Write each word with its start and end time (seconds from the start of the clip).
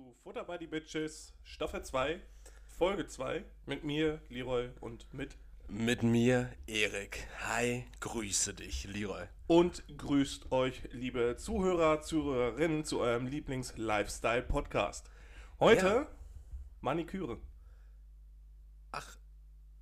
zu 0.00 0.14
Futter 0.22 0.44
by 0.44 0.56
the 0.58 0.66
Bitches, 0.66 1.34
Staffel 1.44 1.82
2, 1.82 2.20
Folge 2.78 3.06
2, 3.06 3.44
mit 3.66 3.84
mir, 3.84 4.20
Leroy, 4.30 4.70
und 4.80 5.12
mit. 5.12 5.36
Mit 5.68 6.02
mir, 6.02 6.50
Erik. 6.66 7.26
Hi, 7.46 7.84
grüße 8.00 8.54
dich, 8.54 8.84
Leroy. 8.84 9.26
Und 9.46 9.82
grüßt 9.96 10.52
euch, 10.52 10.82
liebe 10.92 11.36
Zuhörer, 11.36 12.00
Zuhörerinnen, 12.00 12.84
zu 12.84 13.00
eurem 13.00 13.26
Lieblings-Lifestyle-Podcast. 13.26 15.10
Heute 15.58 15.86
Ja. 15.86 16.06
Maniküre. 16.80 17.38
Ach, 18.92 19.16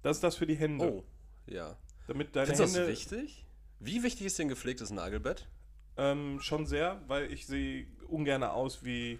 Das 0.02 0.16
ist 0.16 0.24
das 0.24 0.36
für 0.36 0.46
die 0.46 0.56
Hände. 0.56 0.84
oh, 0.84 1.04
ja. 1.46 1.76
Damit 2.08 2.34
deine 2.34 2.46
Findest 2.48 2.60
du 2.74 2.80
das 2.80 2.88
Hände 2.88 2.92
wichtig? 2.92 3.46
Wie 3.78 4.02
wichtig 4.02 4.26
ist 4.26 4.38
dir 4.38 4.44
ein 4.46 4.48
gepflegtes 4.48 4.90
Nagelbett? 4.90 5.48
ähm, 5.96 6.38
schon 6.40 6.64
sehr, 6.66 7.02
weil 7.08 7.32
ich 7.32 7.46
sehe 7.46 7.86
ungern 8.06 8.44
aus 8.44 8.84
wie, 8.84 9.18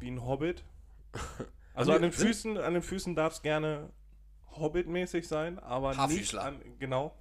wie 0.00 0.10
ein 0.10 0.24
Hobbit. 0.24 0.64
Also 1.74 1.92
an 1.92 2.00
den 2.00 2.10
Füßen, 2.10 2.56
an 2.56 2.72
den 2.72 2.82
Füßen 2.82 3.14
darf 3.14 3.34
es 3.34 3.42
gerne 3.42 3.92
Hobbit-mäßig 4.52 5.28
sein, 5.28 5.58
aber 5.58 6.08
nicht 6.08 6.34
an, 6.34 6.58
genau, 6.78 7.14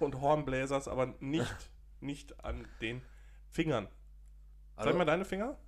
und 0.00 0.20
Hornbläsers, 0.20 0.86
aber 0.86 1.14
nicht, 1.20 1.70
nicht 2.00 2.44
an 2.44 2.68
den 2.82 3.00
Fingern. 3.48 3.88
Also, 4.76 4.90
Sag 4.90 4.98
mal 4.98 5.06
deine 5.06 5.24
Finger. 5.24 5.58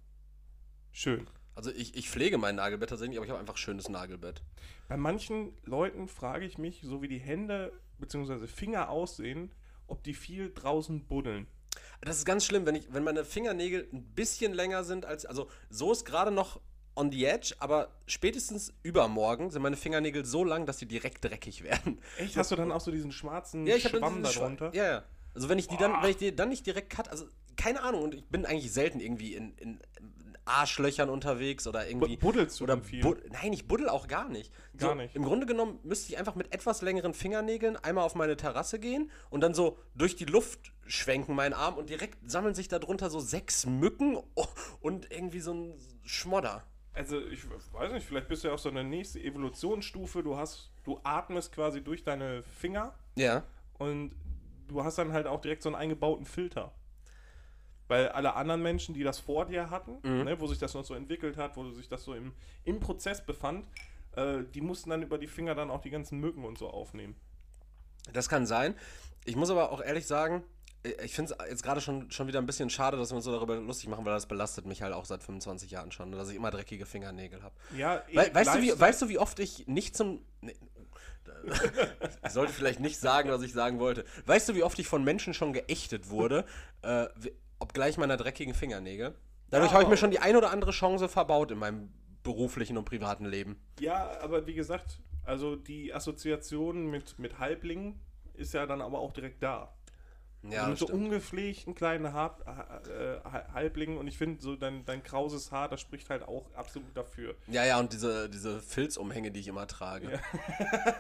Schön. 0.93 1.27
also 1.55 1.71
ich, 1.71 1.97
ich 1.97 2.11
pflege 2.11 2.37
mein 2.37 2.57
Nagelbett 2.57 2.91
tatsächlich, 2.91 3.17
aber 3.17 3.25
ich 3.25 3.31
habe 3.31 3.41
einfach 3.41 3.55
ein 3.55 3.59
schönes 3.59 3.89
Nagelbett. 3.89 4.43
Bei 4.89 4.99
manchen 4.99 5.57
Leuten 5.65 6.07
frage 6.07 6.45
ich 6.45 6.59
mich, 6.59 6.83
so 6.83 7.01
wie 7.01 7.09
die 7.09 7.19
Hände 7.19 7.73
bzw. 7.99 8.47
Finger 8.47 8.91
aussehen, 8.91 9.53
ob 9.87 10.05
die 10.05 10.15
viel 10.15 10.53
draußen 10.53 11.07
buddeln. 11.07 11.47
Das 12.01 12.17
ist 12.19 12.25
ganz 12.25 12.45
schlimm, 12.45 12.67
wenn, 12.67 12.75
ich, 12.75 12.93
wenn 12.93 13.05
meine 13.05 13.25
Fingernägel 13.25 13.89
ein 13.93 14.03
bisschen 14.15 14.53
länger 14.53 14.85
sind 14.85 15.05
als. 15.05 15.27
Also, 15.27 15.49
so 15.71 15.93
ist 15.93 16.05
gerade 16.05 16.31
noch 16.31 16.61
on 16.95 17.13
the 17.13 17.25
edge, 17.27 17.55
aber 17.61 17.91
spätestens 18.07 18.73
übermorgen 18.83 19.51
sind 19.51 19.63
meine 19.63 19.77
Fingernägel 19.77 20.25
so 20.25 20.43
lang, 20.45 20.67
dass 20.67 20.79
die 20.79 20.87
direkt 20.87 21.25
dreckig 21.25 21.63
werden. 21.63 22.01
Echt? 22.19 22.37
Hast 22.37 22.51
du 22.51 22.57
dann 22.57 22.73
auch 22.73 22.81
so 22.81 22.91
diesen 22.91 23.13
schwarzen 23.13 23.67
Ja, 23.67 23.77
ich 23.77 23.85
Schwamm 23.89 24.25
Schwa- 24.25 24.35
darunter? 24.35 24.71
Ja, 24.75 24.85
ja. 24.85 25.05
Also 25.35 25.49
wenn 25.49 25.59
ich 25.59 25.69
die 25.69 25.77
dann, 25.77 26.03
wenn 26.03 26.11
ich 26.11 26.17
die 26.17 26.35
dann 26.35 26.49
nicht 26.49 26.67
direkt 26.67 26.91
cut, 26.91 27.09
also 27.09 27.27
keine 27.57 27.83
Ahnung, 27.83 28.03
und 28.03 28.15
ich 28.15 28.25
bin 28.25 28.45
eigentlich 28.47 28.73
selten 28.73 28.99
irgendwie 28.99 29.35
in, 29.35 29.53
in 29.59 29.81
Arschlöchern 30.49 31.09
unterwegs 31.11 31.67
oder 31.67 31.89
irgendwie. 31.89 32.17
Bu- 32.17 32.27
buddelst 32.29 32.59
du 32.61 32.65
oder 32.65 32.77
dann 32.77 32.85
viel? 32.85 33.05
Nein, 33.31 33.53
ich 33.53 33.69
buddel 33.69 33.89
auch 33.89 34.09
gar 34.09 34.29
nicht. 34.29 34.53
Gar 34.77 34.95
nicht. 34.95 35.15
Im 35.15 35.23
Grunde 35.25 35.47
genommen 35.47 35.79
müsste 35.83 36.13
ich 36.13 36.19
einfach 36.19 36.35
mit 36.35 36.53
etwas 36.53 36.83
längeren 36.83 37.15
Fingernägeln 37.15 37.77
einmal 37.77 38.05
auf 38.05 38.15
meine 38.15 38.37
Terrasse 38.37 38.79
gehen 38.79 39.11
und 39.31 39.41
dann 39.43 39.55
so 39.55 39.79
durch 39.95 40.17
die 40.17 40.25
Luft 40.25 40.73
schwenken 40.87 41.35
meinen 41.35 41.53
Arm 41.53 41.75
und 41.77 41.91
direkt 41.91 42.19
sammeln 42.31 42.55
sich 42.55 42.69
darunter 42.69 43.11
so 43.11 43.21
sechs 43.21 43.67
Mücken 43.67 44.19
und 44.81 45.11
irgendwie 45.13 45.41
so 45.41 45.53
ein 45.53 45.75
Schmodder. 46.05 46.65
Also 46.95 47.21
ich 47.21 47.43
weiß 47.73 47.93
nicht, 47.93 48.07
vielleicht 48.07 48.29
bist 48.29 48.43
du 48.43 48.49
ja 48.49 48.55
auch 48.55 48.59
so 48.59 48.71
eine 48.71 48.83
nächste 48.83 49.21
Evolutionsstufe. 49.21 50.23
Du 50.23 50.37
hast, 50.37 50.71
du 50.85 50.99
atmest 51.05 51.53
quasi 51.53 51.83
durch 51.83 52.03
deine 52.03 52.43
Finger 52.43 52.95
Ja. 53.17 53.45
und 53.79 54.15
du 54.67 54.83
hast 54.83 54.99
dann 54.99 55.13
halt 55.13 55.27
auch 55.27 55.41
direkt 55.41 55.63
so 55.63 55.69
einen 55.69 55.77
eingebauten 55.77 56.25
Filter. 56.27 56.73
Weil 57.89 58.09
alle 58.11 58.35
anderen 58.35 58.63
Menschen, 58.63 58.95
die 58.95 59.03
das 59.03 59.19
vor 59.19 59.47
dir 59.47 59.71
hatten, 59.71 59.99
Mhm. 60.03 60.25
ne, 60.25 60.41
wo 60.41 60.47
sich 60.47 60.59
das 60.59 60.75
noch 60.75 60.85
so 60.85 60.95
entwickelt 60.95 61.37
hat, 61.37 61.57
wo 61.57 61.69
sich 61.71 61.89
das 61.89 62.05
so 62.05 62.15
im, 62.15 62.33
im 62.65 62.81
Prozess 62.81 63.25
befand, 63.25 63.67
äh, 64.17 64.45
die 64.55 64.61
mussten 64.61 64.91
dann 64.91 65.03
über 65.03 65.19
die 65.19 65.27
Finger 65.27 65.55
dann 65.55 65.71
auch 65.71 65.81
die 65.81 65.91
ganzen 65.91 66.21
Mücken 66.21 66.45
und 66.45 66.59
so 66.59 66.69
aufnehmen. 66.71 67.17
Das 68.13 68.29
kann 68.29 68.47
sein. 68.47 68.75
Ich 69.25 69.37
muss 69.37 69.51
aber 69.51 69.73
auch 69.73 69.81
ehrlich 69.83 70.07
sagen, 70.07 70.43
äh, 70.83 70.91
ich 71.05 71.15
finde 71.15 71.35
es 71.39 71.51
jetzt 71.51 71.63
gerade 71.63 71.81
schon, 71.81 72.11
schon 72.11 72.27
wieder 72.27 72.39
ein 72.39 72.47
bisschen 72.47 72.71
schade, 72.71 72.97
dass 72.97 73.11
wir 73.11 73.17
uns 73.17 73.25
so 73.25 73.33
darüber 73.33 73.57
lustig 73.57 73.89
machen, 73.89 74.05
weil 74.05 74.13
das 74.15 74.27
belastet 74.27 74.67
mich 74.67 74.83
halt 74.83 74.93
auch 74.95 75.05
seit 75.05 75.23
25 75.23 75.71
Jahren 75.71 75.91
schon, 75.93 76.13
dass 76.13 76.29
ich 76.31 76.37
immer 76.37 76.51
dreckige 76.51 76.87
Fingernägel 76.87 77.43
habe. 77.43 77.55
Ja, 77.77 78.03
We 78.13 78.31
weißt, 78.35 78.55
du, 78.55 78.63
wie, 78.63 78.79
weißt 78.79 79.03
du, 79.03 79.09
wie 79.09 79.19
oft 79.19 79.39
ich 79.41 79.67
nicht 79.67 79.97
zum. 79.97 80.21
Nee, 80.41 80.55
ich 82.25 82.33
sollte 82.33 82.53
vielleicht 82.53 82.81
nicht 82.81 82.99
sagen, 82.99 83.31
was 83.31 83.43
ich 83.43 83.53
sagen 83.53 83.79
wollte. 83.79 84.05
Weißt 84.27 84.49
du, 84.49 84.55
wie 84.55 84.63
oft 84.63 84.79
ich 84.79 84.87
von 84.89 85.05
Menschen 85.05 85.35
schon 85.35 85.53
geächtet 85.53 86.11
wurde, 86.11 86.45
äh, 86.83 87.07
obgleich 87.59 87.97
meiner 87.99 88.17
dreckigen 88.17 88.55
Fingernägel? 88.55 89.15
Dadurch 89.51 89.71
Ja, 89.71 89.75
habe 89.75 89.85
ich 89.85 89.89
mir 89.91 89.97
schon 89.97 90.11
die 90.11 90.19
ein 90.19 90.37
oder 90.37 90.51
andere 90.51 90.73
Chance 90.73 91.09
verbaut 91.09 91.51
in 91.51 91.59
meinem 91.59 91.91
beruflichen 92.23 92.77
und 92.77 92.85
privaten 92.85 93.25
Leben. 93.25 93.57
Ja, 93.81 94.21
aber 94.21 94.47
wie 94.47 94.55
gesagt, 94.55 95.01
also 95.25 95.57
die 95.57 95.95
Assoziation 95.95 96.87
mit, 96.91 97.19
mit 97.19 97.39
Halblingen 97.39 98.01
ist 98.35 98.55
ja 98.55 98.67
dann 98.67 98.83
aber 98.83 98.99
auch 98.99 99.13
direkt 99.13 99.43
da. 99.43 99.73
Ja, 100.43 100.61
also 100.67 100.71
mit 100.71 100.79
so 100.79 100.87
ungepflegten 100.89 101.75
kleinen 101.75 102.13
Haar, 102.13 102.39
äh, 102.87 103.19
Ha- 103.29 103.53
Halblingen 103.55 103.99
und 103.99 104.07
ich 104.07 104.17
finde 104.17 104.41
so 104.41 104.55
dein, 104.55 104.85
dein 104.85 105.03
krauses 105.03 105.51
Haar, 105.51 105.69
das 105.69 105.81
spricht 105.81 106.11
halt 106.11 106.23
auch 106.23 106.55
absolut 106.55 106.97
dafür. 106.97 107.35
Ja, 107.49 107.65
ja, 107.65 107.81
und 107.81 107.93
diese, 107.93 108.29
diese 108.31 108.61
Filzumhänge, 108.61 109.33
die 109.33 109.41
ich 109.41 109.49
immer 109.49 109.67
trage. 109.67 110.21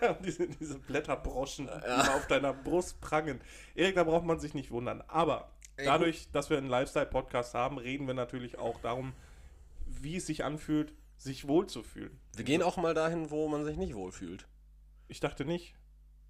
Ja. 0.01 0.15
diese, 0.25 0.49
diese 0.49 0.79
Blätterbroschen, 0.81 1.67
die 1.67 1.85
immer 1.87 2.15
auf 2.17 2.27
deiner 2.27 2.53
Brust 2.53 3.01
prangen. 3.01 3.41
Erik, 3.77 3.95
da 3.95 4.03
braucht 4.03 4.25
man 4.25 4.41
sich 4.41 4.55
nicht 4.55 4.73
wundern. 4.73 5.05
Aber 5.07 5.53
dadurch, 5.85 6.31
dass 6.33 6.51
wir 6.51 6.59
einen 6.59 6.69
Lifestyle-Podcast 6.69 7.55
haben, 7.55 7.79
reden 7.79 8.07
wir 8.07 8.15
natürlich 8.15 8.59
auch 8.59 8.81
darum, 8.81 9.13
wie 9.87 10.17
es 10.17 10.27
sich 10.27 10.45
anfühlt, 10.45 10.93
sich 11.17 11.49
wohlzufühlen. 11.49 12.19
Wir 12.37 12.45
gehen 12.45 12.63
auch 12.63 12.77
mal 12.77 12.95
dahin, 12.95 13.31
wo 13.31 13.49
man 13.49 13.65
sich 13.65 13.77
nicht 13.77 13.95
wohlfühlt. 13.95 14.47
Ich 15.09 15.21
dachte 15.21 15.45
nicht. 15.45 15.75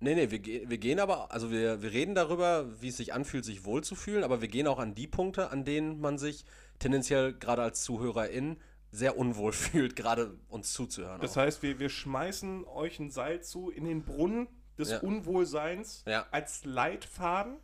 Nee, 0.00 0.14
nee, 0.14 0.30
wir, 0.30 0.70
wir 0.70 0.78
gehen 0.78 1.00
aber, 1.00 1.32
also 1.32 1.50
wir, 1.50 1.82
wir 1.82 1.92
reden 1.92 2.14
darüber, 2.14 2.80
wie 2.80 2.88
es 2.88 2.96
sich 2.96 3.12
anfühlt, 3.12 3.44
sich 3.44 3.64
wohlzufühlen, 3.64 4.22
aber 4.22 4.40
wir 4.40 4.48
gehen 4.48 4.68
auch 4.68 4.78
an 4.78 4.94
die 4.94 5.08
Punkte, 5.08 5.50
an 5.50 5.64
denen 5.64 6.00
man 6.00 6.18
sich 6.18 6.44
tendenziell 6.78 7.34
gerade 7.34 7.62
als 7.62 7.82
Zuhörerin 7.82 8.58
sehr 8.92 9.18
unwohl 9.18 9.52
fühlt, 9.52 9.96
gerade 9.96 10.38
uns 10.48 10.72
zuzuhören. 10.72 11.20
Das 11.20 11.32
auch. 11.32 11.42
heißt, 11.42 11.62
wir, 11.62 11.80
wir 11.80 11.88
schmeißen 11.88 12.64
euch 12.64 13.00
ein 13.00 13.10
Seil 13.10 13.42
zu 13.42 13.70
in 13.70 13.84
den 13.84 14.04
Brunnen 14.04 14.46
des 14.78 14.90
Ja. 14.92 15.00
Unwohlseins 15.00 16.04
Ja. 16.06 16.26
Als 16.30 16.64
Leitfaden, 16.64 17.56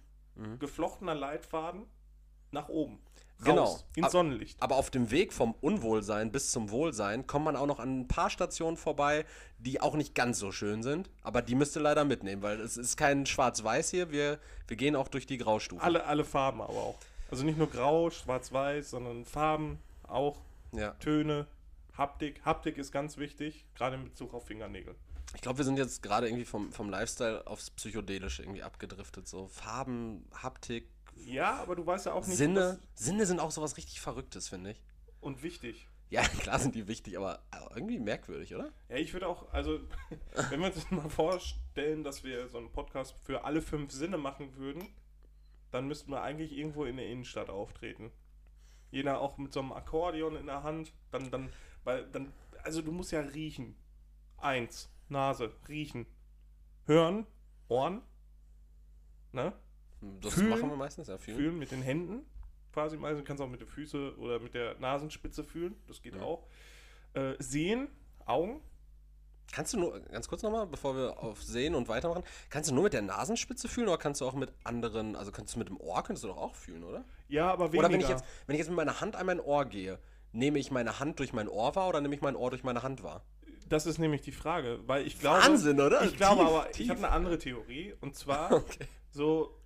geflochtener 0.59 1.15
Leitfaden, 1.15 1.83
nach 2.51 2.69
oben. 2.69 3.01
Raus, 3.41 3.45
Genau. 3.45 3.79
Ins 3.97 4.13
Sonnenlicht. 4.13 4.63
Aber 4.63 4.77
auf 4.77 4.91
dem 4.91 5.11
Weg 5.11 5.33
vom 5.33 5.55
Unwohlsein 5.61 6.31
bis 6.31 6.53
zum 6.53 6.71
Wohlsein 6.71 7.27
kommt 7.27 7.45
man 7.45 7.57
auch 7.57 7.67
noch 7.67 7.81
an 7.81 8.01
ein 8.01 8.09
paar 8.09 8.31
Stationen 8.31 8.77
vorbei, 8.77 9.27
die 9.59 9.81
auch 9.81 9.95
nicht 9.97 10.15
ganz 10.15 10.39
so 10.39 10.53
schön 10.53 10.83
sind, 10.85 11.11
aber 11.23 11.43
die 11.43 11.57
müsst 11.57 11.77
ihr 11.77 11.83
leider 11.83 12.05
mitnehmen, 12.05 12.43
weil 12.43 12.61
es 12.61 12.77
ist 12.77 12.97
kein 12.97 13.27
Schwarz-Weiß 13.27 13.91
hier, 13.91 14.13
wir, 14.13 14.39
wir 14.69 14.77
gehen 14.77 14.95
auch 14.95 15.09
durch 15.09 15.27
die 15.27 15.37
Graustufen. 15.39 15.85
Alle, 15.85 16.05
alle 16.07 16.25
Farben 16.25 16.61
aber 16.61 16.73
auch. 16.75 16.99
Also 17.31 17.45
nicht 17.45 17.59
nur 17.59 17.69
grau, 17.69 18.09
schwarz-weiß, 18.11 18.91
sondern 18.91 19.25
Farben 19.25 19.79
auch, 20.07 20.41
Ja. 20.73 20.93
Töne, 21.01 21.47
Haptik. 21.99 22.41
Haptik 22.45 22.79
ist 22.79 22.93
ganz 22.93 23.19
wichtig, 23.19 23.65
gerade 23.75 23.97
in 23.97 24.05
Bezug 24.05 24.33
auf 24.35 24.47
Fingernägel. 24.47 24.95
Ich 25.35 25.41
glaube, 25.43 25.59
wir 25.59 25.65
sind 25.65 25.77
jetzt 25.77 26.03
gerade 26.03 26.29
irgendwie 26.29 26.45
vom, 26.45 26.73
vom 26.73 26.89
Lifestyle 26.91 27.47
aufs 27.47 27.71
Psychedelische 27.71 28.43
irgendwie 28.43 28.63
abgedriftet. 28.63 29.27
So 29.29 29.49
Farben, 29.49 30.27
Haptik, 30.33 30.89
Ja, 31.17 31.57
aber 31.61 31.77
du 31.77 31.85
weißt 31.87 32.07
ja 32.07 32.13
auch 32.13 32.27
nicht, 32.27 32.37
Sinne. 32.37 32.79
Sinne 32.95 33.27
sind 33.27 33.41
auch 33.41 33.51
sowas 33.51 33.77
richtig 33.77 34.01
Verrücktes, 34.01 34.49
finde 34.49 34.71
ich. 34.73 34.83
und 35.21 35.43
wichtig. 35.43 35.89
Ja, 36.11 36.23
klar 36.41 36.59
sind 36.59 36.75
die 36.75 36.87
wichtig, 36.87 37.17
aber 37.19 37.43
irgendwie 37.75 37.99
merkwürdig, 37.99 38.55
oder? 38.55 38.73
Ja, 38.89 38.97
ich 38.97 39.13
würde 39.13 39.27
auch, 39.27 39.53
also, 39.53 39.81
wenn 40.51 40.61
wir 40.61 40.67
uns 40.67 40.91
mal 40.91 41.09
vorstellen, 41.11 42.05
dass 42.05 42.23
wir 42.23 42.49
so 42.49 42.59
einen 42.59 42.71
Podcast 42.71 43.15
für 43.25 43.45
alle 43.45 43.63
fünf 43.63 43.91
Sinne 43.91 44.19
machen 44.19 44.57
würden, 44.57 44.87
dann 45.73 45.89
müssten 45.89 46.13
wir 46.13 46.23
eigentlich 46.23 46.53
irgendwo 46.53 46.85
in 46.85 46.97
der 46.97 47.09
Innenstadt 47.09 47.51
auftreten. 47.51 48.13
Jeder 48.93 49.21
auch 49.21 49.39
mit 49.39 49.53
so 49.53 49.59
einem 49.61 49.73
Akkordeon 49.73 50.37
in 50.37 50.47
der 50.47 50.63
Hand, 50.63 50.93
dann, 51.11 51.31
dann, 51.33 51.51
weil, 51.83 52.07
dann, 52.13 52.33
also 52.63 52.81
du 52.81 52.93
musst 52.93 53.11
ja 53.11 53.21
riechen. 53.21 53.75
Eins, 54.37 54.89
Nase, 55.09 55.53
riechen. 55.69 56.07
Hören, 56.87 57.27
Ohren, 57.69 58.03
ne? 59.33 59.53
Das 60.21 60.35
Fühlen. 60.35 60.51
machen 60.51 60.69
wir 60.69 60.77
meistens, 60.77 61.09
ja. 61.09 61.17
Fühlen. 61.19 61.39
Fühlen 61.39 61.59
mit 61.59 61.71
den 61.71 61.83
Händen 61.83 62.27
quasi. 62.73 62.99
Also 63.03 63.21
du 63.21 63.25
kannst 63.25 63.43
auch 63.43 63.49
mit 63.49 63.61
den 63.61 63.69
Füßen 63.69 64.17
oder 64.17 64.39
mit 64.41 64.53
der 64.55 64.79
Nasenspitze 64.79 65.45
fühlen, 65.45 65.77
das 65.87 66.03
geht 66.03 66.17
Ja. 66.17 66.23
auch. 66.23 66.47
Äh, 67.15 67.35
sehen, 67.39 67.89
Augen, 68.27 68.61
Kannst 69.53 69.73
du 69.75 69.79
nur, 69.79 70.01
ganz 70.01 70.27
kurz 70.27 70.43
nochmal, 70.43 70.67
bevor 70.67 70.97
wir 70.97 71.23
auf 71.23 71.43
Sehen 71.43 71.75
und 71.75 71.87
weitermachen, 71.87 72.25
kannst 72.51 72.71
du 72.71 72.75
nur 72.75 72.85
mit 72.85 72.93
der 72.93 73.03
Nasenspitze 73.03 73.69
fühlen 73.69 73.89
oder 73.89 73.99
kannst 73.99 74.21
du 74.21 74.27
auch 74.27 74.33
mit 74.33 74.53
anderen, 74.65 75.15
also 75.15 75.31
kannst 75.31 75.55
du 75.55 75.59
mit 75.59 75.69
dem 75.69 75.77
Ohr, 75.77 76.03
könntest 76.03 76.25
du 76.25 76.29
doch 76.29 76.39
auch 76.39 76.55
fühlen, 76.55 76.83
oder? 76.83 77.05
ja, 77.29 77.53
aber 77.53 77.67
weniger. 77.71 77.79
Oder 77.87 77.93
wenn 77.93 78.01
ich, 78.01 78.09
jetzt, 78.09 78.25
wenn 78.47 78.55
ich 78.55 78.59
jetzt 78.61 78.69
mit 78.69 78.77
meiner 78.77 79.01
Hand 79.01 79.15
an 79.17 79.27
mein 79.27 79.39
Ohr 79.41 79.67
gehe, 79.67 80.01
nehme 80.33 80.59
ich 80.59 80.71
meine 80.71 80.99
Hand 80.99 81.19
durch 81.21 81.33
mein 81.33 81.47
Ohr 81.49 81.77
wahr 81.77 81.89
oder 81.89 82.01
nehme 82.01 82.15
ich 82.15 82.23
mein 82.23 82.35
Ohr 82.37 82.51
durch 82.51 82.65
meine 82.65 82.83
Hand 82.83 83.03
wahr? 83.05 83.23
Das 83.69 83.87
ist 83.87 83.99
nämlich 83.99 84.21
die 84.23 84.33
Frage, 84.33 84.81
weil 84.87 85.07
ich 85.07 85.19
glaube. 85.19 85.43
Wahnsinn, 85.43 85.81
oder? 85.81 86.03
Ich 86.05 86.17
glaube 86.17 86.43
Tief, 86.43 86.51
aber, 86.51 86.71
ich 86.71 86.77
tief. 86.77 86.89
habe 86.91 86.99
eine 86.99 87.11
andere 87.11 87.39
Theorie. 87.39 87.95
Und 88.01 88.15
zwar, 88.15 88.53
Okay. 88.53 88.87
so, 89.11 89.59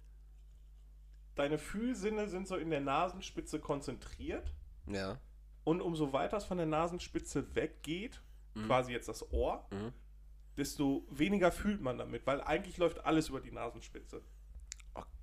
deine 1.34 1.58
Fühlsinne 1.58 2.28
sind 2.28 2.46
so 2.48 2.56
in 2.56 2.70
der 2.70 2.80
Nasenspitze 2.80 3.58
konzentriert. 3.60 4.52
Ja. 4.86 5.18
Und 5.64 5.80
umso 5.82 6.12
weiter 6.12 6.36
es 6.36 6.44
von 6.44 6.56
der 6.58 6.66
Nasenspitze 6.66 7.54
weggeht, 7.54 8.22
quasi 8.66 8.92
jetzt 8.92 9.08
das 9.08 9.30
Ohr, 9.32 9.66
Mhm. 9.70 9.92
desto 10.56 11.06
weniger 11.10 11.52
fühlt 11.52 11.80
man 11.80 11.98
damit, 11.98 12.26
weil 12.26 12.40
eigentlich 12.40 12.76
läuft 12.78 13.04
alles 13.04 13.28
über 13.28 13.40
die 13.40 13.52
Nasenspitze. 13.52 14.22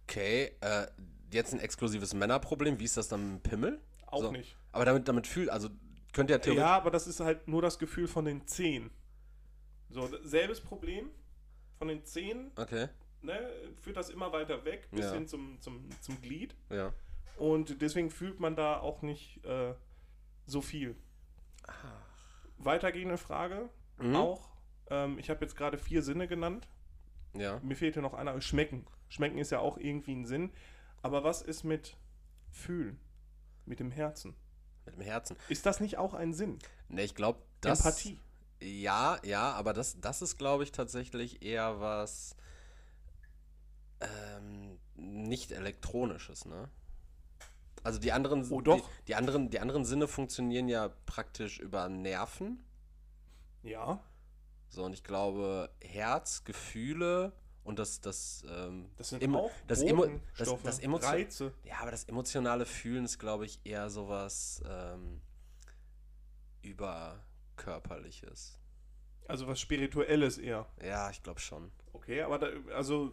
Okay, 0.08 0.52
äh, 0.62 0.88
jetzt 1.32 1.54
ein 1.54 1.60
exklusives 1.60 2.14
Männerproblem. 2.14 2.80
Wie 2.80 2.84
ist 2.86 2.96
das 2.96 3.08
dann 3.10 3.34
mit 3.34 3.44
dem 3.46 3.50
Pimmel? 3.50 3.82
Auch 4.06 4.22
So. 4.22 4.32
nicht. 4.32 4.56
Aber 4.72 4.86
damit, 4.86 5.08
damit 5.08 5.26
fühlt, 5.28 5.50
also 5.50 5.70
könnte 6.16 6.34
ja 6.34 6.40
theoretisch. 6.40 6.62
Ja, 6.64 6.76
aber 6.76 6.90
das 6.90 7.06
ist 7.08 7.20
halt 7.20 7.48
nur 7.48 7.62
das 7.62 7.78
Gefühl 7.78 8.08
von 8.08 8.26
den 8.26 8.48
Zehen. 8.48 8.90
So, 9.90 10.10
selbes 10.24 10.60
Problem. 10.62 11.10
Von 11.78 11.90
den 11.90 12.04
Zehen 12.06 12.52
Okay, 12.56 12.88
ne, 13.22 13.38
führt 13.82 13.98
das 13.98 14.10
immer 14.10 14.32
weiter 14.32 14.64
weg 14.66 14.88
bis 14.92 15.06
Ja. 15.06 15.14
hin 15.14 15.28
zum, 15.28 15.60
zum, 15.62 15.88
zum 16.02 16.22
Glied. 16.22 16.56
ja. 16.70 16.92
Und 17.38 17.82
deswegen 17.82 18.10
fühlt 18.10 18.40
man 18.40 18.56
da 18.56 18.80
auch 18.80 19.02
nicht 19.02 19.44
äh, 19.46 19.74
so 20.46 20.62
viel. 20.62 20.96
Weitergehende 22.58 23.18
Frage 23.18 23.70
Mhm. 24.00 24.16
auch. 24.16 24.50
Ähm, 24.90 25.20
ich 25.20 25.30
habe 25.30 25.42
jetzt 25.44 25.56
gerade 25.56 25.78
vier 25.78 26.02
Sinne 26.02 26.28
genannt. 26.30 26.68
Ja. 27.34 27.60
Mir 27.64 27.76
fehlte 27.76 28.02
noch 28.02 28.14
einer. 28.14 28.40
Schmecken. 28.42 28.86
Schmecken 29.10 29.38
ist 29.38 29.52
ja 29.52 29.60
auch 29.60 29.78
irgendwie 29.78 30.14
ein 30.16 30.26
Sinn. 30.26 30.52
Aber 31.02 31.24
was 31.26 31.42
ist 31.42 31.64
mit 31.66 31.98
Fühlen? 32.52 33.00
Mit 33.66 33.80
dem 33.82 33.92
Herzen? 33.92 34.34
Mit 34.86 34.96
dem 34.96 35.02
Herzen. 35.02 35.36
Ist 35.50 35.66
das 35.66 35.80
nicht 35.80 35.98
auch 35.98 36.14
ein 36.14 36.34
Sinn? 36.34 36.60
Ne, 36.90 37.04
ich 37.04 37.16
glaube, 37.16 37.40
das. 37.62 37.80
Empathie. 37.80 38.20
Ja, 38.62 39.20
ja, 39.24 39.52
aber 39.52 39.74
das, 39.74 40.00
das 40.00 40.22
ist, 40.22 40.38
glaube 40.38 40.64
ich, 40.64 40.72
tatsächlich 40.72 41.44
eher 41.44 41.80
was 41.80 42.36
ähm, 44.00 44.80
nicht 44.96 45.52
elektronisches, 45.52 46.46
ne? 46.46 46.70
Also 47.84 48.00
die 48.00 48.12
anderen, 48.12 48.50
Oh, 48.52 48.62
doch. 48.62 48.78
Die, 48.78 49.06
die 49.08 49.16
anderen, 49.16 49.50
die 49.50 49.60
anderen 49.60 49.86
Sinne 49.86 50.08
funktionieren 50.08 50.68
ja 50.68 50.90
praktisch 51.06 51.60
über 51.60 51.88
Nerven. 51.88 52.64
Ja. 53.62 54.04
So, 54.70 54.84
und 54.86 54.94
ich 54.94 55.04
glaube, 55.04 55.70
Herz, 55.82 56.44
Gefühle 56.46 57.34
und 57.66 57.78
das, 57.80 58.00
das, 58.00 58.46
ähm, 58.50 58.86
Das 58.98 59.10
sind 59.10 59.22
Emo- 59.22 59.40
auch 59.48 59.52
das, 59.68 59.82
Emo 59.82 60.06
das, 60.38 60.80
das 60.80 61.04
Reize. 61.04 61.54
Ja, 61.66 61.80
aber 61.82 61.92
das 61.92 62.06
emotionale 62.06 62.66
Fühlen 62.66 63.04
ist, 63.06 63.20
glaube 63.20 63.46
ich, 63.46 63.60
eher 63.66 63.90
sowas 63.90 64.64
ähm, 64.70 65.20
überkörperliches. 67.56 68.58
Also 69.28 69.48
was 69.48 69.60
Spirituelles 69.60 70.38
eher. 70.38 70.68
Ja, 70.84 71.10
ich 71.10 71.24
glaube 71.24 71.40
schon. 71.40 71.72
Okay, 71.94 72.22
aber 72.22 72.38
da, 72.40 72.48
also 72.74 73.12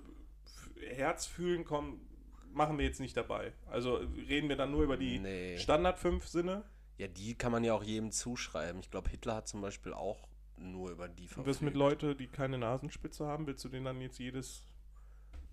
Herzfühlen 0.81 1.65
kommen, 1.65 2.07
machen 2.53 2.77
wir 2.79 2.85
jetzt 2.85 3.01
nicht 3.01 3.17
dabei. 3.17 3.53
Also 3.71 3.95
reden 3.95 4.49
wir 4.49 4.57
dann 4.57 4.71
nur 4.71 4.83
über 4.83 4.97
die 4.97 5.19
Nee. 5.19 5.59
Standard 5.59 5.99
fünf 5.99 6.27
Sinne. 6.29 6.65
Ja, 6.99 7.09
die 7.09 7.35
kann 7.35 7.51
man 7.53 7.65
ja 7.65 7.73
auch 7.73 7.83
jedem 7.83 8.11
zuschreiben. 8.13 8.81
Ich 8.81 8.91
glaube, 8.91 9.09
Hitler 9.11 9.37
hat 9.37 9.49
zum 9.49 9.63
Beispiel 9.63 9.95
auch 9.95 10.29
nur 10.63 10.91
über 10.91 11.09
die 11.09 11.25
Und 11.37 11.47
was 11.47 11.61
mit 11.61 11.75
verfügt. 11.75 11.77
Leuten, 11.77 12.17
die 12.19 12.29
keine 12.29 12.59
Nasenspitze 12.59 13.27
haben, 13.27 13.47
willst 13.47 13.65
du 13.65 13.69
denen 13.69 13.85
dann 13.85 14.01
jetzt 14.01 14.19
jedes 14.19 14.65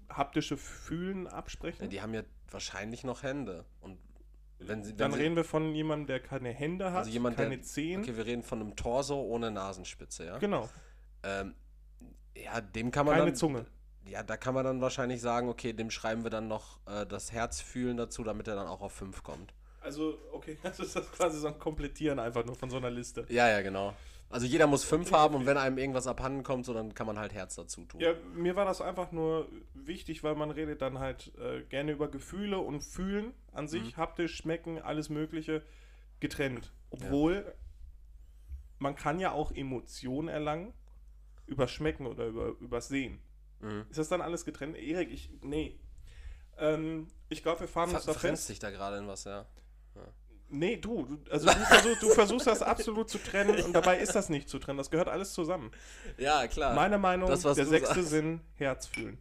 haptische 0.09 0.57
Fühlen 0.57 1.27
absprechen? 1.27 1.83
Ja, 1.83 1.87
die 1.87 2.01
haben 2.01 2.13
ja 2.13 2.23
wahrscheinlich 2.49 3.03
noch 3.03 3.23
Hände. 3.23 3.65
Und 3.81 3.97
wenn 4.59 4.83
sie, 4.83 4.91
wenn 4.91 4.97
dann 4.97 5.13
sie, 5.13 5.19
reden 5.19 5.35
wir 5.35 5.43
von 5.43 5.73
jemandem, 5.75 6.07
der 6.07 6.19
keine 6.19 6.49
Hände 6.51 6.91
hat, 6.91 6.99
Also 6.99 7.11
jemand, 7.11 7.37
keine 7.37 7.57
der- 7.57 7.61
Zehen. 7.61 8.01
Okay, 8.01 8.17
wir 8.17 8.25
reden 8.25 8.43
von 8.43 8.59
einem 8.61 8.75
Torso 8.75 9.21
ohne 9.21 9.51
Nasenspitze, 9.51 10.25
ja? 10.25 10.37
Genau, 10.37 10.69
Ähm, 11.23 11.53
ja, 12.35 12.61
dem 12.61 12.91
kann 12.91 13.05
man 13.05 13.15
keine 13.15 13.27
dann. 13.27 13.35
Zunge. 13.35 13.65
Ja, 14.07 14.23
da 14.23 14.37
kann 14.37 14.53
man 14.53 14.63
dann 14.63 14.81
wahrscheinlich 14.81 15.21
sagen, 15.21 15.49
okay, 15.49 15.73
dem 15.73 15.91
schreiben 15.91 16.23
wir 16.23 16.29
dann 16.31 16.47
noch 16.47 16.79
äh, 16.87 17.05
das 17.05 17.31
Herzfühlen 17.31 17.97
dazu, 17.97 18.23
damit 18.23 18.47
er 18.47 18.55
dann 18.55 18.67
auch 18.67 18.81
auf 18.81 18.93
5 18.93 19.21
kommt. 19.23 19.53
Also, 19.81 20.17
okay, 20.31 20.57
das 20.63 20.79
ist 20.79 20.95
das 20.95 21.11
quasi 21.11 21.37
so 21.39 21.47
ein 21.47 21.59
Komplettieren 21.59 22.17
einfach 22.19 22.43
nur 22.45 22.55
von 22.55 22.69
so 22.69 22.77
einer 22.77 22.89
Liste. 22.89 23.25
Ja, 23.29 23.47
ja, 23.49 23.61
genau. 23.61 23.93
Also 24.29 24.45
jeder 24.45 24.67
muss 24.67 24.83
5 24.83 25.11
haben 25.11 25.33
und 25.33 25.45
wenn 25.47 25.57
einem 25.57 25.79
irgendwas 25.79 26.05
abhanden 26.05 26.43
kommt, 26.43 26.65
so 26.65 26.73
dann 26.73 26.93
kann 26.93 27.07
man 27.07 27.17
halt 27.17 27.33
Herz 27.33 27.55
dazu 27.55 27.83
tun. 27.85 27.99
Ja, 27.99 28.13
mir 28.35 28.55
war 28.55 28.65
das 28.65 28.79
einfach 28.79 29.11
nur 29.11 29.47
wichtig, 29.73 30.23
weil 30.23 30.35
man 30.35 30.51
redet 30.51 30.81
dann 30.83 30.99
halt 30.99 31.33
äh, 31.39 31.63
gerne 31.63 31.93
über 31.93 32.09
Gefühle 32.09 32.59
und 32.59 32.81
Fühlen 32.81 33.33
an 33.53 33.67
sich, 33.67 33.97
haptisch, 33.97 34.35
schmecken, 34.35 34.79
alles 34.79 35.09
Mögliche 35.09 35.63
getrennt. 36.19 36.71
Obwohl 36.91 37.55
man 38.77 38.95
kann 38.95 39.19
ja 39.19 39.31
auch 39.31 39.51
Emotionen 39.51 40.27
erlangen 40.27 40.73
über 41.47 41.67
Schmecken 41.67 42.05
oder 42.05 42.27
über, 42.27 42.49
über 42.59 42.81
Sehen. 42.81 43.19
Mhm. 43.61 43.85
Ist 43.89 43.97
das 43.97 44.09
dann 44.09 44.21
alles 44.21 44.45
getrennt? 44.45 44.77
Erik, 44.77 45.11
ich. 45.11 45.31
Nee. 45.41 45.79
Ähm, 46.57 47.07
ich 47.29 47.41
glaube, 47.41 47.61
wir 47.61 47.67
fahren 47.67 47.89
Ver 47.89 47.97
uns 47.97 48.05
da 48.05 48.13
fest. 48.13 48.49
dich 48.49 48.59
da 48.59 48.69
gerade 48.69 48.97
in 48.97 49.07
was, 49.07 49.23
ja. 49.23 49.47
Nee, 50.51 50.77
du, 50.77 51.05
du, 51.05 51.31
also 51.31 51.47
du, 51.47 51.53
versuchst, 51.53 52.01
du 52.01 52.09
versuchst 52.09 52.47
das 52.47 52.61
absolut 52.63 53.09
zu 53.09 53.19
trennen 53.19 53.63
und 53.63 53.73
dabei 53.73 53.99
ist 53.99 54.15
das 54.15 54.29
nicht 54.29 54.49
zu 54.49 54.57
trennen. 54.57 54.77
Das 54.77 54.89
gehört 54.89 55.07
alles 55.07 55.33
zusammen. 55.33 55.71
Ja, 56.17 56.47
klar. 56.47 56.73
Meine 56.73 56.97
Meinung, 56.97 57.29
das, 57.29 57.41
der 57.41 57.53
sechste 57.53 57.95
sagst. 57.95 58.09
Sinn, 58.09 58.41
Herz 58.55 58.87
fühlen. 58.87 59.19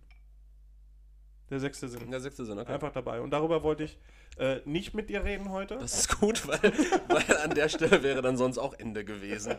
Der 1.51 1.61
sechste 1.61 1.89
Sinn. 1.89 2.11
Der 2.11 2.21
sechste 2.21 2.45
Sinn, 2.45 2.59
okay. 2.59 2.73
Einfach 2.73 2.93
dabei. 2.93 3.21
Und 3.21 3.31
darüber 3.31 3.63
wollte 3.63 3.85
ich 3.85 3.99
äh, 4.39 4.61
nicht 4.65 4.95
mit 4.95 5.11
dir 5.11 5.25
reden 5.25 5.51
heute. 5.51 5.77
Das 5.77 6.01
ist 6.01 6.21
gut, 6.21 6.47
weil, 6.47 6.61
weil 7.09 7.37
an 7.39 7.55
der 7.55 7.69
Stelle 7.69 8.03
wäre 8.03 8.23
dann 8.23 8.37
sonst 8.37 8.59
auch 8.59 8.75
Ende 8.75 9.05
gewesen. 9.05 9.57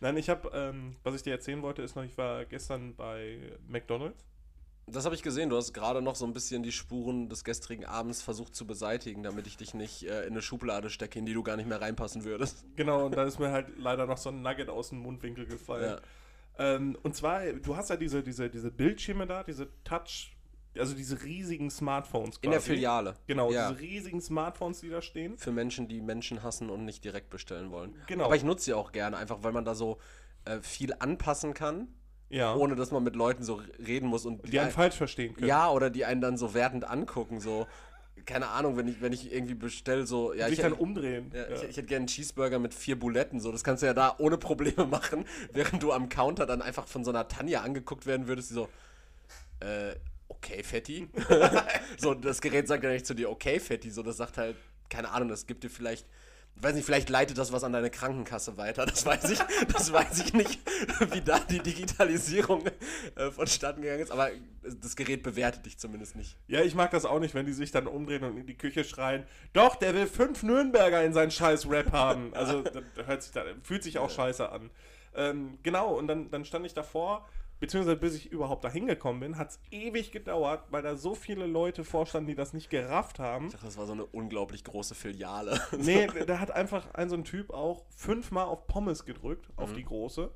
Nein, 0.00 0.16
ich 0.16 0.28
habe, 0.28 0.50
ähm, 0.54 0.96
was 1.02 1.14
ich 1.14 1.22
dir 1.22 1.32
erzählen 1.32 1.62
wollte, 1.62 1.82
ist 1.82 1.96
noch, 1.96 2.04
ich 2.04 2.16
war 2.18 2.44
gestern 2.44 2.94
bei 2.96 3.38
McDonalds. 3.68 4.24
Das 4.86 5.04
habe 5.04 5.14
ich 5.14 5.22
gesehen. 5.22 5.48
Du 5.48 5.56
hast 5.56 5.72
gerade 5.72 6.02
noch 6.02 6.16
so 6.16 6.26
ein 6.26 6.32
bisschen 6.32 6.62
die 6.62 6.72
Spuren 6.72 7.28
des 7.28 7.44
gestrigen 7.44 7.84
Abends 7.84 8.20
versucht 8.20 8.54
zu 8.54 8.66
beseitigen, 8.66 9.22
damit 9.22 9.46
ich 9.46 9.56
dich 9.56 9.74
nicht 9.74 10.02
äh, 10.04 10.22
in 10.22 10.32
eine 10.32 10.42
Schublade 10.42 10.90
stecke, 10.90 11.18
in 11.18 11.24
die 11.26 11.34
du 11.34 11.42
gar 11.42 11.56
nicht 11.56 11.68
mehr 11.68 11.80
reinpassen 11.80 12.24
würdest. 12.24 12.64
Genau, 12.76 13.06
und 13.06 13.16
da 13.16 13.24
ist 13.24 13.38
mir 13.38 13.52
halt 13.52 13.68
leider 13.78 14.06
noch 14.06 14.18
so 14.18 14.30
ein 14.30 14.42
Nugget 14.42 14.68
aus 14.68 14.88
dem 14.90 14.98
Mundwinkel 14.98 15.46
gefallen. 15.46 15.98
Ja. 16.58 16.74
Ähm, 16.74 16.98
und 17.02 17.14
zwar, 17.14 17.44
du 17.52 17.76
hast 17.76 17.90
ja 17.90 17.96
diese, 17.96 18.22
diese, 18.22 18.50
diese 18.50 18.70
Bildschirme 18.70 19.26
da, 19.26 19.42
diese 19.44 19.68
Touch, 19.84 20.36
also 20.76 20.94
diese 20.94 21.22
riesigen 21.22 21.70
Smartphones. 21.70 22.38
In 22.42 22.50
der 22.50 22.58
quasi. 22.60 22.72
Filiale. 22.74 23.14
Genau, 23.26 23.50
Ja. 23.52 23.70
diese 23.70 23.80
riesigen 23.80 24.20
Smartphones, 24.20 24.80
die 24.80 24.90
da 24.90 25.00
stehen. 25.00 25.38
Für 25.38 25.52
Menschen, 25.52 25.86
die 25.88 26.00
Menschen 26.00 26.42
hassen 26.42 26.68
und 26.70 26.84
nicht 26.84 27.04
direkt 27.04 27.30
bestellen 27.30 27.70
wollen. 27.70 27.94
Genau. 28.08 28.24
Aber 28.24 28.36
ich 28.36 28.44
nutze 28.44 28.64
sie 28.66 28.74
auch 28.74 28.92
gerne, 28.92 29.16
einfach 29.16 29.42
weil 29.42 29.52
man 29.52 29.64
da 29.64 29.74
so 29.74 29.98
äh, 30.44 30.60
viel 30.60 30.92
anpassen 30.98 31.54
kann, 31.54 31.88
Ja. 32.32 32.54
ohne 32.56 32.74
dass 32.74 32.90
man 32.90 33.04
mit 33.04 33.14
Leuten 33.14 33.44
so 33.44 33.60
reden 33.86 34.08
muss 34.08 34.26
und 34.26 34.50
die 34.50 34.58
einen 34.58 34.68
ein- 34.70 34.74
falsch 34.74 34.96
verstehen 34.96 35.34
können. 35.34 35.46
Ja, 35.46 35.70
oder 35.70 35.90
die 35.90 36.04
einen 36.04 36.20
dann 36.20 36.36
so 36.36 36.54
wertend 36.54 36.84
angucken, 36.84 37.40
so. 37.40 37.66
Keine 38.24 38.48
Ahnung, 38.48 38.76
wenn 38.76 38.86
ich, 38.88 39.00
wenn 39.02 39.12
ich 39.12 39.32
irgendwie 39.32 39.54
bestelle, 39.54 40.06
so. 40.06 40.32
Ja, 40.32 40.46
sich 40.48 40.58
ich, 40.58 40.62
dann 40.62 40.72
umdrehen. 40.72 41.30
ja, 41.34 41.42
Ja. 41.48 41.56
Ich, 41.56 41.62
ich 41.64 41.76
hätte 41.76 41.88
gerne 41.88 42.00
einen 42.02 42.06
Cheeseburger 42.06 42.58
mit 42.58 42.72
vier 42.72 42.98
Buletten, 42.98 43.38
so. 43.40 43.52
Das 43.52 43.62
kannst 43.64 43.82
du 43.82 43.86
ja 43.86 43.94
da 43.94 44.14
ohne 44.18 44.38
Probleme 44.38 44.86
machen, 44.90 45.24
während 45.52 45.82
du 45.82 45.92
am 45.92 46.08
Counter 46.08 46.46
dann 46.46 46.62
einfach 46.62 46.86
von 46.86 47.04
so 47.04 47.10
einer 47.10 47.28
Tanja 47.28 47.62
angeguckt 47.62 48.06
werden 48.06 48.28
würdest, 48.28 48.50
die 48.50 48.54
so. 48.54 48.68
Äh, 49.60 49.94
okay, 50.28 50.62
Fetti. 50.62 51.08
so, 51.98 52.14
das 52.14 52.40
Gerät 52.40 52.66
sagt 52.68 52.82
ja 52.84 52.90
nicht 52.90 53.06
zu 53.06 53.14
dir, 53.14 53.28
okay, 53.30 53.60
Fetti, 53.60 53.90
so. 53.90 54.02
Das 54.02 54.16
sagt 54.16 54.38
halt, 54.38 54.56
keine 54.88 55.10
Ahnung, 55.10 55.28
das 55.28 55.46
gibt 55.46 55.64
dir 55.64 55.70
vielleicht. 55.70 56.06
Ich 56.56 56.62
weiß 56.62 56.74
nicht, 56.74 56.84
vielleicht 56.84 57.08
leitet 57.08 57.38
das 57.38 57.50
was 57.50 57.64
an 57.64 57.72
deine 57.72 57.90
Krankenkasse 57.90 58.56
weiter. 58.56 58.86
Das 58.86 59.04
weiß 59.04 59.30
ich, 59.30 59.40
das 59.72 59.92
weiß 59.92 60.20
ich 60.24 60.32
nicht, 60.32 60.60
wie 61.10 61.20
da 61.20 61.40
die 61.40 61.58
Digitalisierung 61.58 62.64
äh, 63.16 63.30
vonstatten 63.30 63.82
gegangen 63.82 64.02
ist. 64.02 64.12
Aber 64.12 64.30
das 64.62 64.94
Gerät 64.94 65.22
bewertet 65.24 65.66
dich 65.66 65.78
zumindest 65.78 66.14
nicht. 66.14 66.36
Ja, 66.46 66.62
ich 66.62 66.74
mag 66.74 66.92
das 66.92 67.04
auch 67.04 67.18
nicht, 67.18 67.34
wenn 67.34 67.46
die 67.46 67.52
sich 67.52 67.72
dann 67.72 67.88
umdrehen 67.88 68.22
und 68.22 68.36
in 68.36 68.46
die 68.46 68.56
Küche 68.56 68.84
schreien, 68.84 69.24
doch, 69.52 69.74
der 69.76 69.94
will 69.94 70.06
fünf 70.06 70.42
Nürnberger 70.44 71.02
in 71.02 71.12
seinen 71.12 71.32
scheiß 71.32 71.68
Rap 71.68 71.90
haben. 71.90 72.32
Also, 72.34 72.62
das 72.62 72.84
hört 73.06 73.22
sich 73.22 73.32
da, 73.32 73.42
fühlt 73.62 73.82
sich 73.82 73.98
auch 73.98 74.10
scheiße 74.10 74.48
an. 74.48 74.70
Ähm, 75.14 75.58
genau, 75.62 75.94
und 75.94 76.06
dann, 76.06 76.30
dann 76.30 76.44
stand 76.44 76.64
ich 76.64 76.74
davor, 76.74 77.28
beziehungsweise 77.62 77.96
bis 77.96 78.14
ich 78.16 78.30
überhaupt 78.30 78.64
da 78.64 78.68
hingekommen 78.68 79.20
bin, 79.20 79.38
hat 79.38 79.50
es 79.50 79.60
ewig 79.70 80.10
gedauert, 80.12 80.64
weil 80.70 80.82
da 80.82 80.96
so 80.96 81.14
viele 81.14 81.46
Leute 81.46 81.84
vorstanden, 81.84 82.26
die 82.28 82.34
das 82.34 82.52
nicht 82.52 82.68
gerafft 82.70 83.18
haben. 83.20 83.46
Ich 83.46 83.52
dachte, 83.52 83.66
das 83.66 83.78
war 83.78 83.86
so 83.86 83.92
eine 83.92 84.04
unglaublich 84.04 84.64
große 84.64 84.94
Filiale. 84.94 85.58
Nee, 85.78 86.06
da 86.26 86.40
hat 86.40 86.50
einfach 86.50 86.92
ein 86.94 87.08
so 87.08 87.16
ein 87.16 87.24
Typ 87.24 87.50
auch 87.50 87.84
fünfmal 87.96 88.46
auf 88.46 88.66
Pommes 88.66 89.04
gedrückt, 89.06 89.48
Mhm. 89.48 89.58
auf 89.58 89.72
die 89.72 89.84
große, 89.84 90.30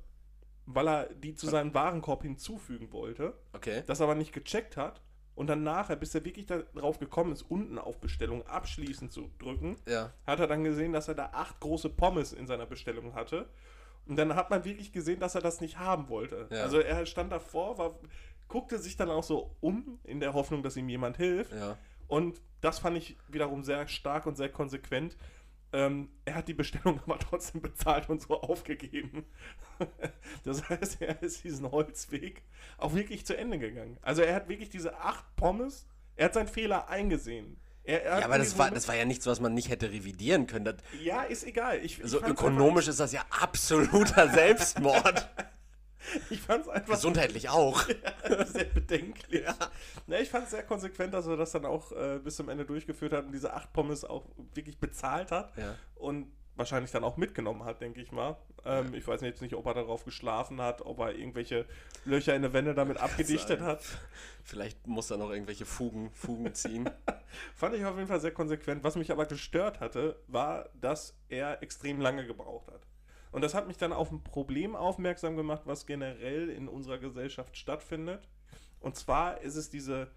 weil 0.66 0.88
er 0.88 1.06
die 1.14 1.34
zu 1.34 1.46
seinem 1.48 1.74
Warenkorb 1.74 2.22
hinzufügen 2.22 2.92
wollte. 2.92 3.34
Okay. 3.52 3.82
das 3.86 4.00
aber 4.00 4.14
nicht 4.14 4.32
gecheckt 4.32 4.76
hat 4.76 5.02
und 5.34 5.48
dann 5.48 5.62
nachher, 5.64 5.96
bis 5.96 6.14
er 6.14 6.24
wirklich 6.24 6.46
darauf 6.46 6.98
gekommen 7.00 7.32
ist, 7.32 7.42
unten 7.42 7.78
auf 7.78 7.98
Bestellung 8.00 8.46
abschließen 8.46 9.10
zu 9.10 9.30
drücken, 9.38 9.76
Ja. 9.88 10.12
hat 10.26 10.38
er 10.40 10.46
dann 10.46 10.62
gesehen, 10.64 10.92
dass 10.92 11.08
er 11.08 11.14
da 11.14 11.30
acht 11.32 11.58
große 11.60 11.90
Pommes 11.90 12.32
in 12.32 12.46
seiner 12.46 12.66
Bestellung 12.66 13.14
hatte. 13.14 13.48
Und 14.06 14.16
dann 14.16 14.34
hat 14.34 14.50
man 14.50 14.64
wirklich 14.64 14.92
gesehen, 14.92 15.20
dass 15.20 15.34
er 15.34 15.40
das 15.40 15.60
nicht 15.60 15.78
haben 15.78 16.08
wollte. 16.08 16.48
Ja. 16.50 16.62
Also 16.62 16.78
er 16.78 17.06
stand 17.06 17.32
davor, 17.32 17.78
war, 17.78 17.98
guckte 18.48 18.78
sich 18.78 18.96
dann 18.96 19.10
auch 19.10 19.24
so 19.24 19.56
um, 19.60 19.98
in 20.04 20.20
der 20.20 20.34
Hoffnung, 20.34 20.62
dass 20.62 20.76
ihm 20.76 20.88
jemand 20.88 21.16
hilft. 21.16 21.52
Ja. 21.52 21.76
Und 22.06 22.40
das 22.60 22.78
fand 22.78 22.96
ich 22.96 23.16
wiederum 23.28 23.64
sehr 23.64 23.86
stark 23.88 24.26
und 24.26 24.36
sehr 24.36 24.48
konsequent. 24.48 25.16
Ähm, 25.72 26.08
er 26.24 26.36
hat 26.36 26.48
die 26.48 26.54
Bestellung 26.54 27.00
aber 27.06 27.18
trotzdem 27.18 27.60
bezahlt 27.60 28.08
und 28.08 28.22
so 28.22 28.40
aufgegeben. 28.40 29.24
Das 30.44 30.68
heißt, 30.68 31.02
er 31.02 31.22
ist 31.22 31.44
diesen 31.44 31.70
Holzweg 31.70 32.42
auch 32.78 32.94
wirklich 32.94 33.26
zu 33.26 33.36
Ende 33.36 33.58
gegangen. 33.58 33.98
Also 34.00 34.22
er 34.22 34.34
hat 34.34 34.48
wirklich 34.48 34.70
diese 34.70 34.96
acht 34.98 35.24
Pommes, 35.36 35.86
er 36.14 36.26
hat 36.26 36.34
seinen 36.34 36.48
Fehler 36.48 36.88
eingesehen. 36.88 37.60
Er, 37.86 38.04
er 38.04 38.18
Ja, 38.20 38.24
aber 38.24 38.38
das 38.38 38.58
war, 38.58 38.70
das 38.70 38.88
war 38.88 38.96
ja 38.96 39.04
nichts, 39.04 39.26
was 39.26 39.40
man 39.40 39.54
nicht 39.54 39.68
hätte 39.68 39.90
revidieren 39.90 40.46
können. 40.46 40.64
Das, 40.64 40.76
ja, 41.02 41.22
ist 41.22 41.44
egal. 41.46 41.78
Ich, 41.84 42.00
so 42.02 42.18
ich 42.18 42.24
fand's 42.24 42.40
ökonomisch 42.40 42.88
ist 42.88 43.00
das 43.00 43.12
ja 43.12 43.22
absoluter 43.30 44.28
Selbstmord. 44.32 45.28
Ich 46.30 46.40
fand 46.40 46.62
es 46.62 46.68
einfach 46.68 46.94
Gesundheitlich 46.94 47.48
auch. 47.48 47.82
sehr 48.46 48.64
bedenklich. 48.64 49.44
Ne, 50.06 50.20
ich 50.20 50.30
fand 50.30 50.44
es 50.44 50.50
sehr 50.50 50.62
konsequent, 50.62 51.14
dass 51.14 51.26
er 51.26 51.36
das 51.36 51.52
dann 51.52 51.64
auch 51.64 51.92
äh, 51.92 52.20
bis 52.22 52.36
zum 52.36 52.48
Ende 52.48 52.64
durchgeführt 52.64 53.12
hat 53.12 53.26
und 53.26 53.32
diese 53.32 53.52
acht 53.52 53.72
Pommes 53.72 54.04
auch 54.04 54.24
wirklich 54.54 54.78
bezahlt 54.78 55.32
hat. 55.32 55.56
Ja. 55.56 55.74
Und 55.96 56.32
wahrscheinlich 56.56 56.90
dann 56.90 57.04
auch 57.04 57.16
mitgenommen 57.16 57.64
hat, 57.64 57.80
denke 57.80 58.00
ich 58.00 58.12
mal. 58.12 58.36
Ähm, 58.64 58.94
ich 58.94 59.06
weiß 59.06 59.20
jetzt 59.20 59.42
nicht, 59.42 59.54
ob 59.54 59.66
er 59.66 59.74
darauf 59.74 60.04
geschlafen 60.04 60.60
hat, 60.60 60.82
ob 60.82 60.98
er 60.98 61.14
irgendwelche 61.14 61.66
Löcher 62.04 62.34
in 62.34 62.42
der 62.42 62.52
Wände 62.52 62.74
damit 62.74 62.96
abgedichtet 63.00 63.60
hat. 63.60 63.82
Vielleicht 64.42 64.86
muss 64.86 65.10
er 65.10 65.18
noch 65.18 65.30
irgendwelche 65.30 65.66
Fugen, 65.66 66.10
Fugen 66.10 66.54
ziehen. 66.54 66.90
Fand 67.54 67.74
ich 67.74 67.84
auf 67.84 67.96
jeden 67.96 68.08
Fall 68.08 68.20
sehr 68.20 68.32
konsequent. 68.32 68.82
Was 68.84 68.96
mich 68.96 69.12
aber 69.12 69.26
gestört 69.26 69.80
hatte, 69.80 70.20
war, 70.26 70.70
dass 70.80 71.18
er 71.28 71.62
extrem 71.62 72.00
lange 72.00 72.26
gebraucht 72.26 72.68
hat. 72.68 72.86
Und 73.32 73.42
das 73.42 73.54
hat 73.54 73.66
mich 73.66 73.76
dann 73.76 73.92
auf 73.92 74.10
ein 74.10 74.24
Problem 74.24 74.74
aufmerksam 74.74 75.36
gemacht, 75.36 75.62
was 75.66 75.86
generell 75.86 76.48
in 76.48 76.68
unserer 76.68 76.98
Gesellschaft 76.98 77.56
stattfindet. 77.56 78.28
Und 78.80 78.96
zwar 78.96 79.40
ist 79.42 79.56
es 79.56 79.68
diese 79.68 80.10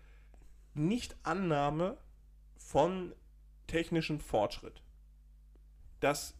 Nichtannahme 0.74 1.98
von 2.56 3.14
technischem 3.68 4.20
Fortschritt. 4.20 4.82
Dass 6.00 6.36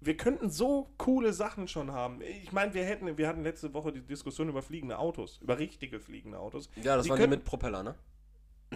wir 0.00 0.16
könnten 0.16 0.50
so 0.50 0.90
coole 0.98 1.32
Sachen 1.32 1.66
schon 1.68 1.92
haben. 1.92 2.20
Ich 2.20 2.52
meine, 2.52 2.74
wir 2.74 2.84
hätten, 2.84 3.16
wir 3.16 3.26
hatten 3.26 3.42
letzte 3.42 3.72
Woche 3.72 3.92
die 3.92 4.02
Diskussion 4.02 4.48
über 4.48 4.62
fliegende 4.62 4.98
Autos, 4.98 5.38
über 5.40 5.58
richtige 5.58 5.98
fliegende 5.98 6.38
Autos. 6.38 6.68
Ja, 6.76 6.96
das 6.96 7.04
Sie 7.04 7.10
waren 7.10 7.20
die 7.20 7.26
mit 7.26 7.44
Propeller, 7.44 7.82
ne? 7.82 7.94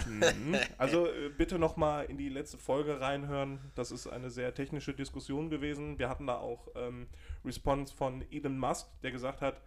Mhm. 0.06 0.56
Also 0.78 1.06
äh, 1.06 1.28
bitte 1.36 1.58
nochmal 1.58 2.06
in 2.06 2.16
die 2.18 2.28
letzte 2.28 2.56
Folge 2.58 3.00
reinhören. 3.00 3.58
Das 3.74 3.90
ist 3.90 4.06
eine 4.06 4.30
sehr 4.30 4.54
technische 4.54 4.94
Diskussion 4.94 5.50
gewesen. 5.50 5.98
Wir 5.98 6.08
hatten 6.08 6.26
da 6.26 6.38
auch 6.38 6.68
ähm, 6.76 7.08
Response 7.44 7.94
von 7.94 8.24
Elon 8.30 8.58
Musk, 8.58 8.86
der 9.02 9.10
gesagt 9.10 9.40
hat, 9.40 9.60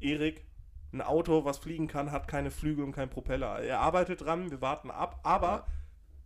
Erik, 0.00 0.44
ein 0.92 1.02
Auto, 1.02 1.44
was 1.44 1.58
fliegen 1.58 1.86
kann, 1.86 2.10
hat 2.10 2.26
keine 2.28 2.50
Flügel 2.50 2.84
und 2.84 2.92
keinen 2.92 3.10
Propeller. 3.10 3.60
Er 3.60 3.80
arbeitet 3.80 4.22
dran, 4.22 4.50
wir 4.50 4.60
warten 4.60 4.90
ab, 4.90 5.20
aber 5.22 5.48
Ja. 5.48 5.66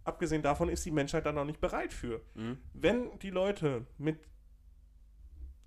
Abgesehen 0.04 0.42
davon 0.42 0.68
ist 0.68 0.84
die 0.84 0.90
Menschheit 0.90 1.26
dann 1.26 1.34
noch 1.34 1.44
nicht 1.44 1.60
bereit 1.60 1.92
für. 1.92 2.20
Mhm. 2.34 2.58
Wenn 2.72 3.18
die 3.20 3.30
Leute 3.30 3.86
mit, 3.98 4.18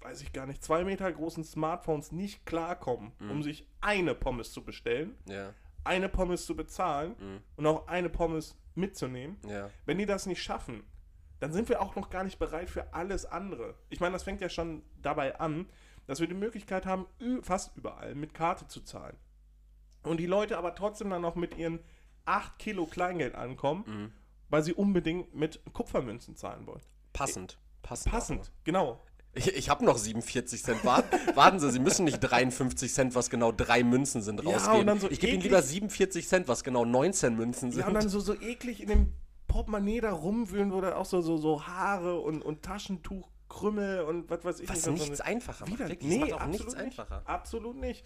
weiß 0.02 0.22
ich 0.22 0.32
gar 0.34 0.46
nicht, 0.46 0.64
zwei 0.64 0.84
Meter 0.84 1.12
großen 1.12 1.44
Smartphones 1.44 2.12
nicht 2.12 2.46
klarkommen, 2.46 3.12
Mhm. 3.20 3.32
um 3.32 3.44
sich 3.44 3.68
eine 3.82 4.14
Pommes 4.16 4.52
zu 4.54 4.64
bestellen, 4.64 5.18
Ja, 5.26 5.54
eine 5.84 6.10
Pommes 6.10 6.46
zu 6.46 6.56
bezahlen 6.56 7.16
Mhm. 7.20 7.40
und 7.56 7.66
auch 7.66 7.88
eine 7.88 8.10
Pommes 8.10 8.56
mitzunehmen, 8.76 9.38
ja. 9.48 9.70
wenn 9.86 9.98
die 9.98 10.06
das 10.06 10.26
nicht 10.28 10.44
schaffen, 10.44 10.84
dann 11.40 11.52
sind 11.54 11.70
wir 11.70 11.82
auch 11.82 11.96
noch 11.96 12.10
gar 12.10 12.24
nicht 12.24 12.40
bereit 12.40 12.70
für 12.70 12.94
alles 12.94 13.26
andere. 13.26 13.76
Ich 13.90 14.00
meine, 14.00 14.14
das 14.14 14.24
fängt 14.24 14.42
ja 14.42 14.50
schon 14.50 14.84
dabei 15.02 15.40
an, 15.40 15.68
dass 16.06 16.20
wir 16.20 16.28
die 16.28 16.34
Möglichkeit 16.34 16.86
haben, 16.86 17.06
fast 17.42 17.76
überall 17.78 18.16
mit 18.16 18.34
Karte 18.34 18.68
zu 18.68 18.82
zahlen. 18.82 19.18
Und 20.04 20.20
die 20.20 20.26
Leute 20.26 20.58
aber 20.58 20.74
trotzdem 20.74 21.10
dann 21.10 21.22
noch 21.22 21.36
mit 21.36 21.58
ihren 21.58 21.80
8 22.26 22.58
Kilo 22.60 22.86
Kleingeld 22.86 23.36
ankommen, 23.36 23.84
Mhm. 23.88 24.12
Weil 24.50 24.64
sie 24.64 24.74
unbedingt 24.74 25.34
mit 25.36 25.62
Kupfermünzen 25.74 26.36
zahlen 26.36 26.66
wollen. 26.68 26.82
Passend. 27.14 27.58
Passend. 27.82 28.12
Passend, 28.14 28.52
genau. 28.64 29.02
Ich, 29.34 29.48
ich 29.56 29.70
habe 29.70 29.86
noch 29.86 29.98
47 29.98 30.64
Cent. 30.64 30.84
Warten, 30.84 31.16
warten 31.36 31.60
Sie, 31.60 31.70
Sie 31.72 31.80
müssen 31.80 32.06
nicht 32.06 32.20
53 32.20 32.92
Cent, 32.92 33.14
was 33.16 33.30
genau 33.30 33.52
drei 33.52 33.84
Münzen 33.84 34.22
sind, 34.22 34.44
Ja, 34.44 34.52
rausgeben. 34.52 34.88
dann 34.88 35.00
so 35.00 35.10
ich 35.12 35.20
gebe 35.20 35.34
Ihnen 35.34 35.44
lieber 35.44 35.62
47 35.62 36.28
Cent, 36.28 36.48
was 36.48 36.64
genau 36.64 36.86
19 36.86 37.36
Münzen 37.36 37.72
sind. 37.72 37.82
Ja, 37.82 37.88
und 37.88 37.94
dann 37.94 38.10
so, 38.10 38.20
so 38.20 38.34
eklig 38.34 38.82
in 38.82 38.88
dem 38.88 39.14
Portemonnaie 39.48 40.02
da 40.02 40.12
rumwühlen, 40.12 40.72
wo 40.74 40.82
da 40.82 40.96
auch 40.96 41.06
so, 41.06 41.22
so, 41.22 41.38
so 41.38 41.66
Haare 41.68 42.20
und, 42.20 42.42
und 42.42 42.64
Taschentuch, 42.64 43.30
Krümmel 43.48 44.02
und 44.02 44.30
was 44.30 44.44
weiß 44.44 44.60
ich 44.60 44.70
was 44.70 44.86
nicht. 44.88 45.00
nichts 45.04 45.22
einfacher 45.22 45.68
macht. 45.70 45.80
Wirklich, 45.80 46.02
nee, 46.02 46.20
das 46.20 46.30
macht 46.32 46.42
auch 46.42 46.48
nichts 46.48 46.66
nicht. 46.66 46.78
einfacher. 46.78 47.22
Absolut 47.26 47.78
nicht. 47.78 48.04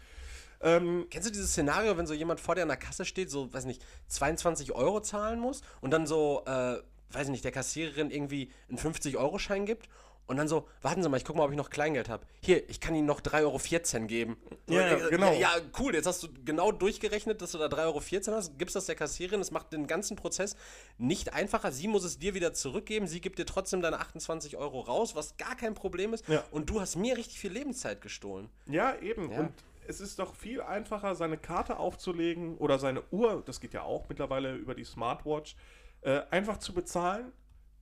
Ähm, 0.62 1.08
Kennst 1.10 1.28
du 1.28 1.32
dieses 1.32 1.52
Szenario, 1.52 1.98
wenn 1.98 2.08
so 2.08 2.14
jemand 2.14 2.40
vor 2.40 2.56
dir 2.56 2.62
an 2.64 2.68
der 2.68 2.78
Kasse 2.78 3.06
steht, 3.06 3.30
so, 3.30 3.54
weiß 3.54 3.66
nicht, 3.66 3.84
22 4.08 4.74
Euro 4.74 5.02
zahlen 5.02 5.40
muss 5.40 5.62
und 5.82 5.92
dann 5.92 6.08
so, 6.08 6.44
äh, 6.46 6.78
weiß 7.12 7.30
nicht, 7.30 7.44
der 7.44 7.52
Kassiererin 7.52 8.12
irgendwie 8.12 8.52
einen 8.70 8.78
50-Euro-Schein 8.78 9.66
gibt 9.66 9.90
und 10.32 10.38
dann 10.38 10.48
so, 10.48 10.66
warten 10.82 11.04
Sie 11.04 11.10
mal, 11.10 11.18
ich 11.18 11.26
guck 11.26 11.36
mal, 11.36 11.44
ob 11.44 11.52
ich 11.52 11.58
noch 11.58 11.70
Kleingeld 11.70 12.08
habe. 12.08 12.26
Hier, 12.42 12.70
ich 12.70 12.80
kann 12.80 12.96
Ihnen 12.96 13.06
noch 13.06 13.20
3,14 13.20 13.96
Euro 13.98 14.08
geben. 14.08 14.38
So, 14.66 14.76
Ja, 14.76 14.88
äh, 14.92 15.10
genau. 15.10 15.34
Ja, 15.34 15.40
ja, 15.40 15.52
cool, 15.78 15.94
jetzt 15.94 16.06
hast 16.06 16.24
du 16.24 16.30
genau 16.46 16.72
durchgerechnet, 16.72 17.42
dass 17.42 17.52
du 17.52 17.58
da 17.58 17.66
3,14 17.66 18.28
Euro 18.30 18.38
hast, 18.38 18.58
gibst 18.58 18.76
das 18.78 18.86
der 18.86 18.96
Kassiererin, 18.96 19.42
das 19.42 19.52
macht 19.52 19.74
den 19.74 19.88
ganzen 19.88 20.16
Prozess 20.16 20.56
nicht 20.98 21.34
einfacher. 21.34 21.74
Sie 21.74 21.90
muss 21.90 22.06
es 22.06 22.18
dir 22.18 22.34
wieder 22.34 22.54
zurückgeben, 22.54 23.08
sie 23.08 23.20
gibt 23.20 23.40
dir 23.40 23.46
trotzdem 23.46 23.82
deine 23.82 24.00
28 24.00 24.56
Euro 24.56 24.80
raus, 24.80 25.16
was 25.16 25.36
gar 25.36 25.58
kein 25.58 25.74
Problem 25.74 26.14
ist. 26.14 26.26
Ja. 26.30 26.44
Und 26.52 26.70
du 26.70 26.80
hast 26.80 26.96
mir 26.96 27.18
richtig 27.18 27.38
viel 27.38 27.52
Lebenszeit 27.52 28.00
gestohlen. 28.00 28.48
Ja, 28.68 28.96
eben. 29.02 29.32
Ja. 29.32 29.40
Und 29.40 29.52
es 29.88 30.00
ist 30.02 30.20
doch 30.20 30.36
viel 30.36 30.62
einfacher, 30.62 31.16
seine 31.16 31.38
Karte 31.38 31.78
aufzulegen 31.78 32.58
oder 32.58 32.80
seine 32.80 33.04
Uhr, 33.12 33.42
das 33.46 33.60
geht 33.60 33.74
ja 33.74 33.84
auch 33.84 34.08
mittlerweile 34.10 34.56
über 34.56 34.76
die 34.76 34.84
Smartwatch, 34.84 35.56
äh, 36.02 36.22
einfach 36.32 36.58
zu 36.58 36.74
bezahlen, 36.74 37.32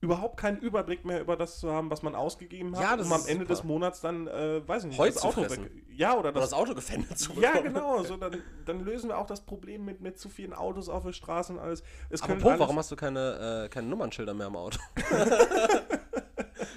überhaupt 0.02 0.38
keinen 0.38 0.58
Überblick 0.58 1.04
mehr 1.04 1.20
über 1.20 1.36
das 1.36 1.58
zu 1.60 1.70
haben, 1.70 1.90
was 1.90 2.02
man 2.02 2.14
ausgegeben 2.14 2.74
hat, 2.74 2.82
Ja, 2.82 2.96
das 2.96 3.06
um 3.06 3.12
am 3.12 3.20
Ende 3.26 3.44
super. 3.44 3.54
des 3.54 3.64
Monats 3.64 4.00
dann, 4.00 4.26
äh, 4.28 4.66
weiß 4.66 4.84
ich 4.84 4.98
nicht, 4.98 5.18
zu 5.18 5.30
fressen. 5.30 5.64
weg. 5.64 5.72
Ja, 5.90 6.12
oder 6.12 6.30
Oder 6.30 6.32
das. 6.40 6.50
das 6.50 6.52
Auto 6.58 6.74
gefändet 6.74 7.18
zu 7.18 7.34
ja, 7.38 7.50
bekommen. 7.52 7.74
genau. 7.74 8.02
So, 8.04 8.16
dann, 8.16 8.42
dann 8.64 8.80
lösen 8.84 9.08
wir 9.10 9.18
auch 9.18 9.26
das 9.26 9.42
Problem 9.44 9.84
mit, 9.84 10.00
mit 10.00 10.18
zu 10.18 10.30
vielen 10.30 10.54
Autos 10.54 10.88
auf 10.88 11.04
der 11.04 11.12
Straße 11.12 11.52
und 11.52 11.58
alles. 11.58 11.82
Es 12.08 12.22
Apropos, 12.22 12.46
alles- 12.46 12.60
warum 12.60 12.78
hast 12.78 12.90
du 12.90 12.96
keine, 12.96 13.64
äh, 13.66 13.68
keine 13.68 13.88
Nummernschilder 13.88 14.32
mehr 14.32 14.46
im 14.46 14.56
Auto? 14.56 14.78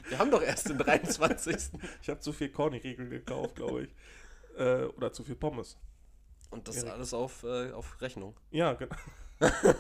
Wir 0.10 0.20
haben 0.20 0.32
doch 0.32 0.42
erst 0.42 0.70
den 0.70 0.78
23. 0.78 1.56
Ich 2.02 2.10
habe 2.10 2.20
zu 2.20 2.34
viel 2.34 2.50
Corny-Riegel 2.50 3.10
gekauft, 3.10 3.56
glaube 3.56 3.84
ich. 3.84 3.96
Äh, 4.58 4.86
oder 4.98 5.12
zu 5.12 5.24
viel 5.24 5.36
Pommes. 5.36 5.78
Und 6.52 6.68
das 6.68 6.78
Erik. 6.78 6.92
alles 6.92 7.14
auf, 7.14 7.44
äh, 7.44 7.72
auf 7.72 8.00
Rechnung. 8.02 8.36
Ja, 8.52 8.74
genau. 8.74 8.96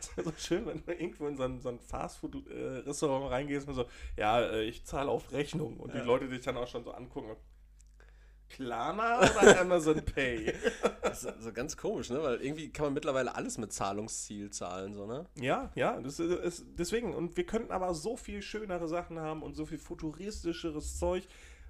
Es 0.00 0.10
wäre 0.16 0.28
so 0.28 0.32
schön, 0.36 0.66
wenn 0.66 0.84
du 0.84 0.92
irgendwo 0.92 1.26
in 1.28 1.36
so 1.36 1.44
ein, 1.44 1.60
so 1.60 1.68
ein 1.68 1.78
Fastfood-Restaurant 1.78 3.30
reingehst 3.30 3.68
und 3.68 3.74
so, 3.74 3.86
ja, 4.16 4.40
äh, 4.40 4.64
ich 4.64 4.84
zahle 4.84 5.10
auf 5.10 5.32
Rechnung. 5.32 5.78
Und 5.78 5.94
Ja. 5.94 6.00
die 6.00 6.06
Leute 6.06 6.28
dich 6.28 6.44
dann 6.44 6.56
auch 6.56 6.66
schon 6.66 6.82
so 6.84 6.90
angucken. 6.90 7.36
Klarna 8.48 9.18
oder 9.20 9.60
Amazon 9.60 10.04
Pay? 10.04 10.54
Das 11.02 11.22
ist 11.24 11.42
so 11.42 11.52
ganz 11.52 11.76
komisch, 11.76 12.10
ne? 12.10 12.20
Weil 12.22 12.42
irgendwie 12.42 12.68
kann 12.70 12.86
man 12.86 12.94
mittlerweile 12.94 13.34
alles 13.34 13.58
mit 13.58 13.72
Zahlungsziel 13.72 14.50
zahlen, 14.50 14.92
so, 14.92 15.06
ne? 15.06 15.24
Ja, 15.36 15.70
ja, 15.76 15.98
das 16.00 16.18
ist 16.18 16.64
deswegen. 16.76 17.14
Und 17.14 17.36
wir 17.36 17.46
könnten 17.46 17.70
aber 17.72 17.94
so 17.94 18.16
viel 18.16 18.42
schönere 18.42 18.86
Sachen 18.88 19.18
haben 19.20 19.42
und 19.42 19.54
so 19.54 19.64
viel 19.66 19.78
futuristischeres 19.78 20.98
Zeug, 20.98 21.26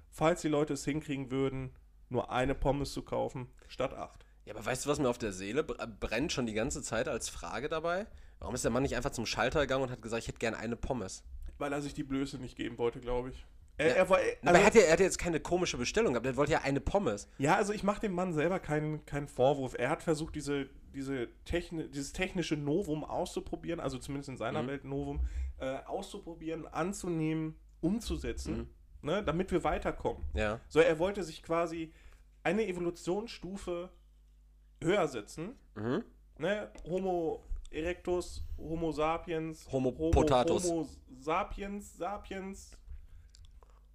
falls 0.09 0.41
die 0.41 0.47
Leute 0.49 0.73
es 0.73 0.83
hinkriegen 0.85 1.31
würden, 1.31 1.71
nur 2.09 2.31
eine 2.31 2.55
Pommes 2.55 2.93
zu 2.93 3.01
kaufen 3.01 3.47
statt 3.67 3.93
acht. 3.93 4.25
Ja, 4.45 4.53
aber 4.55 4.65
weißt 4.65 4.85
du, 4.85 4.89
was 4.89 4.99
mir 4.99 5.09
auf 5.09 5.17
der 5.17 5.33
Seele 5.33 5.63
br- 5.63 5.85
brennt 5.99 6.31
schon 6.31 6.45
die 6.45 6.53
ganze 6.53 6.81
Zeit 6.81 7.07
als 7.07 7.27
Frage 7.29 7.67
dabei? 7.69 8.07
Warum 8.39 8.55
ist 8.55 8.63
der 8.63 8.71
Mann 8.71 8.83
nicht 8.83 8.95
einfach 8.95 9.09
zum 9.11 9.25
Schalter 9.25 9.61
gegangen 9.61 9.83
und 9.83 9.91
hat 9.91 10.01
gesagt, 10.01 10.21
ich 10.23 10.27
hätte 10.27 10.39
gerne 10.39 10.57
eine 10.57 10.75
Pommes? 10.75 11.23
Weil 11.57 11.73
er 11.73 11.81
sich 11.81 11.93
die 11.93 12.03
Blöße 12.03 12.37
nicht 12.37 12.55
geben 12.55 12.77
wollte, 12.77 12.99
glaube 13.01 13.29
ich. 13.31 13.45
Er, 13.79 13.87
Ja. 13.89 13.93
er 13.95 14.09
war, 14.09 14.17
Aber 14.17 14.49
also- 14.49 14.59
er, 14.61 14.65
hat 14.65 14.75
ja, 14.75 14.81
er 14.83 14.91
hat 14.93 14.99
ja 14.99 15.05
jetzt 15.05 15.17
keine 15.19 15.39
komische 15.39 15.77
Bestellung 15.77 16.13
gehabt, 16.13 16.25
er 16.25 16.37
wollte 16.37 16.51
ja 16.53 16.61
eine 16.61 16.79
Pommes. 16.79 17.27
Ja, 17.39 17.55
also 17.55 17.73
ich 17.73 17.83
mache 17.83 18.01
dem 18.01 18.13
Mann 18.13 18.33
selber 18.33 18.59
keinen, 18.59 19.05
keinen 19.05 19.27
Vorwurf. 19.27 19.75
Er 19.77 19.89
hat 19.89 20.01
versucht, 20.01 20.35
diese, 20.35 20.67
diese 20.93 21.27
Techni 21.45 21.89
dieses 21.89 22.13
technische 22.13 22.55
Novum 22.55 23.03
auszuprobieren, 23.03 23.79
also 23.79 23.97
zumindest 23.97 24.29
in 24.29 24.37
seiner 24.37 24.63
Mhm. 24.63 24.67
Welt 24.67 24.83
Novum, 24.85 25.27
äh, 25.59 25.79
auszuprobieren, 25.85 26.65
anzunehmen, 26.67 27.55
umzusetzen, 27.81 28.57
Mhm. 28.57 28.69
Ne, 29.07 29.23
damit 29.23 29.51
wir 29.51 29.63
weiterkommen. 29.63 30.23
Ja. 30.35 30.59
So, 30.67 30.79
er 30.79 30.99
wollte 30.99 31.23
sich 31.23 31.41
quasi 31.41 31.91
eine 32.43 32.67
Evolutionsstufe 32.67 33.89
höher 34.83 35.07
setzen. 35.07 35.55
Mhm. 35.75 36.03
Ne? 36.37 36.69
Homo 36.85 37.43
erectus, 37.71 38.43
Homo 38.57 38.91
sapiens, 38.91 39.67
Homo 39.71 39.91
potatus. 39.91 40.65
Homo 40.65 40.87
sapiens, 41.19 41.97
sapiens, 41.97 42.77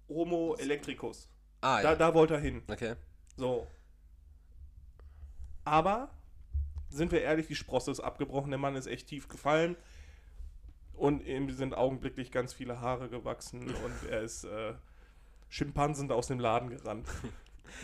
Homo 0.09 0.55
electricus. 0.55 1.29
Ah, 1.61 1.81
Da, 1.81 1.91
ja. 1.91 1.95
da 1.95 2.13
wollte 2.13 2.33
er 2.33 2.41
hin. 2.41 2.61
Okay. 2.69 2.95
So. 3.37 3.65
Aber, 5.63 6.09
sind 6.89 7.11
wir 7.11 7.21
ehrlich, 7.21 7.47
die 7.47 7.55
Sprosse 7.55 7.91
ist 7.91 8.01
abgebrochen, 8.01 8.51
der 8.51 8.59
Mann 8.59 8.75
ist 8.75 8.87
echt 8.87 9.07
tief 9.07 9.29
gefallen. 9.29 9.77
Und 10.93 11.25
ihm 11.25 11.49
sind 11.49 11.73
augenblicklich 11.73 12.31
ganz 12.31 12.53
viele 12.53 12.79
Haare 12.81 13.09
gewachsen 13.09 13.61
und 13.73 14.09
er 14.11 14.21
ist 14.21 14.43
äh, 14.43 14.73
schimpansend 15.53 16.11
aus 16.11 16.27
dem 16.27 16.39
Laden 16.39 16.69
gerannt. 16.69 17.07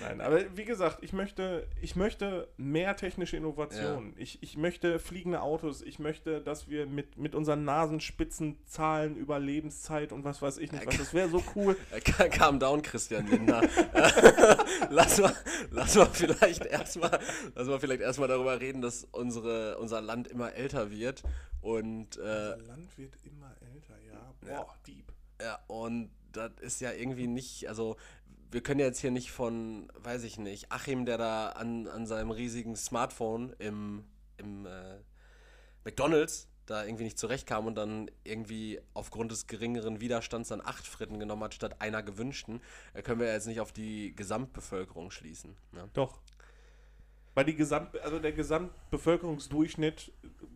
Nein, 0.02 0.22
aber 0.22 0.56
wie 0.56 0.66
gesagt, 0.66 1.00
ich 1.02 1.14
möchte, 1.14 1.68
ich 1.82 1.96
möchte 1.96 2.48
mehr 2.58 2.96
technische 2.96 3.36
Innovationen. 3.38 4.14
Ich, 4.18 4.42
ich 4.42 4.56
möchte 4.56 4.98
fliegende 5.00 5.42
Autos. 5.42 5.82
Ich 5.82 5.98
möchte, 6.00 6.42
dass 6.42 6.70
wir 6.70 6.86
mit, 6.86 7.18
mit 7.18 7.34
unseren 7.36 7.66
Nasenspitzen 7.66 8.58
zahlen 8.66 9.18
über 9.18 9.40
Lebenszeit 9.40 10.12
und 10.14 10.24
was 10.24 10.42
weiß 10.44 10.58
ich 10.60 10.72
nicht 10.72 10.86
was. 10.86 10.96
Das 10.98 11.14
wäre 11.14 11.28
so 11.28 11.44
cool. 11.56 11.76
Ca- 12.06 12.30
Calm 12.30 12.60
down, 12.60 12.82
Christian 12.84 13.28
Lindner. 13.28 13.62
lass, 14.90 15.20
mal, 15.20 15.36
lass 15.72 15.96
mal 15.96 16.06
vielleicht 16.14 16.66
erstmal 16.66 17.20
lass 17.56 17.68
mal 17.68 17.80
vielleicht 17.80 18.02
erstmal 18.02 18.28
darüber 18.28 18.60
reden, 18.62 18.82
dass 18.82 19.06
unsere, 19.12 19.78
unser 19.80 20.02
Land 20.02 20.28
immer 20.28 20.54
älter 20.54 20.92
wird 20.92 21.24
und 21.62 22.16
äh, 22.18 22.20
Unser 22.20 22.58
Land 22.68 22.98
wird 22.98 23.16
immer 23.26 23.52
älter, 23.74 23.96
ja. 24.08 24.34
Boah, 24.42 24.50
Ja. 24.52 24.66
deep. 24.88 25.12
ja, 25.42 25.60
und 25.68 26.12
das 26.32 26.52
ist 26.62 26.82
ja 26.82 26.92
irgendwie 26.92 27.28
nicht, 27.28 27.68
also 27.68 27.98
wir 28.52 28.62
können 28.62 28.80
ja 28.80 28.88
jetzt 28.88 29.00
hier 29.00 29.12
nicht 29.12 29.32
von, 29.32 29.92
weiß 29.96 30.24
ich 30.24 30.38
nicht, 30.38 30.72
Achim, 30.72 31.06
der 31.06 31.18
da 31.18 31.50
an, 31.50 31.88
an 31.88 32.06
seinem 32.06 32.32
riesigen 32.32 32.76
Smartphone 32.76 33.54
im, 33.60 34.04
im 34.38 34.66
äh, 34.66 35.00
McDonalds 35.84 36.48
da 36.66 36.84
irgendwie 36.84 37.04
nicht 37.06 37.18
zurechtkam 37.18 37.66
und 37.66 37.76
dann 37.76 38.12
irgendwie 38.24 38.80
aufgrund 38.94 39.32
des 39.32 39.48
geringeren 39.48 40.02
Widerstands 40.02 40.50
dann 40.50 40.62
acht 40.62 40.86
Fritten 40.86 41.20
genommen 41.20 41.44
hat, 41.44 41.54
statt 41.54 41.82
einer 41.82 42.04
gewünschten, 42.04 42.62
äh, 42.94 43.02
können 43.02 43.20
wir 43.20 43.32
jetzt 43.32 43.48
nicht 43.48 43.60
auf 43.60 43.72
die 43.72 44.16
Gesamtbevölkerung 44.16 45.12
schließen. 45.12 45.56
Ne? 45.72 45.90
Doch. 45.94 46.20
Weil 47.40 47.46
die 47.46 47.56
Gesamt, 47.56 47.98
also 48.02 48.20
der 48.20 48.34
Gesamtbevölkerungsdurchschnitt, 48.34 50.12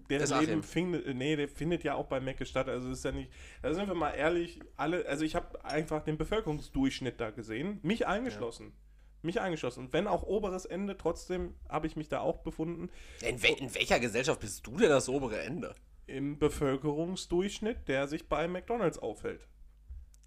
der 0.10 0.20
Ist 0.20 0.38
Leben 0.38 0.62
findet, 0.63 1.16
nee, 1.16 1.38
der 1.38 1.48
findet 1.48 1.86
ja 1.86 1.96
auch 1.96 2.08
bei 2.08 2.20
Mecke 2.20 2.46
statt. 2.46 2.68
Also 2.68 2.92
ist 2.92 3.06
ja 3.06 3.13
nicht, 3.13 3.32
da 3.62 3.74
sind 3.74 3.88
wir 3.88 3.96
mal 3.96 4.10
ehrlich, 4.10 4.60
alle, 4.75 5.06
also 5.06 5.24
ich 5.24 5.34
habe 5.34 5.63
einfach 5.63 6.04
den 6.04 6.18
Bevölkerungsdurchschnitt 6.18 7.22
da 7.22 7.30
gesehen, 7.30 7.80
mich 7.84 8.06
eingeschlossen. 8.06 8.74
Mich 9.22 9.40
eingeschlossen. 9.40 9.86
Und 9.86 9.94
wenn 9.94 10.08
auch 10.08 10.24
oberes 10.24 10.66
Ende, 10.66 10.98
trotzdem 10.98 11.54
habe 11.70 11.88
ich 11.88 11.96
mich 11.96 12.10
da 12.10 12.20
auch 12.20 12.40
befunden 12.40 12.90
In, 13.22 13.42
wel 13.42 13.54
in 13.54 13.74
welcher 13.74 14.02
Gesellschaft 14.02 14.42
bist 14.42 14.68
du 14.68 14.75
denn 14.75 14.90
das 14.90 15.08
obere 15.08 15.40
Ende? 15.40 15.74
im 16.06 16.38
Bevölkerungsdurchschnitt, 16.38 17.88
der 17.88 18.08
sich 18.08 18.28
bei 18.28 18.48
McDonalds 18.48 19.00
aufhält. 19.00 19.48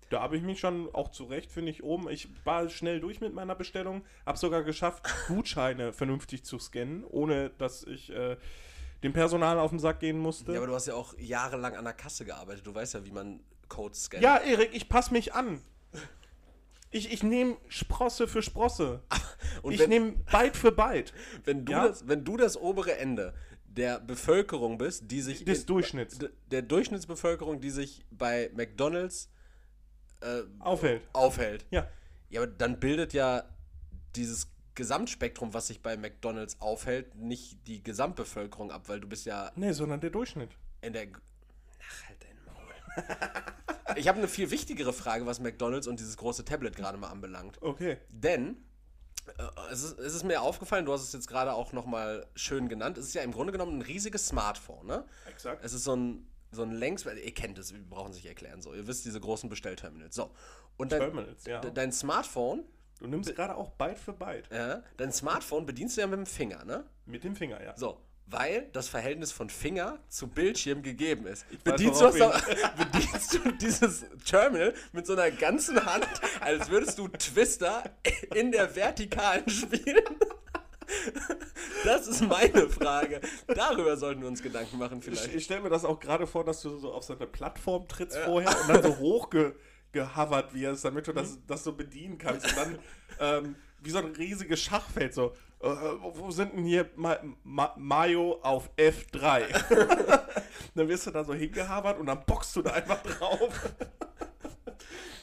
Da 0.08 0.20
habe 0.20 0.36
ich 0.36 0.42
mich 0.42 0.60
schon 0.60 0.88
auch 0.94 1.10
zu 1.10 1.25
Recht, 1.25 1.50
finde 1.50 1.70
ich, 1.72 1.82
oben. 1.82 2.08
Ich 2.08 2.28
war 2.44 2.68
schnell 2.68 3.00
durch 3.00 3.20
mit 3.20 3.34
meiner 3.34 3.54
Bestellung, 3.56 4.04
habe 4.25 4.38
sogar 4.38 4.62
geschafft, 4.62 5.04
Gutscheine 5.26 5.92
vernünftig 5.92 6.44
zu 6.44 6.58
scannen, 6.58 7.04
ohne 7.04 7.50
dass 7.58 7.82
ich 7.84 8.10
äh, 8.10 8.36
dem 9.02 9.12
Personal 9.12 9.58
auf 9.58 9.70
den 9.70 9.78
Sack 9.80 10.00
gehen 10.00 10.18
musste. 10.18 10.52
Ja, 10.52 10.58
aber 10.58 10.68
du 10.68 10.75
hast 10.75 10.86
ja 10.86 10.94
auch 10.94 11.16
jahrelang 11.18 11.75
an 11.76 11.84
der 11.84 11.92
Kasse 11.94 12.25
gearbeitet. 12.25 12.66
Du 12.66 12.75
weißt 12.75 12.94
ja, 12.94 13.04
wie 13.04 13.10
man 13.10 13.40
Codes 13.68 14.04
scannt. 14.04 14.22
Ja, 14.22 14.36
Erik, 14.38 14.70
ich 14.75 14.88
passe 14.88 15.12
mich 15.12 15.34
an. 15.34 15.60
Ich, 16.92 17.12
ich 17.12 17.22
nehme 17.22 17.56
Sprosse 17.68 18.28
für 18.28 18.42
Sprosse. 18.42 19.02
Und 19.62 19.72
ich 19.75 19.86
nehme 19.88 20.12
Byte 20.12 20.56
für 20.56 20.72
Byte 20.72 21.12
Wenn 21.44 21.64
du, 21.64 21.72
Ja? 21.72 21.88
das, 21.88 22.06
wenn 22.08 22.25
du 22.25 22.36
das 22.36 22.56
obere 22.56 22.96
Ende 22.96 23.34
der 23.66 23.98
Bevölkerung 24.00 24.78
bist, 24.78 25.10
die 25.10 25.20
sich. 25.20 25.44
des 25.44 25.60
in- 25.62 25.66
Durchschnitts 25.66 26.18
der 26.50 26.62
Durchschnittsbevölkerung, 26.62 27.60
die 27.60 27.70
sich 27.70 28.04
bei 28.10 28.50
McDonalds 28.54 29.30
äh, 30.20 30.42
aufhält. 30.61 31.02
aufhält. 31.12 31.66
Ja. 31.70 31.87
Ja, 32.28 32.42
aber 32.42 32.50
dann 32.50 32.80
bildet 32.80 33.12
ja 33.12 33.44
dieses 34.16 34.49
Gesamtspektrum, 34.75 35.54
was 35.54 35.68
sich 35.68 35.82
bei 35.82 35.96
McDonalds 35.96 36.61
aufhält, 36.61 37.14
nicht 37.14 37.66
die 37.66 37.82
Gesamtbevölkerung 37.82 38.70
ab, 38.70 38.88
weil 38.88 39.00
du 39.00 39.08
bist 39.08 39.25
ja 39.26 39.50
Nee, 39.56 39.73
sondern 39.73 40.00
der 40.00 40.11
Durchschnitt. 40.11 40.50
in 40.82 40.92
der. 40.92 41.06
Ach, 41.08 42.08
halt 42.08 42.18
dein 42.23 42.37
Maul. 42.44 43.96
ich 43.96 44.08
habe 44.08 44.18
eine 44.18 44.28
viel 44.28 44.50
wichtigere 44.50 44.92
Frage, 44.92 45.25
was 45.26 45.40
McDonalds 45.40 45.87
und 45.87 46.00
dieses 46.00 46.16
große 46.16 46.44
Tablet 46.44 46.76
gerade 46.76 46.99
mal 46.99 47.08
anbelangt. 47.08 47.62
Okay. 47.62 47.99
Denn 48.11 48.56
äh, 49.38 49.73
es, 49.73 49.82
ist, 49.82 49.99
es 49.99 50.14
ist 50.14 50.25
mir 50.25 50.42
aufgefallen, 50.42 50.85
du 50.85 50.92
hast 50.92 51.02
es 51.02 51.12
jetzt 51.12 51.28
gerade 51.28 51.54
auch 51.54 51.73
nochmal 51.73 52.26
schön 52.35 52.68
genannt, 52.68 52.99
es 52.99 53.06
ist 53.06 53.14
ja 53.14 53.23
im 53.23 53.32
Grunde 53.32 53.52
genommen 53.52 53.78
ein 53.78 53.82
riesiges 53.82 54.26
Smartphone, 54.26 54.87
ne? 54.87 55.04
Exakt. 55.28 55.64
Es 55.64 55.73
ist 55.73 55.85
so 55.85 55.94
ein, 55.94 56.26
so 56.56 56.62
ein 56.62 56.72
längs... 56.72 57.04
Ihr 57.04 57.32
kennt 57.34 57.58
es, 57.58 57.72
wir 57.72 57.80
brauchen 57.82 58.10
es 58.10 58.16
nicht 58.16 58.26
erklären, 58.26 58.60
so. 58.62 58.75
Ihr 58.75 58.86
wisst, 58.88 59.04
diese 59.04 59.20
großen 59.20 59.48
Bestellterminals. 59.48 60.14
So. 60.16 60.30
Und 60.76 60.90
dein, 60.92 61.00
Terminals, 61.00 61.44
ja. 61.46 61.60
de- 61.60 61.72
dein 61.72 61.92
Smartphone, 61.92 62.64
Du 62.98 63.06
nimmst 63.06 63.34
gerade 63.36 63.54
auch 63.54 63.70
Byte 63.72 63.98
für 63.98 64.12
Byte. 64.14 64.48
ja, 64.50 64.82
dein 64.96 65.12
Smartphone 65.12 65.66
bedienst 65.66 65.96
du 65.96 66.00
ja 66.00 66.06
mit 66.06 66.18
dem 66.18 66.26
Finger, 66.26 66.64
ne? 66.64 66.84
Mit 67.04 67.22
dem 67.25 67.36
Finger, 67.36 67.62
ja. 67.62 67.76
So. 67.76 68.00
Weil 68.28 68.68
das 68.72 68.88
Verhältnis 68.88 69.30
von 69.30 69.48
Finger 69.50 70.00
zu 70.08 70.26
Bildschirm 70.26 70.82
gegeben 70.82 71.26
ist. 71.26 71.44
weiß, 71.50 71.58
Bedienst 71.62 72.00
du, 72.00 72.04
worauf 72.06 72.18
das 72.18 72.62
aber, 72.64 72.84
bedienst 72.84 73.34
du 73.34 73.52
dieses 73.52 74.04
Terminal 74.25 74.75
mit 74.92 75.06
so 75.06 75.12
einer 75.12 75.30
ganzen 75.30 75.84
Hand, 75.86 76.08
als 76.40 76.68
würdest 76.70 76.98
du 76.98 77.06
Twister 77.06 77.84
in 78.34 78.50
der 78.50 78.75
Vertikalen 78.75 79.49
spielen? 79.49 80.02
Das 81.86 82.08
ist 82.08 82.20
meine 82.22 82.68
Frage. 82.68 83.20
Darüber 83.46 83.96
sollten 83.96 84.20
wir 84.20 84.28
uns 84.28 84.42
Gedanken 84.42 84.78
machen 84.78 84.99
Ich, 84.99 85.04
vielleicht. 85.04 85.34
ich 85.34 85.44
stelle 85.44 85.62
mir 85.62 85.70
das 85.70 85.84
auch 85.84 86.00
gerade 86.00 86.26
vor, 86.26 86.44
dass 86.44 86.60
du 86.62 86.76
so 86.78 86.92
auf 86.92 87.04
so 87.04 87.14
eine 87.14 87.26
Plattform 87.26 87.86
trittst 87.86 88.18
vorher 88.18 88.50
und 88.60 88.68
dann 88.68 88.82
so 88.82 88.99
hochge 88.99 89.54
gehovert 89.92 90.52
wirst, 90.52 90.84
damit 90.84 91.06
du 91.06 91.12
das, 91.12 91.38
das 91.46 91.64
so 91.64 91.72
bedienen 91.72 92.18
kannst. 92.18 92.46
Und 92.46 92.56
dann 92.56 92.78
ähm, 93.20 93.56
wie 93.80 93.90
so 93.90 93.99
ein 93.99 94.06
riesiges 94.06 94.60
Schachfeld 94.60 95.14
so. 95.14 95.32
Äh, 95.60 95.68
wo 95.68 96.30
sind 96.30 96.54
denn 96.54 96.64
hier 96.64 96.90
Ma 96.96 97.18
Ma 97.44 97.72
Mayo 97.78 98.38
auf 98.42 98.68
F3? 98.76 99.44
dann 100.75 100.88
wirst 100.88 101.06
du 101.06 101.12
da 101.12 101.25
so 101.25 101.34
hingehavert 101.34 101.99
und 101.99 102.06
dann 102.06 102.25
boxst 102.26 102.56
du 102.56 102.62
da 102.62 102.72
einfach 102.72 103.02
drauf. 103.02 103.75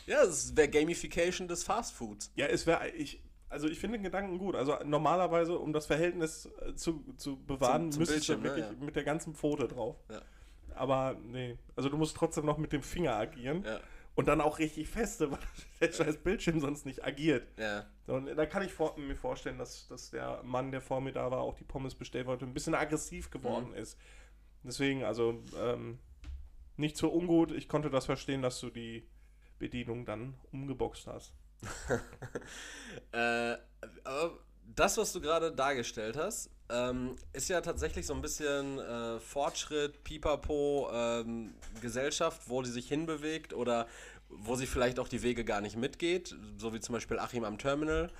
Ja, 0.06 0.26
das 0.26 0.56
wäre 0.56 0.70
Gamification 0.70 1.48
des 1.48 1.64
Fastfoods. 1.64 2.32
Ja, 2.36 2.48
es 2.48 2.66
wäre 2.66 2.90
ich. 2.90 3.22
Also 3.54 3.68
ich 3.70 3.80
finde 3.80 3.98
den 3.98 4.04
Gedanken 4.04 4.38
gut. 4.38 4.56
Also 4.56 4.76
normalerweise, 4.84 5.58
um 5.58 5.72
das 5.74 5.86
Verhältnis 5.86 6.50
äh, 6.68 6.74
zu, 6.76 7.04
zu 7.18 7.38
bewahren, 7.44 7.92
Zum- 7.92 8.04
zum 8.04 8.06
du 8.06 8.12
Bildschirm, 8.12 8.40
ne, 8.42 8.46
wirklich 8.50 8.66
ja. 8.66 8.86
mit 8.86 8.96
der 8.96 9.04
ganzen 9.04 9.34
Pfote 9.36 9.68
drauf. 9.68 9.96
Ja. 10.12 10.22
Aber 10.76 11.16
nee, 11.24 11.58
also 11.76 11.88
du 11.90 11.98
musst 11.98 12.18
trotzdem 12.18 12.46
noch 12.46 12.58
mit 12.58 12.74
dem 12.74 12.82
Finger 12.82 13.16
agieren. 13.16 13.64
Ja. 13.64 13.80
Und 14.16 14.28
dann 14.28 14.42
auch 14.42 14.60
richtig 14.60 14.88
feste, 14.90 15.32
weil 15.32 15.40
der 15.82 15.92
scheiß 15.92 16.18
Bildschirm 16.18 16.60
sonst 16.60 16.86
nicht 16.86 17.04
agiert. 17.04 17.48
Ja. 17.58 17.86
Und 18.08 18.28
da 18.36 18.46
kann 18.46 18.64
ich 18.64 18.72
vor, 18.74 18.98
mir 18.98 19.16
vorstellen, 19.16 19.58
dass, 19.58 19.88
dass 19.88 20.12
der 20.12 20.42
Mann, 20.44 20.72
der 20.72 20.82
vor 20.82 21.02
mir 21.02 21.14
da 21.14 21.32
war, 21.32 21.40
auch 21.40 21.56
die 21.56 21.64
Pommes 21.64 21.96
bestellen 21.96 22.28
wollte, 22.28 22.46
ein 22.46 22.54
bisschen 22.54 22.76
aggressiv 22.76 23.32
geworden 23.32 23.70
Mhm. 23.70 23.76
ist. 23.78 23.98
Deswegen, 24.64 25.04
also 25.04 25.42
ähm, 25.60 26.00
nicht 26.78 26.96
so 26.98 27.12
ungut. 27.12 27.52
Ich 27.52 27.68
konnte 27.68 27.90
das 27.90 28.06
verstehen, 28.06 28.42
dass 28.42 28.60
du 28.60 28.70
die 28.70 29.08
Bedienung 29.60 30.06
dann 30.06 30.36
umgeboxt 30.52 31.08
hast. 31.08 31.34
Äh, 33.12 33.58
aber 34.04 34.40
das, 34.76 34.98
was 34.98 35.14
du 35.14 35.22
gerade 35.22 35.52
dargestellt 35.52 36.16
hast, 36.16 36.50
ähm, 36.70 37.16
ist 37.34 37.50
ja 37.50 37.62
tatsächlich 37.62 38.06
so 38.06 38.14
ein 38.14 38.22
bisschen 38.22 38.80
äh, 38.80 39.20
Fortschritt, 39.20 40.04
Pipapo, 40.04 40.90
ähm, 40.92 41.54
Gesellschaft, 41.82 42.42
wo 42.48 42.62
die 42.62 42.70
sich 42.70 42.88
hinbewegt 42.88 43.54
oder 43.54 43.88
wo 44.30 44.56
sie 44.56 44.66
vielleicht 44.66 45.00
auch 45.00 45.08
die 45.08 45.22
Wege 45.22 45.46
gar 45.46 45.62
nicht 45.62 45.78
mitgeht, 45.78 46.36
so 46.58 46.74
wie 46.74 46.80
zum 46.80 46.94
Beispiel 46.94 47.20
Achim 47.20 47.44
am 47.44 47.58
Terminal. 47.58 48.12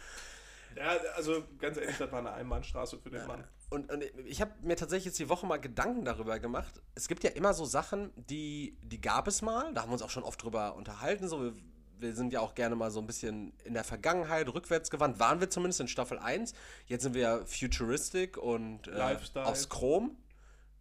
Ja, 0.76 0.98
also 1.16 1.44
ganz 1.60 1.78
ehrlich, 1.78 1.98
das 1.98 2.12
war 2.12 2.20
eine 2.20 2.34
Einbahnstraße 2.34 2.98
für 2.98 3.10
den 3.10 3.26
Mann. 3.28 3.44
Und, 3.70 3.92
und 3.92 4.04
ich 4.26 4.42
habe 4.42 4.52
mir 4.62 4.76
tatsächlich 4.76 5.06
jetzt 5.06 5.20
die 5.20 5.30
Woche 5.30 5.48
mal 5.48 5.58
Gedanken 5.58 6.06
darüber 6.06 6.40
gemacht. 6.40 6.82
Es 6.94 7.08
gibt 7.08 7.24
ja 7.24 7.32
immer 7.32 7.54
so 7.54 7.66
Sachen, 7.66 8.12
die, 8.16 8.78
die 8.84 9.02
gab 9.02 9.28
es 9.28 9.42
mal. 9.42 9.74
Da 9.74 9.82
haben 9.82 9.90
wir 9.90 9.94
uns 9.94 10.04
auch 10.04 10.12
schon 10.12 10.24
oft 10.24 10.42
drüber 10.44 10.76
unterhalten. 10.76 11.28
So, 11.28 11.42
wir, 11.42 11.54
wir 12.00 12.14
sind 12.16 12.34
ja 12.34 12.40
auch 12.42 12.56
gerne 12.56 12.76
mal 12.76 12.92
so 12.92 13.00
ein 13.00 13.08
bisschen 13.08 13.54
in 13.64 13.74
der 13.74 13.84
Vergangenheit, 13.84 14.48
rückwärts 14.54 14.90
gewandt. 14.90 15.20
Waren 15.20 15.40
wir 15.40 15.50
zumindest 15.50 15.80
in 15.82 15.88
Staffel 15.88 16.20
1. 16.20 16.54
Jetzt 16.88 17.04
sind 17.04 17.14
wir 17.14 17.22
ja 17.22 17.46
futuristic 17.46 18.38
und 18.38 18.88
äh, 18.88 18.98
aus 19.46 19.70
Chrom. 19.70 20.18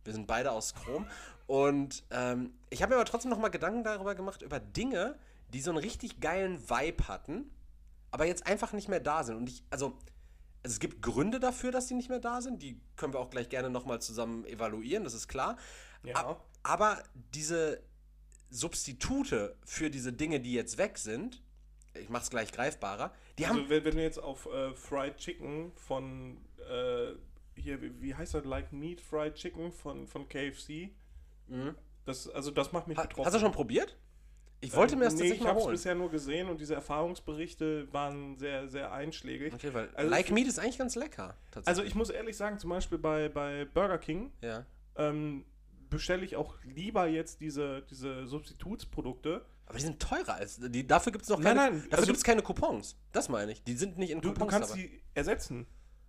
Wir 0.04 0.12
sind 0.12 0.26
beide 0.26 0.50
aus 0.52 0.74
Chrom. 0.74 1.06
Und 1.46 2.04
ähm, 2.10 2.54
ich 2.70 2.82
habe 2.82 2.90
mir 2.90 2.96
aber 2.96 3.04
trotzdem 3.04 3.30
noch 3.30 3.38
mal 3.38 3.48
Gedanken 3.48 3.84
darüber 3.84 4.14
gemacht, 4.14 4.42
über 4.42 4.58
Dinge, 4.58 5.16
die 5.52 5.60
so 5.60 5.70
einen 5.70 5.78
richtig 5.78 6.20
geilen 6.20 6.68
Vibe 6.68 7.06
hatten, 7.08 7.50
aber 8.10 8.24
jetzt 8.26 8.46
einfach 8.46 8.72
nicht 8.72 8.88
mehr 8.88 9.00
da 9.00 9.22
sind. 9.22 9.36
Und 9.36 9.48
ich, 9.48 9.62
also, 9.70 9.86
also 10.62 10.74
es 10.74 10.80
gibt 10.80 11.02
Gründe 11.02 11.40
dafür, 11.40 11.70
dass 11.72 11.86
die 11.88 11.94
nicht 11.94 12.08
mehr 12.08 12.20
da 12.20 12.40
sind. 12.40 12.62
Die 12.62 12.80
können 12.96 13.12
wir 13.12 13.20
auch 13.20 13.30
gleich 13.30 13.48
gerne 13.48 13.70
nochmal 13.70 14.00
zusammen 14.00 14.44
evaluieren, 14.46 15.04
das 15.04 15.14
ist 15.14 15.28
klar. 15.28 15.56
Ja. 16.04 16.14
Ab- 16.16 16.44
Aber 16.62 17.02
diese 17.34 17.80
Substitute 18.52 19.56
für 19.64 19.90
diese 19.90 20.12
Dinge, 20.12 20.40
die 20.40 20.52
jetzt 20.52 20.78
weg 20.78 20.98
sind, 20.98 21.42
ich 21.94 22.08
mach's 22.08 22.30
gleich 22.30 22.52
greifbarer, 22.52 23.12
die 23.38 23.46
haben. 23.46 23.58
Also 23.58 23.70
wenn, 23.70 23.84
wenn 23.84 23.96
du 23.96 24.02
jetzt 24.02 24.18
auf 24.18 24.46
äh, 24.46 24.72
Fried 24.74 25.16
Chicken 25.16 25.72
von 25.74 26.38
äh, 26.70 27.12
hier, 27.54 27.78
wie, 28.00 28.14
heißt 28.14 28.34
das, 28.34 28.44
Like 28.44 28.72
Meat 28.72 29.00
Fried 29.00 29.34
Chicken 29.34 29.72
von, 29.72 30.06
von 30.06 30.28
KFC, 30.28 30.90
das, 32.04 32.28
also 32.30 32.50
das 32.50 32.72
macht 32.72 32.88
mich 32.88 32.96
Ha- 32.96 33.02
betroffen. 33.02 33.26
Hast 33.26 33.34
du 33.34 33.40
schon 33.40 33.52
probiert? 33.52 33.96
Ich 34.60 34.74
wollte 34.76 34.94
mir 34.96 35.04
das 35.04 35.14
nee, 35.14 35.18
tatsächlich 35.20 35.38
ich 35.40 35.44
mal 35.44 35.50
habe 35.50 35.58
es 35.58 35.64
holen. 35.64 35.74
bisher 35.74 35.94
nur 35.96 36.10
gesehen 36.10 36.48
und 36.48 36.60
diese 36.60 36.74
Erfahrungsberichte 36.74 37.92
waren 37.92 38.36
sehr, 38.38 38.68
sehr 38.68 38.92
einschlägig. 38.92 39.52
Okay, 39.52 39.74
weil 39.74 39.90
Also 39.94 40.08
Like 40.10 40.30
Meat 40.30 40.46
ist 40.46 40.58
eigentlich 40.60 40.78
ganz 40.78 40.94
lecker. 40.94 41.36
Also 41.64 41.82
ich 41.82 41.94
muss 41.96 42.10
ehrlich 42.10 42.36
sagen, 42.36 42.58
zum 42.58 42.70
Beispiel 42.70 42.98
bei, 42.98 43.28
bei 43.28 43.64
Burger 43.64 43.98
King 43.98 44.32
ja. 44.40 44.64
ähm, 44.96 45.44
bestelle 45.92 46.24
ich 46.24 46.36
auch 46.36 46.56
lieber 46.64 47.06
jetzt 47.06 47.40
diese, 47.40 47.82
diese 47.82 48.26
Substitutsprodukte. 48.26 49.44
Aber 49.66 49.78
die 49.78 49.84
sind 49.84 50.00
teurer 50.00 50.34
als. 50.34 50.58
Die, 50.60 50.86
dafür 50.86 51.12
gibt 51.12 51.22
es 51.24 51.28
noch 51.30 51.38
Nein, 51.38 51.56
keine. 51.56 51.70
nein, 51.70 51.80
dafür 51.84 51.98
also- 51.98 52.06
gibt 52.06 52.16
es 52.18 52.24
keine 52.24 52.42
Coupons. 52.42 52.96
Das 53.12 53.28
meine 53.28 53.52
ich. 53.52 53.62
Die 53.62 53.74
sind 53.74 53.96
nicht 53.98 54.10
in 54.10 54.20
Du, 54.20 54.28
du 54.28 54.34
Coupons 54.34 54.50
kannst 54.52 54.70
dabei. 54.70 54.82
die 54.82 55.02
ersetzen. 55.14 55.66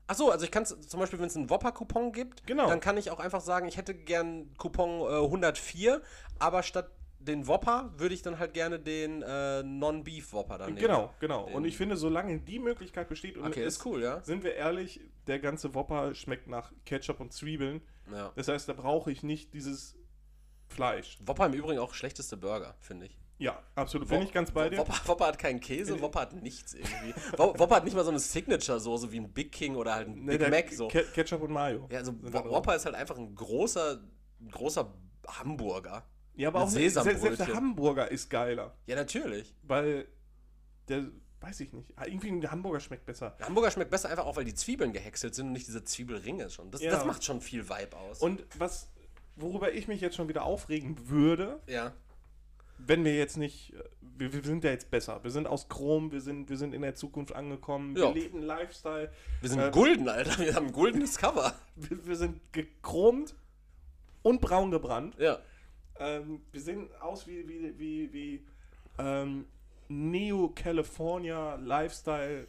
Ach 0.07 0.15
so, 0.15 0.31
also 0.31 0.43
ich 0.43 0.51
kann 0.51 0.65
zum 0.65 0.99
Beispiel, 0.99 1.17
wenn 1.19 1.27
es 1.27 1.35
einen 1.37 1.49
Whopper-Coupon 1.49 2.11
gibt, 2.11 2.45
Genau. 2.45 2.67
dann 2.67 2.81
kann 2.81 2.97
ich 2.97 3.09
auch 3.09 3.19
einfach 3.19 3.39
sagen, 3.39 3.67
ich 3.69 3.77
hätte 3.77 3.93
gern 3.93 4.53
Coupon 4.57 5.01
äh, 5.01 5.23
104, 5.23 6.01
aber 6.39 6.61
statt 6.61 6.91
den 7.25 7.47
Whopper 7.47 7.91
würde 7.97 8.13
ich 8.15 8.21
dann 8.21 8.37
halt 8.39 8.53
gerne 8.53 8.79
den 8.79 9.21
äh, 9.21 9.63
Non-Beef-Whopper 9.63 10.57
dann 10.57 10.73
nehmen. 10.73 10.85
Genau, 10.85 11.13
genau. 11.19 11.45
Den- 11.45 11.55
Und 11.55 11.65
ich 11.65 11.77
finde, 11.77 11.95
solange 11.97 12.39
die 12.39 12.59
Möglichkeit 12.59 13.07
besteht, 13.09 13.37
und 13.37 13.47
Okay, 13.47 13.65
ist 13.65 13.85
cool, 13.85 14.01
ja. 14.03 14.21
sind 14.23 14.43
wir 14.43 14.55
ehrlich, 14.55 14.99
der 15.27 15.39
ganze 15.39 15.73
Whopper 15.73 16.13
schmeckt 16.15 16.47
nach 16.47 16.71
Ketchup 16.85 17.19
und 17.19 17.31
Zwiebeln. 17.33 17.81
ja. 18.11 18.31
Das 18.35 18.47
heißt, 18.47 18.67
da 18.67 18.73
brauche 18.73 19.11
ich 19.11 19.23
nicht 19.23 19.53
dieses 19.53 19.95
Fleisch. 20.67 21.17
Whopper 21.25 21.45
im 21.45 21.53
Übrigen 21.53 21.79
auch 21.79 21.93
schlechteste 21.93 22.35
Burger, 22.37 22.75
finde 22.79 23.05
ich. 23.05 23.17
Ja, 23.39 23.61
absolut. 23.75 24.07
Bin 24.09 24.21
ich 24.21 24.31
ganz 24.31 24.51
bei 24.51 24.69
dir. 24.69 24.77
Whopper, 24.77 24.95
Whopper 25.07 25.27
hat 25.27 25.39
keinen 25.39 25.59
Käse, 25.59 25.99
Whopper 26.01 26.21
hat 26.21 26.33
nichts 26.33 26.73
irgendwie. 26.75 27.13
Whopper 27.37 27.75
hat 27.77 27.83
nicht 27.83 27.95
mal 27.95 28.03
so 28.03 28.09
eine 28.11 28.19
Signature-Soße 28.19 29.11
wie 29.11 29.17
ein 29.19 29.33
Big 29.33 29.51
King 29.51 29.75
oder 29.75 29.95
halt 29.95 30.07
ein 30.07 30.23
Nee, 30.25 30.37
Big 30.37 30.49
Mac. 30.49 30.71
So. 30.71 30.87
Ke 30.87 31.03
Ketchup 31.13 31.41
und 31.41 31.51
Mayo. 31.51 31.87
Ja, 31.91 31.99
also. 31.99 32.13
Whopper 32.21 32.75
ist 32.75 32.85
halt 32.85 32.95
einfach 32.95 33.17
ein 33.17 33.33
großer, 33.35 34.01
großer 34.51 34.93
Hamburger. 35.27 36.03
Ja, 36.35 36.47
aber 36.49 36.61
auch 36.63 36.69
selbst, 36.69 36.95
selbst 36.95 37.07
der 37.23 37.31
Sesambrötchen. 37.31 37.55
Hamburger 37.55 38.11
ist 38.11 38.29
geiler. 38.29 38.75
Ja, 38.87 38.95
natürlich. 38.95 39.53
Weil 39.63 40.07
der, 40.87 41.05
weiß 41.41 41.59
ich 41.59 41.73
nicht, 41.73 41.91
ah, 41.95 42.05
irgendwie 42.05 42.39
der 42.39 42.51
Hamburger 42.51 42.79
schmeckt 42.79 43.05
besser. 43.05 43.35
Der 43.39 43.45
Hamburger 43.47 43.69
schmeckt 43.71 43.91
besser 43.91 44.09
einfach 44.09 44.25
auch, 44.25 44.35
weil 44.35 44.45
die 44.45 44.55
Zwiebeln 44.55 44.93
gehäckselt 44.93 45.35
sind 45.35 45.47
und 45.47 45.53
nicht 45.53 45.67
diese 45.67 45.83
Zwiebelringe 45.83 46.49
schon. 46.49 46.71
Das, 46.71 46.81
Ja. 46.81 46.91
das 46.91 47.05
macht 47.05 47.23
schon 47.23 47.39
viel 47.41 47.69
Vibe 47.69 47.95
aus. 47.97 48.21
Und 48.21 48.43
was, 48.57 48.89
worüber 49.35 49.73
ich 49.73 49.87
mich 49.87 50.01
jetzt 50.01 50.15
schon 50.15 50.27
wieder 50.27 50.43
aufregen 50.43 51.07
würde, 51.09 51.59
ja. 51.67 51.93
wenn 52.79 53.03
wir 53.05 53.15
jetzt 53.15 53.37
nicht, 53.37 53.73
äh, 53.73 53.83
wir, 54.01 54.33
wir 54.33 54.43
sind 54.43 54.63
ja 54.63 54.71
jetzt 54.71 54.89
besser. 54.89 55.23
Wir 55.23 55.31
sind 55.31 55.45
aus 55.47 55.69
Chrom, 55.69 56.11
wir 56.11 56.21
sind, 56.21 56.49
wir 56.49 56.57
sind 56.57 56.73
in 56.73 56.81
der 56.81 56.95
Zukunft 56.95 57.35
angekommen, 57.35 57.95
Ja. 57.95 58.13
wir 58.13 58.21
leben 58.23 58.41
Lifestyle, 58.41 59.11
Wir 59.41 59.49
sind 59.49 59.59
Äh, 59.59 59.69
Gulden, 59.71 60.09
Alter. 60.09 60.39
Wir 60.43 60.55
haben 60.55 60.67
ein 60.67 60.73
goldenes 60.73 61.17
Cover. 61.17 61.53
wir, 61.75 62.05
wir 62.07 62.15
sind 62.15 62.39
gechromt 62.53 63.35
und 64.23 64.41
braun 64.41 64.71
gebrannt. 64.71 65.15
Ja. 65.19 65.39
Ähm, 65.99 66.41
wir 66.51 66.61
sehen 66.61 66.89
aus 66.99 67.27
wie, 67.27 67.47
wie, 67.47 67.77
wie, 67.77 68.13
wie 68.13 68.45
ähm, 68.97 69.45
Neo-California 69.87 71.55
Lifestyle. 71.55 72.47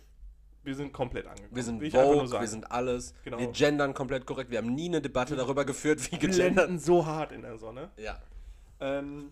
Wir 0.62 0.74
sind 0.74 0.92
komplett 0.92 1.26
angekommen. 1.26 1.54
Wir 1.54 1.62
sind 1.62 1.92
sagen. 1.92 2.30
wir 2.40 2.48
sind 2.48 2.70
alles. 2.72 3.14
Genau. 3.22 3.38
Wir 3.38 3.48
gendern 3.48 3.92
komplett 3.92 4.24
korrekt. 4.24 4.50
Wir 4.50 4.59
haben 4.59 4.74
nie 4.74 4.88
eine 4.88 5.02
Debatte 5.02 5.37
darüber 5.37 5.64
geführt, 5.64 6.00
wie 6.11 6.16
gegendert. 6.16 6.54
blenden 6.54 6.78
so 6.78 7.04
hart 7.04 7.33
in 7.33 7.42
der 7.42 7.59
Sonne. 7.59 7.90
Ja. 7.98 8.18
Ähm, 8.80 9.30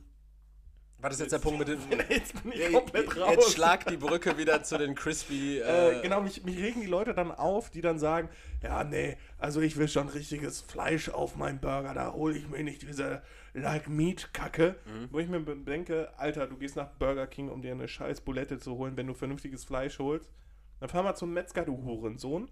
War 0.99 1.09
das 1.09 1.21
jetzt 1.21 1.33
der 1.33 1.39
Punkt 1.39 1.59
mit 1.61 1.69
den. 1.69 1.81
jetzt 2.11 2.43
bin 2.43 2.53
ich 2.53 2.59
Ja, 2.61 2.71
komplett 2.71 3.17
raus. 3.19 3.31
Jetzt 3.31 3.53
schlag 3.55 3.87
die 3.87 3.97
Brücke 3.97 4.37
wieder 4.37 4.63
zu 4.63 4.77
den 4.77 4.95
Crispy. 4.95 5.59
Äh, 5.59 5.99
Äh, 5.99 6.03
genau, 6.03 6.21
mich, 6.21 6.45
mich 6.45 6.59
regen 6.59 6.83
die 6.83 6.87
Leute 6.87 7.15
dann 7.15 7.33
auf, 7.33 7.71
die 7.71 7.81
dann 7.81 7.99
sagen, 7.99 8.29
ja, 8.63 8.85
nee, 8.85 9.17
also 9.39 9.63
ich 9.63 9.79
will 9.79 9.89
schon 9.89 10.09
richtiges 10.11 10.61
Fleisch 10.61 11.09
auf 11.09 11.37
meinen 11.37 11.61
Burger, 11.61 11.95
da 11.95 12.13
hole 12.13 12.37
ich 12.37 12.47
mir 12.47 12.63
nicht 12.63 12.83
diese 12.83 13.23
Like 13.55 13.89
Meat 13.89 14.33
Kacke. 14.33 14.77
Mhm. 14.87 15.09
Wo 15.11 15.19
ich 15.19 15.29
mir 15.29 15.41
denke, 15.43 16.13
Alter, 16.19 16.47
du 16.47 16.57
gehst 16.57 16.77
nach 16.77 16.91
Burger 16.93 17.27
King, 17.27 17.49
um 17.51 17.63
dir 17.63 17.73
eine 17.73 17.89
scheiß 17.89 18.23
Bulette 18.23 18.59
zu 18.59 18.77
holen, 18.77 18.97
wenn 18.97 19.07
du 19.07 19.15
vernünftiges 19.15 19.65
Fleisch 19.65 19.99
holst. 19.99 20.33
Dann 20.81 20.89
fahr 20.89 21.03
mal 21.03 21.15
zum 21.15 21.33
Metzger, 21.33 21.65
du 21.65 21.77
Hurensohn. 21.85 22.51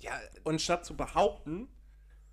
Ja, 0.00 0.12
Und 0.44 0.60
statt 0.62 0.84
zu 0.84 0.96
behaupten, 0.96 1.68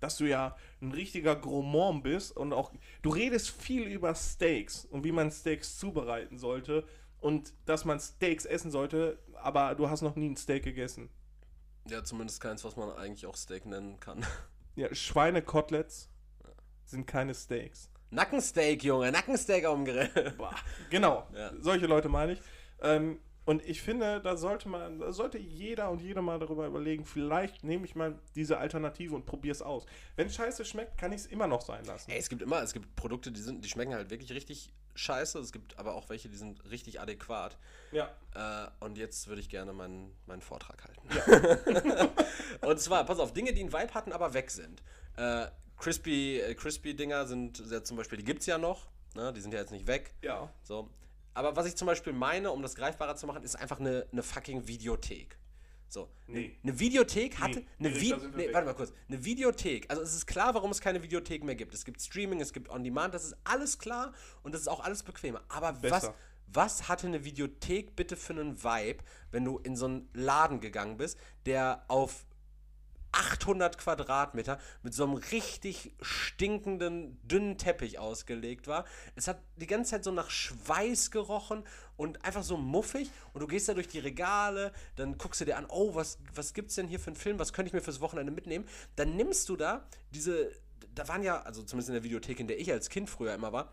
dass 0.00 0.16
du 0.18 0.24
ja 0.24 0.56
ein 0.80 0.92
richtiger 0.92 1.34
Gourmand 1.36 2.04
bist 2.04 2.36
und 2.36 2.52
auch, 2.52 2.72
du 3.02 3.10
redest 3.10 3.50
viel 3.50 3.82
über 3.84 4.14
Steaks 4.14 4.84
und 4.84 5.04
wie 5.04 5.12
man 5.12 5.30
Steaks 5.30 5.78
zubereiten 5.78 6.38
sollte 6.38 6.86
und 7.18 7.54
dass 7.64 7.84
man 7.84 7.98
Steaks 7.98 8.44
essen 8.44 8.70
sollte, 8.70 9.18
aber 9.34 9.74
du 9.74 9.90
hast 9.90 10.02
noch 10.02 10.14
nie 10.16 10.28
ein 10.28 10.36
Steak 10.36 10.62
gegessen. 10.62 11.08
ja, 11.88 12.04
zumindest 12.04 12.40
keins, 12.40 12.62
was 12.64 12.76
man 12.76 12.90
eigentlich 12.92 13.26
auch 13.26 13.36
Steak 13.36 13.66
nennen 13.66 13.98
kann. 13.98 14.24
Ja, 14.76 14.94
Schweinekoteletts 14.94 16.10
sind 16.84 17.06
keine 17.06 17.34
Steaks. 17.34 17.90
Nackensteak, 18.16 18.82
Junge, 18.82 19.12
Nackensteak 19.12 19.64
auf 19.66 19.76
dem 19.76 19.84
Grill. 19.84 20.34
Boah, 20.38 20.54
genau, 20.90 21.26
Ja. 21.34 21.52
solche 21.60 21.86
Leute 21.86 22.08
meine 22.08 22.32
ich. 22.32 22.40
Ähm, 22.80 23.20
und 23.44 23.62
ich 23.64 23.80
finde, 23.80 24.20
da 24.20 24.36
sollte 24.36 24.68
man, 24.68 24.98
da 24.98 25.12
sollte 25.12 25.38
jeder 25.38 25.90
und 25.90 26.00
jede 26.00 26.20
mal 26.20 26.38
darüber 26.40 26.66
überlegen, 26.66 27.04
vielleicht 27.04 27.62
nehme 27.62 27.84
ich 27.84 27.94
mal 27.94 28.18
diese 28.34 28.58
Alternative 28.58 29.14
und 29.14 29.24
probiere 29.24 29.52
es 29.52 29.62
aus. 29.62 29.86
Wenn 30.16 30.28
scheiße 30.28 30.64
schmeckt, 30.64 30.98
kann 30.98 31.12
ich 31.12 31.20
es 31.20 31.26
immer 31.26 31.46
noch 31.46 31.60
sein 31.60 31.84
lassen. 31.84 32.10
Ey, 32.10 32.18
es 32.18 32.28
gibt 32.28 32.42
immer, 32.42 32.60
es 32.62 32.72
gibt 32.72 32.96
Produkte, 32.96 33.30
die 33.30 33.40
sind, 33.40 33.64
die 33.64 33.68
schmecken 33.68 33.94
halt 33.94 34.10
wirklich 34.10 34.32
richtig 34.32 34.72
scheiße. 34.96 35.38
Es 35.38 35.52
gibt 35.52 35.78
aber 35.78 35.94
auch 35.94 36.08
welche, 36.08 36.28
die 36.28 36.36
sind 36.38 36.68
richtig 36.70 37.00
adäquat. 37.00 37.56
Ja. 37.92 38.08
Äh, 38.34 38.84
und 38.84 38.98
jetzt 38.98 39.28
würde 39.28 39.40
ich 39.42 39.48
gerne 39.48 39.72
meinen, 39.72 40.10
meinen 40.26 40.40
Vortrag 40.42 40.82
halten. 40.84 42.10
und 42.62 42.80
zwar, 42.80 43.04
pass 43.04 43.18
auf, 43.20 43.32
Dinge, 43.32 43.52
die 43.52 43.60
einen 43.60 43.72
Vibe 43.72 43.94
hatten, 43.94 44.12
aber 44.12 44.34
weg 44.34 44.50
sind. 44.50 44.82
Äh, 45.16 45.46
Crispy, 45.76 46.40
äh, 46.40 46.54
Crispy-Dinger 46.54 47.26
sind 47.26 47.62
ja 47.70 47.82
zum 47.82 47.96
Beispiel, 47.96 48.18
die 48.18 48.24
gibt 48.24 48.40
es 48.40 48.46
ja 48.46 48.58
noch. 48.58 48.88
Ne? 49.14 49.32
Die 49.32 49.40
sind 49.40 49.52
ja 49.52 49.60
jetzt 49.60 49.72
nicht 49.72 49.86
weg. 49.86 50.14
Ja. 50.22 50.50
So. 50.62 50.90
Aber 51.34 51.54
was 51.56 51.66
ich 51.66 51.76
zum 51.76 51.86
Beispiel 51.86 52.12
meine, 52.12 52.50
um 52.50 52.62
das 52.62 52.74
greifbarer 52.74 53.16
zu 53.16 53.26
machen, 53.26 53.42
ist 53.42 53.56
einfach 53.56 53.78
eine, 53.78 54.06
eine 54.10 54.22
fucking 54.22 54.66
Videothek. 54.66 55.38
So. 55.88 56.08
Nee. 56.26 56.56
Eine 56.62 56.78
Videothek 56.78 57.38
hatte. 57.38 57.60
Nee, 57.78 57.88
eine 57.88 58.00
Vi 58.00 58.14
nee, 58.36 58.52
warte 58.52 58.66
mal 58.66 58.74
kurz. 58.74 58.92
Eine 59.08 59.24
Videothek. 59.24 59.88
Also 59.88 60.02
es 60.02 60.14
ist 60.14 60.26
klar, 60.26 60.54
warum 60.54 60.70
es 60.70 60.80
keine 60.80 61.02
Videothek 61.02 61.44
mehr 61.44 61.54
gibt. 61.54 61.74
Es 61.74 61.84
gibt 61.84 62.00
Streaming, 62.00 62.40
es 62.40 62.52
gibt 62.52 62.70
On-Demand, 62.70 63.14
das 63.14 63.24
ist 63.24 63.36
alles 63.44 63.78
klar 63.78 64.12
und 64.42 64.52
das 64.52 64.62
ist 64.62 64.68
auch 64.68 64.80
alles 64.80 65.02
bequemer. 65.02 65.42
Aber 65.48 65.74
was, 65.82 65.90
Besser. 65.90 66.14
was 66.48 66.88
hatte 66.88 67.06
eine 67.06 67.24
Videothek 67.24 67.94
bitte 67.94 68.16
für 68.16 68.32
einen 68.32 68.62
Vibe, 68.62 69.04
wenn 69.30 69.44
du 69.44 69.58
in 69.58 69.76
so 69.76 69.86
einen 69.86 70.08
Laden 70.12 70.60
gegangen 70.60 70.96
bist, 70.96 71.18
der 71.44 71.84
auf 71.88 72.24
800 73.16 73.78
Quadratmeter 73.78 74.58
mit 74.82 74.92
so 74.92 75.04
einem 75.04 75.14
richtig 75.14 75.92
stinkenden, 76.02 77.18
dünnen 77.26 77.56
Teppich 77.56 77.98
ausgelegt 77.98 78.66
war. 78.66 78.84
Es 79.14 79.26
hat 79.26 79.38
die 79.56 79.66
ganze 79.66 79.92
Zeit 79.92 80.04
so 80.04 80.10
nach 80.10 80.28
Schweiß 80.28 81.10
gerochen 81.10 81.64
und 81.96 82.24
einfach 82.24 82.42
so 82.42 82.58
muffig. 82.58 83.10
Und 83.32 83.40
du 83.40 83.46
gehst 83.46 83.68
da 83.68 83.74
durch 83.74 83.88
die 83.88 83.98
Regale, 83.98 84.72
dann 84.96 85.16
guckst 85.16 85.40
du 85.40 85.46
dir 85.46 85.56
an, 85.56 85.66
oh, 85.68 85.94
was, 85.94 86.18
was 86.34 86.52
gibt's 86.52 86.74
denn 86.74 86.88
hier 86.88 87.00
für 87.00 87.08
einen 87.08 87.16
Film, 87.16 87.38
was 87.38 87.52
könnte 87.52 87.68
ich 87.68 87.72
mir 87.72 87.80
fürs 87.80 88.00
Wochenende 88.00 88.32
mitnehmen? 88.32 88.66
Dann 88.96 89.16
nimmst 89.16 89.48
du 89.48 89.56
da 89.56 89.86
diese, 90.12 90.50
da 90.94 91.08
waren 91.08 91.22
ja, 91.22 91.40
also 91.40 91.62
zumindest 91.62 91.88
in 91.88 91.94
der 91.94 92.04
Videothek, 92.04 92.38
in 92.38 92.48
der 92.48 92.60
ich 92.60 92.70
als 92.70 92.90
Kind 92.90 93.08
früher 93.08 93.34
immer 93.34 93.52
war, 93.52 93.72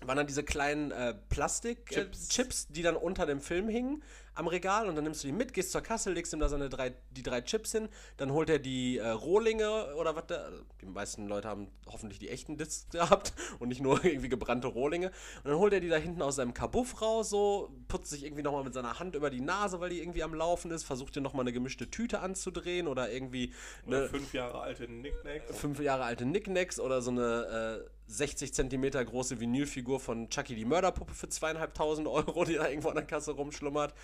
waren 0.00 0.16
dann 0.16 0.26
diese 0.26 0.44
kleinen 0.44 0.92
äh, 0.92 1.14
Plastik-Chips, 1.28 2.28
äh, 2.28 2.30
Chips, 2.30 2.68
die 2.68 2.82
dann 2.82 2.96
unter 2.96 3.26
dem 3.26 3.40
Film 3.40 3.68
hingen 3.68 4.02
am 4.38 4.46
Regal 4.46 4.88
und 4.88 4.94
dann 4.94 5.04
nimmst 5.04 5.24
du 5.24 5.26
die 5.26 5.32
mit, 5.32 5.52
gehst 5.52 5.72
zur 5.72 5.80
Kasse, 5.80 6.12
legst 6.12 6.32
ihm 6.32 6.38
da 6.38 6.48
seine 6.48 6.68
drei, 6.68 6.94
die 7.10 7.22
drei 7.22 7.40
Chips 7.40 7.72
hin, 7.72 7.88
dann 8.16 8.32
holt 8.32 8.48
er 8.48 8.58
die 8.58 8.98
äh, 8.98 9.08
Rohlinge 9.08 9.94
oder 9.96 10.14
was 10.14 10.26
da, 10.28 10.48
die 10.80 10.86
meisten 10.86 11.26
Leute 11.26 11.48
haben 11.48 11.68
hoffentlich 11.88 12.18
die 12.20 12.28
echten 12.28 12.56
Discs 12.56 12.88
gehabt 12.92 13.32
und 13.58 13.68
nicht 13.68 13.80
nur 13.80 14.04
irgendwie 14.04 14.28
gebrannte 14.28 14.68
Rohlinge 14.68 15.08
und 15.42 15.50
dann 15.50 15.58
holt 15.58 15.72
er 15.72 15.80
die 15.80 15.88
da 15.88 15.96
hinten 15.96 16.22
aus 16.22 16.36
seinem 16.36 16.54
Kabuff 16.54 17.02
raus, 17.02 17.30
so, 17.30 17.70
putzt 17.88 18.10
sich 18.10 18.24
irgendwie 18.24 18.42
nochmal 18.42 18.64
mit 18.64 18.74
seiner 18.74 18.98
Hand 19.00 19.14
über 19.16 19.30
die 19.30 19.40
Nase, 19.40 19.80
weil 19.80 19.90
die 19.90 20.00
irgendwie 20.00 20.22
am 20.22 20.34
Laufen 20.34 20.70
ist, 20.70 20.84
versucht 20.84 21.16
dir 21.16 21.20
nochmal 21.20 21.42
eine 21.42 21.52
gemischte 21.52 21.90
Tüte 21.90 22.20
anzudrehen 22.20 22.86
oder 22.86 23.10
irgendwie 23.10 23.52
Oder 23.86 23.98
eine 23.98 24.08
fünf 24.08 24.32
Jahre 24.32 24.60
alte 24.60 24.88
Nicknacks. 24.88 25.58
fünf 25.58 25.80
Jahre 25.80 26.04
alte 26.04 26.24
Knickknacks 26.24 26.78
oder 26.78 27.02
so 27.02 27.10
eine 27.10 27.82
äh, 27.84 27.97
60 28.08 28.52
Zentimeter 28.54 29.04
große 29.04 29.38
Vinylfigur 29.38 30.00
von 30.00 30.28
Chucky 30.30 30.54
die 30.56 30.64
Mörderpuppe 30.64 31.14
für 31.14 31.28
zweieinhalbtausend 31.28 32.08
Euro, 32.08 32.44
die 32.44 32.54
da 32.54 32.68
irgendwo 32.68 32.88
an 32.88 32.96
der 32.96 33.06
Kasse 33.06 33.32
rumschlummert. 33.32 33.94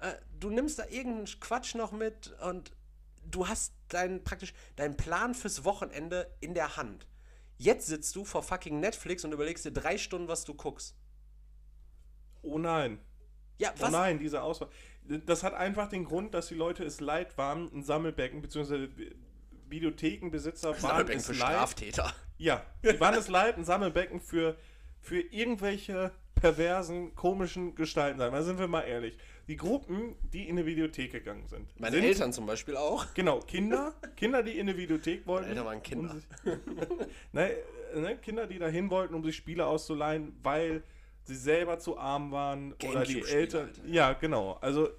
Äh, 0.00 0.14
du 0.38 0.50
nimmst 0.50 0.78
da 0.78 0.86
irgendeinen 0.86 1.26
Quatsch 1.40 1.74
noch 1.74 1.92
mit 1.92 2.32
und 2.42 2.72
du 3.30 3.48
hast 3.48 3.74
deinen 3.88 4.22
praktisch 4.24 4.54
deinen 4.76 4.96
Plan 4.96 5.34
fürs 5.34 5.64
Wochenende 5.64 6.30
in 6.40 6.54
der 6.54 6.76
Hand. 6.76 7.06
Jetzt 7.56 7.88
sitzt 7.88 8.14
du 8.14 8.24
vor 8.24 8.42
fucking 8.44 8.78
Netflix 8.78 9.24
und 9.24 9.32
überlegst 9.32 9.64
dir 9.64 9.72
drei 9.72 9.98
Stunden, 9.98 10.28
was 10.28 10.44
du 10.44 10.54
guckst. 10.54 10.94
Oh 12.42 12.58
nein. 12.58 13.00
Ja, 13.58 13.72
Oh 13.76 13.82
was? 13.82 13.90
nein, 13.90 14.20
diese 14.20 14.42
Auswahl. 14.42 14.68
Das 15.26 15.42
hat 15.42 15.54
einfach 15.54 15.88
den 15.88 16.04
Grund, 16.04 16.32
dass 16.34 16.46
die 16.48 16.54
Leute 16.54 16.84
es 16.84 17.00
leid 17.00 17.36
waren, 17.36 17.68
ein 17.74 17.82
Sammelbecken 17.82 18.40
bzw. 18.40 18.88
Videothekenbesitzer 19.68 20.70
waren 20.70 20.80
Sammelbecken 20.80 21.20
es 21.20 21.26
für 21.26 21.32
leid. 21.32 21.54
Straftäter. 21.56 22.14
Ja, 22.38 22.64
die 22.82 22.98
waren 23.00 23.14
es 23.14 23.28
leid, 23.28 23.56
ein 23.56 23.64
Sammelbecken 23.64 24.20
für, 24.20 24.56
für 25.00 25.20
irgendwelche 25.20 26.12
perversen, 26.40 27.14
komischen 27.14 27.74
Gestalten 27.74 28.18
sein. 28.18 28.32
Da 28.32 28.42
sind 28.42 28.58
wir 28.58 28.68
mal 28.68 28.82
ehrlich. 28.82 29.18
Die 29.48 29.56
Gruppen, 29.56 30.14
die 30.32 30.48
in 30.48 30.56
eine 30.56 30.66
Videothek 30.66 31.12
gegangen 31.12 31.46
sind. 31.46 31.68
Meine 31.80 31.96
sind, 31.96 32.04
Eltern 32.04 32.32
zum 32.32 32.46
Beispiel 32.46 32.76
auch. 32.76 33.06
Genau, 33.14 33.40
Kinder, 33.40 33.94
Kinder, 34.16 34.42
die 34.42 34.52
in 34.52 34.68
eine 34.68 34.76
Videothek 34.76 35.26
wollten. 35.26 35.48
Eltern 35.48 35.64
waren 35.64 35.82
Kinder. 35.82 36.10
um 36.10 36.16
sich, 36.16 36.26
ne, 37.32 37.50
ne, 37.94 38.16
Kinder, 38.18 38.46
die 38.46 38.58
dahin 38.58 38.90
wollten, 38.90 39.14
um 39.14 39.24
sich 39.24 39.36
Spiele 39.36 39.66
auszuleihen, 39.66 40.36
weil 40.42 40.82
sie 41.24 41.36
selber 41.36 41.78
zu 41.78 41.98
arm 41.98 42.30
waren 42.30 42.74
oder 42.84 43.04
die 43.04 43.22
Eltern. 43.22 43.68
Alter. 43.68 43.86
Ja, 43.86 44.12
genau. 44.12 44.58
Also 44.60 44.90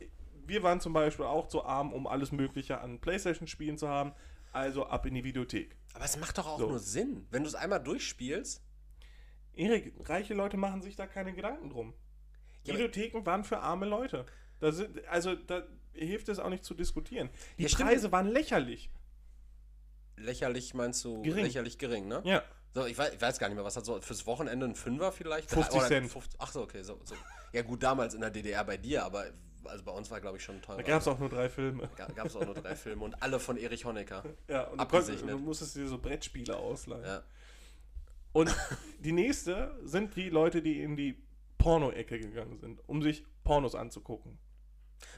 wir 0.46 0.64
waren 0.64 0.80
zum 0.80 0.94
Beispiel 0.94 1.26
auch 1.26 1.48
zu 1.48 1.64
arm, 1.64 1.94
um 1.94 2.08
alles 2.08 2.32
Mögliche 2.32 2.82
an 2.82 3.00
Playstation-Spielen 3.00 3.78
zu 3.78 3.88
haben. 3.88 4.14
Also 4.52 4.86
ab 4.88 5.06
in 5.06 5.14
die 5.14 5.24
Videothek. 5.24 5.76
Aber 6.00 6.06
es 6.06 6.18
macht 6.18 6.38
doch 6.38 6.48
auch 6.48 6.60
So. 6.60 6.70
nur 6.70 6.80
Sinn. 6.80 7.28
Wenn 7.30 7.44
du 7.44 7.50
es 7.50 7.56
einmal 7.56 7.84
durchspielst, 7.84 8.64
Erik, 9.54 9.94
reiche 10.08 10.34
Leute 10.34 10.56
machen 10.56 10.82
sich 10.82 10.96
da 10.96 11.06
keine 11.08 11.34
Gedanken 11.34 11.70
drum. 11.70 11.94
Ja, 12.64 12.74
Videotheken 12.74 13.26
waren 13.26 13.44
für 13.44 13.60
arme 13.60 13.86
Leute. 13.86 14.26
Da 14.60 14.72
sind, 14.72 15.06
also 15.08 15.36
da 15.36 15.64
hilft 15.94 16.30
es 16.30 16.40
auch 16.40 16.50
nicht 16.50 16.64
zu 16.64 16.74
diskutieren. 16.74 17.30
Die 17.58 17.64
Ja, 17.64 17.70
stimmt. 17.70 17.90
Preise 17.90 18.12
waren 18.14 18.28
lächerlich. 18.28 18.90
lächerlich 20.16 20.74
meinst 20.74 21.04
du 21.04 21.22
Gering. 21.22 21.44
lächerlich 21.46 21.78
gering, 21.78 22.08
ne? 22.08 22.22
Ja. 22.26 22.44
So, 22.74 22.86
ich 22.86 22.98
weiß, 22.98 23.14
ich 23.16 23.22
weiß 23.22 23.40
gar 23.40 23.48
nicht 23.50 23.56
mehr, 23.56 23.66
was 23.66 23.76
hat 23.76 23.86
so 23.86 24.00
fürs 24.00 24.26
Wochenende 24.28 24.66
ein 24.68 24.76
Fünfer 24.76 25.12
vielleicht? 25.12 25.50
50 25.50 25.76
Oder 25.76 25.88
Cent. 25.88 26.12
50 26.12 26.40
ach 26.40 26.52
so, 26.52 26.62
okay. 26.62 26.84
So, 26.84 27.00
so. 27.04 27.16
Ja 27.52 27.62
gut, 27.64 27.82
damals 27.84 28.14
in 28.14 28.22
der 28.22 28.30
DDR 28.30 28.64
bei 28.64 28.78
dir, 28.78 29.04
aber 29.04 29.26
also 29.66 29.84
bei 29.84 29.92
uns 29.92 30.10
war 30.12 30.22
glaube 30.22 30.38
ich 30.38 30.44
schon 30.44 30.62
teurer. 30.62 30.78
Da 30.78 30.84
gab 30.84 31.02
es 31.02 31.08
auch 31.08 31.20
nur 31.20 31.30
drei 31.30 31.50
Filme. 31.50 31.90
Gab 31.96 32.26
es 32.26 32.36
auch 32.36 32.46
nur 32.46 32.56
drei 32.56 32.76
Filme 32.76 33.04
und 33.04 33.22
alle 33.22 33.40
von 33.40 33.58
Erich 33.58 33.86
Honecker. 33.86 34.24
Ja, 34.48 34.68
und 34.68 34.80
du, 34.80 34.86
konntest, 34.86 35.22
du 35.28 35.38
musstest 35.38 35.76
dir 35.76 35.88
so 35.88 35.98
Brettspiele 35.98 36.56
ausleihen. 36.56 37.04
Ja. 37.04 37.24
Und 38.32 38.56
die 39.00 39.12
nächste 39.12 39.76
sind 39.84 40.16
die 40.16 40.30
Leute, 40.30 40.62
die 40.62 40.82
in 40.82 40.96
die 40.96 41.22
Porno-Ecke 41.58 42.20
gegangen 42.20 42.58
sind, 42.60 42.82
um 42.88 43.02
sich 43.02 43.26
Pornos 43.44 43.76
anzugucken. 43.76 44.38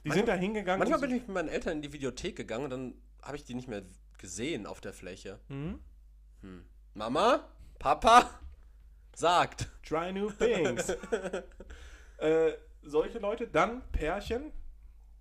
Die 0.04 0.10
Manchmal- 0.10 0.18
sind 0.18 0.28
da 0.28 0.34
hingegangen. 0.36 0.80
Manchmal 0.80 1.00
bin 1.00 1.12
ich 1.12 1.22
mit 1.24 1.30
meinen 1.30 1.50
Eltern 1.50 1.78
in 1.78 1.82
die 1.82 1.94
Videothek 1.94 2.36
gegangen 2.36 2.66
und 2.66 2.70
dann 2.70 2.94
habe 3.22 3.36
ich 3.38 3.44
die 3.44 3.54
nicht 3.54 3.68
mehr 3.68 3.84
gesehen 4.18 4.66
auf 4.66 4.82
der 4.82 4.94
Fläche. 4.94 5.40
Mhm. 5.50 5.80
Hm. 6.42 6.66
Mama? 6.94 7.48
Papa? 7.80 8.30
Sagt. 9.16 9.68
Try 9.84 10.14
new 10.14 10.30
things. 10.32 10.90
äh, 12.18 12.54
solche 12.84 13.20
Leute, 13.20 13.48
dann 13.48 13.82
Pärchen, 13.92 14.52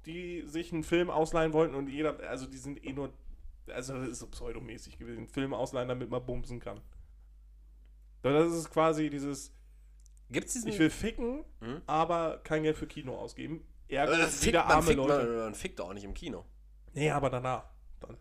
die 0.07 0.43
sich 0.47 0.73
einen 0.73 0.83
Film 0.85 1.11
ausleihen 1.11 1.53
wollten 1.53 1.75
und 1.75 1.89
jeder, 1.89 2.19
also 2.29 2.47
die 2.47 2.57
sind 2.59 2.85
eh 2.85 2.93
nur, 2.93 3.13
also 3.69 3.95
das 3.95 4.09
ist 4.09 4.19
so 4.21 4.27
pseudomäßig 4.27 4.99
gewesen, 4.99 5.29
Film 5.29 5.53
ausleihen, 5.55 5.89
damit 5.89 6.11
man 6.11 6.25
bumsen 6.25 6.59
kann. 6.61 6.81
Das 8.23 8.53
ist 8.53 8.71
quasi 8.71 9.09
dieses, 9.11 9.53
Gibt's 10.31 10.53
diesen. 10.55 10.69
ich 10.69 10.79
will 10.79 10.91
ficken, 10.91 11.45
Hm? 11.61 11.83
aber 11.87 12.39
kein 12.45 12.63
Geld 12.63 12.77
für 12.77 12.87
Kino 12.87 13.17
ausgeben. 13.17 13.65
Ergo 13.89 14.13
Aber 14.13 14.23
das 14.23 14.35
fickt, 14.37 14.47
wieder 14.47 14.63
man, 14.65 14.73
arme 14.73 14.87
fickt, 14.87 14.97
Leute. 14.97 15.27
man, 15.27 15.37
man 15.39 15.55
fickt 15.55 15.81
auch 15.81 15.93
nicht 15.93 16.05
im 16.05 16.15
Kino. 16.15 16.45
Nee, 16.93 17.11
aber 17.11 17.31
danach. 17.31 17.65
Dann. 18.01 18.17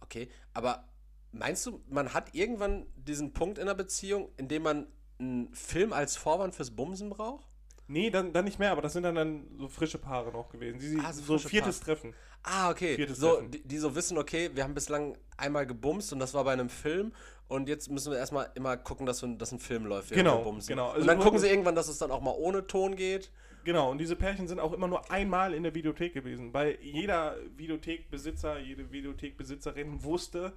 Okay, 0.00 0.28
aber 0.52 0.84
meinst 1.32 1.64
du, 1.66 1.80
man 1.88 2.12
hat 2.12 2.34
irgendwann 2.34 2.86
diesen 2.96 3.32
Punkt 3.32 3.58
in 3.58 3.66
der 3.66 3.74
Beziehung, 3.74 4.28
in 4.36 4.48
dem 4.48 4.62
man 4.62 4.86
einen 5.18 5.54
Film 5.54 5.92
als 5.92 6.16
Vorwand 6.16 6.54
fürs 6.54 6.70
Bumsen 6.72 7.08
braucht? 7.10 7.46
Nee, 7.86 8.10
dann, 8.10 8.32
dann 8.32 8.44
nicht 8.46 8.58
mehr, 8.58 8.72
aber 8.72 8.80
das 8.82 8.94
sind 8.94 9.02
dann, 9.02 9.14
dann 9.14 9.46
so 9.58 9.68
frische 9.68 9.98
Paare 9.98 10.32
noch 10.32 10.48
gewesen. 10.48 10.78
Die, 10.78 10.98
Ah, 11.04 11.12
so 11.12 11.36
so 11.36 11.48
viertes 11.48 11.80
Treffen. 11.80 12.14
Ah, 12.42 12.70
okay. 12.70 12.96
Viertes 12.96 13.18
So, 13.18 13.34
Treffen. 13.34 13.50
die, 13.50 13.62
die 13.62 13.78
so 13.78 13.94
wissen, 13.94 14.16
okay, 14.18 14.50
wir 14.54 14.64
haben 14.64 14.74
bislang 14.74 15.16
einmal 15.36 15.66
gebumst 15.66 16.12
und 16.12 16.18
das 16.18 16.32
war 16.34 16.44
bei 16.44 16.52
einem 16.52 16.68
Film 16.70 17.12
und 17.48 17.68
jetzt 17.68 17.90
müssen 17.90 18.10
wir 18.10 18.18
erstmal 18.18 18.50
immer 18.54 18.76
gucken, 18.76 19.04
dass, 19.06 19.22
wir, 19.22 19.28
dass 19.36 19.52
ein 19.52 19.58
Film 19.58 19.84
läuft. 19.86 20.10
Genau, 20.12 20.56
genau. 20.66 20.88
Also 20.88 21.00
und 21.02 21.06
dann 21.06 21.18
gucken 21.20 21.38
sie 21.38 21.48
irgendwann, 21.48 21.74
dass 21.74 21.88
es 21.88 21.98
dann 21.98 22.10
auch 22.10 22.20
mal 22.22 22.34
ohne 22.36 22.66
Ton 22.66 22.96
geht. 22.96 23.30
Genau, 23.64 23.90
und 23.90 23.98
diese 23.98 24.14
Pärchen 24.16 24.46
sind 24.46 24.60
auch 24.60 24.72
immer 24.74 24.88
nur 24.88 25.10
einmal 25.10 25.54
in 25.54 25.62
der 25.62 25.74
Videothek 25.74 26.12
gewesen, 26.12 26.52
weil 26.52 26.78
jeder 26.82 27.36
Videothekbesitzer, 27.56 28.58
jede 28.60 28.92
Videothekbesitzerin 28.92 30.04
wusste, 30.04 30.52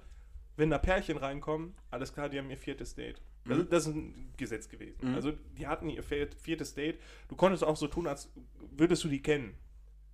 wenn 0.56 0.70
da 0.70 0.78
Pärchen 0.78 1.16
reinkommen, 1.16 1.74
alles 1.90 2.12
klar, 2.12 2.28
die 2.28 2.38
haben 2.38 2.50
ihr 2.50 2.58
viertes 2.58 2.94
Date. 2.94 3.20
Das, 3.48 3.68
das 3.68 3.86
ist 3.86 3.94
ein 3.94 4.32
Gesetz 4.36 4.68
gewesen. 4.68 4.98
Mhm. 5.08 5.14
Also 5.14 5.32
die 5.56 5.66
hatten 5.66 5.88
ihr 5.88 6.02
viert- 6.02 6.34
viertes 6.34 6.74
Date. 6.74 6.98
Du 7.28 7.36
konntest 7.36 7.64
auch 7.64 7.76
so 7.76 7.86
tun, 7.88 8.06
als 8.06 8.30
würdest 8.76 9.04
du 9.04 9.08
die 9.08 9.22
kennen. 9.22 9.54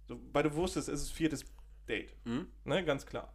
So, 0.07 0.20
weil 0.33 0.42
du 0.42 0.55
wusstest, 0.55 0.88
es 0.88 1.03
ist 1.03 1.12
viertes 1.12 1.44
Date. 1.88 2.14
Mhm. 2.25 2.47
Ne, 2.64 2.85
ganz 2.85 3.07
klar. 3.07 3.33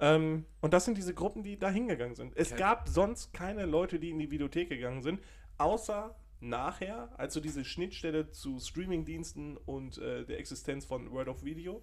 Ähm, 0.00 0.44
und 0.60 0.72
das 0.74 0.84
sind 0.84 0.98
diese 0.98 1.14
Gruppen, 1.14 1.42
die 1.42 1.58
da 1.58 1.70
hingegangen 1.70 2.14
sind. 2.16 2.36
Es 2.36 2.50
Okay. 2.52 2.60
gab 2.60 2.88
sonst 2.88 3.32
keine 3.32 3.64
Leute, 3.66 3.98
die 4.00 4.10
in 4.10 4.18
die 4.18 4.30
Videothek 4.30 4.68
gegangen 4.68 5.02
sind, 5.02 5.20
außer 5.58 6.16
nachher, 6.40 7.18
also 7.18 7.40
diese 7.40 7.64
Schnittstelle 7.64 8.30
zu 8.30 8.58
Streamingdiensten 8.58 9.56
und 9.56 9.98
äh, 9.98 10.24
der 10.26 10.38
Existenz 10.40 10.84
von 10.84 11.10
World 11.12 11.28
of 11.28 11.44
Video. 11.44 11.82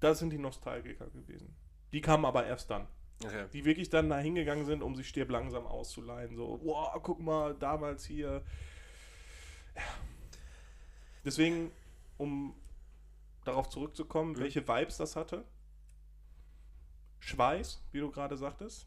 Das 0.00 0.18
sind 0.18 0.30
die 0.30 0.38
Nostalgiker 0.38 1.08
gewesen. 1.08 1.56
Die 1.92 2.02
kamen 2.02 2.24
aber 2.26 2.46
erst 2.46 2.70
dann. 2.70 2.86
Okay. 3.24 3.46
Die 3.52 3.64
wirklich 3.64 3.88
dann 3.88 4.10
da 4.10 4.18
hingegangen 4.18 4.66
sind, 4.66 4.82
um 4.82 4.94
sich 4.94 5.08
stirb 5.08 5.30
langsam 5.30 5.66
auszuleihen. 5.66 6.36
So, 6.36 6.60
wow, 6.62 6.92
guck 7.02 7.18
mal, 7.20 7.54
damals 7.54 8.04
hier. 8.04 8.42
Ja. 9.74 9.82
Deswegen, 11.24 11.72
um 12.18 12.54
darauf 13.44 13.68
zurückzukommen, 13.68 14.32
Mhm. 14.32 14.38
welche 14.40 14.68
Vibes 14.68 14.96
das 14.98 15.16
hatte. 15.16 15.44
Schweiß, 17.20 17.82
wie 17.92 18.00
du 18.00 18.10
gerade 18.10 18.36
sagtest. 18.36 18.86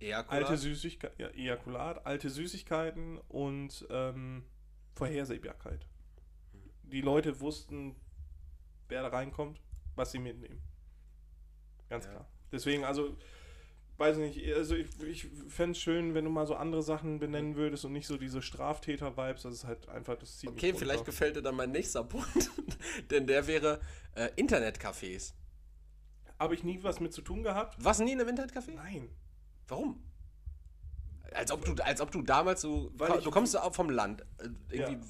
Ejakulat. 0.00 0.42
Alte 0.42 0.56
Süßigkeiten, 0.58 1.20
ja, 1.20 1.28
Ejakulat, 1.28 2.04
alte 2.06 2.28
Süßigkeiten 2.30 3.18
und 3.28 3.86
ähm, 3.90 4.44
Vorhersehbarkeit. 4.94 5.86
Die 6.82 7.00
Leute 7.00 7.40
wussten, 7.40 7.96
wer 8.88 9.02
da 9.02 9.08
reinkommt, 9.08 9.60
was 9.94 10.12
sie 10.12 10.18
mitnehmen. 10.18 10.60
Ganz 11.88 12.04
Ja. 12.06 12.10
klar. 12.12 12.26
Deswegen, 12.56 12.84
also, 12.84 13.16
weiß 13.98 14.16
nicht, 14.18 14.52
also 14.54 14.74
ich, 14.74 14.88
ich 15.02 15.28
fände 15.48 15.72
es 15.72 15.78
schön, 15.78 16.14
wenn 16.14 16.24
du 16.24 16.30
mal 16.30 16.46
so 16.46 16.54
andere 16.54 16.82
Sachen 16.82 17.18
benennen 17.18 17.56
würdest 17.56 17.84
und 17.84 17.92
nicht 17.92 18.06
so 18.06 18.16
diese 18.16 18.42
Straftäter-Vibes, 18.42 19.42
das 19.42 19.54
ist 19.54 19.64
halt 19.64 19.88
einfach, 19.88 20.16
das 20.16 20.42
mich 20.42 20.52
Okay, 20.52 20.74
vielleicht 20.74 21.04
gefällt 21.04 21.36
dir 21.36 21.42
dann 21.42 21.54
mein 21.56 21.70
nächster 21.70 22.04
Punkt. 22.04 22.50
Denn 23.10 23.26
der 23.26 23.46
wäre 23.46 23.80
äh, 24.14 24.28
Internetcafés. 24.36 25.34
Habe 26.38 26.54
ich 26.54 26.64
nie 26.64 26.82
was 26.82 27.00
mit 27.00 27.12
zu 27.12 27.22
tun 27.22 27.42
gehabt? 27.42 27.76
Was 27.78 27.98
nie 27.98 28.12
in 28.12 28.20
einem 28.20 28.36
Internetcafé? 28.36 28.72
Nein. 28.74 29.08
Warum? 29.68 30.02
Als 31.32 31.50
ob 31.50 31.64
du, 31.64 31.74
als 31.82 32.00
ob 32.00 32.10
du 32.10 32.22
damals 32.22 32.60
so. 32.60 32.92
Weil 32.94 33.20
du 33.20 33.30
kommst 33.30 33.56
auch 33.58 33.74
vom 33.74 33.90
Land. 33.90 34.22
äh, 34.38 34.48
Irgendwie 34.70 34.94
Ja. 34.94 35.00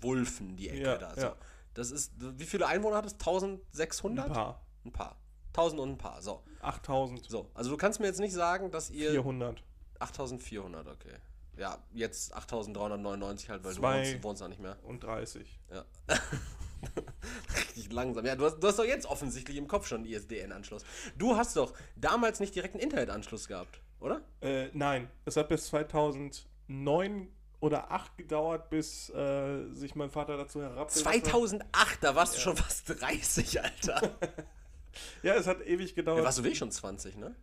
Wulfen, 0.00 0.56
die 0.56 0.68
Ecke 0.68 0.82
Ja, 0.82 0.98
da. 0.98 1.14
So. 1.14 1.20
ja. 1.20 1.36
Das 1.74 1.90
ist. 1.90 2.12
Wie 2.38 2.44
viele 2.44 2.66
Einwohner 2.66 2.96
hat 2.96 3.06
es? 3.06 3.14
1600? 3.14 4.26
Ein 4.26 4.32
paar. 4.32 4.66
Ein 4.84 4.92
paar. 4.92 5.16
1000 5.48 5.80
und 5.80 5.90
ein 5.90 5.98
paar. 5.98 6.22
So. 6.22 6.42
8000. 6.66 7.24
So. 7.28 7.50
Also 7.54 7.70
du 7.70 7.76
kannst 7.76 8.00
mir 8.00 8.06
jetzt 8.06 8.20
nicht 8.20 8.34
sagen, 8.34 8.70
dass 8.70 8.90
ihr. 8.90 9.10
400. 9.10 9.62
8400, 9.98 10.86
okay. 10.88 11.14
Ja, 11.56 11.78
jetzt 11.94 12.34
8399 12.34 13.48
halt, 13.48 13.64
weil 13.64 13.72
Zwei. 13.72 14.02
du 14.02 14.10
wohnst, 14.10 14.24
wohnst 14.24 14.42
da 14.42 14.48
nicht 14.48 14.60
mehr. 14.60 14.76
Und 14.82 15.02
30. 15.02 15.58
Ja. 15.72 15.84
Richtig 17.56 17.92
langsam. 17.92 18.26
Ja, 18.26 18.36
du 18.36 18.44
hast, 18.44 18.58
du 18.58 18.66
hast 18.66 18.78
doch 18.78 18.84
jetzt 18.84 19.06
offensichtlich 19.06 19.56
im 19.56 19.66
Kopf 19.66 19.86
schon 19.86 20.02
einen 20.02 20.06
ISDN-Anschluss. 20.06 20.84
Du 21.16 21.36
hast 21.36 21.56
doch 21.56 21.72
damals 21.96 22.40
nicht 22.40 22.54
direkt 22.54 22.74
einen 22.74 22.82
Internetanschluss 22.82 23.48
gehabt, 23.48 23.80
oder? 24.00 24.20
Äh, 24.42 24.68
nein, 24.74 25.08
es 25.24 25.36
hat 25.36 25.48
bis 25.48 25.66
2009 25.68 27.28
oder 27.60 27.78
2008 27.88 28.16
gedauert, 28.18 28.70
bis 28.70 29.08
äh, 29.10 29.72
sich 29.72 29.94
mein 29.94 30.10
Vater 30.10 30.36
dazu 30.36 30.62
hat. 30.62 30.90
2008, 30.90 31.98
da 32.02 32.14
warst 32.14 32.36
du 32.36 32.40
schon 32.40 32.56
fast 32.56 33.00
30, 33.00 33.62
Alter. 33.62 34.18
Ja, 35.22 35.34
es 35.34 35.46
hat 35.46 35.64
ewig 35.66 35.90
Da 35.94 36.02
gedauert. 36.02 36.24
warst 36.24 36.38
du 36.38 36.42
wirklich 36.44 36.58
schon 36.58 36.70
20, 36.70 37.16
ne? 37.16 37.34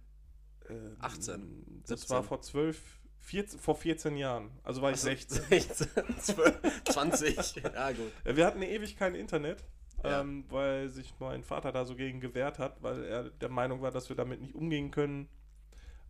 Äh, 0.69 0.73
18, 0.99 1.81
Das 1.87 2.01
17. 2.01 2.15
war 2.15 2.23
vor 2.23 2.41
12, 2.41 2.79
14, 3.19 3.59
vor 3.59 3.75
14 3.75 4.17
Jahren. 4.17 4.51
Also 4.63 4.81
war 4.81 4.91
ich 4.91 4.99
16. 4.99 5.41
16, 5.49 5.87
12, 6.19 6.83
20. 6.85 7.55
Ja, 7.63 7.91
gut. 7.91 8.11
Ja, 8.25 8.35
Wir 8.35 8.45
hatten 8.45 8.61
ewig 8.61 8.95
kein 8.97 9.15
Internet, 9.15 9.63
Ja. 10.03 10.21
ähm, 10.21 10.45
weil 10.49 10.89
sich 10.89 11.13
mein 11.19 11.43
Vater 11.43 11.71
da 11.71 11.85
so 11.85 11.95
gegen 11.95 12.19
gewehrt 12.19 12.59
hat, 12.59 12.81
weil 12.83 13.03
er 13.03 13.23
der 13.29 13.49
Meinung 13.49 13.81
war, 13.81 13.91
dass 13.91 14.09
wir 14.09 14.15
damit 14.15 14.41
nicht 14.41 14.55
umgehen 14.55 14.91
können, 14.91 15.29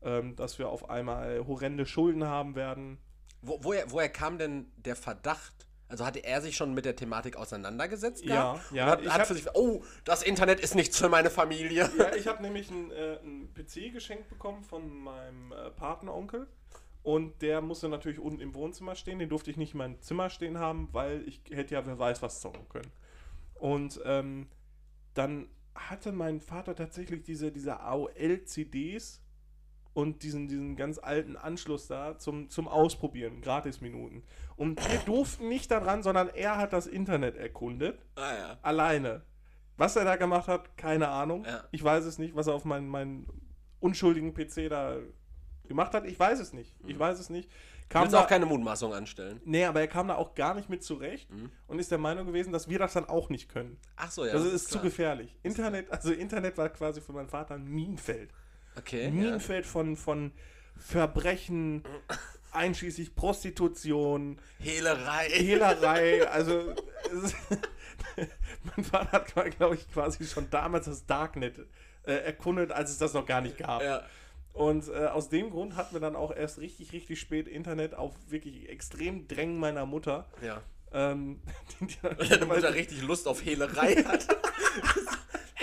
ähm, 0.01 0.35
dass 0.35 0.59
wir 0.59 0.69
auf 0.69 0.89
einmal 0.89 1.45
horrende 1.47 1.85
Schulden 1.85 2.23
haben 2.25 2.55
werden. 2.55 2.97
Wo, 3.41 3.59
woher, 3.63 3.91
woher 3.91 4.09
kam 4.09 4.37
denn 4.37 4.71
der 4.77 4.95
Verdacht? 4.95 5.67
Also 5.93 6.07
hatte 6.07 6.23
er 6.23 6.41
sich 6.41 6.57
schon 6.57 6.73
mit 6.73 6.85
der 6.85 6.95
Thematik 6.95 7.35
auseinandergesetzt? 7.35 8.25
Ja, 8.25 8.53
gehabt? 8.53 8.71
ja, 8.71 8.85
Und 8.85 8.91
hat, 8.91 9.01
ich 9.03 9.09
hat 9.11 9.27
für 9.27 9.35
sich, 9.35 9.45
oh, 9.53 9.83
das 10.05 10.23
Internet 10.23 10.59
ist 10.59 10.73
nichts 10.73 10.97
für 10.97 11.07
meine 11.07 11.29
Familie. 11.29 11.87
Ja, 11.99 12.15
ich 12.15 12.25
habe 12.25 12.41
nämlich 12.41 12.71
einen, 12.71 12.89
äh, 12.89 13.19
einen 13.21 13.53
PC 13.53 13.93
geschenkt 13.93 14.27
bekommen 14.27 14.63
von 14.63 15.03
meinem 15.03 15.51
äh, 15.51 15.69
Patenonkel. 15.69 16.47
Und 17.03 17.43
der 17.43 17.61
musste 17.61 17.89
natürlich 17.89 18.17
unten 18.17 18.41
im 18.41 18.55
Wohnzimmer 18.55 18.95
stehen. 18.95 19.19
Den 19.19 19.29
durfte 19.29 19.51
ich 19.51 19.57
nicht 19.57 19.73
in 19.73 19.77
meinem 19.77 20.01
Zimmer 20.01 20.31
stehen 20.31 20.57
haben, 20.57 20.89
weil 20.93 21.27
ich 21.27 21.41
hätte 21.51 21.75
ja 21.75 21.85
wer 21.85 21.99
weiß 21.99 22.23
was 22.23 22.41
zocken 22.41 22.67
können. 22.69 22.91
Und 23.53 24.01
ähm, 24.03 24.47
dann 25.13 25.47
hatte 25.75 26.11
mein 26.11 26.41
Vater 26.41 26.73
tatsächlich 26.73 27.21
diese, 27.21 27.51
diese 27.51 27.81
AOL-CDs 27.81 29.21
und 29.93 30.23
diesen, 30.23 30.47
diesen 30.47 30.75
ganz 30.75 30.97
alten 30.97 31.35
Anschluss 31.37 31.87
da 31.87 32.17
zum, 32.17 32.49
zum 32.49 32.67
Ausprobieren, 32.67 33.41
Gratis-Minuten. 33.41 34.23
Und 34.55 34.79
wir 34.91 34.99
durften 34.99 35.47
nicht 35.49 35.69
daran, 35.71 36.01
sondern 36.03 36.29
er 36.29 36.57
hat 36.57 36.73
das 36.73 36.87
Internet 36.87 37.35
erkundet 37.37 37.99
Ah 38.15 38.33
ja. 38.35 38.57
alleine. 38.61 39.21
Was 39.77 39.95
er 39.95 40.05
da 40.05 40.15
gemacht 40.15 40.47
hat, 40.47 40.77
keine 40.77 41.07
Ahnung. 41.09 41.45
Ja. 41.45 41.63
Ich 41.71 41.83
weiß 41.83 42.05
es 42.05 42.17
nicht, 42.19 42.35
was 42.35 42.47
er 42.47 42.53
auf 42.53 42.65
meinen, 42.65 42.87
meinen 42.87 43.27
unschuldigen 43.79 44.33
PC 44.33 44.69
da 44.69 44.97
gemacht 45.67 45.93
hat. 45.93 46.05
Ich 46.05 46.19
weiß 46.19 46.39
es 46.39 46.53
nicht. 46.53 46.75
Ich 46.85 46.97
weiß 46.97 47.19
es 47.19 47.29
nicht. 47.29 47.49
Du 47.49 47.87
Kam 47.89 48.03
willst 48.03 48.13
da, 48.15 48.23
auch 48.23 48.27
keine 48.27 48.45
Mutmaßung 48.45 48.93
anstellen. 48.93 49.41
nee, 49.45 49.65
aber 49.65 49.81
er 49.81 49.87
kam 49.87 50.07
da 50.07 50.15
auch 50.15 50.33
gar 50.35 50.53
nicht 50.55 50.69
mit 50.69 50.83
zurecht 50.83 51.29
Mhm. 51.31 51.51
und 51.67 51.79
ist 51.79 51.91
der 51.91 51.97
Meinung 51.99 52.25
gewesen, 52.25 52.51
dass 52.53 52.67
wir 52.69 52.79
das 52.79 52.93
dann 52.93 53.05
auch 53.05 53.29
nicht 53.29 53.49
können. 53.49 53.77
Ach 53.97 54.09
so, 54.09 54.25
ja. 54.25 54.33
das 54.33 54.45
ist 54.45 54.65
zu 54.67 54.73
klar. 54.79 54.83
gefährlich. 54.85 55.37
Internet, 55.43 55.91
also 55.91 56.11
Internet 56.11 56.57
war 56.57 56.69
quasi 56.69 57.01
für 57.01 57.11
meinen 57.13 57.27
Vater 57.29 57.55
ein 57.55 57.65
Minenfeld. 57.65 58.31
Okay. 58.77 59.07
Ein 59.07 59.17
Ja. 59.17 59.23
Minenfeld 59.23 59.65
von, 59.65 59.95
von 59.95 60.31
Verbrechen, 60.77 61.83
einschließlich 62.51 63.15
Prostitution, 63.15 64.39
Hehlerei. 64.59 65.29
Hehlerei, 65.29 66.27
also 66.31 66.73
mein 68.75 68.85
Vater 68.85 69.11
hat, 69.11 69.55
glaube 69.57 69.75
ich, 69.75 69.91
quasi 69.91 70.25
schon 70.25 70.49
damals 70.49 70.85
das 70.85 71.05
Darknet 71.05 71.59
äh, 72.03 72.13
erkundet, 72.13 72.71
als 72.71 72.91
es 72.91 72.97
das 72.97 73.13
noch 73.13 73.25
gar 73.25 73.41
nicht 73.41 73.57
gab. 73.57 73.81
Ja. 73.81 74.03
Und 74.53 74.87
äh, 74.87 75.07
aus 75.07 75.29
dem 75.29 75.49
Grund 75.49 75.75
hatten 75.75 75.95
wir 75.95 75.99
dann 75.99 76.15
auch 76.15 76.31
erst 76.35 76.59
richtig, 76.59 76.93
richtig 76.93 77.19
spät 77.19 77.47
Internet 77.47 77.95
auf 77.95 78.13
wirklich 78.29 78.69
extrem 78.69 79.27
Drängen 79.27 79.57
meiner 79.57 79.85
Mutter. 79.87 80.27
Ja. 80.43 80.61
Ähm, 80.93 81.41
die, 81.79 81.87
die 81.87 82.29
deine 82.29 82.45
Mutter 82.45 82.73
richtig 82.73 83.01
Lust 83.01 83.27
auf 83.27 83.43
Hehlerei 83.43 83.95
hat. 84.03 84.27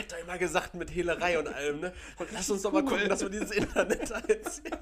Hätte 0.01 0.15
doch 0.17 0.23
immer 0.23 0.39
gesagt 0.39 0.75
mit 0.75 0.91
Hehlerei 0.95 1.39
und 1.39 1.49
allem, 1.49 1.81
ne? 1.81 1.93
Und 2.19 2.33
lass 2.33 2.51
uns 2.51 2.63
doch 2.63 2.73
mal 2.73 2.83
Cool. 2.83 2.89
gucken, 2.91 3.09
dass 3.09 3.21
wir 3.23 3.31
dieses 3.31 3.51
Internet 3.51 4.13
einziehen. 4.13 4.79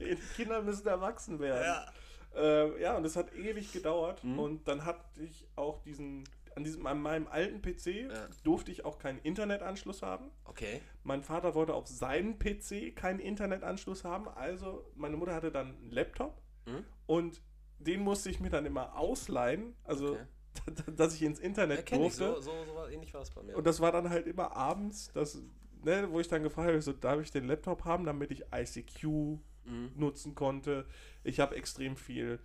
die 0.00 0.16
Kinder 0.36 0.62
müssen 0.62 0.86
erwachsen 0.86 1.38
werden. 1.40 1.62
Ja. 1.64 1.86
Äh, 2.34 2.80
ja, 2.82 2.96
und 2.96 3.04
es 3.04 3.16
hat 3.16 3.34
ewig 3.34 3.72
gedauert. 3.72 4.22
Mhm. 4.24 4.38
Und 4.38 4.68
dann 4.68 4.84
hatte 4.84 5.04
ich 5.20 5.46
auch 5.56 5.82
diesen, 5.82 6.24
an 6.56 6.64
diesem, 6.64 6.86
an 6.86 7.00
meinem 7.02 7.26
alten 7.28 7.60
PC 7.60 7.86
Ja. 8.10 8.28
durfte 8.44 8.70
ich 8.70 8.84
auch 8.84 8.98
keinen 8.98 9.18
Internetanschluss 9.20 10.02
haben. 10.02 10.30
Okay. 10.44 10.80
Mein 11.02 11.22
Vater 11.22 11.54
wollte 11.54 11.74
auf 11.74 11.86
seinen 11.88 12.38
PC 12.38 12.94
keinen 12.96 13.18
Internetanschluss 13.20 14.04
haben, 14.04 14.28
also 14.28 14.84
meine 14.94 15.16
Mutter 15.16 15.34
hatte 15.34 15.50
dann 15.50 15.76
einen 15.76 15.90
Laptop 15.90 16.40
Mhm. 16.64 16.84
Und 17.06 17.42
den 17.80 18.00
musste 18.02 18.30
ich 18.30 18.38
mir 18.38 18.48
dann 18.50 18.64
immer 18.66 18.96
ausleihen, 18.96 19.74
also 19.82 20.12
Okay. 20.12 20.22
dass 20.96 21.14
ich 21.14 21.22
ins 21.22 21.38
Internet 21.38 21.90
ich, 21.90 21.98
durfte. 21.98 22.34
so, 22.34 22.40
so, 22.40 22.64
so 22.66 22.74
war- 22.74 22.90
ähnlich 22.90 23.12
war 23.14 23.22
es 23.22 23.30
bei 23.30 23.42
mir. 23.42 23.56
Und 23.56 23.66
das 23.66 23.80
war 23.80 23.92
dann 23.92 24.08
halt 24.10 24.26
immer 24.26 24.54
abends, 24.56 25.10
das, 25.14 25.40
ne, 25.84 26.08
wo 26.10 26.20
ich 26.20 26.28
dann 26.28 26.42
gefragt 26.42 26.68
habe, 26.68 26.82
so, 26.82 26.92
darf 26.92 27.20
ich 27.20 27.30
den 27.30 27.46
Laptop 27.46 27.84
haben, 27.84 28.04
damit 28.04 28.30
ich 28.30 28.44
ICQ 28.54 29.38
Mhm. 29.64 29.92
nutzen 29.94 30.34
konnte. 30.34 30.86
Ich 31.22 31.38
habe 31.38 31.54
extrem 31.56 31.96
viel 31.96 32.40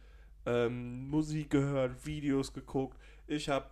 ähm, 0.46 1.10
Musik 1.10 1.50
gehört, 1.50 2.06
Videos 2.06 2.54
geguckt. 2.54 2.96
Ich 3.26 3.50
habe 3.50 3.66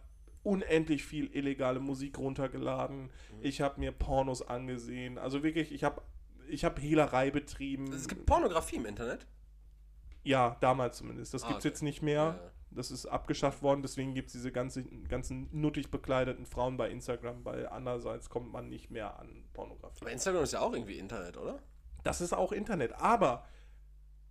unendlich 0.43 1.05
viel 1.05 1.33
illegale 1.35 1.79
Musik 1.79 2.17
runtergeladen. 2.17 3.03
Mhm. 3.03 3.09
Ich 3.41 3.61
habe 3.61 3.79
mir 3.79 3.91
Pornos 3.91 4.41
angesehen. 4.41 5.17
Also 5.19 5.43
wirklich, 5.43 5.71
ich 5.71 5.83
habe 5.83 6.01
ich 6.49 6.65
hab 6.65 6.79
Hehlerei 6.79 7.29
betrieben. 7.31 7.93
Es 7.93 8.07
gibt 8.07 8.25
Pornografie 8.25 8.75
im 8.77 8.85
Internet. 8.87 9.25
ja, 10.23 10.57
damals 10.59 10.97
zumindest. 10.97 11.33
Das 11.35 11.43
Ah, 11.43 11.47
gibt 11.49 11.59
es 11.59 11.65
okay. 11.65 11.69
jetzt 11.69 11.81
nicht 11.83 12.01
mehr. 12.01 12.39
Ja. 12.41 12.51
Das 12.75 12.91
ist 12.91 13.05
abgeschafft 13.05 13.61
worden, 13.61 13.81
deswegen 13.81 14.13
gibt 14.13 14.27
es 14.27 14.33
diese 14.33 14.51
ganzen, 14.51 15.07
ganzen 15.07 15.49
nuttig 15.51 15.91
bekleideten 15.91 16.45
Frauen 16.45 16.77
bei 16.77 16.89
Instagram, 16.89 17.45
weil 17.45 17.67
andererseits 17.67 18.29
kommt 18.29 18.51
man 18.51 18.69
nicht 18.69 18.91
mehr 18.91 19.19
an 19.19 19.45
Pornografie. 19.53 20.01
Aber 20.01 20.11
Instagram 20.11 20.43
ist 20.43 20.53
ja 20.53 20.59
auch 20.61 20.73
irgendwie 20.73 20.97
Internet, 20.97 21.37
oder? 21.37 21.59
Das 22.03 22.21
ist 22.21 22.33
auch 22.33 22.51
Internet, 22.51 22.93
aber 22.93 23.45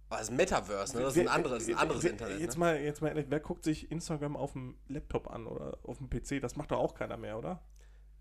Aber 0.08 0.18
das 0.18 0.28
ist 0.28 0.36
Metaverse, 0.36 0.96
ne? 0.96 1.02
Das 1.02 1.16
ist 1.16 1.22
ein 1.22 1.28
anderes, 1.28 1.68
ein 1.68 1.74
anderes 1.74 2.04
Internet. 2.04 2.38
Jetzt 2.38 2.54
ne? 2.54 2.60
mal, 2.60 2.80
jetzt 2.80 3.00
mal 3.02 3.08
ehrlich, 3.08 3.26
wer 3.28 3.40
guckt 3.40 3.64
sich 3.64 3.90
Instagram 3.90 4.36
auf 4.36 4.52
dem 4.52 4.76
Laptop 4.88 5.30
an 5.30 5.46
oder 5.46 5.78
auf 5.82 5.98
dem 5.98 6.08
PC? 6.08 6.40
Das 6.40 6.56
macht 6.56 6.70
doch 6.70 6.78
auch 6.78 6.94
keiner 6.94 7.16
mehr, 7.16 7.38
oder? 7.38 7.62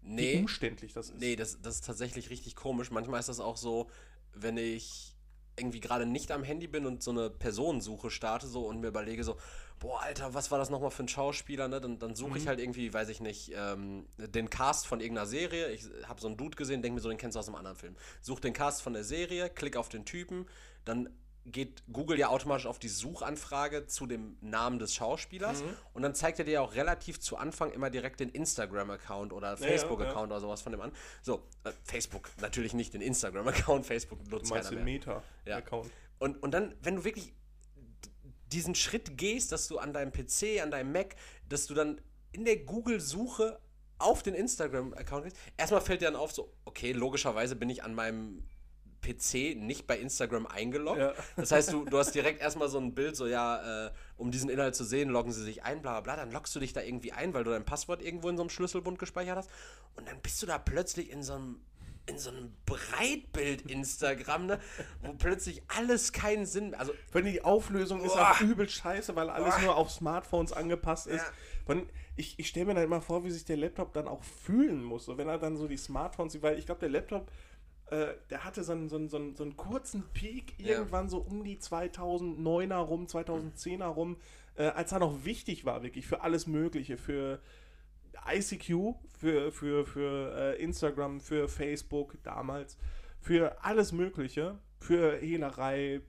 Wie 0.02 0.14
Nee, 0.14 0.40
umständlich 0.40 0.94
das 0.94 1.10
ist. 1.10 1.20
nee 1.20 1.36
das, 1.36 1.62
das 1.62 1.76
ist 1.76 1.86
tatsächlich 1.86 2.30
richtig 2.30 2.56
komisch. 2.56 2.92
Manchmal 2.92 3.20
ist 3.20 3.30
das 3.30 3.40
auch 3.40 3.58
so, 3.58 3.90
wenn 4.34 4.58
ich 4.58 5.16
irgendwie 5.58 5.80
gerade 5.80 6.06
nicht 6.06 6.32
am 6.32 6.44
Handy 6.44 6.68
bin 6.68 6.86
und 6.86 7.04
so 7.04 7.12
eine 7.12 7.30
Personensuche 7.30 8.10
starte 8.10 8.48
so 8.48 8.66
und 8.66 8.80
mir 8.82 8.88
überlege 8.88 9.24
so, 9.24 9.38
boah, 9.84 10.02
Alter, 10.02 10.34
was 10.34 10.50
war 10.50 10.58
das 10.58 10.70
nochmal 10.70 10.90
für 10.92 11.04
ein 11.04 11.08
Schauspieler, 11.10 11.68
ne? 11.68 11.80
Dann, 11.82 12.00
dann 12.00 12.16
suche 12.16 12.32
Mhm. 12.32 12.38
ich 12.38 12.48
halt 12.48 12.60
irgendwie, 12.60 12.92
weiß 12.94 13.10
ich 13.10 13.20
nicht, 13.20 13.52
ähm, 13.56 14.08
den 14.18 14.50
Cast 14.50 14.88
von 14.88 15.00
irgendeiner 15.02 15.28
Serie. 15.28 15.70
Ich 15.72 15.86
habe 16.08 16.20
so 16.22 16.28
einen 16.28 16.38
Dude 16.38 16.56
gesehen, 16.56 16.82
denke 16.82 16.96
mir 16.96 17.02
so, 17.02 17.10
den 17.10 17.18
kennst 17.18 17.36
du 17.36 17.40
aus 17.40 17.48
einem 17.48 17.56
anderen 17.58 17.78
Film. 17.78 17.96
Such 18.22 18.40
den 18.40 18.54
Cast 18.54 18.82
von 18.82 18.94
der 18.94 19.04
Serie, 19.04 19.50
klick 19.50 19.76
auf 19.78 19.90
den 19.90 20.06
Typen, 20.06 20.48
dann 20.86 21.10
geht 21.46 21.84
Google 21.92 22.18
ja 22.18 22.30
automatisch 22.30 22.66
auf 22.68 22.80
die 22.80 22.88
Suchanfrage 22.88 23.86
zu 23.86 24.06
dem 24.06 24.38
Namen 24.40 24.80
des 24.80 24.96
Schauspielers 24.96 25.62
Mhm. 25.62 25.76
und 25.94 26.02
dann 26.02 26.16
zeigt 26.16 26.40
er 26.40 26.46
dir 26.46 26.62
auch 26.62 26.74
relativ 26.76 27.20
zu 27.20 27.36
Anfang 27.36 27.72
immer 27.74 27.90
direkt 27.90 28.22
den 28.22 28.30
Instagram-Account 28.30 29.34
oder 29.34 29.50
ja, 29.50 29.58
Facebook-Account 29.58 30.32
oder 30.32 30.40
sowas 30.40 30.62
von 30.62 30.72
dem 30.72 30.80
an. 30.80 30.94
So, 31.22 31.44
äh, 31.66 31.72
Facebook, 31.84 32.30
natürlich 32.40 32.74
nicht 32.74 32.94
den 32.94 33.02
Instagram-Account, 33.02 33.86
Facebook 33.86 34.24
du 34.24 34.30
nutzt 34.32 34.50
meinst 34.52 34.70
keiner 34.70 34.82
den 34.82 34.86
mehr. 34.86 35.02
Ja. 35.06 35.22
Meta-Account. 35.58 35.92
Und, 36.20 36.42
und 36.42 36.52
dann, 36.52 36.74
wenn 36.82 36.96
du 36.96 37.04
wirklich 37.04 37.34
diesen 38.54 38.76
Schritt 38.76 39.18
gehst, 39.18 39.52
dass 39.52 39.68
du 39.68 39.80
an 39.80 39.94
deinem 39.94 40.12
PC, 40.12 40.62
an 40.62 40.72
deinem 40.72 40.92
Mac, 40.92 41.16
dass 41.50 41.68
du 41.68 41.74
dann 41.74 42.02
in 42.32 42.46
der 42.46 42.58
Google-Suche 42.58 43.60
auf 44.00 44.24
den 44.24 44.34
Instagram-Account 44.34 45.26
gehst, 45.26 45.38
erstmal 45.58 45.82
fällt 45.82 46.02
dir 46.02 46.06
dann 46.06 46.16
auf, 46.16 46.32
so, 46.32 46.52
okay, 46.66 46.92
logischerweise 46.92 47.56
bin 47.56 47.70
ich 47.70 47.84
an 47.84 47.94
meinem 47.94 48.44
PC 49.04 49.56
nicht 49.56 49.86
bei 49.86 49.98
Instagram 50.00 50.48
eingeloggt. 50.48 51.00
Ja. 51.00 51.14
Das 51.36 51.52
heißt, 51.52 51.74
du, 51.74 51.86
du 51.86 51.98
hast 51.98 52.16
direkt 52.16 52.42
erstmal 52.42 52.70
so 52.70 52.80
ein 52.80 52.96
Bild, 52.96 53.16
so 53.16 53.28
ja, 53.28 53.88
äh, 53.88 53.92
um 54.18 54.32
diesen 54.32 54.50
Inhalt 54.50 54.76
zu 54.76 54.84
sehen, 54.84 55.10
loggen 55.10 55.32
sie 55.32 55.44
sich 55.44 55.64
ein, 55.64 55.82
bla 55.82 56.00
bla 56.00 56.02
bla. 56.02 56.16
Dann 56.16 56.32
loggst 56.32 56.56
du 56.56 56.60
dich 56.60 56.74
da 56.74 56.82
irgendwie 56.82 57.12
ein, 57.12 57.34
weil 57.34 57.44
du 57.44 57.52
dein 57.52 57.66
Passwort 57.66 58.02
irgendwo 58.02 58.30
in 58.30 58.38
so 58.38 58.44
einem 58.44 58.50
Schlüsselbund 58.50 58.98
gespeichert 58.98 59.38
hast. 59.38 59.50
Und 59.96 60.08
dann 60.08 60.20
bist 60.22 60.42
du 60.42 60.46
da 60.46 60.58
plötzlich 60.58 61.12
in 61.12 61.22
so 61.22 61.34
einem, 61.34 61.62
in 62.06 62.18
so 62.18 62.30
einem 62.32 62.54
Breitbild-Instagram, 62.66 64.46
ne, 64.46 64.60
wo 65.02 65.14
plötzlich 65.14 65.62
alles 65.68 66.12
keinen 66.12 66.46
Sinn 66.46 66.72
mehr. 66.72 66.80
Also, 66.80 66.94
Wenn 67.12 67.26
die 67.26 67.44
Auflösung 67.44 68.02
ist 68.04 68.14
Boah. 68.14 68.32
auch 68.32 68.42
übel 68.42 68.68
scheiße, 68.68 69.16
weil 69.16 69.30
alles 69.30 69.60
nur 69.62 69.76
auf 69.76 69.90
Smartphones 69.92 70.52
angepasst 70.54 71.08
ist. 71.08 71.24
Ja. 71.68 71.76
Ich 72.16 72.38
ich 72.38 72.48
stelle 72.48 72.68
mir 72.68 72.74
dann 72.76 72.84
immer 72.84 73.02
vor, 73.02 73.24
wie 73.24 73.32
sich 73.32 73.46
der 73.46 73.58
Laptop 73.58 73.94
dann 73.94 74.08
auch 74.08 74.24
fühlen 74.24 74.84
muss. 74.84 75.06
So, 75.06 75.18
wenn 75.18 75.28
er 75.28 75.40
dann 75.40 75.58
so 75.58 75.68
die 75.68 75.78
Smartphones 75.78 76.34
sieht, 76.34 76.44
weil 76.44 76.60
ich 76.60 76.66
glaube, 76.66 76.80
der 76.82 76.90
Laptop, 76.90 77.32
äh, 77.90 78.14
der 78.30 78.44
hatte 78.44 78.64
so 78.64 78.74
einen, 78.74 78.90
so, 78.90 78.98
einen, 78.98 79.10
so, 79.10 79.18
einen, 79.18 79.36
so 79.36 79.44
einen 79.44 79.56
kurzen 79.58 80.04
Peak 80.14 80.54
Ja. 80.60 80.74
irgendwann 80.74 81.10
so 81.10 81.20
um 81.20 81.44
die 81.44 81.58
2009er 81.58 82.76
rum, 82.76 83.08
2010er 83.08 83.86
rum, 83.86 84.18
äh, 84.56 84.66
als 84.66 84.92
er 84.92 85.00
noch 85.00 85.26
wichtig 85.26 85.66
war, 85.66 85.82
wirklich 85.82 86.06
für 86.06 86.22
alles 86.22 86.46
Mögliche, 86.48 86.98
für 86.98 87.40
ICQ, 88.28 88.96
für, 89.18 89.52
für, 89.52 89.86
für 89.86 90.36
äh, 90.36 90.62
Instagram, 90.62 91.20
für 91.20 91.48
Facebook 91.48 92.18
damals, 92.24 92.78
für 93.20 93.64
alles 93.64 93.92
Mögliche, 93.92 94.58
für 94.80 95.18
Hehlerei, 95.18 96.02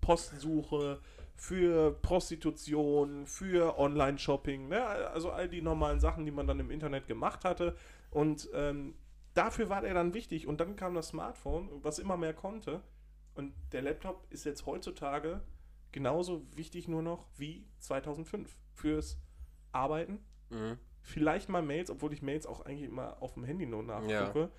Postsuche, 0.00 1.00
für 1.34 1.92
Prostitution, 2.02 3.26
für 3.26 3.78
Online-Shopping, 3.78 4.68
ne? 4.68 4.84
also 4.84 5.30
all 5.30 5.48
die 5.48 5.62
normalen 5.62 6.00
Sachen, 6.00 6.24
die 6.24 6.30
man 6.30 6.46
dann 6.46 6.60
im 6.60 6.70
Internet 6.70 7.06
gemacht 7.08 7.44
hatte. 7.44 7.76
Und 8.10 8.48
ähm, 8.54 8.94
dafür 9.34 9.68
war 9.68 9.80
der 9.80 9.94
dann 9.94 10.14
wichtig. 10.14 10.46
Und 10.46 10.60
dann 10.60 10.76
kam 10.76 10.94
das 10.94 11.08
Smartphone, 11.08 11.68
was 11.82 11.98
immer 11.98 12.16
mehr 12.16 12.34
konnte. 12.34 12.82
Und 13.34 13.54
der 13.72 13.82
Laptop 13.82 14.26
ist 14.30 14.44
jetzt 14.44 14.66
heutzutage 14.66 15.42
genauso 15.90 16.46
wichtig 16.54 16.88
nur 16.88 17.02
noch 17.02 17.26
wie 17.36 17.66
2005 17.78 18.56
fürs 18.74 19.18
Arbeiten, 19.72 20.20
mhm. 20.50 20.78
Vielleicht 21.02 21.48
mal 21.48 21.62
Mails, 21.62 21.90
obwohl 21.90 22.12
ich 22.12 22.22
Mails 22.22 22.46
auch 22.46 22.64
eigentlich 22.64 22.88
immer 22.88 23.16
auf 23.20 23.34
dem 23.34 23.44
Handy 23.44 23.66
nur 23.66 23.82
nachgucke. 23.82 24.50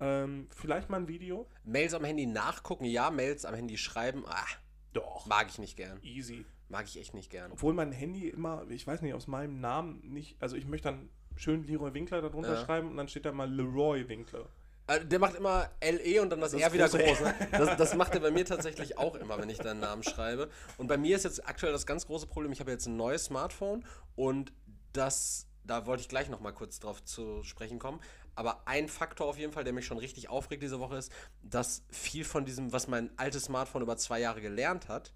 Ähm, 0.00 0.48
vielleicht 0.54 0.90
mal 0.90 0.98
ein 0.98 1.08
Video. 1.08 1.46
Mails 1.64 1.94
am 1.94 2.04
Handy 2.04 2.26
nachgucken, 2.26 2.84
ja, 2.84 3.10
Mails 3.10 3.44
am 3.44 3.54
Handy 3.54 3.78
schreiben, 3.78 4.24
ah, 4.26 4.44
Doch. 4.92 5.26
mag 5.26 5.46
ich 5.48 5.58
nicht 5.58 5.76
gern. 5.76 5.98
Easy. 6.02 6.44
Mag 6.68 6.86
ich 6.86 6.98
echt 6.98 7.14
nicht 7.14 7.30
gern. 7.30 7.52
Obwohl 7.52 7.74
mein 7.74 7.92
Handy 7.92 8.28
immer, 8.28 8.64
ich 8.70 8.86
weiß 8.86 9.02
nicht, 9.02 9.14
aus 9.14 9.26
meinem 9.28 9.60
Namen 9.60 10.00
nicht, 10.12 10.36
also 10.40 10.56
ich 10.56 10.66
möchte 10.66 10.88
dann 10.88 11.08
schön 11.36 11.64
Leroy 11.64 11.94
Winkler 11.94 12.22
darunter 12.22 12.54
Ja. 12.54 12.64
schreiben 12.64 12.90
und 12.90 12.96
dann 12.96 13.06
steht 13.08 13.24
da 13.24 13.32
mal 13.32 13.48
Leroy 13.50 14.08
Winkler. 14.08 14.46
Äh, 14.86 15.04
Der 15.04 15.18
macht 15.18 15.34
immer 15.36 15.70
LE 15.82 16.20
und 16.22 16.30
dann 16.30 16.40
das, 16.40 16.52
Das 16.52 16.60
R 16.60 16.72
wieder 16.72 16.88
groß. 16.88 17.20
Ne? 17.20 17.34
Das, 17.52 17.76
das 17.76 17.94
macht 17.94 18.14
er 18.14 18.20
bei 18.20 18.30
mir 18.30 18.44
tatsächlich 18.44 18.98
auch 18.98 19.14
immer, 19.14 19.38
wenn 19.38 19.48
ich 19.48 19.58
deinen 19.58 19.80
Namen 19.80 20.02
schreibe. 20.02 20.50
Und 20.76 20.88
bei 20.88 20.96
mir 20.96 21.16
ist 21.16 21.24
jetzt 21.24 21.46
aktuell 21.46 21.72
das 21.72 21.86
ganz 21.86 22.06
große 22.06 22.26
Problem, 22.26 22.50
ich 22.52 22.60
habe 22.60 22.70
jetzt 22.72 22.86
ein 22.86 22.96
neues 22.96 23.26
Smartphone 23.26 23.84
und 24.16 24.52
das, 24.92 25.46
da 25.64 25.86
wollte 25.86 26.02
ich 26.02 26.08
gleich 26.08 26.28
nochmal 26.28 26.52
kurz 26.52 26.78
drauf 26.80 27.02
zu 27.04 27.42
sprechen 27.42 27.78
kommen. 27.78 28.00
Aber 28.36 28.66
ein 28.66 28.88
Faktor 28.88 29.28
auf 29.28 29.38
jeden 29.38 29.52
Fall, 29.52 29.64
der 29.64 29.72
mich 29.72 29.86
schon 29.86 29.98
richtig 29.98 30.28
aufregt 30.28 30.62
diese 30.62 30.80
Woche, 30.80 30.96
ist, 30.96 31.12
dass 31.42 31.82
viel 31.90 32.24
von 32.24 32.44
diesem, 32.44 32.72
was 32.72 32.88
mein 32.88 33.10
altes 33.16 33.44
Smartphone 33.44 33.82
über 33.82 33.96
zwei 33.96 34.20
Jahre 34.20 34.40
gelernt 34.40 34.88
hat, 34.88 35.12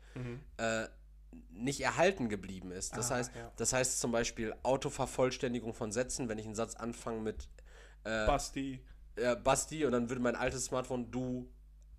äh, 0.56 0.86
nicht 1.50 1.80
erhalten 1.80 2.28
geblieben 2.28 2.70
ist. 2.70 2.96
Das, 2.96 3.10
Ah, 3.10 3.16
heißt, 3.16 3.32
ja. 3.34 3.52
das 3.56 3.72
heißt 3.72 4.00
zum 4.00 4.12
Beispiel 4.12 4.54
Autovervollständigung 4.62 5.74
von 5.74 5.92
Sätzen, 5.92 6.28
wenn 6.28 6.38
ich 6.38 6.46
einen 6.46 6.54
Satz 6.54 6.74
anfange 6.76 7.20
mit 7.20 7.48
Basti. 8.26 8.80
äh, 9.16 9.34
Basti 9.36 9.84
und 9.84 9.92
dann 9.92 10.08
würde 10.08 10.22
mein 10.22 10.36
altes 10.36 10.66
Smartphone 10.66 11.10
du 11.10 11.50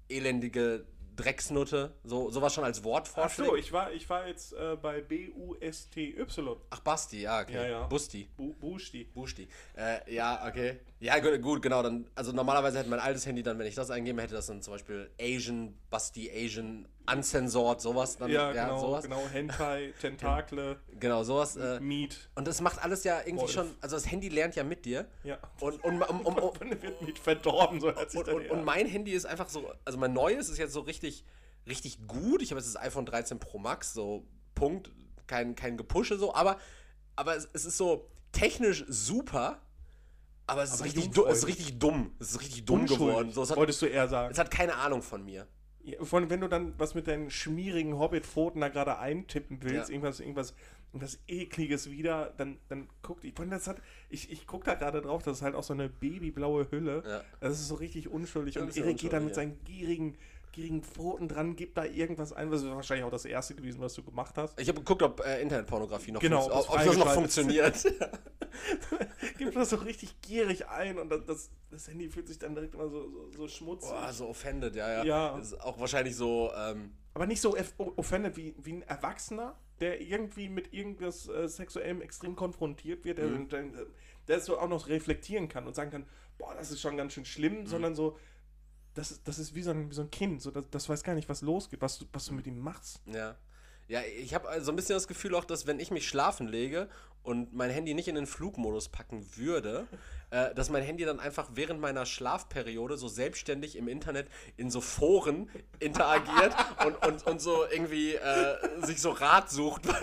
elendige 0.08 0.88
Drecksnutte, 1.24 1.94
so 2.04 2.30
sowas 2.30 2.54
schon 2.54 2.64
als 2.64 2.84
Wort 2.84 3.10
Ach 3.16 3.30
so, 3.30 3.44
vorschlägt. 3.44 3.66
ich 3.66 3.74
war, 3.74 3.92
ich 3.92 4.10
war 4.10 4.28
jetzt 4.28 4.54
äh, 4.54 4.78
bei 4.82 5.02
B-U-S-T-Y. 5.02 6.58
Ach, 6.70 6.80
Basti, 6.80 7.22
ja, 7.22 7.42
okay. 7.42 7.54
Ja, 7.54 7.68
ja. 7.68 7.88
Busti. 7.88 8.30
Bu 8.38 8.54
Busti. 8.54 9.04
Busti. 9.06 9.48
Äh, 9.78 10.14
ja, 10.14 10.48
okay. 10.48 10.80
Ja, 11.00 11.20
gut, 11.20 11.42
gut, 11.42 11.62
genau. 11.62 11.84
Dann, 11.84 12.08
also 12.16 12.32
normalerweise 12.32 12.80
hätte 12.80 12.90
mein 12.90 13.00
altes 13.00 13.26
Handy 13.26 13.44
dann, 13.44 13.58
wenn 13.60 13.68
ich 13.68 13.76
das 13.76 13.90
eingebe, 13.92 14.22
hätte 14.22 14.36
das 14.36 14.48
dann 14.48 14.62
zum 14.62 14.74
Beispiel 14.74 15.10
Asian, 15.20 15.78
Basti, 15.90 16.30
Asian, 16.32 16.88
uncensored, 17.12 17.82
sowas. 17.82 18.18
Dann, 18.18 18.30
Ja, 18.32 18.52
genau, 18.52 18.80
sowas. 18.80 19.04
genau. 19.04 19.22
Hentai, 19.32 19.94
Tentakle, 20.02 20.80
Genau, 21.00 21.24
sowas. 21.24 21.56
Äh, 21.56 21.80
Meat. 21.80 22.30
und 22.36 22.48
das 22.48 22.62
macht 22.62 22.82
alles 22.84 23.04
ja 23.04 23.20
irgendwie 23.20 23.42
Wolf. 23.42 23.52
schon, 23.52 23.76
also 23.82 23.96
das 23.96 24.10
Handy 24.12 24.30
lernt 24.30 24.56
ja 24.56 24.64
mit 24.64 24.86
dir. 24.86 25.08
Ja. 25.24 25.38
Und, 25.60 25.84
und, 25.84 26.02
um, 26.02 26.22
um, 26.22 26.36
um, 26.38 26.60
wird 26.82 27.02
Meat 27.02 27.20
verdorben, 27.20 27.80
so 27.80 27.88
hört 27.94 28.12
sich 28.12 28.20
und, 28.20 28.30
und, 28.30 28.50
und 28.50 28.64
mein 28.66 28.86
Handy 28.86 29.12
ist 29.12 29.26
einfach 29.26 29.50
so, 29.50 29.72
also 29.86 29.98
mein 29.98 30.14
neues 30.14 30.50
ist 30.50 30.58
jetzt 30.58 30.74
so 30.74 30.82
richtig, 30.82 31.24
richtig 31.68 32.08
gut. 32.08 32.42
Ich 32.42 32.52
habe 32.52 32.60
jetzt 32.62 32.74
das 32.74 32.82
iPhone 32.82 33.06
13 33.06 33.40
Pro 33.40 33.60
Max, 33.60 33.94
so 33.94 34.26
Punkt, 34.56 34.92
kein, 35.28 35.56
kein 35.56 35.78
Gepusche 35.78 36.18
so, 36.18 36.34
aber, 36.34 36.58
aber 37.16 37.36
es, 37.36 37.48
es 37.54 37.66
ist 37.66 37.78
so 37.78 38.08
technisch 38.32 38.84
super, 38.88 39.62
aber 40.48 40.64
es 40.64 40.72
ist, 40.72 40.76
Aber 40.78 40.86
richtig, 40.86 41.12
du, 41.12 41.26
es 41.28 41.40
ist 41.40 41.48
richtig 41.48 41.78
dumm. 41.78 42.12
Es 42.20 42.32
ist 42.32 42.42
richtig 42.42 42.66
dumm 42.66 42.82
Unschuldig, 42.82 43.08
geworden. 43.08 43.32
So, 43.32 43.48
hat, 43.48 43.56
wolltest 43.56 43.82
du 43.84 43.86
eher 43.86 44.08
sagen. 44.08 44.32
es 44.32 44.40
hat 44.40 44.50
keine 44.50 44.76
Ahnung 44.76 45.02
von 45.04 45.24
mir. 45.24 45.46
Ja, 45.92 46.04
Vor 46.04 46.20
allem, 46.20 46.30
wenn 46.30 46.42
du 46.42 46.48
dann 46.48 46.74
was 46.78 46.96
mit 46.96 47.08
deinen 47.08 47.30
schmierigen 47.30 47.98
Hobbit-Pfoten 47.98 48.62
da 48.62 48.70
gerade 48.70 49.00
eintippen 49.00 49.60
willst, 49.62 49.90
Ja. 49.90 49.94
irgendwas, 49.96 50.20
irgendwas, 50.20 50.54
irgendwas 50.92 51.20
ekliges 51.28 51.90
wieder, 51.92 52.34
dann, 52.38 52.58
dann 52.68 52.88
guck 53.02 53.22
die. 53.22 53.34
Das 53.34 53.68
hat, 53.68 53.82
ich, 54.10 54.32
ich 54.32 54.48
guck 54.48 54.64
da 54.64 54.76
gerade 54.76 55.02
drauf, 55.02 55.24
das 55.24 55.38
ist 55.38 55.44
halt 55.44 55.56
auch 55.56 55.64
so 55.64 55.74
eine 55.74 55.90
babyblaue 55.90 56.70
Hülle. 56.72 57.04
Ja. 57.06 57.24
Das 57.40 57.60
ist 57.60 57.68
so 57.68 57.76
richtig 57.76 58.10
unschuldig 58.10 58.56
Das 58.56 58.64
und 58.64 58.76
ja 58.76 58.84
Erik 58.84 58.98
geht 58.98 59.14
dann 59.14 59.26
mit 59.26 59.36
seinen 59.36 59.64
gierigen 59.66 60.16
gierigen 60.52 60.84
Pfoten 60.84 61.28
dran, 61.28 61.56
gib 61.56 61.76
da 61.76 61.86
irgendwas 61.86 62.34
ein, 62.34 62.52
was 62.52 62.62
ist 62.62 62.70
wahrscheinlich 62.70 63.06
auch 63.06 63.12
das 63.12 63.26
erste 63.26 63.56
gewesen, 63.56 63.82
was 63.82 63.94
du 63.94 64.04
gemacht 64.04 64.36
hast. 64.38 64.60
Ich 64.60 64.68
habe 64.68 64.80
geguckt, 64.80 65.02
ob 65.04 65.26
äh, 65.26 65.42
Internetpornografie 65.42 66.12
noch 66.12 66.22
Genau, 66.22 66.46
ob 66.46 66.62
es 66.62 66.70
ob, 66.70 66.86
das 66.86 66.98
noch 66.98 67.14
funktioniert. 67.14 67.76
gib 69.38 69.54
das 69.54 69.70
so 69.70 69.78
richtig 69.78 70.20
gierig 70.22 70.68
ein 70.68 70.98
und 70.98 71.10
das, 71.10 71.26
das, 71.26 71.50
das 71.70 71.88
Handy 71.88 72.10
fühlt 72.10 72.28
sich 72.28 72.40
dann 72.40 72.56
direkt 72.56 72.74
immer 72.74 72.90
so, 72.90 73.10
so, 73.10 73.32
so 73.32 73.48
schmutzig. 73.48 73.90
Boah, 73.90 74.12
so 74.12 74.28
offended, 74.28 74.76
ja, 74.76 74.90
ja. 74.90 75.04
Ja. 75.04 75.38
Das 75.38 75.48
ist 75.48 75.62
auch 75.62 75.80
wahrscheinlich 75.80 76.16
so, 76.16 76.52
ähm, 76.56 76.92
Aber 77.14 77.26
nicht 77.28 77.42
so 77.42 77.56
offended 77.78 78.38
wie, 78.38 78.56
wie 78.62 78.74
ein 78.74 78.82
Erwachsener, 78.84 79.56
der 79.80 80.02
irgendwie 80.02 80.50
mit 80.50 80.74
irgendwas 80.74 81.28
äh, 81.28 81.48
Sexuellem 81.48 82.02
extrem 82.02 82.36
konfrontiert 82.36 83.06
wird, 83.06 83.18
der, 83.18 83.26
Mhm. 83.28 83.50
der, 83.50 83.66
der 84.28 84.40
so 84.40 84.60
auch 84.60 84.68
noch 84.68 84.88
reflektieren 84.88 85.48
kann 85.48 85.66
und 85.68 85.76
sagen 85.76 85.92
kann, 85.92 86.06
boah, 86.38 86.54
das 86.56 86.72
ist 86.72 86.82
schon 86.82 86.98
ganz 86.98 87.14
schön 87.14 87.26
schlimm, 87.26 87.66
sondern 87.68 87.96
so, 87.96 88.18
das 89.00 89.12
ist, 89.12 89.28
das 89.28 89.40
ist 89.40 89.56
wie 89.56 89.62
so 89.64 89.72
ein, 89.72 89.90
wie 89.90 89.96
so 89.96 90.02
ein 90.02 90.12
Kind, 90.12 90.42
so, 90.42 90.52
das, 90.52 90.66
das 90.72 90.90
weiß 90.90 91.04
gar 91.04 91.16
nicht, 91.16 91.30
was 91.30 91.42
losgeht, 91.42 91.82
was 91.82 92.00
du, 92.00 92.06
was 92.12 92.26
du 92.26 92.34
mit 92.34 92.46
ihm 92.48 92.60
machst. 92.60 93.02
Ja. 93.06 93.36
Ja, 93.88 94.02
ich 94.20 94.36
habe 94.36 94.48
so 94.62 94.72
ein 94.72 94.76
bisschen 94.76 94.94
das 94.96 95.08
Gefühl 95.08 95.34
auch, 95.34 95.46
dass 95.46 95.66
wenn 95.66 95.80
ich 95.80 95.90
mich 95.90 96.08
schlafen 96.08 96.48
lege 96.48 96.90
und 97.24 97.54
mein 97.56 97.72
Handy 97.72 97.96
nicht 97.96 98.08
in 98.08 98.14
den 98.14 98.28
Flugmodus 98.28 98.90
packen 98.90 99.26
würde, 99.36 99.88
äh, 100.30 100.54
dass 100.54 100.70
mein 100.70 100.84
Handy 100.84 101.06
dann 101.06 101.20
einfach 101.20 101.50
während 101.56 101.80
meiner 101.82 102.06
Schlafperiode 102.06 102.98
so 102.98 103.08
selbstständig 103.08 103.76
im 103.78 103.88
Internet 103.88 104.28
in 104.58 104.70
so 104.70 104.80
Foren 104.82 105.50
interagiert 105.80 106.54
und, 106.86 107.04
und, 107.08 107.26
und 107.26 107.42
so 107.42 107.66
irgendwie 107.72 108.14
äh, 108.14 108.58
sich 108.86 109.02
so 109.02 109.10
Rat 109.12 109.50
sucht. 109.50 109.84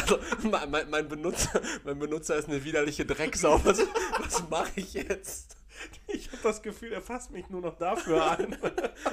Also, 0.00 0.18
mein, 0.50 0.70
mein- 0.70 0.88
mein, 0.90 1.08
Benutzer, 1.08 1.60
mein 1.84 1.98
Benutzer 1.98 2.36
ist 2.36 2.48
eine 2.48 2.62
widerliche 2.64 3.04
Drecksau. 3.04 3.60
Was, 3.64 3.80
was 4.20 4.48
mache 4.48 4.70
ich 4.76 4.94
jetzt? 4.94 5.56
Ich 6.08 6.28
habe 6.28 6.42
das 6.42 6.62
Gefühl, 6.62 6.92
er 6.92 7.02
fasst 7.02 7.30
mich 7.30 7.48
nur 7.50 7.60
noch 7.60 7.76
dafür 7.76 8.30
an. 8.38 8.56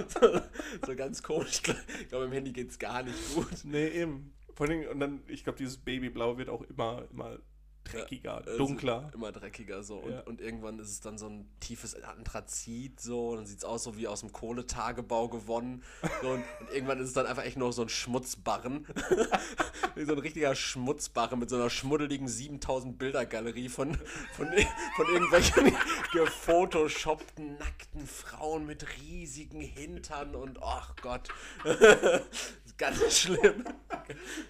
So, 0.08 0.40
so 0.86 0.96
ganz 0.96 1.22
komisch. 1.22 1.62
Ich 2.02 2.10
glaube, 2.10 2.26
im 2.26 2.32
Handy 2.32 2.52
geht 2.52 2.70
es 2.70 2.80
gar 2.80 3.04
nicht 3.04 3.36
gut. 3.36 3.48
nee, 3.64 3.88
eben. 3.88 4.34
Vor 4.54 4.68
allem, 4.68 4.88
und 4.88 5.00
dann, 5.00 5.22
ich 5.28 5.44
glaube, 5.44 5.58
dieses 5.58 5.78
Babyblau 5.78 6.38
wird 6.38 6.50
auch 6.50 6.62
immer, 6.64 7.04
immer 7.12 7.40
dreckiger, 7.86 8.38
Also 8.46 8.58
dunkler. 8.58 9.10
Immer 9.14 9.32
dreckiger 9.32 9.84
so. 9.84 9.98
Und, 10.00 10.12
Ja. 10.12 10.20
und 10.22 10.42
irgendwann 10.42 10.80
ist 10.80 10.90
es 10.90 11.00
dann 11.02 11.18
so 11.18 11.28
ein 11.28 11.48
tiefes 11.60 11.96
Anthrazit 12.04 13.00
so. 13.00 13.30
Und 13.30 13.38
dann 13.38 13.46
sieht 13.46 13.60
es 13.60 13.64
aus 13.64 13.84
so 13.84 13.96
wie 13.98 14.08
aus 14.08 14.20
dem 14.20 14.32
Kohletagebau 14.32 15.30
gewonnen. 15.30 15.84
So, 16.22 16.30
und, 16.32 16.44
und 16.60 16.72
irgendwann 16.74 17.00
ist 17.00 17.08
es 17.08 17.14
dann 17.14 17.26
einfach 17.26 17.44
echt 17.44 17.58
nur 17.58 17.72
so 17.74 17.84
ein 17.84 17.90
Schmutzbarren. 17.90 18.86
so 19.96 20.12
ein 20.12 20.20
richtiger 20.20 20.56
Schmutzbarren 20.56 21.40
mit 21.40 21.50
so 21.50 21.56
einer 21.56 21.70
schmuddeligen 21.70 22.28
7000 22.28 22.98
Bildergalerie 22.98 23.70
von, 23.70 23.96
von, 24.36 24.48
von 24.96 25.08
irgendwelchen 25.08 25.76
gefotoshoppten, 26.14 27.58
nackten 27.58 28.06
Frauen 28.08 28.66
mit 28.66 28.86
riesigen 29.02 29.62
Hintern 29.62 30.36
und 30.36 30.62
ach 30.62 30.96
Gott. 31.02 31.30
Ganz 32.78 33.20
schlimm. 33.20 33.64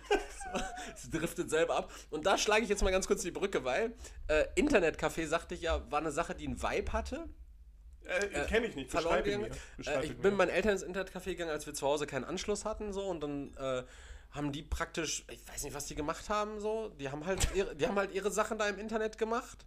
So, 0.09 0.59
Es 0.95 1.09
driftet 1.11 1.49
selber 1.49 1.75
ab. 1.75 1.91
Und 2.09 2.25
da 2.25 2.37
schlage 2.39 2.63
ich 2.63 2.69
jetzt 2.69 2.81
mal 2.81 2.89
ganz 2.89 3.05
kurz 3.05 3.23
die 3.25 3.31
Brücke, 3.31 3.63
weil 3.63 3.93
äh, 4.27 4.45
Internetcafé, 4.55 5.27
sagte 5.27 5.55
ich 5.55 5.61
ja, 5.61 5.89
war 5.91 5.99
eine 5.99 6.11
Sache, 6.11 6.35
die 6.35 6.47
einen 6.47 6.61
Vibe 6.61 6.93
hatte. 6.93 7.27
Äh, 8.03 8.45
Kenne 8.45 8.67
ich 8.67 8.75
nicht, 8.75 8.91
Verloren 8.91 9.23
gegangen. 9.23 9.51
Äh, 9.85 10.05
ich 10.05 10.17
bin 10.17 10.31
mit 10.31 10.37
meinen 10.37 10.49
Eltern 10.49 10.73
ins 10.73 10.83
Internetcafé 10.83 11.25
gegangen, 11.31 11.51
als 11.51 11.65
wir 11.65 11.73
zu 11.73 11.87
Hause 11.87 12.05
keinen 12.05 12.23
Anschluss 12.23 12.65
hatten, 12.65 12.93
so 12.93 13.05
und 13.07 13.21
dann 13.21 13.53
äh, 13.57 13.83
haben 14.31 14.51
die 14.51 14.63
praktisch, 14.63 15.25
ich 15.29 15.47
weiß 15.47 15.63
nicht, 15.63 15.73
was 15.73 15.85
die 15.85 15.95
gemacht 15.95 16.29
haben, 16.29 16.59
so, 16.59 16.89
die 16.89 17.09
haben 17.09 17.25
halt 17.25 17.47
ihre, 17.55 17.75
die 17.75 17.87
haben 17.87 17.97
halt 17.97 18.13
ihre 18.13 18.31
Sachen 18.31 18.57
da 18.57 18.67
im 18.67 18.77
Internet 18.77 19.17
gemacht. 19.17 19.65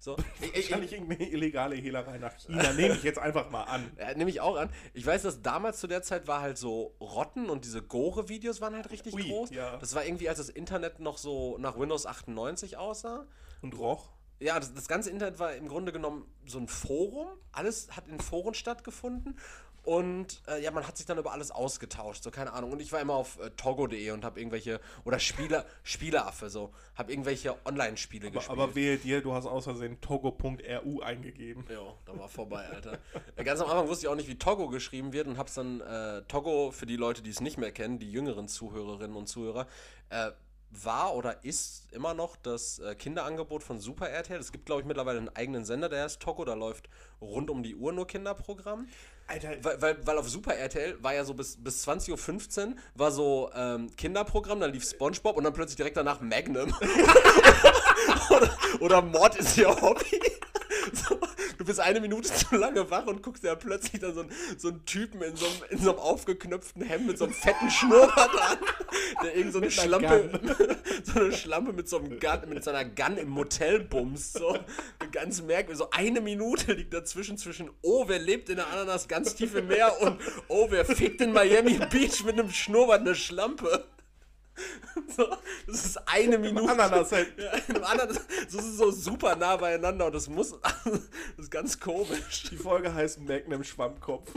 So, 0.00 0.16
ich, 0.40 0.48
ich, 0.48 0.70
Wahrscheinlich 0.70 0.92
irgendeine 0.94 1.30
illegale 1.30 1.76
Hehlerei 1.76 2.16
nach 2.16 2.34
China, 2.38 2.72
nehme 2.72 2.94
ich 2.94 3.02
jetzt 3.02 3.18
einfach 3.18 3.50
mal 3.50 3.64
an. 3.64 3.90
Ja, 3.98 4.14
nehme 4.14 4.30
ich 4.30 4.40
auch 4.40 4.56
an. 4.56 4.70
Ich 4.94 5.04
weiß, 5.04 5.22
dass 5.22 5.42
damals 5.42 5.78
zu 5.78 5.86
der 5.86 6.02
Zeit 6.02 6.26
war 6.26 6.40
halt 6.40 6.56
so 6.56 6.96
Rotten 7.00 7.50
und 7.50 7.66
diese 7.66 7.82
Gore-Videos 7.82 8.62
waren 8.62 8.74
halt 8.74 8.90
richtig 8.90 9.12
Ui, 9.12 9.28
groß. 9.28 9.50
ja. 9.50 9.76
Das 9.76 9.94
war 9.94 10.04
irgendwie, 10.04 10.30
als 10.30 10.38
das 10.38 10.48
Internet 10.48 11.00
noch 11.00 11.18
so 11.18 11.58
nach 11.58 11.78
Windows 11.78 12.06
98 12.06 12.78
aussah. 12.78 13.26
Und 13.60 13.78
roch? 13.78 14.08
Ja, 14.38 14.58
das, 14.58 14.72
das 14.72 14.88
ganze 14.88 15.10
Internet 15.10 15.38
war 15.38 15.52
im 15.52 15.68
Grunde 15.68 15.92
genommen 15.92 16.26
so 16.46 16.58
ein 16.58 16.66
Forum. 16.66 17.28
Alles 17.52 17.94
hat 17.94 18.08
in 18.08 18.20
Foren 18.20 18.54
stattgefunden. 18.54 19.38
Und 19.82 20.42
äh, 20.46 20.62
ja, 20.62 20.70
man 20.70 20.86
hat 20.86 20.96
sich 20.96 21.06
dann 21.06 21.18
über 21.18 21.32
alles 21.32 21.50
ausgetauscht, 21.50 22.22
so 22.22 22.30
keine 22.30 22.52
Ahnung. 22.52 22.72
Und 22.72 22.80
ich 22.80 22.92
war 22.92 23.00
immer 23.00 23.14
auf 23.14 23.38
äh, 23.40 23.50
togo.de 23.50 24.10
und 24.10 24.24
habe 24.24 24.38
irgendwelche, 24.38 24.80
oder 25.04 25.18
Spieler, 25.18 25.64
Spieleaffe, 25.82 26.50
so, 26.50 26.72
habe 26.94 27.12
irgendwelche 27.12 27.56
Online-Spiele 27.64 28.30
gespielt. 28.30 28.50
aber 28.50 28.74
wehe 28.74 28.98
dir, 28.98 29.22
du 29.22 29.32
hast 29.32 29.46
aus 29.46 29.64
Versehen 29.64 30.00
togo.ru 30.00 31.00
eingegeben. 31.00 31.64
Jo, 31.72 31.96
da 32.04 32.18
war 32.18 32.28
vorbei, 32.28 32.66
Alter. 32.68 32.98
Äh, 33.36 33.44
Ganz 33.44 33.60
am 33.60 33.70
Anfang 33.70 33.88
wusste 33.88 34.06
ich 34.06 34.08
auch 34.08 34.16
nicht, 34.16 34.28
wie 34.28 34.38
Togo 34.38 34.68
geschrieben 34.68 35.12
wird 35.12 35.26
und 35.26 35.38
hab's 35.38 35.54
dann 35.54 35.80
äh, 35.80 36.22
Togo 36.28 36.70
für 36.72 36.86
die 36.86 36.96
Leute, 36.96 37.22
die 37.22 37.30
es 37.30 37.40
nicht 37.40 37.56
mehr 37.58 37.72
kennen, 37.72 37.98
die 37.98 38.10
jüngeren 38.10 38.48
Zuhörerinnen 38.48 39.16
und 39.16 39.28
Zuhörer, 39.28 39.66
äh, 40.10 40.30
war 40.70 41.14
oder 41.14 41.44
ist 41.44 41.92
immer 41.92 42.14
noch 42.14 42.36
das 42.36 42.78
äh, 42.78 42.94
Kinderangebot 42.94 43.62
von 43.62 43.80
Super 43.80 44.08
RTL. 44.08 44.38
Es 44.38 44.52
gibt, 44.52 44.66
glaube 44.66 44.82
ich, 44.82 44.86
mittlerweile 44.86 45.18
einen 45.18 45.28
eigenen 45.30 45.64
Sender, 45.64 45.88
der 45.88 46.04
heißt 46.04 46.20
Togo, 46.20 46.44
da 46.44 46.54
läuft 46.54 46.88
rund 47.20 47.50
um 47.50 47.62
die 47.62 47.74
Uhr 47.74 47.92
nur 47.92 48.06
Kinderprogramm. 48.06 48.88
Alter, 49.26 49.50
Weil, 49.62 49.80
weil, 49.80 50.06
weil 50.06 50.18
auf 50.18 50.28
Super 50.28 50.56
RTL 50.56 51.02
war 51.02 51.14
ja 51.14 51.24
so 51.24 51.34
bis, 51.34 51.56
bis 51.62 51.86
20.15 51.86 52.66
Uhr 52.66 52.74
war 52.94 53.12
so 53.12 53.50
ähm, 53.54 53.94
Kinderprogramm, 53.96 54.58
dann 54.60 54.72
lief 54.72 54.88
Spongebob 54.88 55.36
und 55.36 55.44
dann 55.44 55.52
plötzlich 55.52 55.76
direkt 55.76 55.96
danach 55.96 56.20
Magnum. 56.20 56.74
oder, 58.30 58.58
oder 58.80 59.02
Mord 59.02 59.36
ist 59.36 59.56
ihr 59.56 59.68
Hobby. 59.68 60.20
Bist 61.70 61.80
eine 61.80 62.00
Minute 62.00 62.32
zu 62.34 62.56
lange 62.56 62.90
wach 62.90 63.06
und 63.06 63.22
guckst 63.22 63.44
ja 63.44 63.54
plötzlich 63.54 64.00
dann 64.02 64.12
so, 64.14 64.20
einen- 64.22 64.32
so 64.58 64.68
einen 64.68 64.84
Typen 64.84 65.22
in 65.22 65.36
so, 65.36 65.46
einem, 65.46 65.54
in 65.70 65.78
so 65.78 65.90
einem 65.90 65.98
aufgeknöpften 66.00 66.82
Hemd 66.82 67.06
mit 67.06 67.18
so 67.18 67.24
einem 67.24 67.32
fetten 67.34 67.70
Schnurrbart 67.70 68.34
an, 68.40 68.58
der 69.22 69.36
irgend 69.36 69.52
so 69.52 69.58
eine 69.60 69.70
Schlampe, 69.70 70.40
so 71.04 71.20
eine 71.20 71.32
Schlampe 71.32 71.72
mit 71.72 71.88
so 71.88 71.98
einem 71.98 72.18
Gun, 72.18 72.48
mit 72.48 72.64
seiner 72.64 72.84
Gun 72.84 73.16
im 73.16 73.28
Motel 73.28 73.80
bumst. 73.80 74.34
So. 74.34 74.58
Ganz 75.12 75.42
merkwürdig. 75.42 75.78
So 75.78 75.90
eine 75.90 76.20
Minute 76.20 76.72
liegt 76.72 76.92
dazwischen 76.92 77.38
zwischen, 77.38 77.70
oh, 77.82 78.04
wer 78.08 78.18
lebt 78.18 78.48
in 78.48 78.56
der 78.56 78.66
Ananas 78.72 79.06
ganz 79.08 79.34
tief 79.36 79.54
im 79.54 79.68
Meer 79.68 80.00
und 80.02 80.20
oh, 80.48 80.66
wer 80.70 80.84
fickt 80.84 81.20
in 81.20 81.32
Miami 81.32 81.78
Beach 81.90 82.24
mit 82.24 82.38
einem 82.38 82.50
Schnurrbart 82.50 83.00
eine 83.02 83.14
Schlampe. 83.14 83.84
So, 85.16 85.26
das 85.66 85.84
ist 85.86 86.08
eine 86.08 86.38
Minute. 86.38 86.68
Ananas 86.70 87.10
halt. 87.12 87.32
Ja, 87.38 87.50
Ananas. 87.82 88.20
Das 88.44 88.54
ist 88.54 88.76
so 88.78 88.90
super 88.90 89.34
nah 89.36 89.56
beieinander 89.56 90.06
und 90.06 90.14
das 90.14 90.28
muss. 90.28 90.52
Das 90.84 91.46
ist 91.46 91.50
ganz 91.50 91.78
komisch. 91.80 92.44
Die 92.50 92.56
Folge 92.56 92.92
heißt 92.92 93.20
Magnum 93.20 93.64
Schwammkopf. 93.64 94.30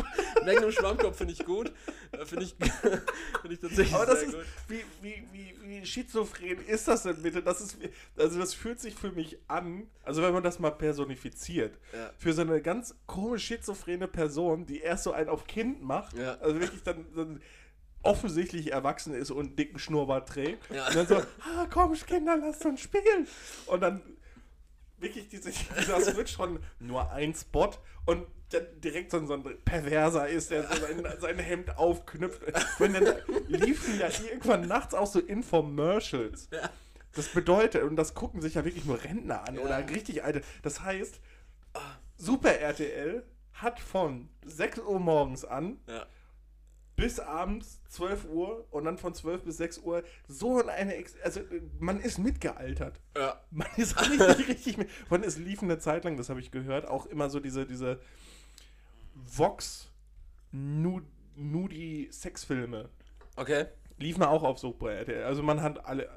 Magnum 0.45 0.71
Schwammkopf 0.71 1.17
finde 1.17 1.33
ich 1.33 1.45
gut. 1.45 1.71
Äh, 2.11 2.25
Finde 2.25 2.45
ich, 2.45 2.55
find 3.41 3.53
ich 3.53 3.59
tatsächlich 3.59 3.93
Aber 3.93 4.05
das 4.05 4.19
sehr 4.19 4.29
ist, 4.29 4.35
gut. 4.35 4.45
wie, 4.67 4.83
wie, 5.01 5.23
wie, 5.31 5.55
wie 5.81 5.85
schizophren 5.85 6.57
ist 6.67 6.87
das 6.87 7.03
denn 7.03 7.21
bitte? 7.21 7.41
Das 7.43 7.59
ist, 7.61 7.77
also 8.17 8.39
das 8.39 8.53
fühlt 8.53 8.79
sich 8.79 8.95
für 8.95 9.11
mich 9.11 9.37
an, 9.47 9.87
also 10.03 10.21
wenn 10.21 10.33
man 10.33 10.43
das 10.43 10.59
mal 10.59 10.71
personifiziert, 10.71 11.77
Ja. 11.93 12.11
für 12.17 12.33
so 12.33 12.41
eine 12.41 12.61
ganz 12.61 12.95
komisch 13.05 13.45
schizophrene 13.45 14.07
Person, 14.07 14.65
die 14.65 14.79
erst 14.79 15.03
so 15.03 15.11
einen 15.11 15.29
auf 15.29 15.45
Kind 15.47 15.81
macht, 15.83 16.15
Ja. 16.17 16.35
also 16.39 16.59
wirklich 16.59 16.83
dann, 16.83 17.05
dann 17.15 17.41
offensichtlich 18.03 18.71
erwachsen 18.71 19.13
ist 19.13 19.31
und 19.31 19.45
einen 19.47 19.55
dicken 19.55 19.79
Schnurrbart 19.79 20.29
trägt. 20.29 20.69
Ja. 20.73 20.87
Und 20.87 20.95
dann 20.95 21.07
so, 21.07 21.15
ah, 21.17 21.65
komm, 21.71 21.93
Kinder, 21.93 22.37
lasst 22.37 22.65
uns 22.65 22.81
spielen. 22.81 23.27
Und 23.65 23.81
dann 23.81 24.01
wirklich 24.99 25.27
diese, 25.29 25.51
dieser 25.51 26.01
Switch 26.01 26.35
von 26.35 26.59
nur 26.79 27.11
ein 27.11 27.33
Spot 27.33 27.71
und 28.05 28.25
dann 28.49 28.65
direkt 28.81 29.11
so 29.11 29.17
ein, 29.17 29.27
so 29.27 29.33
ein 29.33 29.43
Perverser 29.65 30.27
ist, 30.27 30.51
der 30.51 30.63
so 30.63 30.75
sein, 30.75 31.03
sein 31.19 31.39
Hemd 31.39 31.77
aufknüpft. 31.77 32.41
Wenn 32.79 32.93
dann 32.93 33.15
liefen 33.47 33.99
ja 33.99 34.07
irgendwann 34.07 34.67
nachts 34.67 34.93
auch 34.93 35.07
so 35.07 35.19
Infomercials. 35.19 36.49
Ja. 36.51 36.69
Das 37.15 37.29
bedeutet, 37.29 37.83
und 37.83 37.95
das 37.95 38.13
gucken 38.15 38.41
sich 38.41 38.55
ja 38.55 38.65
wirklich 38.65 38.85
nur 38.85 39.03
Rentner 39.03 39.47
an 39.47 39.55
Ja. 39.55 39.61
oder 39.61 39.89
richtig 39.89 40.23
alte. 40.23 40.41
Das 40.61 40.81
heißt, 40.81 41.19
Super 42.17 42.57
RTL 42.59 43.23
hat 43.53 43.79
von 43.79 44.29
6 44.45 44.79
Uhr 44.79 44.99
morgens 44.99 45.45
an 45.45 45.79
Ja. 45.87 46.05
Bis 46.95 47.19
abends 47.19 47.81
12 47.89 48.25
Uhr 48.25 48.67
und 48.71 48.85
dann 48.85 48.97
von 48.97 49.13
12 49.13 49.43
bis 49.43 49.57
6 49.57 49.79
Uhr 49.79 50.03
so 50.27 50.65
eine, 50.65 50.95
Ex 50.95 51.15
also 51.23 51.39
äh, 51.39 51.61
man 51.79 51.99
ist 51.99 52.17
mitgealtert. 52.19 52.99
Ja. 53.17 53.41
Man 53.51 53.67
ist 53.77 53.99
richtig, 53.99 54.47
richtig 54.47 54.77
mit. 54.77 54.89
Und 55.09 55.25
es 55.25 55.37
lief 55.37 55.63
eine 55.63 55.79
Zeit 55.79 56.03
lang, 56.03 56.17
das 56.17 56.29
habe 56.29 56.39
ich 56.39 56.51
gehört, 56.51 56.87
auch 56.87 57.05
immer 57.07 57.29
so 57.29 57.39
diese, 57.39 57.65
diese 57.65 57.99
Vox 59.15 59.89
Nud 60.51 61.03
Nudi 61.35 62.09
Sexfilme. 62.11 62.89
Okay. 63.35 63.65
Liefen 63.97 64.23
auch 64.23 64.43
auf 64.43 64.61
RTL. 64.61 65.23
Also 65.23 65.41
man 65.41 65.61
hat 65.61 65.85
alle. 65.85 66.09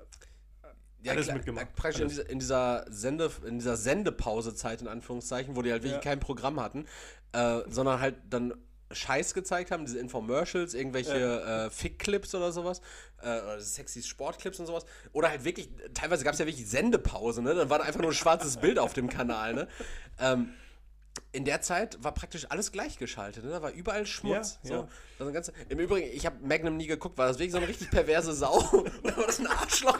Ja, 1.02 1.12
Alles 1.12 1.26
klar, 1.26 1.36
mitgemacht. 1.36 1.74
Praktisch 1.76 2.00
in 2.00 2.08
dieser, 2.08 2.28
in 2.30 2.38
dieser 2.40 2.84
Sende, 2.90 3.30
in 3.46 3.58
dieser 3.58 3.76
Sendepausezeit, 3.76 4.82
in 4.82 4.88
Anführungszeichen, 4.88 5.54
wo 5.54 5.62
die 5.62 5.70
halt 5.70 5.82
wirklich 5.84 6.04
Ja. 6.04 6.10
kein 6.10 6.20
Programm 6.20 6.58
hatten, 6.58 6.86
äh, 7.32 7.60
sondern 7.68 8.00
halt 8.00 8.16
dann 8.28 8.54
Scheiß 8.90 9.34
gezeigt 9.34 9.70
haben, 9.70 9.84
diese 9.84 9.98
Infomercials, 9.98 10.74
irgendwelche 10.74 11.12
äh, 11.12 11.70
Fick-Clips 11.70 12.34
oder 12.34 12.52
sowas, 12.52 12.80
äh, 13.22 13.40
oder 13.40 13.60
sexy 13.60 14.02
Sportclips 14.02 14.60
und 14.60 14.66
sowas. 14.66 14.86
Oder 15.12 15.30
halt 15.30 15.44
wirklich, 15.44 15.70
teilweise 15.94 16.24
gab 16.24 16.34
es 16.34 16.38
ja 16.38 16.46
wirklich 16.46 16.68
Sendepause, 16.68 17.42
ne? 17.42 17.54
Dann 17.54 17.70
war 17.70 17.78
da 17.78 17.84
einfach 17.84 18.00
nur 18.00 18.10
ein 18.10 18.14
schwarzes 18.14 18.58
Bild 18.58 18.78
auf 18.78 18.92
dem 18.92 19.08
Kanal, 19.08 19.54
ne? 19.54 19.68
Ähm, 20.18 20.54
in 21.32 21.44
der 21.44 21.60
Zeit 21.60 22.02
war 22.02 22.12
praktisch 22.12 22.46
alles 22.50 22.72
gleichgeschaltet. 22.72 23.44
Ne? 23.44 23.50
Da 23.50 23.62
war 23.62 23.70
überall 23.72 24.06
Schmutz. 24.06 24.58
Ja, 24.62 24.68
so. 24.68 24.74
ja. 24.74 24.88
Das 25.18 25.32
ganze, 25.32 25.52
Im 25.68 25.78
Übrigen, 25.78 26.08
ich 26.14 26.26
habe 26.26 26.36
Magnum 26.46 26.76
nie 26.76 26.86
geguckt, 26.86 27.16
war 27.16 27.28
deswegen 27.28 27.50
so 27.50 27.58
eine 27.58 27.68
richtig 27.68 27.90
perverse 27.90 28.32
Sau. 28.34 28.58
Oder 29.02 29.16
war 29.16 29.26
das 29.26 29.38
ein 29.40 29.46
Arschloch? 29.46 29.98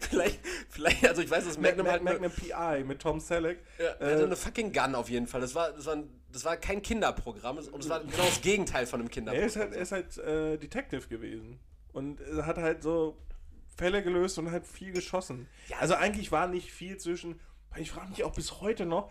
Vielleicht, 0.00 0.40
vielleicht, 0.68 1.06
also 1.06 1.22
ich 1.22 1.30
weiß, 1.30 1.44
dass 1.44 1.58
Magnum 1.58 1.86
Magnum, 1.86 2.08
halt. 2.08 2.20
Magnum 2.20 2.32
PI 2.32 2.84
mit 2.84 3.00
Tom 3.00 3.20
Selleck. 3.20 3.62
ja, 3.78 3.84
Äh, 4.04 4.12
hatte 4.14 4.24
eine 4.24 4.36
fucking 4.36 4.72
Gun 4.72 4.94
auf 4.94 5.08
jeden 5.08 5.26
Fall. 5.26 5.40
Das 5.40 5.54
war, 5.54 5.72
das 5.72 5.86
war, 5.86 5.94
ein, 5.96 6.08
das 6.32 6.44
war 6.44 6.56
kein 6.56 6.82
Kinderprogramm 6.82 7.58
und 7.58 7.82
es 7.82 7.88
war 7.88 8.00
genau 8.00 8.24
das 8.24 8.40
Gegenteil 8.40 8.86
von 8.86 9.00
einem 9.00 9.08
er 9.08 9.12
Kinderprogramm. 9.12 9.46
ist 9.46 9.56
halt, 9.56 9.72
er 9.74 9.82
ist 9.82 9.92
halt 9.92 10.18
äh, 10.18 10.56
Detective 10.58 11.06
gewesen. 11.08 11.60
Und 11.92 12.20
er 12.20 12.44
hat 12.46 12.56
halt 12.58 12.82
so 12.82 13.16
Fälle 13.76 14.02
gelöst 14.02 14.38
und 14.38 14.50
halt 14.50 14.66
viel 14.66 14.92
geschossen. 14.92 15.48
Ja. 15.68 15.78
Also 15.78 15.94
eigentlich 15.94 16.32
war 16.32 16.46
nicht 16.48 16.72
viel 16.72 16.96
zwischen. 16.98 17.40
Ich 17.76 17.90
frage 17.90 18.08
mich 18.08 18.24
auch 18.24 18.32
bis 18.32 18.60
heute 18.60 18.86
noch, 18.86 19.10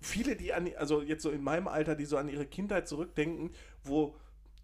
viele, 0.00 0.36
die 0.36 0.52
an, 0.52 0.70
also 0.76 1.02
jetzt 1.02 1.22
so 1.22 1.30
in 1.30 1.42
meinem 1.42 1.68
Alter, 1.68 1.94
die 1.94 2.04
so 2.04 2.16
an 2.16 2.28
ihre 2.28 2.46
Kindheit 2.46 2.88
zurückdenken, 2.88 3.50
wo 3.84 4.14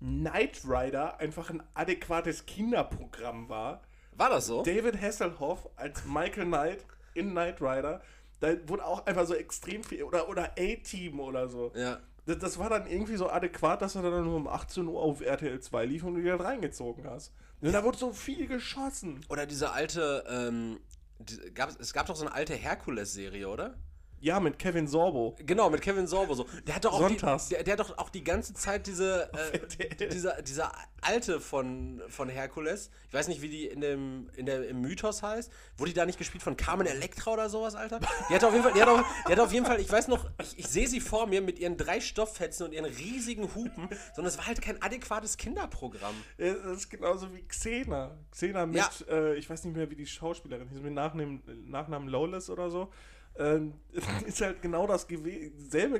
Knight 0.01 0.63
Rider 0.65 1.19
einfach 1.19 1.51
ein 1.51 1.63
adäquates 1.75 2.47
Kinderprogramm 2.47 3.49
war. 3.49 3.83
war 4.13 4.31
das 4.31 4.47
so? 4.47 4.63
David 4.63 5.01
Hasselhoff 5.01 5.69
als 5.77 6.05
Michael 6.05 6.47
Knight 6.47 6.85
in 7.15 7.31
Knight 7.31 7.61
Rider, 7.61 8.03
da 8.41 8.69
wurde 8.69 8.85
auch 8.85 9.07
einfach 9.07 9.27
so 9.27 9.35
extrem 9.35 9.83
viel, 9.83 10.03
oder, 10.03 10.29
oder 10.29 10.53
A-Team 10.59 11.21
oder 11.21 11.49
so. 11.49 11.73
Ja. 11.75 12.01
Das, 12.27 12.39
das 12.39 12.59
war 12.59 12.69
dann 12.69 12.87
irgendwie 12.87 13.17
so 13.17 13.31
adäquat, 13.31 13.83
dass 13.83 13.95
er 13.95 14.03
dann 14.03 14.25
nur 14.25 14.37
um 14.37 14.49
18 14.49 14.87
Uhr 14.87 15.01
auf 15.01 15.21
RTL 15.21 15.61
2 15.61 15.85
lief 15.87 16.05
und 16.05 16.15
du 16.15 16.23
dir 16.23 16.37
das 16.37 16.47
reingezogen 16.47 17.09
hast. 17.09 17.33
Und 17.61 17.73
da 17.73 17.83
wurde 17.83 17.97
so 17.97 18.13
viel 18.13 18.47
geschossen. 18.47 19.25
Oder 19.29 19.47
diese 19.47 19.73
alte, 19.73 20.25
ähm, 20.29 20.81
die, 21.19 21.39
gab, 21.55 21.71
es 21.81 21.93
gab 21.95 22.07
doch 22.07 22.17
so 22.17 22.27
eine 22.27 22.35
alte 22.35 22.55
Herkules-Serie, 22.55 23.49
oder? 23.49 23.79
Ja, 24.25 24.41
mit 24.41 24.59
Kevin 24.59 24.89
Sorbo. 24.89 25.37
Genau, 25.45 25.69
mit 25.69 25.83
Kevin 25.83 26.07
Sorbo 26.07 26.33
so. 26.33 26.47
Der 26.67 26.77
hat 26.77 26.87
doch 26.87 26.95
auch, 26.99 27.09
die, 27.09 27.17
der, 27.19 27.63
der 27.63 27.73
hat 27.75 27.81
doch 27.81 27.99
auch 27.99 28.09
die 28.09 28.25
ganze 28.25 28.55
Zeit 28.55 28.87
diese, 28.87 29.31
äh, 29.35 30.07
dieser, 30.09 30.41
dieser 30.41 30.73
alte 31.03 31.41
von, 31.41 32.01
von 32.09 32.31
Herkules, 32.31 32.89
ich 33.09 33.13
weiß 33.13 33.29
nicht, 33.29 33.43
wie 33.43 33.51
die 33.51 33.67
in 33.67 33.83
dem, 33.83 34.31
in 34.35 34.47
der, 34.47 34.67
im 34.67 34.81
Mythos 34.81 35.23
heißt, 35.23 35.53
wurde 35.77 35.91
die 35.91 35.95
da 35.95 36.07
nicht 36.07 36.17
gespielt 36.17 36.43
von 36.43 36.57
Carmen 36.57 36.87
Electra 36.87 37.33
oder 37.35 37.51
sowas, 37.51 37.75
Alter? 37.75 38.01
Die 38.31 38.35
hat 38.35 38.43
auf 38.45 38.53
jeden 38.53 38.65
Fall, 38.65 38.73
die 38.73 38.81
hat 38.81 38.89
auf, 38.89 39.05
die 39.29 39.33
hat 39.33 39.41
auf 39.41 39.53
jeden 39.53 39.67
Fall, 39.67 39.79
ich 39.79 39.93
weiß 39.93 40.09
noch, 40.09 40.25
ich, 40.41 40.59
ich 40.61 40.69
sehe 40.69 40.89
sie 40.89 41.01
vor 41.01 41.27
mir 41.27 41.43
mit 41.43 41.59
ihren 41.59 41.77
drei 41.77 42.01
Stofffetzen 42.01 42.65
und 42.67 42.73
ihren 42.73 42.87
riesigen 42.87 43.55
Hupen, 43.55 43.91
sondern 44.15 44.33
es 44.33 44.39
war 44.39 44.47
halt 44.47 44.63
kein 44.63 44.81
adäquates 44.81 45.37
Kinderprogramm. 45.37 46.15
Äh, 46.39 46.55
Das 46.65 46.79
ist 46.79 46.89
genauso 46.89 47.31
wie 47.35 47.43
Xena. 47.43 48.17
Xena 48.31 48.65
mit, 48.65 48.77
Ja. 48.77 48.91
äh, 49.11 49.35
ich 49.35 49.51
weiß 49.51 49.65
nicht 49.65 49.77
mehr, 49.77 49.91
wie 49.91 49.97
die 49.97 50.07
Schauspielerin 50.07 50.67
hieß, 50.71 50.81
mit 50.81 50.95
Nachnamen, 50.95 51.43
Nachnamen 51.67 52.09
Lawless 52.09 52.49
oder 52.49 52.71
so. 52.71 52.91
Ähm, 53.39 53.75
ist 54.27 54.41
halt 54.41 54.63
genau 54.63 54.87
das 54.87 55.07
gewe 55.07 55.51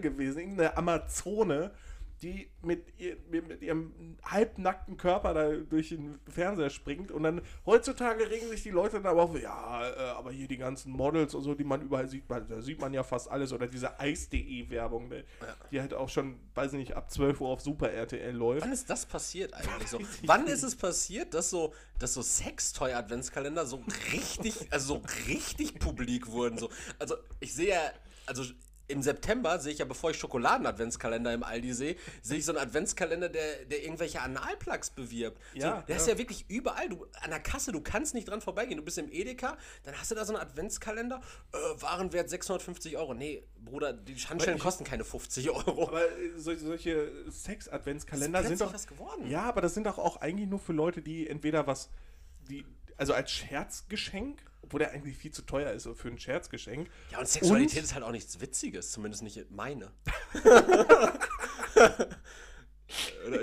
gewesen. 0.01 0.39
Irgendeine 0.39 0.77
Amazone, 0.77 1.71
die 2.25 2.49
mit, 2.63 2.99
ihr, 2.99 3.19
mit 3.31 3.61
ihrem 3.61 4.17
halbnackten 4.25 4.97
Körper 4.97 5.35
da 5.35 5.51
durch 5.53 5.91
den 5.91 6.19
Fernseher 6.27 6.71
springt. 6.71 7.11
Und 7.11 7.23
dann 7.23 7.43
heutzutage 7.67 8.31
regen 8.31 8.49
sich 8.49 8.63
die 8.63 8.71
Leute 8.71 8.97
dann 8.97 9.07
aber 9.07 9.25
auf, 9.25 9.39
ja, 9.39 9.87
äh, 9.87 10.11
aber 10.13 10.33
hier 10.33 10.49
die 10.49 10.57
ganzen 10.57 10.93
Models 10.93 11.35
und 11.35 11.43
so, 11.43 11.55
die 11.55 11.65
man 11.65 11.83
überall 11.83 12.09
sieht, 12.09 12.25
da 12.29 12.63
sieht 12.63 12.81
man 12.81 12.95
ja 12.95 13.03
fast 13.03 13.31
alles. 13.31 13.53
Oder 13.53 13.67
diese 13.67 14.01
Eis.de-Werbung, 14.01 15.09
ne, 15.09 15.25
die 15.71 15.81
halt 15.81 15.93
auch 15.93 16.09
schon, 16.09 16.41
weiß 16.55 16.73
ich 16.73 16.79
nicht, 16.79 16.97
ab 16.97 17.11
12 17.11 17.41
Uhr 17.43 17.49
auf 17.49 17.61
Super 17.61 17.91
RTL 17.91 18.35
läuft. 18.35 18.63
Wann 18.63 18.73
ist 18.73 18.89
das 18.89 19.05
passiert 19.05 19.53
eigentlich 19.53 19.89
so? 19.89 19.99
Wann 20.25 20.47
ist 20.47 20.63
es 20.63 20.75
passiert, 20.75 21.35
dass 21.35 21.51
so, 21.51 21.75
dass 21.99 22.15
so 22.15 22.23
Sextoy-Adventskalender 22.23 23.67
so 23.67 23.85
richtig, 24.13 24.73
also 24.73 24.95
so 24.95 25.03
richtig 25.29 25.79
publik 25.79 26.31
wurden? 26.31 26.57
So? 26.57 26.71
Also 26.99 27.17
ich 27.41 27.53
sehe 27.53 27.69
ja, 27.69 27.81
also 28.27 28.45
im 28.87 29.03
September 29.03 29.59
sehe 29.59 29.73
ich 29.73 29.79
ja, 29.79 29.85
bevor 29.85 30.11
ich 30.11 30.19
Schokoladen-Adventskalender 30.19 31.33
im 31.33 31.43
Aldi 31.43 31.73
sehe, 31.73 31.97
sehe 32.23 32.39
ich 32.39 32.45
so 32.45 32.53
einen 32.53 32.61
Adventskalender, 32.61 33.29
der, 33.29 33.65
der 33.65 33.83
irgendwelche 33.83 34.21
Analplugs 34.21 34.91
bewirbt. 34.91 35.41
Ja, 35.55 35.81
so, 35.81 35.87
der 35.87 35.97
ist 35.97 36.07
ja. 36.07 36.13
ja 36.13 36.19
wirklich 36.19 36.45
überall. 36.49 36.89
Du, 36.89 37.07
an 37.23 37.31
der 37.31 37.41
Kasse, 37.41 37.73
du 37.73 37.81
kannst 37.81 38.15
nicht 38.15 38.29
dran 38.29 38.41
vorbeigehen. 38.43 38.77
Du 38.79 38.85
bist 38.85 38.99
im 38.99 39.11
Edeka, 39.11 39.57
dann 39.85 39.95
hast 39.99 40.11
du 40.11 40.15
da 40.15 40.25
so 40.25 40.35
einen 40.35 40.43
Adventskalender, 40.43 41.21
äh, 41.53 41.57
Warenwert 41.83 42.29
650 42.29 42.97
Euro. 42.99 43.15
Nee, 43.15 43.43
Bruder, 43.65 43.93
die 43.95 44.15
Handschellen 44.17 44.59
ich- 44.59 44.63
kosten 44.63 44.85
keine 44.85 45.05
50 45.05 45.49
Euro. 45.51 45.89
Aber 45.89 46.03
äh, 46.03 46.39
sol- 46.39 46.59
solche 46.59 47.11
Sex-Adventskalender 47.31 48.43
sind 48.45 48.61
doch. 48.61 48.73
was 48.75 48.87
geworden. 48.87 49.29
Ja, 49.31 49.43
aber 49.43 49.61
das 49.61 49.75
sind 49.75 49.87
doch 49.87 49.99
auch 49.99 50.19
eigentlich 50.19 50.49
nur 50.49 50.59
für 50.59 50.73
Leute, 50.73 51.01
die 51.03 51.29
entweder 51.29 51.67
was. 51.67 51.89
Die, 52.51 52.65
also 52.97 53.13
als 53.15 53.31
Scherzgeschenk, 53.31 54.41
obwohl 54.63 54.79
der 54.81 54.93
eigentlich 54.93 55.17
viel 55.17 55.31
zu 55.33 55.43
teuer 55.43 55.71
ist 55.73 55.89
für 55.95 56.09
ein 56.09 56.19
Scherzgeschenk. 56.19 56.89
Ja, 57.11 57.19
und 57.19 57.29
Sexualität 57.29 57.83
ist 57.83 57.95
halt 57.95 58.05
auch 58.05 58.11
nichts 58.13 58.41
Witziges, 58.41 58.93
zumindest 58.93 59.23
nicht 59.23 59.51
meine. 59.51 59.91
Oder 63.27 63.39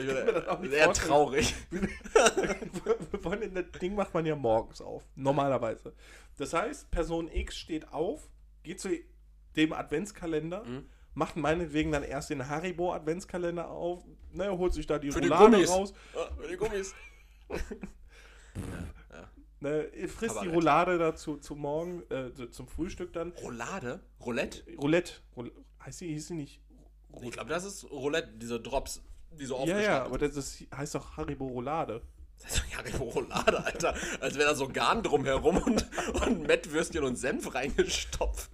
vorstellen. 0.86 0.94
traurig. 0.94 1.54
Das 3.54 3.80
Ding 3.82 3.96
macht 3.96 4.14
man 4.14 4.26
ja 4.26 4.36
morgens 4.36 4.82
auf. 4.82 5.04
Normalerweise. 5.16 5.94
Das 6.38 6.54
heißt, 6.54 6.90
Person 6.92 7.30
X 7.32 7.58
steht 7.58 7.92
auf, 7.92 8.30
geht 8.64 8.80
zu 8.80 8.90
dem 9.56 9.74
Adventskalender, 9.74 10.64
Mhm. 10.64 10.86
macht 11.14 11.36
meinetwegen 11.36 11.92
dann 11.92 12.04
erst 12.04 12.30
den 12.30 12.48
Haribo-Adventskalender 12.48 13.70
auf, 13.70 14.04
ne, 14.32 14.50
holt 14.58 14.74
sich 14.74 14.88
da 14.88 14.98
die 15.00 15.12
Für 15.12 15.20
Roulade 15.20 15.66
raus, 15.68 15.94
Ah, 16.16 16.30
Für 16.40 16.48
die 16.48 16.56
Gummis. 16.58 16.94
ne, 19.62 19.90
frisst 20.08 20.22
die 20.22 20.28
Kabarett. 20.28 20.54
Roulade 20.54 20.98
dazu 20.98 21.38
zum 21.38 21.60
Morgen, 21.60 22.04
äh, 22.12 22.34
zu- 22.34 22.48
zum 22.48 22.68
Frühstück 22.68 23.14
dann. 23.14 23.32
Roulade? 23.42 24.02
Roulette? 24.20 24.64
Roulette. 24.78 25.14
Roul- 25.36 25.52
heißt 25.84 26.00
sie, 26.00 26.08
hieß 26.10 26.28
sie 26.28 26.36
nicht? 26.36 26.62
Ich 27.22 27.32
glaube, 27.32 27.50
das 27.50 27.64
ist 27.64 27.90
Roulette, 27.90 28.34
diese 28.38 28.60
Drops, 28.60 29.02
die 29.32 29.46
so 29.46 29.64
Ja, 29.66 29.80
ja, 29.80 30.04
aber 30.04 30.18
das, 30.18 30.34
das 30.36 30.64
heißt 30.76 30.96
doch 30.96 31.18
Haribo 31.18 31.48
Roulade. 31.48 32.02
Das 32.42 32.56
ist 32.56 32.64
ja 32.72 32.98
Roulade, 32.98 33.64
Alter. 33.64 33.94
Als 34.20 34.36
wäre 34.36 34.50
da 34.50 34.56
so 34.56 34.68
Garn 34.68 35.04
drumherum 35.04 35.58
und, 35.58 35.86
und 36.26 36.48
Mettwürstchen 36.48 37.04
und 37.04 37.16
Senf 37.16 37.54
reingestopft. 37.54 38.50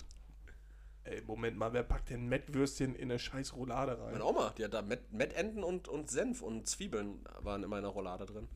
Ey, 1.06 1.22
Moment 1.22 1.56
mal, 1.58 1.72
wer 1.72 1.84
packt 1.84 2.10
denn 2.10 2.28
Mettwürstchen 2.28 2.94
in 2.96 3.10
eine 3.10 3.18
scheiß 3.18 3.56
Roulade 3.56 3.98
rein? 3.98 4.12
Meine 4.12 4.26
Oma, 4.26 4.54
die 4.58 4.66
hat 4.66 4.74
da 4.74 4.82
Mett, 4.82 5.14
Mettenten 5.14 5.64
und, 5.64 5.88
und 5.88 6.10
Senf 6.12 6.42
und 6.42 6.68
Zwiebeln 6.68 7.24
waren 7.40 7.64
in 7.64 7.70
meiner 7.70 7.88
Roulade 7.88 8.26
drin. 8.26 8.50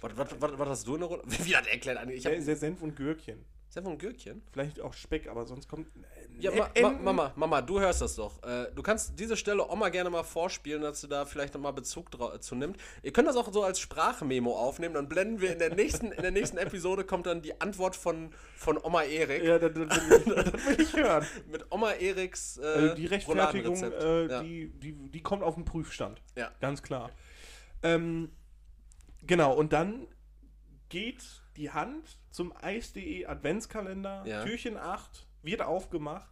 Was, 0.00 0.16
was, 0.16 0.28
was, 0.40 0.58
was 0.58 0.68
hast 0.68 0.86
du 0.86 0.94
in 0.94 1.00
der 1.00 1.08
Roulade? 1.08 1.28
Wie 1.44 1.56
hat 1.56 1.66
er 1.66 1.72
erklärt? 1.74 2.10
Ich 2.10 2.22
Sehr 2.22 2.56
Senf 2.56 2.82
und 2.82 2.96
Gürkchen. 2.96 3.44
Senf 3.68 3.86
und 3.86 3.98
Gürkchen. 4.00 4.42
Vielleicht 4.50 4.80
auch 4.80 4.92
Speck, 4.92 5.28
aber 5.28 5.46
sonst 5.46 5.68
kommt. 5.68 5.86
äh, 5.86 6.42
Ja, 6.42 6.50
ma, 6.50 6.68
ma, 6.82 6.90
Mama, 6.90 7.32
Mama, 7.36 7.62
du 7.62 7.78
hörst 7.78 8.00
das 8.00 8.16
doch. 8.16 8.42
Äh, 8.42 8.66
du 8.74 8.82
kannst 8.82 9.16
diese 9.16 9.36
Stelle 9.36 9.64
Oma 9.70 9.90
gerne 9.90 10.10
mal 10.10 10.24
vorspielen, 10.24 10.82
dass 10.82 11.00
du 11.02 11.06
da 11.06 11.24
vielleicht 11.24 11.54
nochmal 11.54 11.72
Bezug 11.72 12.10
drau- 12.10 12.36
zu 12.38 12.56
nimmt. 12.56 12.78
Ihr 13.04 13.12
könnt 13.12 13.28
das 13.28 13.36
auch 13.36 13.52
so 13.52 13.62
als 13.62 13.78
Sprachmemo 13.78 14.56
aufnehmen, 14.58 14.94
dann 14.94 15.08
blenden 15.08 15.40
wir 15.40 15.52
in 15.52 15.60
der 15.60 15.72
nächsten, 15.72 16.10
in 16.10 16.20
der 16.20 16.32
nächsten 16.32 16.56
Episode 16.56 17.04
kommt 17.04 17.26
dann 17.26 17.42
die 17.42 17.60
Antwort 17.60 17.94
von, 17.94 18.32
von 18.56 18.76
Oma 18.82 19.04
Erik 19.04 19.44
Ja, 19.44 19.60
das, 19.60 19.70
das, 19.72 20.10
will 20.10 20.18
ich, 20.18 20.34
das 20.52 20.66
will 20.66 20.80
ich 20.80 20.92
hören. 20.96 21.26
mit 21.52 21.64
Oma 21.70 21.92
Eriks 21.92 22.58
äh, 22.58 22.64
Also 22.64 22.94
die 22.96 23.06
Rechtfertigung, 23.06 23.80
äh, 23.84 24.26
ja. 24.26 24.42
die, 24.42 24.68
die, 24.80 24.92
die 24.94 25.22
kommt 25.22 25.44
auf 25.44 25.54
den 25.54 25.64
Prüfstand. 25.64 26.20
Ja. 26.34 26.50
Ganz 26.60 26.82
klar. 26.82 27.10
Ähm, 27.84 28.30
genau, 29.26 29.52
und 29.54 29.72
dann 29.72 30.06
geht 30.88 31.22
die 31.56 31.70
Hand 31.70 32.18
zum 32.30 32.52
Eis.de 32.56 33.26
Adventskalender, 33.26 34.24
Ja. 34.26 34.44
Türchen 34.44 34.76
8, 34.76 35.26
wird 35.42 35.62
aufgemacht 35.62 36.30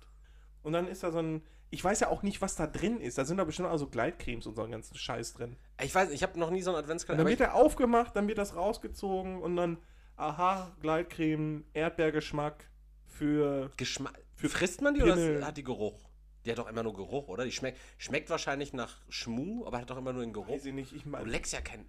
und 0.63 0.73
dann 0.73 0.87
ist 0.89 1.03
da 1.03 1.11
so 1.13 1.19
ein. 1.19 1.43
Ich 1.71 1.85
weiß 1.85 2.01
ja 2.01 2.09
auch 2.09 2.23
nicht, 2.23 2.41
was 2.41 2.57
da 2.57 2.67
drin 2.67 2.99
ist. 2.99 3.19
Da 3.19 3.27
sind 3.27 3.37
da 3.37 3.45
bestimmt 3.45 3.69
auch 3.69 3.77
so 3.77 3.89
Gleitcremes 3.89 4.47
und 4.47 4.55
so 4.55 4.63
einen 4.63 4.73
ganzen 4.73 4.97
Scheiß 4.97 5.35
drin. 5.35 5.57
Ich 5.83 5.95
weiß, 5.95 6.11
ich 6.13 6.23
habe 6.23 6.39
noch 6.39 6.49
nie 6.51 6.63
so 6.63 6.71
einen 6.71 6.77
Und 6.79 6.85
Adventskalender. 6.85 7.25
dann 7.25 7.27
aber 7.31 7.39
wird 7.39 7.41
er 7.41 7.55
aufgemacht, 7.55 8.17
dann 8.17 8.27
wird 8.27 8.39
das 8.39 8.57
rausgezogen 8.57 9.43
und 9.43 9.55
dann, 9.57 9.77
aha, 10.17 10.75
Gleitcreme, 10.81 11.65
Erdbeergeschmack 11.75 12.71
für. 13.07 13.71
Geschmack. 13.77 14.19
für 14.35 14.49
Frisst 14.49 14.81
man 14.81 14.95
die 14.95 15.01
Pimmel. 15.01 15.37
oder 15.37 15.47
hat 15.47 15.59
die 15.59 15.65
Geruch? 15.65 16.09
Die 16.47 16.51
hat 16.53 16.59
doch 16.59 16.69
immer 16.69 16.83
nur 16.85 16.95
Geruch, 16.95 17.29
oder? 17.29 17.45
Die 17.45 17.53
schmeckt, 17.53 17.79
schmeckt 17.99 18.31
wahrscheinlich 18.31 18.73
nach 18.73 18.97
Schmu, 19.11 19.67
aber 19.67 19.79
hat 19.79 19.91
doch 19.91 19.99
immer 19.99 20.15
nur 20.15 20.23
den 20.23 20.33
Geruch. 20.33 20.49
Weiß 20.55 20.65
ich 20.65 20.73
nicht, 20.73 20.95
ich 20.95 21.03
Du 21.03 21.11
meine. 21.11 21.29
leckst 21.29 21.53
ja 21.53 21.61
kein 21.61 21.85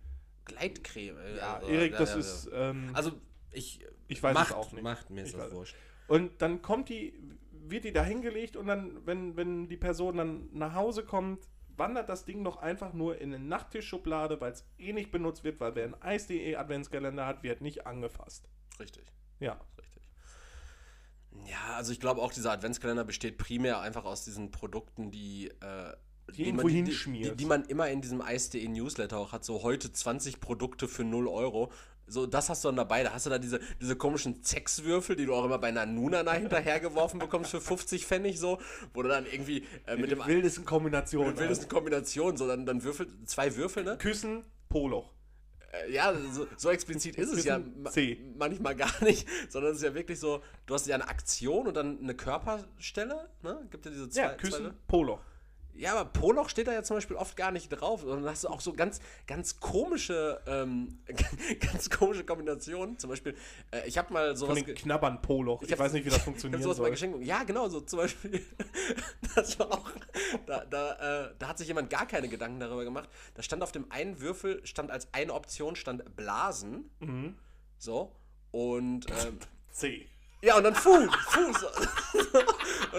Gleitcreme. 0.49 1.17
äh, 1.17 1.37
Ja, 1.37 1.55
also, 1.55 1.67
Erik, 1.69 1.97
das 1.97 2.11
ja, 2.11 2.17
ist. 2.17 2.49
Ähm, 2.53 2.89
Also, 2.93 3.11
ich. 3.51 3.85
Ich 4.07 4.21
weiß 4.23 4.31
es 4.31 4.39
macht, 4.41 4.53
auch 4.53 4.71
nicht. 4.71 4.83
Macht 4.83 5.09
mir 5.09 5.23
Ich 5.23 5.33
das 5.33 5.51
wurscht. 5.51 5.75
Und 6.07 6.41
dann 6.41 6.61
kommt 6.63 6.89
die, 6.89 7.13
wird 7.51 7.83
die 7.83 7.93
da 7.93 8.03
hingelegt 8.03 8.55
und 8.55 8.65
dann, 8.67 9.05
wenn, 9.05 9.37
wenn 9.37 9.69
die 9.69 9.77
Person 9.77 10.17
dann 10.17 10.49
nach 10.51 10.73
Hause 10.73 11.03
kommt, 11.03 11.47
wandert 11.77 12.09
das 12.09 12.25
Ding 12.25 12.41
noch 12.41 12.57
einfach 12.57 12.93
nur 12.93 13.19
in 13.21 13.33
eine 13.33 13.43
Nachttischschublade, 13.43 14.41
weil 14.41 14.51
es 14.51 14.65
eh 14.79 14.91
nicht 14.93 15.11
benutzt 15.11 15.43
wird, 15.43 15.59
weil 15.59 15.75
wer 15.75 15.85
ein 15.85 16.01
Eis.de 16.01 16.55
Adventskalender 16.55 17.25
hat, 17.25 17.43
wird 17.43 17.61
nicht 17.61 17.85
angefasst. 17.87 18.49
Richtig. 18.79 19.05
Ja. 19.39 19.59
Richtig. 19.79 20.01
Ja, 21.45 21.75
also 21.75 21.91
ich 21.91 21.99
glaube 21.99 22.21
auch, 22.21 22.33
dieser 22.33 22.51
Adventskalender 22.51 23.05
besteht 23.05 23.37
primär 23.37 23.79
einfach 23.79 24.03
aus 24.05 24.25
diesen 24.25 24.51
Produkten, 24.51 25.11
die 25.11 25.49
äh, 25.61 25.93
Die 26.31 26.51
man, 26.51 26.67
die, 26.67 27.35
die, 27.35 27.45
man 27.45 27.65
immer 27.65 27.89
in 27.89 28.01
diesem 28.01 28.21
Eis.de 28.21 28.67
Newsletter 28.67 29.17
auch 29.17 29.31
hat, 29.31 29.43
so 29.43 29.63
heute 29.63 29.91
20 29.91 30.39
Produkte 30.39 30.87
für 30.87 31.03
0 31.03 31.27
Euro. 31.27 31.71
So, 32.07 32.25
das 32.25 32.49
hast 32.49 32.63
du 32.63 32.69
dann 32.69 32.75
dabei. 32.75 33.03
Da 33.03 33.13
hast 33.13 33.27
du 33.27 33.29
da 33.29 33.37
diese, 33.37 33.59
diese 33.79 33.95
komischen 33.95 34.41
Zexwürfel, 34.43 35.15
die 35.15 35.25
du 35.25 35.35
auch 35.35 35.45
immer 35.45 35.59
bei 35.59 35.71
Nanunana 35.71 36.33
hinterhergeworfen 36.33 37.19
bekommst 37.19 37.51
für 37.51 37.61
50 37.61 38.05
Pfennig, 38.05 38.39
so, 38.39 38.59
wo 38.93 39.03
du 39.03 39.09
dann 39.09 39.25
irgendwie 39.25 39.63
äh, 39.85 39.95
mit 39.95 40.11
dem 40.11 40.25
wildesten 40.25 40.65
Kombinationen. 40.65 41.29
mit 41.31 41.39
wildesten 41.39 41.69
Kombinationen, 41.69 42.35
so 42.37 42.47
dann, 42.47 42.65
dann 42.65 42.83
Würfel, 42.83 43.07
zwei 43.25 43.55
Würfel, 43.55 43.83
ne? 43.83 43.97
Küssen, 43.97 44.43
Poloch. 44.69 45.11
Äh, 45.71 45.91
Ja, 45.93 46.15
so, 46.31 46.47
so 46.57 46.69
explizit 46.71 47.15
ist 47.15 47.31
es 47.31 47.45
ja 47.45 47.61
C. 47.91 48.19
manchmal 48.37 48.75
gar 48.75 49.03
nicht, 49.03 49.27
sondern 49.49 49.71
es 49.71 49.77
ist 49.77 49.83
ja 49.83 49.93
wirklich 49.93 50.19
so, 50.19 50.41
du 50.65 50.73
hast 50.73 50.87
ja 50.87 50.95
eine 50.95 51.07
Aktion 51.07 51.67
und 51.67 51.77
dann 51.77 51.99
eine 51.99 52.15
Körperstelle, 52.15 53.29
ne? 53.43 53.67
Gibt 53.69 53.85
ja 53.85 53.91
diese 53.91 54.09
zwei, 54.09 54.21
Ja, 54.21 54.33
Küssen, 54.33 54.65
zwei 54.65 54.73
Poloch. 54.87 55.19
Ja, 55.79 55.95
aber 55.95 56.09
Poloch 56.11 56.49
steht 56.49 56.67
da 56.67 56.73
ja 56.73 56.83
zum 56.83 56.97
Beispiel 56.97 57.15
oft 57.15 57.35
gar 57.37 57.51
nicht 57.51 57.69
drauf. 57.69 58.03
Und 58.03 58.09
dann 58.09 58.25
hast 58.25 58.43
du 58.43 58.49
auch 58.49 58.59
so 58.61 58.73
ganz, 58.73 58.99
ganz 59.27 59.59
komische, 59.59 60.41
ähm, 60.45 60.99
ganz 61.59 61.89
komische 61.89 62.23
Kombinationen. 62.25 62.99
Zum 62.99 63.09
Beispiel, 63.09 63.35
äh, 63.71 63.87
ich 63.87 63.97
habe 63.97 64.11
mal 64.13 64.27
Von 64.29 64.35
sowas. 64.37 64.55
den 64.55 64.65
ge- 64.65 64.75
Knabbern 64.75 65.21
Poloch. 65.21 65.61
Ich, 65.61 65.71
hab- 65.71 65.79
weiß 65.79 65.93
nicht, 65.93 66.05
wie 66.05 66.09
das 66.09 66.17
ich 66.17 66.21
hab 66.21 66.25
funktionieren 66.25 66.61
sowas 66.61 66.77
mal 66.77 66.83
soll. 66.83 66.91
geschenkt. 66.91 67.25
Ja, 67.25 67.43
genau, 67.43 67.69
so 67.69 67.81
zum 67.81 67.99
Beispiel. 67.99 68.45
das 69.35 69.57
war 69.59 69.71
auch. 69.71 69.89
Da, 70.45 70.65
da, 70.65 71.27
äh, 71.27 71.33
da 71.39 71.47
hat 71.47 71.57
sich 71.57 71.67
jemand 71.67 71.89
gar 71.89 72.05
keine 72.05 72.27
Gedanken 72.27 72.59
darüber 72.59 72.83
gemacht. 72.83 73.09
Da 73.35 73.41
stand 73.43 73.63
auf 73.63 73.71
dem 73.71 73.89
einen 73.91 74.19
Würfel, 74.19 74.65
stand 74.65 74.91
als 74.91 75.07
eine 75.13 75.33
Option, 75.33 75.75
stand 75.75 76.15
Blasen. 76.15 76.89
Mhm. 76.99 77.35
So. 77.77 78.11
Und 78.51 79.05
ähm, 79.11 79.39
C. 79.71 80.07
ja, 80.41 80.57
und 80.57 80.63
dann 80.63 80.75
Fuß, 80.75 81.07
Fuß. 81.29 81.65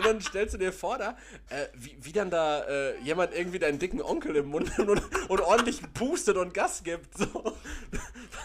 Und 0.01 0.07
dann 0.07 0.21
stellst 0.21 0.55
du 0.55 0.59
dir 0.59 0.73
vor, 0.73 0.99
da, 0.99 1.17
äh, 1.51 1.67
wie, 1.75 1.97
wie 2.01 2.13
dann 2.13 2.31
da 2.31 2.63
äh, 2.63 2.99
jemand 3.01 3.35
irgendwie 3.35 3.59
deinen 3.59 3.79
dicken 3.79 4.03
Onkel 4.03 4.37
im 4.37 4.47
Mund 4.49 4.79
und, 4.79 5.03
und 5.29 5.41
ordentlich 5.41 5.81
pustet 5.95 6.37
und 6.37 6.55
Gas 6.55 6.83
gibt. 6.83 7.17
So, 7.17 7.27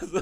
so, 0.00 0.20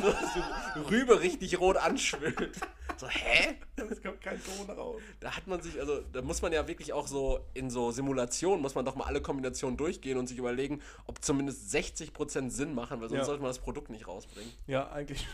so 0.00 0.80
Rübe 0.90 1.20
richtig 1.20 1.58
rot 1.58 1.76
anschwillt. 1.76 2.52
So, 2.96 3.08
hä? 3.08 3.56
Es 3.90 4.02
kommt 4.02 4.20
kein 4.22 4.40
Ton 4.42 4.74
raus. 4.74 5.00
Da 5.20 5.36
hat 5.36 5.46
man 5.46 5.60
sich, 5.60 5.78
also 5.78 6.00
da 6.12 6.22
muss 6.22 6.40
man 6.40 6.52
ja 6.52 6.66
wirklich 6.66 6.92
auch 6.92 7.06
so 7.06 7.40
in 7.52 7.68
so 7.68 7.90
Simulationen, 7.90 8.62
muss 8.62 8.74
man 8.74 8.84
doch 8.84 8.94
mal 8.94 9.04
alle 9.04 9.20
Kombinationen 9.20 9.76
durchgehen 9.76 10.16
und 10.18 10.26
sich 10.28 10.38
überlegen, 10.38 10.80
ob 11.06 11.22
zumindest 11.22 11.74
60% 11.74 12.50
Sinn 12.50 12.74
machen, 12.74 13.00
weil 13.00 13.08
sonst 13.08 13.20
Ja. 13.20 13.24
sollte 13.26 13.42
man 13.42 13.50
das 13.50 13.58
Produkt 13.58 13.90
nicht 13.90 14.06
rausbringen. 14.08 14.50
Ja, 14.66 14.90
eigentlich. 14.90 15.26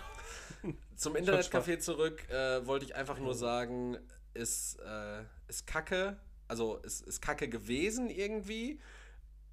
Zum 0.97 1.15
Internetcafé 1.17 1.79
zurück 1.79 2.29
äh, 2.31 2.67
wollte 2.67 2.85
ich 2.85 2.95
einfach 2.97 3.19
nur 3.19 3.35
sagen, 3.35 3.97
ist, 4.35 4.79
äh, 4.81 5.23
ist 5.49 5.67
kacke, 5.67 6.17
also 6.49 6.77
ist, 6.79 7.03
ist 7.07 7.21
kacke 7.23 7.49
gewesen 7.49 8.11
irgendwie, 8.11 8.81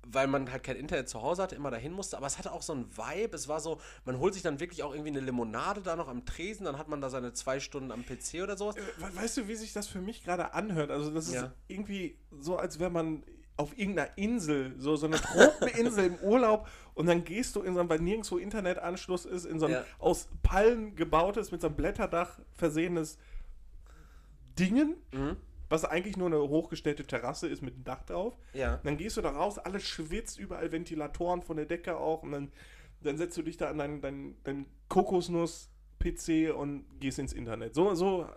weil 0.08 0.28
man 0.28 0.50
halt 0.52 0.64
kein 0.64 0.78
Internet 0.78 1.10
zu 1.10 1.22
Hause 1.22 1.44
hatte, 1.44 1.56
immer 1.56 1.72
dahin 1.72 1.92
musste, 1.92 2.16
aber 2.18 2.26
es 2.28 2.38
hatte 2.38 2.52
auch 2.54 2.62
so 2.62 2.74
ein 2.74 2.86
Vibe, 2.96 3.36
es 3.36 3.48
war 3.48 3.60
so, 3.60 3.80
man 4.06 4.18
holt 4.20 4.34
sich 4.34 4.44
dann 4.44 4.60
wirklich 4.60 4.82
auch 4.84 4.94
irgendwie 4.94 5.10
eine 5.12 5.20
Limonade 5.20 5.82
da 5.82 5.96
noch 5.96 6.08
am 6.08 6.26
Tresen, 6.26 6.66
dann 6.66 6.78
hat 6.78 6.88
man 6.88 7.02
da 7.02 7.10
seine 7.10 7.34
zwei 7.34 7.60
Stunden 7.60 7.92
am 7.92 8.04
PC 8.06 8.42
oder 8.44 8.56
sowas. 8.58 8.76
Äh, 8.78 8.82
we- 8.98 9.16
Weißt 9.16 9.38
du, 9.38 9.48
wie 9.48 9.56
sich 9.56 9.74
das 9.74 9.88
für 9.88 10.00
mich 10.02 10.24
gerade 10.24 10.54
anhört? 10.54 10.90
Also, 10.90 11.12
das 11.12 11.28
ist 11.28 11.34
Ja. 11.36 11.52
irgendwie 11.68 12.18
so, 12.40 12.58
als 12.58 12.80
wäre 12.80 12.90
man 12.90 13.24
auf 13.58 13.78
irgendeiner 13.78 14.18
Insel, 14.18 14.74
so, 14.78 14.96
so 14.96 15.06
eine 15.06 15.18
Tropeninsel 15.18 16.06
im 16.06 16.16
Urlaub 16.20 16.66
und 16.94 17.08
dann 17.08 17.26
gehst 17.26 17.58
du 17.58 17.62
in 17.62 17.74
so 17.74 17.82
ein, 17.82 17.90
weil 17.90 18.00
nirgendwo 18.00 18.38
Internetanschluss 18.38 19.26
ist, 19.26 19.44
in 19.46 19.60
so 19.60 19.66
ein 19.66 19.74
Ja. 19.74 19.86
aus 20.00 20.30
Palmen 20.44 20.96
gebautes, 20.96 21.52
mit 21.52 21.60
so 21.60 21.68
einem 21.68 21.76
Blätterdach 21.76 22.40
versehenes 22.54 23.18
Dingen, 24.60 24.96
Mhm. 25.12 25.38
was 25.70 25.86
eigentlich 25.86 26.18
nur 26.18 26.28
eine 26.28 26.40
hochgestellte 26.40 27.06
Terrasse 27.06 27.48
ist 27.48 27.62
mit 27.62 27.76
einem 27.76 27.84
Dach 27.84 28.04
drauf. 28.04 28.38
Ja. 28.54 28.78
Dann 28.84 28.98
gehst 28.98 29.18
du 29.18 29.22
da 29.22 29.30
raus, 29.32 29.58
alles 29.60 29.84
schwitzt, 29.84 30.40
überall 30.40 30.72
Ventilatoren 30.72 31.42
von 31.42 31.58
der 31.58 31.66
Decke 31.66 31.98
auch 31.98 32.24
und 32.24 32.32
dann, 32.32 32.52
dann 33.02 33.18
setzt 33.18 33.38
du 33.38 33.42
dich 33.44 33.58
da 33.58 33.70
an 33.70 33.78
deinen 33.78 34.02
dein, 34.02 34.36
dein 34.44 34.66
Kokosnuss-PC 34.88 36.52
und 36.56 36.86
gehst 37.00 37.20
ins 37.20 37.34
Internet. 37.34 37.76
So, 37.76 37.94
so 37.96 38.28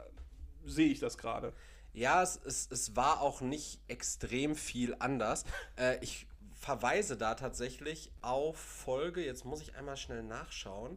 sehe 0.65 0.89
ich 0.89 1.01
das 1.01 1.19
gerade. 1.19 1.53
Ja, 1.95 2.23
es, 2.23 2.41
es, 2.45 2.69
es 2.71 2.97
war 2.97 3.21
auch 3.21 3.41
nicht 3.41 3.81
extrem 3.89 4.55
viel 4.55 4.97
anders. 4.99 5.45
Äh, 5.77 5.99
ich 6.03 6.27
verweise 6.55 7.17
da 7.17 7.35
tatsächlich 7.35 8.11
auf 8.23 8.57
Folge, 8.57 9.25
jetzt 9.25 9.45
muss 9.45 9.61
ich 9.61 9.75
einmal 9.75 9.97
schnell 9.97 10.23
nachschauen. 10.23 10.97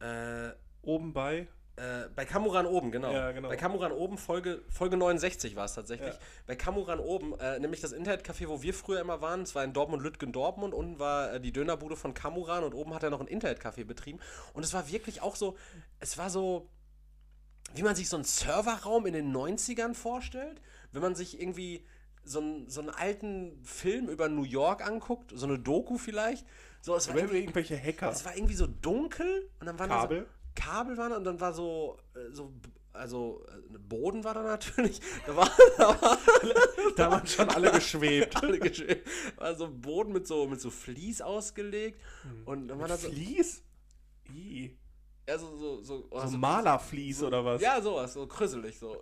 Äh, 0.00 0.50
Oben 0.82 1.12
bei. 1.12 1.48
Äh, 1.78 2.08
bei 2.14 2.24
Kamuran 2.24 2.66
oben, 2.66 2.90
genau. 2.90 3.12
Ja, 3.12 3.30
genau. 3.30 3.48
Bei 3.48 3.56
Kamuran 3.56 3.92
oben, 3.92 4.18
Folge, 4.18 4.62
Folge 4.68 4.96
69 4.96 5.54
war 5.54 5.64
es 5.64 5.74
tatsächlich. 5.74 6.14
Ja. 6.14 6.20
Bei 6.46 6.56
Kamuran 6.56 6.98
oben, 6.98 7.38
äh, 7.38 7.58
nämlich 7.60 7.80
das 7.80 7.92
Internetcafé, 7.92 8.48
wo 8.48 8.62
wir 8.62 8.74
früher 8.74 9.00
immer 9.00 9.20
waren, 9.20 9.42
es 9.42 9.54
war 9.54 9.62
in 9.62 9.72
Dortmund, 9.72 10.02
Lütgen, 10.02 10.32
Dortmund, 10.32 10.74
unten 10.74 10.98
war 10.98 11.34
äh, 11.34 11.40
die 11.40 11.52
Dönerbude 11.52 11.94
von 11.94 12.14
Kamuran 12.14 12.64
und 12.64 12.74
oben 12.74 12.94
hat 12.94 13.02
er 13.04 13.10
noch 13.10 13.20
ein 13.20 13.28
Internetcafé 13.28 13.84
betrieben. 13.84 14.18
Und 14.54 14.64
es 14.64 14.74
war 14.74 14.90
wirklich 14.90 15.22
auch 15.22 15.36
so, 15.36 15.56
es 16.00 16.18
war 16.18 16.30
so, 16.30 16.68
wie 17.74 17.82
man 17.82 17.94
sich 17.94 18.08
so 18.08 18.16
einen 18.16 18.24
Serverraum 18.24 19.06
in 19.06 19.12
den 19.12 19.32
90ern 19.34 19.94
vorstellt, 19.94 20.60
wenn 20.92 21.02
man 21.02 21.14
sich 21.14 21.40
irgendwie 21.40 21.86
so 22.24 22.40
einen, 22.40 22.68
so 22.68 22.80
einen 22.80 22.90
alten 22.90 23.62
Film 23.64 24.08
über 24.08 24.28
New 24.28 24.44
York 24.44 24.86
anguckt, 24.86 25.32
so 25.34 25.46
eine 25.46 25.58
Doku 25.58 25.96
vielleicht. 25.96 26.46
So, 26.80 26.94
es 26.94 27.08
war 27.08 27.16
irgendwie, 27.16 27.38
irgendwelche 27.38 27.76
Hacker. 27.76 28.10
es 28.10 28.24
war 28.24 28.36
irgendwie 28.36 28.54
so 28.54 28.66
dunkel 28.66 29.50
und 29.60 29.66
dann 29.66 29.78
waren 29.78 29.90
da 29.90 30.00
Kabel. 30.00 30.20
so 30.20 30.37
Kabel 30.58 30.96
waren 30.96 31.12
und 31.12 31.24
dann 31.24 31.40
war 31.40 31.52
so, 31.52 31.98
äh, 32.14 32.32
so 32.32 32.52
also 32.92 33.44
äh, 33.48 33.78
Boden 33.78 34.24
war 34.24 34.34
da 34.34 34.42
natürlich. 34.42 35.00
Da 35.26 35.36
war, 35.36 35.50
da 35.76 36.02
war 36.02 36.18
Da 36.96 37.10
waren 37.10 37.26
schon 37.26 37.48
alle 37.48 37.70
geschwebt. 37.70 38.36
alle 38.42 38.58
geschrieben. 38.58 39.02
War 39.36 39.54
so 39.54 39.70
Boden 39.70 40.12
mit 40.12 40.26
so 40.26 40.46
mit 40.48 40.60
so 40.60 40.70
Vlies 40.70 41.20
ausgelegt 41.20 42.00
und 42.44 42.68
dann 42.68 42.80
war 42.80 42.88
da 42.88 42.96
so, 42.96 43.08
Vlies? 43.08 43.62
I. 44.30 44.76
also 45.26 45.56
so 45.56 45.82
so, 45.82 46.06
oh, 46.10 46.20
So 46.20 46.28
so 46.28 46.38
Malervlies 46.38 47.22
oder 47.22 47.44
was? 47.44 47.62
ja 47.62 47.80
sowas 47.80 48.12
so 48.12 48.26
krüsselig 48.26 48.78
so. 48.78 48.96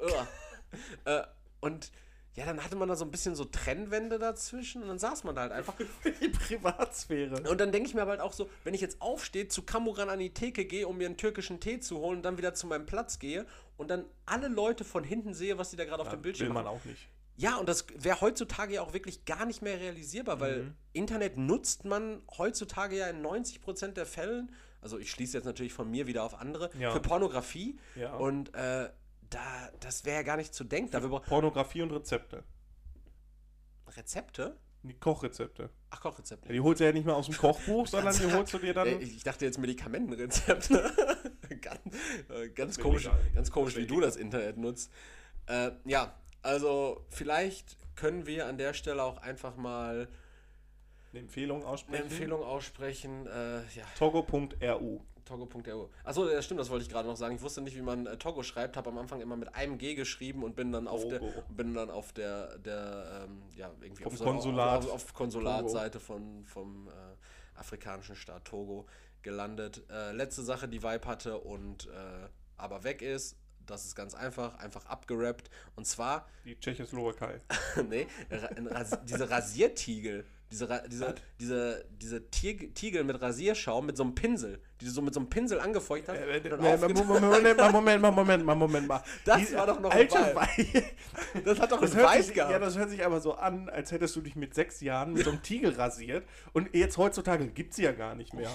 Äh, 1.05 1.23
und 1.61 1.91
ja, 2.37 2.45
dann 2.47 2.63
hatte 2.63 2.77
man 2.77 2.89
da 2.89 2.95
so 2.97 3.05
ein 3.05 3.11
bisschen 3.11 3.35
so 3.35 3.45
Trennwände 3.45 4.19
dazwischen 4.19 4.83
und 4.83 4.89
dann 4.89 4.99
saß 4.99 5.25
man 5.25 5.35
da 5.35 5.41
halt 5.43 5.53
einfach. 5.53 5.75
Die 6.21 6.29
Privatsphäre. 6.29 7.49
Und 7.51 7.61
dann 7.61 7.73
denke 7.73 7.89
ich 7.89 7.95
mir 7.95 8.03
aber 8.03 8.13
halt 8.13 8.21
auch 8.21 8.33
so, 8.33 8.49
wenn 8.65 8.75
ich 8.75 8.81
jetzt 8.81 9.01
aufstehe, 9.01 9.49
zu 9.49 9.63
Kamuran 9.63 10.11
an 10.11 10.19
die 10.19 10.33
Theke 10.35 10.65
gehe, 10.65 10.87
um 10.87 10.99
mir 10.99 11.07
einen 11.07 11.17
türkischen 11.17 11.61
Tee 11.61 11.81
zu 11.81 11.99
holen 11.99 12.19
und 12.19 12.23
dann 12.23 12.39
wieder 12.39 12.55
zu 12.55 12.67
meinem 12.67 12.87
Platz 12.87 13.19
gehe 13.19 13.47
und 13.77 13.89
dann 13.91 14.05
alle 14.27 14.49
Leute 14.49 14.85
von 14.85 15.03
hinten 15.05 15.35
sehe, 15.35 15.59
was 15.59 15.71
die 15.71 15.77
da 15.77 15.85
gerade 15.85 16.03
auf 16.03 16.11
dem 16.11 16.23
Bildschirm 16.23 16.49
will 16.49 16.55
man 16.55 16.65
machen. 16.65 16.77
auch 16.81 16.85
nicht. 16.85 17.09
Ja, 17.39 17.57
und 17.57 17.69
das 17.69 17.87
wäre 17.97 18.21
heutzutage 18.23 18.75
ja 18.75 18.83
auch 18.83 18.95
wirklich 18.95 19.25
gar 19.27 19.45
nicht 19.45 19.61
mehr 19.61 19.79
realisierbar, 19.79 20.41
weil 20.41 20.63
Mhm. 20.65 20.75
Internet 20.95 21.37
nutzt 21.37 21.85
man 21.85 22.23
heutzutage 22.39 22.97
ja 22.97 23.09
in 23.09 23.21
90% 23.23 23.93
der 23.97 24.07
Fällen, 24.07 24.53
also 24.81 24.99
ich 24.99 25.11
schließe 25.11 25.37
jetzt 25.37 25.45
natürlich 25.45 25.73
von 25.75 25.91
mir 25.91 26.07
wieder 26.07 26.23
auf 26.23 26.35
andere, 26.41 26.71
Ja. 26.79 26.93
für 26.93 27.01
Pornografie. 27.01 27.79
Ja. 27.95 28.15
Und 28.17 28.55
äh, 28.55 28.89
da, 29.31 29.71
das 29.81 30.05
wäre 30.05 30.17
ja 30.17 30.23
gar 30.23 30.37
nicht 30.37 30.55
zu 30.55 30.65
denken. 30.65 30.91
Da 30.91 31.03
wir 31.03 31.09
bra- 31.09 31.21
Pornografie 31.21 31.83
und 31.83 31.91
Rezepte. 31.93 32.45
Rezepte? 33.97 34.57
Die 34.83 34.95
Kochrezepte. 34.95 35.71
Ach, 35.91 36.01
Kochrezepte. 36.01 36.47
Ja, 36.49 36.53
die 36.53 36.61
holst 36.61 36.81
du 36.81 36.85
ja 36.85 36.93
nicht 36.93 37.05
mehr 37.07 37.17
aus 37.17 37.27
dem 37.27 37.37
Kochbuch, 37.37 37.87
sondern 37.89 38.17
die 38.17 38.33
holst 38.33 38.53
du 38.55 38.59
dir 38.59 38.75
dann. 38.75 38.87
Äh, 38.87 38.99
ich 38.99 39.23
dachte 39.25 39.45
jetzt 39.45 39.59
Medikamentenrezepte. 39.59 40.93
ganz 41.61 41.81
äh, 42.29 42.49
ganz 42.51 42.79
komisch, 42.79 43.09
ganz 43.35 43.51
komisch 43.51 43.77
wie 43.77 43.87
du 43.87 44.01
das 44.01 44.17
Internet 44.17 44.59
nutzt. 44.59 44.93
Äh, 45.47 45.73
ja, 45.87 46.15
also 46.43 47.05
vielleicht 47.09 47.77
können 47.97 48.27
wir 48.27 48.47
an 48.47 48.59
der 48.59 48.75
Stelle 48.75 49.03
auch 49.03 49.19
einfach 49.19 49.57
mal 49.57 50.09
Eine 51.13 51.21
Empfehlung 51.21 51.61
eine 51.63 51.69
aussprechen. 51.71 52.03
Empfehlung 52.05 52.43
aussprechen. 52.45 53.27
Äh, 53.27 53.57
ja, 53.75 53.85
Togo.ru. 53.99 55.01
Togo.ru. 55.27 55.89
Achso, 56.05 56.31
ja, 56.31 56.41
stimmt, 56.41 56.61
das 56.61 56.71
wollte 56.71 56.85
ich 56.85 56.89
gerade 56.89 57.07
noch 57.09 57.17
sagen. 57.17 57.35
Ich 57.37 57.43
wusste 57.43 57.61
nicht, 57.61 57.77
wie 57.77 57.83
man 57.83 58.07
äh, 58.07 58.17
Togo 58.17 58.43
schreibt, 58.43 58.77
habe 58.77 58.89
am 58.91 58.97
Anfang 58.99 59.21
immer 59.21 59.37
mit 59.37 59.55
einem 59.55 59.77
G 59.77 59.95
geschrieben 59.95 60.43
und 60.43 60.57
bin 60.57 60.73
dann 60.73 60.89
auf 60.89 61.07
der 61.07 61.19
Togo. 61.21 61.43
bin 61.51 61.75
dann 61.75 61.91
auf 61.91 62.13
der 62.13 62.57
der 62.59 63.25
ähm, 63.27 63.43
ja 63.55 63.71
irgendwie 63.83 64.05
Vom 64.05 64.13
auf, 64.13 64.19
Konsulat. 64.23 64.85
auf, 64.85 64.93
auf 64.93 65.15
Konsulatseite 65.15 66.01
von 66.01 66.45
vom 66.47 66.89
äh, 66.89 67.59
afrikanischen 67.59 68.17
Staat 68.17 68.47
Togo 68.47 68.87
gelandet. 69.23 69.83
Äh, 69.91 70.13
letzte 70.13 70.43
Sache, 70.43 70.69
die 70.69 70.83
Vibe 70.83 71.07
hatte 71.07 71.39
und 71.39 71.87
äh, 71.87 72.29
aber 72.57 72.85
weg 72.85 73.03
ist. 73.03 73.37
Das 73.67 73.85
ist 73.85 73.97
ganz 73.97 74.15
einfach, 74.15 74.57
einfach 74.59 74.87
abgerappt. 74.87 75.51
Und 75.75 75.87
zwar, 75.89 76.29
Die 76.45 76.55
Tschechoslowakei. 76.59 77.41
nee, 77.89 78.07
ra 78.31 78.85
diese 79.05 79.29
Rasiertiegel. 79.29 80.25
Diese, 80.51 80.83
diese, 80.89 81.15
diese, 81.41 81.85
diese 82.01 82.31
Tieg 82.31 82.75
Tiegel 82.75 83.03
mit 83.03 83.21
Rasierschaum, 83.21 83.87
mit 83.87 83.97
so 83.97 84.05
einem 84.05 84.15
Pinsel, 84.15 84.61
die 84.81 84.85
du 84.85 84.91
so 84.93 85.03
mit 85.03 85.13
so 85.13 85.19
einem 85.21 85.29
Pinsel 85.29 85.59
angefeucht 85.59 86.09
hast. 86.09 86.19
Äh, 86.19 86.39
äh, 86.39 86.57
Moment, 86.57 87.59
mal, 87.59 87.73
Moment, 87.73 88.03
mal, 88.03 88.13
Moment 88.13 88.45
mal, 88.45 88.55
Moment 88.55 88.87
mal. 88.87 89.03
Das 89.25 89.53
war 89.55 89.67
doch 89.67 89.81
noch 89.81 89.91
ein 89.91 89.99
alte 89.99 90.15
Vibe. 90.19 90.73
Vibe. 90.73 91.43
Das 91.45 91.59
hat 91.59 91.73
doch 91.73 91.81
Das 91.81 91.97
ein 91.97 92.23
sich, 92.23 92.35
gehabt. 92.35 92.53
ja, 92.53 92.59
das 92.61 92.79
hört 92.79 92.91
sich 92.91 93.05
aber 93.05 93.21
so 93.21 93.35
an, 93.35 93.69
als 93.69 93.91
hättest 93.91 94.15
du 94.15 94.21
dich 94.21 94.37
mit 94.37 94.55
sechs 94.55 94.81
Jahren 94.81 95.15
mit 95.15 95.25
so 95.25 95.31
einem 95.31 95.43
Tiegel 95.43 95.73
rasiert 95.73 96.25
und 96.53 96.73
jetzt 96.75 96.97
heutzutage 96.97 97.49
gibt 97.49 97.75
sie 97.75 97.83
ja 97.83 97.93
gar 97.93 98.15
nicht 98.15 98.33
mehr. 98.33 98.51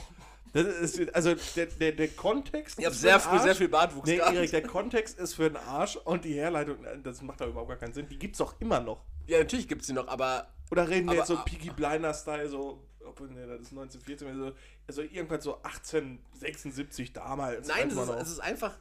Das 0.54 0.66
ist, 0.66 1.16
also 1.16 1.34
der, 1.56 1.66
der, 1.68 1.92
der 1.94 2.08
Kontext 2.10 2.78
ich 2.78 2.86
habe 2.86 2.94
ist 2.94 3.02
sehr 3.02 3.20
früh 3.20 3.39
sehr 3.39 3.56
viel 3.56 3.70
Bartwuchs 3.70 4.08
Nee. 4.08 4.18
Erik, 4.18 4.52
der 4.52 4.64
Kontext 4.64 5.18
ist 5.18 5.34
für 5.36 5.50
den 5.50 5.56
Arsch 5.56 5.96
und 5.96 6.26
die 6.26 6.34
Herleitung, 6.34 6.78
das 7.04 7.22
macht 7.22 7.39
da 7.39 7.48
überhaupt 7.48 7.70
gar 7.70 7.78
keinen 7.78 7.94
Sinn. 7.94 8.08
Die 8.10 8.20
gibt's 8.20 8.39
doch 8.39 8.56
immer 8.60 8.82
noch. 8.82 9.04
Ja, 9.28 9.39
natürlich 9.39 9.68
gibt 9.68 9.82
es 9.82 9.88
die 9.88 9.94
noch, 9.94 10.08
aber 10.10 10.48
Oder 10.72 10.88
reden 10.89 11.05
wir 11.07 11.11
Aber- 11.11 11.19
jetzt 11.19 11.28
so 11.28 11.38
Peaky 11.43 11.69
Blinder-Style, 11.72 12.47
so, 12.49 12.82
obwohl, 13.05 13.28
nee, 13.30 13.45
das 13.45 13.61
ist 13.61 13.72
1914, 13.74 14.28
also, 14.30 14.51
also 14.88 15.01
irgendwann 15.01 15.41
so 15.41 15.61
1876 15.61 17.13
damals. 17.13 17.67
Nein, 17.67 17.89
es 17.89 17.97
ist, 17.97 18.09
es 18.09 18.30
ist 18.32 18.39
einfach 18.39 18.78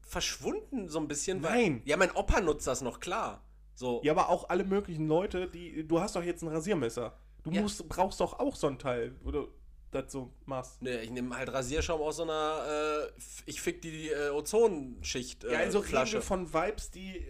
verschwunden 0.00 0.88
so 0.88 0.98
ein 0.98 1.08
bisschen. 1.08 1.40
Nein. 1.40 1.82
Ja, 1.84 1.96
mein 1.96 2.10
Opa 2.12 2.40
nutzt 2.40 2.66
das 2.66 2.80
noch, 2.80 3.00
klar. 3.00 3.42
So. 3.74 4.00
Ja, 4.02 4.12
aber 4.12 4.28
auch 4.30 4.48
alle 4.48 4.64
möglichen 4.64 5.06
Leute, 5.06 5.48
die. 5.48 5.86
Du 5.86 6.00
hast 6.00 6.16
doch 6.16 6.22
jetzt 6.22 6.42
ein 6.42 6.48
Rasiermesser. 6.48 7.16
Du 7.44 7.50
Ja. 7.50 7.60
musst, 7.62 7.86
brauchst 7.88 8.20
doch 8.20 8.38
auch 8.40 8.56
so 8.56 8.66
ein 8.66 8.78
Teil, 8.78 9.14
wo 9.22 9.30
du 9.30 9.48
das 9.90 10.10
so 10.12 10.32
machst. 10.44 10.82
Nee, 10.82 10.98
ich 11.02 11.10
nehme 11.10 11.36
halt 11.36 11.52
Rasierschaum 11.52 12.00
aus 12.00 12.16
so 12.16 12.24
einer, 12.24 13.06
äh, 13.06 13.20
ich 13.46 13.60
fick 13.60 13.80
die 13.80 14.08
äh, 14.10 14.30
Ozonschicht 14.30 15.44
äh, 15.44 15.52
ja, 15.52 15.58
also 15.60 15.78
reden 15.78 15.88
Flasche. 15.90 16.12
wir 16.14 16.22
von 16.22 16.52
Vibes, 16.52 16.90
die 16.90 17.24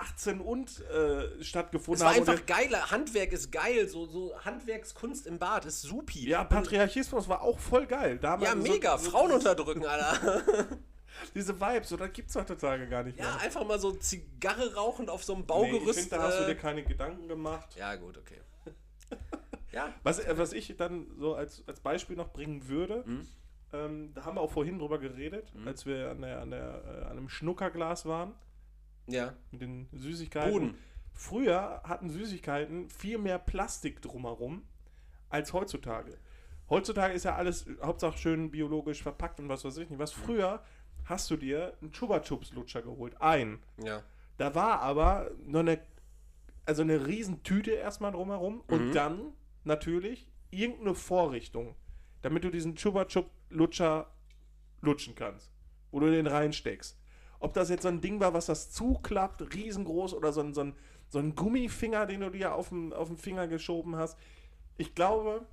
18 0.00 0.40
und 0.40 0.80
äh, 0.90 1.42
stattgefunden 1.42 1.94
Es 1.94 2.00
war 2.04 2.10
haben. 2.14 2.20
einfach 2.20 2.34
und 2.40 2.46
geil. 2.46 2.90
Handwerk 2.90 3.32
ist 3.32 3.52
geil. 3.52 3.86
So, 3.88 4.06
so 4.06 4.32
Handwerkskunst 4.44 5.26
im 5.26 5.38
Bad 5.38 5.66
ist 5.66 5.82
supi. 5.82 6.28
ja, 6.28 6.42
Patriarchismus 6.44 7.28
war 7.28 7.42
auch 7.42 7.58
voll 7.58 7.86
geil. 7.86 8.18
Damals 8.18 8.48
Ja, 8.48 8.54
mega. 8.54 8.98
so- 8.98 9.10
Frauen 9.10 9.32
unterdrücken, 9.32 9.84
Alter. 9.84 10.42
Diese 11.34 11.60
Vibes, 11.60 11.88
so, 11.90 11.96
das 11.96 12.12
gibt's 12.12 12.34
heutzutage 12.34 12.88
gar 12.88 13.02
nicht 13.02 13.18
ja, 13.18 13.24
mehr. 13.26 13.40
einfach 13.40 13.66
mal 13.66 13.78
so 13.78 13.92
Zigarre 13.92 14.74
rauchend 14.74 15.10
auf 15.10 15.22
so 15.22 15.34
einem 15.34 15.42
Nee, 15.42 15.46
Baugerüst. 15.48 15.98
ich 15.98 16.08
finde, 16.08 16.16
da 16.16 16.22
hast 16.22 16.38
du 16.38 16.44
äh, 16.44 16.46
dir 16.46 16.54
keine 16.56 16.82
Gedanken 16.82 17.28
gemacht. 17.28 17.68
ja, 17.76 17.94
gut, 17.96 18.16
okay. 18.16 18.40
ja. 19.72 19.92
Was, 20.02 20.18
äh, 20.20 20.38
was 20.38 20.52
ich 20.52 20.74
dann 20.76 21.06
so 21.18 21.34
als, 21.34 21.62
als 21.66 21.80
Beispiel 21.80 22.16
noch 22.16 22.32
bringen 22.32 22.68
würde, 22.68 23.02
Mhm. 23.06 23.28
ähm, 23.72 24.14
da 24.14 24.24
haben 24.24 24.36
wir 24.36 24.40
auch 24.40 24.52
vorhin 24.52 24.78
drüber 24.78 24.98
geredet, 24.98 25.52
als 25.66 25.84
wir 25.84 26.10
an, 26.10 26.22
der, 26.22 26.40
an, 26.40 26.50
der, 26.52 26.82
äh, 26.86 27.04
an 27.04 27.10
einem 27.18 27.28
Schnuckerglas 27.28 28.06
waren 28.06 28.32
Ja. 29.10 29.34
mit 29.50 29.60
den 29.62 29.88
Süßigkeiten. 29.92 30.52
Boden. 30.52 30.78
Früher 31.12 31.82
hatten 31.84 32.08
Süßigkeiten 32.08 32.88
viel 32.88 33.18
mehr 33.18 33.38
Plastik 33.38 34.00
drumherum 34.00 34.62
als 35.28 35.52
heutzutage. 35.52 36.18
Heutzutage 36.68 37.14
ist 37.14 37.24
ja 37.24 37.34
alles 37.34 37.66
Hauptsache 37.82 38.16
schön 38.16 38.50
biologisch 38.50 39.02
verpackt 39.02 39.40
und 39.40 39.48
was 39.48 39.64
weiß 39.64 39.76
ich 39.78 39.90
nicht. 39.90 39.98
Was 39.98 40.12
früher 40.12 40.62
hast 41.04 41.30
du 41.30 41.36
dir 41.36 41.76
einen 41.80 41.92
Chupa 41.92 42.20
Chups 42.20 42.52
Lutscher 42.52 42.82
geholt, 42.82 43.20
ein. 43.20 43.58
Ja. 43.82 44.02
Da 44.38 44.54
war 44.54 44.80
aber 44.80 45.30
noch 45.44 45.60
eine, 45.60 45.80
also 46.64 46.82
eine 46.82 47.06
Riesentüte 47.06 47.72
erstmal 47.72 48.12
drumherum 48.12 48.62
und 48.68 48.92
dann 48.92 49.32
natürlich 49.64 50.28
irgendeine 50.50 50.94
Vorrichtung, 50.94 51.74
damit 52.22 52.44
du 52.44 52.50
diesen 52.50 52.76
Chupa 52.76 53.04
Chup 53.06 53.30
Lutscher 53.50 54.10
lutschen 54.80 55.14
kannst, 55.14 55.50
wo 55.90 56.00
du 56.00 56.10
den 56.10 56.26
reinsteckst. 56.26 56.99
Ob 57.40 57.54
das 57.54 57.70
jetzt 57.70 57.82
so 57.82 57.88
ein 57.88 58.00
Ding 58.00 58.20
war, 58.20 58.34
was 58.34 58.46
das 58.46 58.70
zuklappt, 58.70 59.54
riesengroß, 59.54 60.14
oder 60.14 60.32
so 60.32 60.42
ein, 60.42 60.54
so 60.54 60.60
ein, 60.60 60.74
so 61.08 61.18
ein 61.18 61.34
Gummifinger, 61.34 62.06
den 62.06 62.20
du 62.20 62.30
dir 62.30 62.54
auf 62.54 62.68
den, 62.68 62.92
auf 62.92 63.08
den 63.08 63.16
Finger 63.16 63.48
geschoben 63.48 63.96
hast. 63.96 64.16
Ich 64.76 64.94
glaube, 64.94 65.46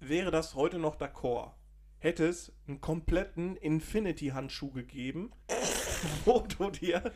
wäre 0.00 0.30
das 0.30 0.54
heute 0.54 0.78
noch 0.78 0.96
d'accord, 0.96 1.50
hätte 1.98 2.26
es 2.26 2.52
einen 2.66 2.80
kompletten 2.80 3.56
Infinity-Handschuh 3.56 4.70
gegeben, 4.70 5.32
wo 6.24 6.40
du 6.40 6.70
dir 6.70 7.12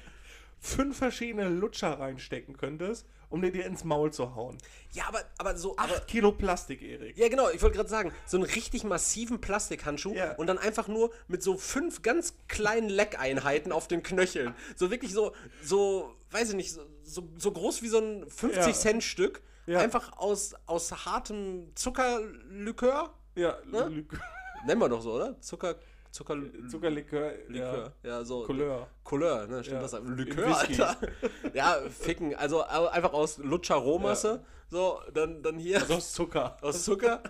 fünf 0.61 0.99
verschiedene 0.99 1.49
Lutscher 1.49 1.99
reinstecken 1.99 2.57
könntest, 2.57 3.07
um 3.31 3.43
dir, 3.43 3.53
dir 3.53 3.67
ins 3.67 3.85
Maul 3.85 4.13
zu 4.13 4.35
hauen. 4.35 4.59
Ja, 4.93 5.05
aber, 5.09 5.21
aber 5.39 5.57
so. 5.57 5.77
Aber, 5.77 5.95
Acht 5.97 6.07
Kilo 6.09 6.33
Plastik, 6.33 6.83
Erik. 6.83 7.17
ja, 7.19 7.29
genau, 7.29 7.51
ich 7.51 7.61
wollte 7.63 7.77
gerade 7.77 7.89
sagen, 7.89 8.13
so 8.27 8.37
einen 8.39 8.45
richtig 8.45 8.85
massiven 8.85 9.41
Plastikhandschuh 9.41 10.15
Ja. 10.15 10.35
und 10.37 10.47
dann 10.47 10.59
einfach 10.59 10.89
nur 10.89 11.11
mit 11.29 11.43
so 11.43 11.57
fünf 11.59 12.03
ganz 12.03 12.35
kleinen 12.49 12.89
Leckeinheiten 12.89 13.71
auf 13.73 13.87
den 13.89 14.03
Knöcheln. 14.03 14.55
So 14.77 14.91
wirklich 14.91 15.13
so, 15.13 15.33
so, 15.63 16.15
weiß 16.31 16.51
ich 16.51 16.57
nicht, 16.57 16.73
so, 16.73 16.83
so, 17.03 17.29
so 17.37 17.53
groß 17.53 17.83
wie 17.83 17.89
so 17.89 17.99
ein 17.99 18.25
50-Cent-Stück. 18.27 19.43
Ja. 19.67 19.81
Einfach 19.81 20.17
aus, 20.17 20.55
aus 20.67 21.05
hartem 21.05 21.71
Zuckerlikör. 21.75 23.13
Ja, 23.35 23.59
Ne? 23.71 23.89
Likör, 23.89 24.19
Nennen 24.67 24.81
wir 24.81 24.89
doch 24.89 25.03
so, 25.03 25.13
oder? 25.13 25.41
Zucker, 25.41 25.77
Zucker, 26.19 26.37
Zuckerlikör, 26.69 27.33
Likör. 27.47 27.93
Ja, 28.03 28.25
so. 28.25 28.43
Couleur. 28.43 28.89
Couleur, 29.05 29.47
ne? 29.47 29.63
Stimmt 29.63 29.83
Ja. 29.83 29.87
das? 29.89 30.01
Likör. 30.05 30.47
Alter. 30.59 30.97
Ja, 31.55 31.77
ficken. 31.89 32.35
Also 32.35 32.63
einfach 32.65 33.13
aus 33.13 33.39
Lutscher 33.39 33.77
Rohmasse. 33.77 34.45
So, 34.69 35.01
dann, 35.15 35.45
dann 35.45 35.59
hier 35.59 35.81
Also 35.81 35.95
aus 35.95 36.13
Zucker. 36.13 36.57
aus 36.61 36.83
Zucker. 36.83 37.23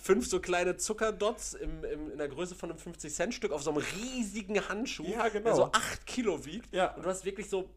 Fünf 0.00 0.28
so 0.28 0.38
kleine 0.38 0.76
Zuckerdots 0.76 1.54
im, 1.54 1.82
im, 1.84 2.12
in 2.12 2.18
der 2.18 2.28
Größe 2.28 2.54
von 2.54 2.70
einem 2.70 2.78
50-Cent-Stück 2.78 3.50
auf 3.50 3.64
so 3.64 3.70
einem 3.70 3.82
riesigen 4.00 4.60
Handschuh, 4.68 5.02
Ja, 5.08 5.26
genau. 5.28 5.44
der 5.46 5.54
so 5.56 5.64
8 5.72 6.06
Kilo 6.06 6.44
wiegt. 6.46 6.72
Ja. 6.72 6.94
Und 6.94 7.04
du 7.04 7.08
hast 7.08 7.24
wirklich 7.24 7.50
so 7.50 7.68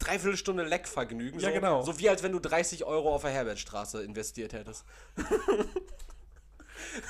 dreiviertel 0.00 0.36
Stunde 0.36 0.64
Leckvergnügen. 0.64 1.40
Ja, 1.40 1.48
so, 1.48 1.54
genau. 1.54 1.80
So 1.82 1.98
wie 1.98 2.10
als 2.10 2.22
wenn 2.22 2.32
du 2.32 2.40
30 2.40 2.84
Euro 2.84 3.14
auf 3.14 3.22
der 3.22 3.30
Herbertstraße 3.30 4.02
investiert 4.02 4.52
hättest. 4.52 4.84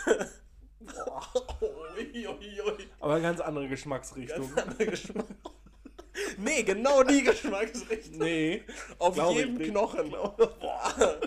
Ui, 1.97 2.27
ui, 2.27 2.61
ui. 2.61 2.89
Aber 3.01 3.21
ganz 3.21 3.41
andere 3.41 3.69
Geschmacksrichtung. 3.69 4.57
Anderer 4.57 4.87
Geschmack. 4.87 5.27
Nee, 6.39 6.63
genau 6.63 7.03
die 7.03 7.25
Geschmacksrichtung. 7.25 8.19
nee. 8.19 8.63
Auf 9.01 9.17
jedem. 9.33 9.59
Knochen. 9.59 10.11
Boah. 10.61 11.21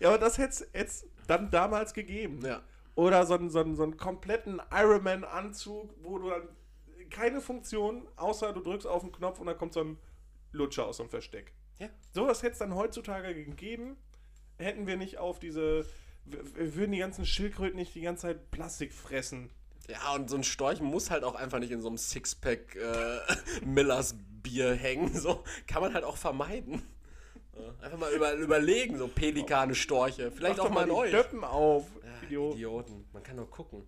Ja, 0.00 0.08
aber 0.08 0.18
das 0.18 0.38
hätte 0.38 0.66
es 0.72 1.06
dann 1.28 1.50
damals 1.52 1.94
gegeben. 1.94 2.40
Ja. 2.44 2.62
Oder 2.96 3.24
so 3.26 3.34
einen, 3.34 3.48
so 3.48 3.60
einen, 3.60 3.76
so 3.76 3.84
einen 3.84 3.96
kompletten 3.96 4.60
Ironman-Anzug, 4.72 5.94
wo 6.02 6.18
du 6.18 6.30
dann 6.30 6.48
keine 7.10 7.40
Funktion, 7.40 8.08
außer 8.16 8.52
du 8.52 8.60
drückst 8.60 8.86
auf 8.86 9.02
den 9.02 9.12
Knopf 9.12 9.40
und 9.40 9.46
dann 9.46 9.58
kommt 9.58 9.74
so 9.74 9.80
ein 9.80 9.98
Lutscher 10.52 10.86
aus 10.86 10.96
dem 10.96 11.08
Versteck. 11.08 11.52
Ja. 11.78 11.88
Sowas 12.12 12.42
hätte 12.42 12.52
es 12.52 12.58
dann 12.58 12.74
heutzutage 12.74 13.34
gegeben, 13.34 13.96
hätten 14.58 14.86
wir 14.86 14.96
nicht 14.96 15.18
auf 15.18 15.38
diese, 15.38 15.86
würden 16.26 16.92
die 16.92 16.98
ganzen 16.98 17.26
Schildkröten 17.26 17.76
nicht 17.78 17.94
die 17.94 18.02
ganze 18.02 18.22
Zeit 18.22 18.50
Plastik 18.50 18.92
fressen. 18.92 19.50
Ja, 19.88 20.14
und 20.14 20.30
so 20.30 20.36
ein 20.36 20.44
Storch 20.44 20.80
muss 20.80 21.10
halt 21.10 21.24
auch 21.24 21.34
einfach 21.34 21.58
nicht 21.58 21.72
in 21.72 21.80
so 21.80 21.88
einem 21.88 21.96
Sixpack 21.98 22.76
äh, 22.76 23.18
Millers 23.64 24.14
Bier 24.42 24.74
hängen. 24.74 25.14
So 25.18 25.42
kann 25.66 25.82
man 25.82 25.92
halt 25.94 26.04
auch 26.04 26.16
vermeiden. 26.16 26.82
Einfach 27.82 27.98
mal 27.98 28.12
über, 28.12 28.32
überlegen, 28.34 28.96
so 28.96 29.06
Pelikane, 29.08 29.74
Storche. 29.74 30.30
Vielleicht 30.30 30.56
Mach 30.58 30.64
auch 30.64 30.68
doch 30.68 30.74
mal 30.74 30.84
die 30.84 30.90
neu. 30.90 31.10
Döppen 31.10 31.44
auf, 31.44 31.84
Ja, 32.02 32.26
Idiot. 32.26 32.54
Idioten. 32.54 33.04
Man 33.12 33.22
kann 33.22 33.36
nur 33.36 33.50
gucken. 33.50 33.82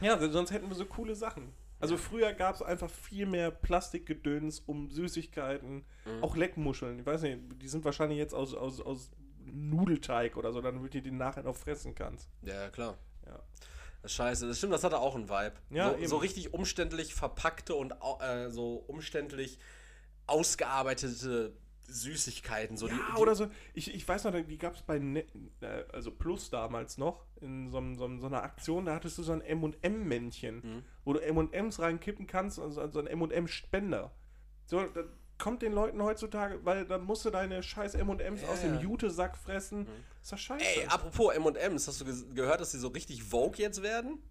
Ja, 0.00 0.18
sonst 0.28 0.50
hätten 0.50 0.68
wir 0.68 0.74
so 0.74 0.84
coole 0.84 1.14
Sachen. 1.14 1.52
Also 1.80 1.96
früher 1.96 2.32
gab 2.32 2.54
es 2.56 2.62
einfach 2.62 2.90
viel 2.90 3.26
mehr 3.26 3.50
Plastikgedöns 3.50 4.60
um 4.60 4.90
Süßigkeiten, 4.90 5.84
Mhm. 6.04 6.22
auch 6.22 6.36
Leckmuscheln. 6.36 6.98
Ich 6.98 7.06
weiß 7.06 7.22
nicht, 7.22 7.38
die 7.62 7.68
sind 7.68 7.84
wahrscheinlich 7.84 8.18
jetzt 8.18 8.34
aus, 8.34 8.54
aus, 8.54 8.80
aus 8.80 9.10
Nudelteig 9.46 10.36
oder 10.36 10.52
so, 10.52 10.60
damit 10.60 10.94
du 10.94 11.00
die 11.00 11.10
nachher 11.10 11.42
noch 11.42 11.56
fressen 11.56 11.94
kannst. 11.94 12.28
Ja, 12.42 12.68
klar. 12.70 12.96
Ja. 13.26 13.40
Das 14.02 14.12
ist 14.12 14.16
scheiße. 14.16 14.46
Das 14.48 14.58
stimmt, 14.58 14.72
das 14.72 14.84
hatte 14.84 14.98
auch 14.98 15.14
einen 15.14 15.28
Vibe. 15.28 15.54
Ja, 15.70 15.96
so, 15.98 16.06
so 16.06 16.16
richtig 16.18 16.54
umständlich 16.54 17.14
verpackte 17.14 17.74
und 17.74 17.94
äh, 18.20 18.50
so 18.50 18.74
umständlich 18.86 19.58
ausgearbeitete 20.26 21.54
Süßigkeiten. 21.88 22.76
So 22.76 22.88
ja, 22.88 22.94
die, 22.94 23.00
die, 23.14 23.20
oder 23.20 23.34
so. 23.34 23.48
Ich, 23.74 23.94
ich 23.94 24.06
weiß 24.06 24.24
noch, 24.24 24.32
die 24.32 24.58
gab 24.58 24.74
es 24.74 24.82
bei 24.82 24.98
ne 24.98 25.24
also 25.92 26.10
Plus 26.10 26.50
damals 26.50 26.98
noch, 26.98 27.24
in 27.40 27.70
so, 27.70 27.80
so, 27.94 28.18
so 28.18 28.26
einer 28.26 28.42
Aktion, 28.42 28.86
da 28.86 28.94
hattest 28.94 29.18
du 29.18 29.22
so 29.22 29.32
ein 29.32 29.40
M&M-Männchen, 29.40 30.56
Mhm. 30.56 30.82
wo 31.04 31.12
du 31.12 31.20
M&M's 31.20 31.78
reinkippen 31.80 32.26
kannst, 32.26 32.58
also 32.58 32.88
so 32.90 32.98
ein 32.98 33.06
M&M-Spender. 33.06 34.10
So, 34.66 34.84
kommt 35.38 35.62
den 35.62 35.72
Leuten 35.72 36.02
heutzutage, 36.02 36.64
weil 36.64 36.84
dann 36.86 37.04
musst 37.04 37.24
du 37.24 37.30
deine 37.30 37.62
scheiß 37.62 37.94
M&M's 37.94 38.42
Ja, 38.42 38.48
aus 38.48 38.60
dem. 38.60 38.78
Jute-Sack 38.80 39.36
fressen. 39.36 39.86
Ist 40.22 40.32
das 40.32 40.40
scheiße. 40.40 40.64
Ey, 40.64 40.86
apropos 40.86 41.34
M&M's, 41.34 41.88
hast 41.88 42.00
du 42.00 42.04
ges- 42.04 42.32
gehört, 42.34 42.60
dass 42.60 42.70
die 42.70 42.78
so 42.78 42.88
richtig 42.88 43.22
Vogue 43.22 43.56
jetzt 43.58 43.82
werden? 43.82 44.22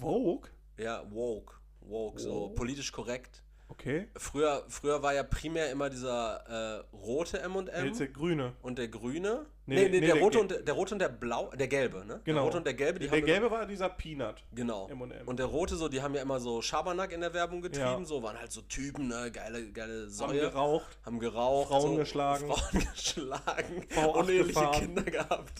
Vogue? 0.00 0.50
Ja, 0.76 1.04
woke. 1.10 1.54
Woke, 1.80 2.18
so 2.20 2.48
politisch 2.50 2.90
korrekt. 2.92 3.42
Okay. 3.78 4.08
Früher, 4.16 4.64
früher 4.68 5.02
war 5.02 5.14
ja 5.14 5.22
primär 5.22 5.70
immer 5.70 5.90
dieser 5.90 6.80
äh, 6.82 6.96
rote 6.96 7.40
M&M 7.40 7.86
Jetzt 7.86 8.00
der 8.00 8.08
grüne. 8.08 8.52
und 8.62 8.78
der 8.78 8.88
grüne. 8.88 9.46
Nee, 9.66 9.74
Nee, 9.76 9.82
nee, 9.88 9.88
nee, 9.88 10.00
der, 10.06 10.14
der 10.14 10.22
rote 10.22 10.40
und 10.40 10.50
der, 10.50 10.60
der 10.60 10.74
rote 10.74 10.94
und 10.94 10.98
der 10.98 11.08
blau, 11.08 11.50
der 11.58 11.68
gelbe, 11.68 12.04
ne? 12.04 12.20
Genau. 12.24 12.36
Der 12.40 12.42
rote 12.44 12.56
und 12.58 12.66
der 12.66 12.74
gelbe, 12.74 12.98
die 12.98 13.08
der 13.08 13.18
haben 13.18 13.24
gelbe 13.26 13.50
war 13.50 13.64
dieser 13.66 13.88
Peanut. 13.88 14.44
Genau. 14.52 14.88
M&M. 14.90 15.26
Und 15.26 15.38
der 15.38 15.46
rote, 15.46 15.76
so, 15.76 15.88
die 15.88 16.02
haben 16.02 16.14
ja 16.14 16.20
immer 16.20 16.38
so 16.38 16.60
Schabernack 16.60 17.12
in 17.12 17.22
der 17.22 17.32
Werbung 17.32 17.62
getrieben, 17.62 18.00
Ja. 18.00 18.04
so, 18.04 18.22
waren 18.22 18.38
halt 18.38 18.52
so 18.52 18.60
Typen, 18.62 19.08
ne, 19.08 19.30
geile, 19.32 19.72
geile 19.72 20.02
Haben 20.02 20.10
Säue. 20.10 20.40
geraucht. 20.40 20.98
Haben 21.06 21.18
geraucht. 21.18 21.68
Frauen 21.68 21.92
so, 21.92 21.96
geschlagen. 21.96 22.46
Frauen 22.46 22.86
geschlagen. 22.94 23.86
V8 23.94 24.06
uneheliche. 24.18 24.70
Kinder 24.74 25.02
gehabt. 25.02 25.58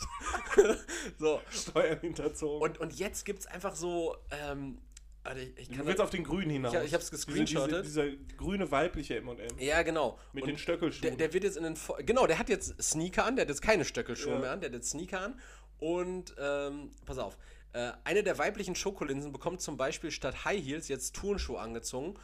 so. 1.18 1.40
Steuern 1.50 2.00
hinterzogen. 2.00 2.60
Und, 2.62 2.78
und 2.80 2.98
jetzt 2.98 3.24
gibt's 3.24 3.46
einfach 3.46 3.74
so, 3.74 4.16
ähm, 4.30 4.78
warte, 5.24 5.40
ich, 5.40 5.58
ich 5.58 5.68
du 5.76 5.84
willst 5.86 6.00
auf 6.00 6.10
den 6.10 6.22
grünen 6.24 6.50
hinaus. 6.50 6.74
Ich 6.74 6.82
ich 6.84 6.94
hab's 6.94 7.10
Diese- 7.10 7.26
gescreenshottet. 7.26 7.84
Diese, 7.84 8.10
dieser 8.10 8.36
grüne 8.36 8.70
weibliche 8.70 9.16
M&M. 9.16 9.58
Ja, 9.58 9.82
genau. 9.82 10.18
Mit 10.32 10.44
Und 10.44 10.48
den 10.50 10.58
Stöckelschuhen. 10.58 11.02
Der, 11.08 11.16
der 11.16 11.32
wird 11.32 11.44
jetzt 11.44 11.56
in 11.56 11.64
den. 11.64 11.76
Genau, 12.06 12.26
der 12.26 12.38
hat 12.38 12.48
jetzt 12.48 12.80
Sneaker 12.82 13.24
an, 13.24 13.36
der 13.36 13.44
hat 13.44 13.48
jetzt 13.48 13.62
keine 13.62 13.84
Stöckelschuhe 13.84 14.34
Ja. 14.34 14.38
mehr 14.38 14.50
an, 14.52 14.60
der 14.60 14.68
hat 14.70 14.74
jetzt 14.74 14.90
Sneaker 14.90 15.20
an. 15.20 15.40
Und, 15.80 16.34
ähm, 16.38 16.90
pass 17.04 17.18
auf, 17.18 17.36
äh, 17.72 17.92
eine 18.04 18.22
der 18.22 18.38
weiblichen 18.38 18.74
Schokolinsen 18.76 19.32
bekommt 19.32 19.60
zum 19.60 19.76
Beispiel 19.76 20.10
statt 20.12 20.44
High 20.44 20.64
Heels 20.64 20.88
jetzt 20.88 21.14
Turnschuhe 21.16 21.58
angezogen. 21.58 22.14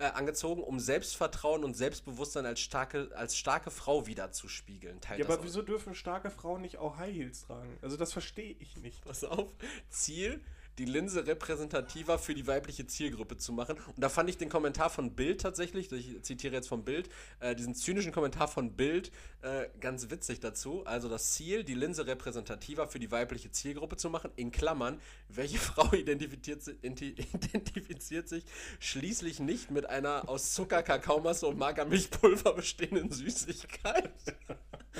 äh, 0.00 0.04
angezogen, 0.04 0.62
um 0.62 0.78
Selbstvertrauen 0.78 1.64
und 1.64 1.76
Selbstbewusstsein 1.76 2.46
als 2.46 2.60
starke, 2.60 3.10
als 3.16 3.36
starke 3.36 3.72
Frau 3.72 4.06
wiederzuspiegeln. 4.06 5.00
Ja, 5.16 5.24
aber 5.24 5.42
wieso 5.42 5.60
dürfen 5.60 5.92
starke 5.96 6.30
Frauen 6.30 6.62
nicht 6.62 6.76
auch 6.78 6.98
High 6.98 7.12
Heels 7.12 7.40
tragen? 7.46 7.76
Also 7.82 7.96
das 7.96 8.12
verstehe 8.12 8.54
ich 8.60 8.76
nicht. 8.76 9.04
Pass 9.04 9.24
auf. 9.24 9.50
Ziel, 9.88 10.40
die 10.78 10.84
Linse 10.84 11.26
repräsentativer 11.26 12.18
für 12.18 12.34
die 12.34 12.46
weibliche 12.46 12.86
Zielgruppe 12.86 13.36
zu 13.36 13.52
machen. 13.52 13.76
Und 13.76 13.98
da 13.98 14.08
fand 14.08 14.30
ich 14.30 14.38
den 14.38 14.48
Kommentar 14.48 14.90
von 14.90 15.14
Bild 15.14 15.40
tatsächlich, 15.40 15.90
ich 15.92 16.22
zitiere 16.22 16.54
jetzt 16.54 16.68
vom 16.68 16.84
Bild, 16.84 17.08
äh, 17.40 17.54
diesen 17.54 17.74
zynischen 17.74 18.12
Kommentar 18.12 18.48
von 18.48 18.72
Bild 18.72 19.10
äh, 19.42 19.68
ganz 19.80 20.10
witzig 20.10 20.40
dazu. 20.40 20.84
Also 20.86 21.08
das 21.08 21.32
Ziel, 21.32 21.64
die 21.64 21.74
Linse 21.74 22.06
repräsentativer 22.06 22.86
für 22.86 22.98
die 22.98 23.10
weibliche 23.10 23.50
Zielgruppe 23.50 23.96
zu 23.96 24.08
machen, 24.08 24.30
in 24.36 24.50
Klammern, 24.52 25.00
welche 25.28 25.58
Frau 25.58 25.92
identifiziert, 25.92 26.62
identifiziert 26.82 28.28
sich 28.28 28.44
schließlich 28.78 29.40
nicht 29.40 29.70
mit 29.70 29.86
einer 29.86 30.28
aus 30.28 30.54
Zucker, 30.54 30.82
Kakaomasse 30.82 31.46
und 31.46 31.58
Magermilchpulver 31.58 32.54
bestehenden 32.54 33.10
Süßigkeit. 33.10 34.12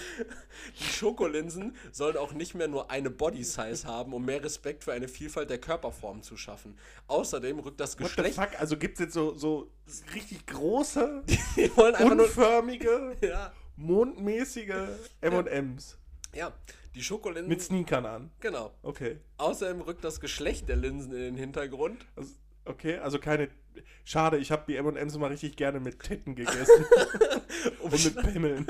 Die 0.81 0.85
Schokolinsen 0.85 1.77
sollen 1.93 2.17
auch 2.17 2.33
nicht 2.33 2.55
mehr 2.55 2.69
nur 2.69 2.91
eine 2.91 3.11
Body-Size 3.11 3.87
haben, 3.87 4.13
um 4.13 4.25
mehr 4.25 4.43
Respekt 4.43 4.85
für 4.85 4.93
eine 4.93 5.09
Vielfalt 5.09 5.51
der 5.51 5.59
Körperformen 5.69 6.23
zu 6.23 6.37
schaffen. 6.39 6.79
Außerdem 7.09 7.59
rückt 7.59 7.79
das 7.79 7.97
Geschlecht. 7.97 8.39
What 8.39 8.45
the 8.49 8.51
fuck? 8.53 8.61
Also 8.61 8.79
gibt 8.79 8.95
es 8.95 9.01
jetzt 9.05 9.13
so, 9.15 9.35
so 9.35 9.71
richtig 10.15 10.47
große, 10.47 11.23
Die 11.57 11.77
wollen 11.77 11.95
einfach 11.95 12.15
nur. 12.15 12.25
unförmige, 12.25 13.17
Ja, 13.21 13.53
mondmäßige 13.77 14.75
M&M's 15.21 15.99
ja, 16.35 16.53
die 16.95 17.03
Schokolinsen. 17.03 17.49
mit 17.49 17.63
Sneakern 17.63 18.07
an. 18.07 18.31
genau. 18.41 18.73
Okay. 18.83 19.19
Außerdem 19.39 19.81
rückt 19.83 20.05
das 20.05 20.21
Geschlecht 20.21 20.69
der 20.69 20.77
Linsen 20.77 21.13
in 21.13 21.19
den 21.21 21.37
Hintergrund. 21.37 22.07
Also, 22.17 22.33
okay, 22.69 22.99
also 22.99 23.19
keine. 23.19 23.49
Schade, 24.05 24.39
ich 24.39 24.51
habe 24.51 24.65
die 24.67 24.77
M&M's 24.77 25.15
immer 25.15 25.31
richtig 25.31 25.55
gerne 25.55 25.81
mit 25.81 26.01
Titten 26.01 26.35
gegessen. 26.35 26.85
Um, 27.81 27.93
und 27.93 28.05
mit 28.05 28.33
Pimmeln. 28.33 28.67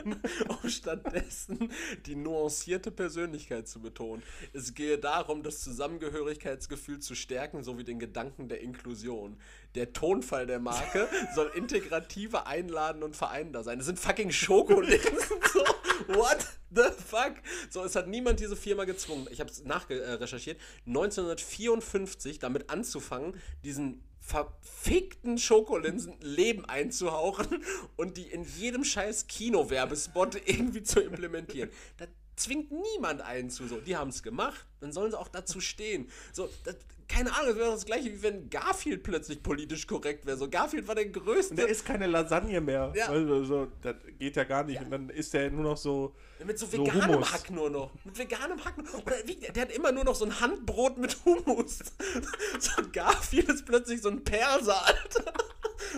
um 0.48 0.68
stattdessen 0.68 1.70
die 2.06 2.16
nuancierte 2.16 2.90
Persönlichkeit 2.90 3.68
zu 3.68 3.80
betonen. 3.80 4.22
Es 4.52 4.74
gehe 4.74 4.98
darum, 4.98 5.42
das 5.42 5.60
Zusammengehörigkeitsgefühl 5.60 6.98
zu 6.98 7.14
stärken, 7.14 7.62
sowie 7.62 7.84
den 7.84 7.98
Gedanken 7.98 8.48
der 8.48 8.60
Inklusion. 8.60 9.36
Der 9.76 9.92
Tonfall 9.92 10.46
der 10.46 10.58
Marke 10.58 11.08
soll 11.34 11.50
integrativer, 11.54 12.46
einladen 12.46 13.02
und 13.02 13.16
vereinender 13.16 13.62
sein. 13.62 13.78
Das 13.78 13.86
sind 13.86 13.98
fucking 13.98 14.32
Schokolinsen. 14.32 15.16
so, 15.52 15.64
what 16.06 16.46
the 16.70 16.90
fuck? 17.04 17.34
So, 17.70 17.84
es 17.84 17.96
hat 17.96 18.08
niemand 18.08 18.40
diese 18.40 18.56
Firma 18.56 18.84
gezwungen. 18.84 19.26
Ich 19.30 19.40
habe 19.40 19.50
es 19.50 19.64
nachrecherchiert. 19.64 20.60
1954 20.86 22.38
damit 22.38 22.70
anzufangen, 22.70 23.34
diesen 23.64 24.02
verfickten 24.20 25.38
Schokolinsen 25.38 26.14
Leben 26.20 26.64
einzuhauchen 26.66 27.64
und 27.96 28.16
die 28.16 28.26
in 28.26 28.44
jedem 28.44 28.84
scheiß 28.84 29.26
Kinowerbespot 29.26 30.36
irgendwie 30.46 30.82
zu 30.82 31.00
implementieren. 31.00 31.70
Da 31.96 32.06
zwingt 32.36 32.70
niemand 32.70 33.22
einen 33.22 33.50
zu 33.50 33.66
so. 33.66 33.80
Die 33.80 33.96
haben 33.96 34.10
es 34.10 34.22
gemacht, 34.22 34.66
dann 34.80 34.92
sollen 34.92 35.10
sie 35.10 35.18
auch 35.18 35.28
dazu 35.28 35.60
stehen. 35.60 36.10
So, 36.32 36.48
das, 36.64 36.76
keine 37.08 37.32
Ahnung, 37.34 37.48
das 37.48 37.56
wäre 37.56 37.70
das 37.72 37.86
gleiche, 37.86 38.12
wie 38.12 38.22
wenn 38.22 38.50
Garfield 38.50 39.02
plötzlich 39.02 39.42
politisch 39.42 39.86
korrekt 39.86 40.26
wäre. 40.26 40.36
So, 40.36 40.48
Garfield 40.48 40.86
war 40.86 40.94
der 40.94 41.06
größte. 41.06 41.54
Der 41.54 41.66
ist 41.68 41.84
keine 41.84 42.06
Lasagne 42.06 42.60
mehr. 42.60 42.92
Ja. 42.94 43.06
Also, 43.08 43.44
so, 43.44 43.68
das 43.82 43.96
geht 44.18 44.36
ja 44.36 44.44
gar 44.44 44.62
nicht. 44.64 44.80
Und 44.80 44.90
dann 44.90 45.08
ist 45.10 45.32
der 45.32 45.50
nur 45.50 45.62
noch 45.64 45.76
so. 45.76 46.14
Mit 46.44 46.58
so 46.58 46.66
So 46.66 46.72
veganem 46.84 47.14
Hummus. 47.14 47.32
Hack 47.32 47.50
nur 47.50 47.70
noch. 47.70 47.90
Mit 48.04 48.18
veganem 48.18 48.62
Hack. 48.64 48.76
nur- 48.78 49.02
wie, 49.24 49.36
der 49.36 49.62
hat 49.62 49.72
immer 49.72 49.90
nur 49.90 50.04
noch 50.04 50.14
so 50.14 50.24
ein 50.26 50.38
Handbrot 50.40 50.98
mit 50.98 51.16
Hummus. 51.24 51.78
So 52.60 52.82
Garfield 52.92 53.48
ist 53.48 53.64
plötzlich 53.64 54.02
so 54.02 54.10
ein 54.10 54.22
Perser, 54.22 54.86
Alter. 54.86 55.32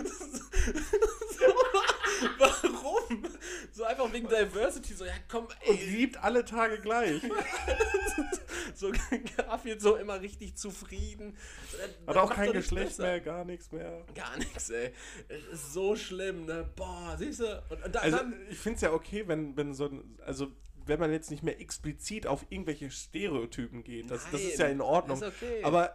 So, 0.05 1.45
warum? 2.37 3.23
So 3.71 3.83
einfach 3.83 4.11
wegen 4.13 4.27
Diversity. 4.27 4.93
So, 4.93 5.05
ja 5.05 5.13
komm, 5.29 5.45
Und 5.45 5.79
ey. 5.79 5.85
liebt 5.89 6.17
alle 6.23 6.45
Tage 6.45 6.79
gleich. 6.79 7.21
So 8.73 8.91
Garfield 9.37 9.81
so 9.81 9.95
immer 9.95 10.21
richtig 10.21 10.55
zufrieden. 10.55 11.37
Hat 12.07 12.17
auch 12.17 12.33
kein 12.33 12.51
Geschlecht 12.53 12.89
besser. 12.89 13.03
mehr, 13.03 13.19
gar 13.19 13.45
nichts 13.45 13.71
mehr. 13.71 14.05
Gar 14.15 14.37
nichts, 14.37 14.69
ey. 14.69 14.93
So 15.53 15.95
schlimm, 15.95 16.45
ne? 16.45 16.69
Boah, 16.75 17.15
siehst 17.17 17.41
du? 17.41 17.63
Und, 17.69 17.83
und 17.83 17.95
da, 17.95 17.99
Also, 17.99 18.17
dann, 18.17 18.33
ich 18.49 18.57
finde 18.57 18.75
es 18.77 18.81
ja 18.81 18.91
okay, 18.93 19.27
wenn, 19.27 19.55
wenn 19.57 19.73
so 19.73 19.85
ein. 19.85 20.17
Also, 20.25 20.47
wenn 20.85 20.99
man 20.99 21.11
jetzt 21.11 21.29
nicht 21.31 21.43
mehr 21.43 21.59
explizit 21.59 22.25
auf 22.27 22.45
irgendwelche 22.49 22.89
Stereotypen 22.89 23.83
geht. 23.83 24.09
Das, 24.09 24.25
das 24.31 24.41
ist 24.41 24.57
ja 24.59 24.67
in 24.67 24.81
Ordnung. 24.81 25.17
Ist 25.21 25.27
okay. 25.27 25.63
Aber. 25.63 25.93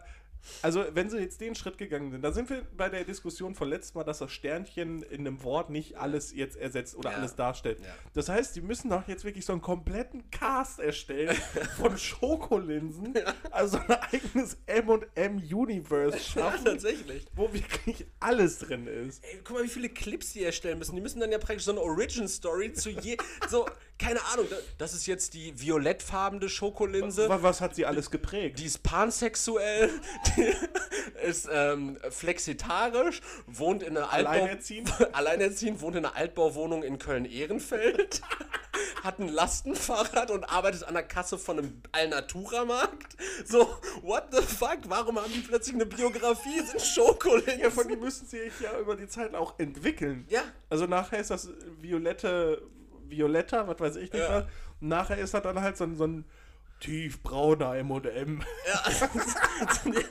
Also, 0.61 0.85
wenn 0.93 1.09
sie 1.09 1.17
jetzt 1.19 1.41
den 1.41 1.55
Schritt 1.55 1.77
gegangen 1.77 2.11
sind, 2.11 2.21
da 2.21 2.31
sind 2.31 2.49
wir 2.49 2.63
bei 2.77 2.87
der 2.89 3.03
Diskussion 3.03 3.53
von 3.53 3.67
letztes 3.69 3.93
Mal, 3.95 4.03
dass 4.05 4.19
das 4.19 4.31
Sternchen 4.31 5.03
in 5.03 5.21
einem 5.27 5.43
Wort 5.43 5.69
nicht 5.69 5.97
alles 5.97 6.33
jetzt 6.33 6.55
ersetzt 6.57 6.95
oder 6.95 7.11
Ja. 7.11 7.17
alles 7.17 7.35
darstellt. 7.35 7.79
Ja. 7.81 7.87
Das 8.13 8.29
heißt, 8.29 8.55
die 8.55 8.61
müssen 8.61 8.89
doch 8.89 9.07
jetzt 9.07 9.25
wirklich 9.25 9.45
so 9.45 9.51
einen 9.53 9.61
kompletten 9.61 10.29
Cast 10.31 10.79
erstellen 10.79 11.35
von 11.77 11.97
Schokolinsen, 11.97 13.13
also 13.51 13.77
ein 13.77 13.91
eigenes 14.13 14.57
M&M-Universe 14.67 16.17
ja, 16.17 16.23
schaffen, 16.23 16.65
tatsächlich. 16.65 17.25
wo 17.35 17.51
wirklich 17.53 18.05
alles 18.19 18.59
drin 18.59 18.87
ist. 18.87 19.23
Ey, 19.23 19.41
guck 19.43 19.57
mal, 19.57 19.63
wie 19.63 19.69
viele 19.69 19.89
Clips 19.89 20.33
die 20.33 20.43
erstellen 20.43 20.77
müssen. 20.79 20.95
Die 20.95 21.01
müssen 21.01 21.19
dann 21.19 21.31
ja 21.31 21.37
praktisch 21.39 21.65
so 21.65 21.71
eine 21.71 21.81
Origin-Story 21.81 22.73
zu 22.73 22.89
je. 22.89 23.17
so, 23.49 23.65
keine 23.99 24.23
Ahnung, 24.33 24.45
da- 24.49 24.55
das 24.77 24.93
ist 24.93 25.07
jetzt 25.07 25.33
die 25.33 25.59
violettfarbene 25.59 26.47
Schokolinse. 26.49 27.27
Was, 27.29 27.43
was 27.43 27.61
hat 27.61 27.75
sie 27.75 27.85
alles 27.85 28.11
geprägt? 28.11 28.59
Die 28.59 28.65
ist 28.65 28.83
pansexuell, 28.83 29.89
ist 31.23 31.47
ähm, 31.51 31.97
flexitarisch, 32.09 33.21
wohnt 33.47 33.83
in 33.83 33.97
einer 33.97 34.11
Altbau 34.11 34.31
Alleinerziehend? 34.31 34.91
alleinerziehend, 35.13 35.81
wohnt 35.81 35.95
in 35.95 36.05
einer 36.05 36.15
Altbauwohnung 36.15 36.83
in 36.83 36.97
Köln-Ehrenfeld, 36.99 38.21
hat 39.03 39.19
ein 39.19 39.27
Lastenfahrrad 39.27 40.31
und 40.31 40.43
arbeitet 40.45 40.83
an 40.83 40.93
der 40.93 41.03
Kasse 41.03 41.37
von 41.37 41.59
einem 41.59 41.81
Alnatura-Markt. 41.91 43.17
So, 43.45 43.67
what 44.01 44.25
the 44.31 44.41
fuck? 44.41 44.79
Warum 44.87 45.17
haben 45.17 45.31
die 45.33 45.39
plötzlich 45.39 45.75
eine 45.75 45.85
Biografie? 45.85 46.59
Sind 46.61 46.81
Schokolinsen? 46.81 47.59
Ja, 47.59 47.69
von 47.69 47.87
die 47.87 47.95
müssen 47.95 48.27
sich 48.27 48.51
ja 48.59 48.77
über 48.79 48.95
die 48.95 49.07
Zeit 49.07 49.35
auch 49.35 49.57
entwickeln. 49.59 50.25
Ja. 50.29 50.41
Also 50.69 50.85
nachher 50.85 51.19
ist 51.19 51.31
das 51.31 51.49
violette, 51.81 52.61
violetta, 53.07 53.67
was 53.67 53.79
weiß 53.79 53.95
ich 53.97 54.11
nicht 54.11 54.21
Ja. 54.23 54.41
was. 54.41 54.45
Nachher 54.79 55.17
ist 55.17 55.33
das 55.33 55.41
dann 55.41 55.59
halt 55.61 55.75
so 55.77 55.91
so 55.95 56.05
ein 56.05 56.25
tiefbrauner 56.79 57.75
M&M. 57.75 58.41
Ja. 58.67 58.83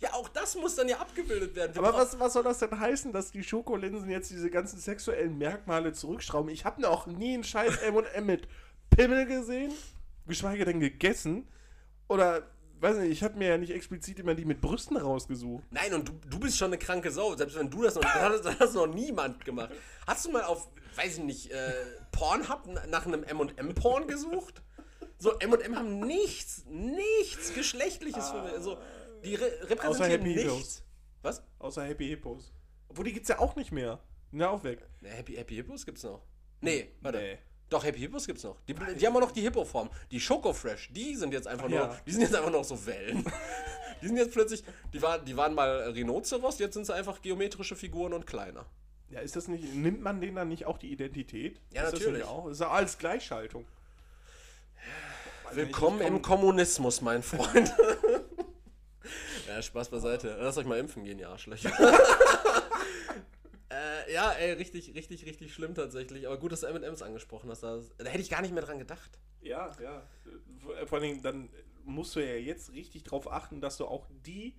ja, 0.00 0.12
auch 0.14 0.28
das 0.28 0.56
muss 0.56 0.76
dann 0.76 0.88
ja 0.88 0.98
abgebildet 0.98 1.54
werden. 1.54 1.74
Wir 1.74 1.82
Aber 1.82 1.96
was, 1.96 2.18
was 2.18 2.32
soll 2.32 2.44
das 2.44 2.58
denn 2.58 2.78
heißen, 2.78 3.12
dass 3.12 3.32
die 3.32 3.42
Schokolinsen 3.42 4.10
jetzt 4.10 4.30
diese 4.30 4.50
ganzen 4.50 4.78
sexuellen 4.78 5.38
Merkmale 5.38 5.92
zurückschrauben? 5.92 6.50
Ich 6.50 6.64
habe 6.64 6.80
noch 6.80 7.06
nie 7.06 7.34
einen 7.34 7.44
scheiß 7.44 7.78
M&M 7.78 8.26
mit 8.26 8.48
Pimmel 8.90 9.26
gesehen, 9.26 9.72
geschweige 10.26 10.64
denn 10.64 10.80
gegessen. 10.80 11.48
Oder, 12.08 12.42
weiß 12.80 12.98
nicht, 12.98 13.10
ich 13.10 13.22
habe 13.22 13.36
mir 13.38 13.48
ja 13.48 13.58
nicht 13.58 13.72
explizit 13.72 14.18
immer 14.18 14.34
die 14.34 14.44
mit 14.44 14.60
Brüsten 14.60 14.96
rausgesucht. 14.96 15.64
Nein, 15.70 15.92
und 15.94 16.08
du, 16.08 16.12
du 16.30 16.38
bist 16.38 16.56
schon 16.56 16.68
eine 16.68 16.78
kranke 16.78 17.10
Sau. 17.10 17.36
Selbst 17.36 17.56
wenn 17.56 17.68
du 17.68 17.82
das 17.82 17.96
noch, 17.96 18.02
das 18.02 18.42
das 18.42 18.60
hat 18.60 18.74
noch 18.74 18.86
niemand 18.86 19.44
gemacht. 19.44 19.70
Hast 20.06 20.24
du 20.24 20.30
mal 20.30 20.44
auf, 20.44 20.68
weiß 20.96 21.18
ich 21.18 21.24
nicht, 21.24 21.50
äh, 21.50 21.72
Pornhub 22.12 22.68
nach 22.88 23.04
einem 23.04 23.24
M&M-Porn 23.24 24.06
gesucht? 24.06 24.62
So, 25.18 25.32
M&M 25.38 25.76
haben 25.76 26.00
nichts, 26.00 26.64
nichts 26.66 27.52
Geschlechtliches 27.54 28.30
für 28.30 28.42
mich. 28.42 28.52
So, 28.60 28.78
die 29.24 29.34
re 29.34 29.50
repräsentieren 29.62 30.10
Happy 30.22 30.34
Heroes. 30.34 30.56
nichts. 30.58 30.82
Was? 31.22 31.42
Außer 31.58 31.84
Happy 31.84 32.06
Hippos. 32.08 32.52
Obwohl, 32.88 33.04
die 33.04 33.12
gibt's 33.12 33.28
ja 33.28 33.38
auch 33.40 33.56
nicht 33.56 33.72
mehr. 33.72 33.98
Ja, 34.32 34.50
auch 34.50 34.62
weg. 34.62 34.86
Ja, 35.00 35.10
Happy, 35.10 35.34
Happy 35.34 35.56
Hippos 35.56 35.84
gibt's 35.84 36.04
noch. 36.04 36.22
Nee, 36.60 36.92
warte. 37.00 37.18
Nee. 37.18 37.38
Doch, 37.68 37.84
Happy 37.84 37.98
Hippos 37.98 38.26
gibt's 38.26 38.44
noch. 38.44 38.60
Die, 38.68 38.74
die 38.74 39.06
haben 39.06 39.16
auch 39.16 39.20
noch 39.20 39.32
die 39.32 39.42
Hippo-Form. 39.42 39.90
Die 40.10 40.20
Schoko 40.20 40.52
Fresh, 40.52 40.90
die 40.92 41.14
sind 41.16 41.32
jetzt 41.32 41.46
einfach 41.48 41.68
nur, 41.68 41.78
Ja. 41.80 42.00
die 42.06 42.12
sind 42.12 42.22
jetzt 42.22 42.34
einfach 42.34 42.50
noch 42.50 42.64
so 42.64 42.86
Wellen. 42.86 43.24
die 44.02 44.06
sind 44.06 44.16
jetzt 44.16 44.32
plötzlich, 44.32 44.62
die, 44.94 45.02
war, 45.02 45.18
die 45.18 45.36
waren 45.36 45.54
mal 45.54 45.90
Rhinoceros, 45.90 46.58
jetzt 46.60 46.74
sind 46.74 46.86
sie 46.86 46.94
einfach 46.94 47.20
geometrische 47.20 47.76
Figuren 47.76 48.12
und 48.14 48.26
kleiner. 48.26 48.64
Ja, 49.10 49.20
ist 49.20 49.36
das 49.36 49.48
nicht, 49.48 49.74
nimmt 49.74 50.00
man 50.00 50.20
denen 50.20 50.36
dann 50.36 50.48
nicht 50.48 50.64
auch 50.66 50.78
die 50.78 50.92
Identität? 50.92 51.60
Ja, 51.72 51.82
ist 51.84 51.92
Das 51.92 52.00
natürlich. 52.00 52.22
nicht 52.22 52.28
auch? 52.30 52.46
Ist 52.46 52.60
ja 52.60 52.70
alles 52.70 52.96
Gleichschaltung. 52.98 53.66
Willkommen 55.52 56.00
im 56.02 56.20
komm- 56.22 56.40
Kommunismus, 56.40 57.00
mein 57.00 57.22
Freund. 57.22 57.72
ja, 59.48 59.62
Spaß 59.62 59.88
beiseite. 59.90 60.36
Lasst 60.40 60.58
euch 60.58 60.66
mal 60.66 60.78
impfen 60.78 61.04
gehen, 61.04 61.18
ihr 61.18 61.28
Arschlöcher. 61.30 61.70
äh, 63.70 64.12
ja, 64.12 64.32
ey, 64.32 64.52
richtig, 64.52 64.94
richtig, 64.94 65.24
richtig 65.26 65.54
schlimm 65.54 65.74
tatsächlich. 65.74 66.26
Aber 66.26 66.38
gut, 66.38 66.52
dass 66.52 66.60
du 66.60 66.66
M&M's 66.66 67.02
angesprochen 67.02 67.50
hast. 67.50 67.62
Da, 67.62 67.80
hätte 68.04 68.20
ich 68.20 68.30
gar 68.30 68.42
nicht 68.42 68.52
mehr 68.52 68.62
dran 68.62 68.78
gedacht. 68.78 69.18
Ja, 69.40 69.70
ja. 69.82 70.02
Vor- 70.62 70.86
Vor 70.86 70.98
allem, 70.98 71.22
dann 71.22 71.48
musst 71.84 72.14
du 72.16 72.20
ja 72.20 72.34
jetzt 72.34 72.72
richtig 72.74 73.04
drauf 73.04 73.30
achten, 73.32 73.60
dass 73.62 73.78
du 73.78 73.86
auch 73.86 74.06
die, 74.26 74.54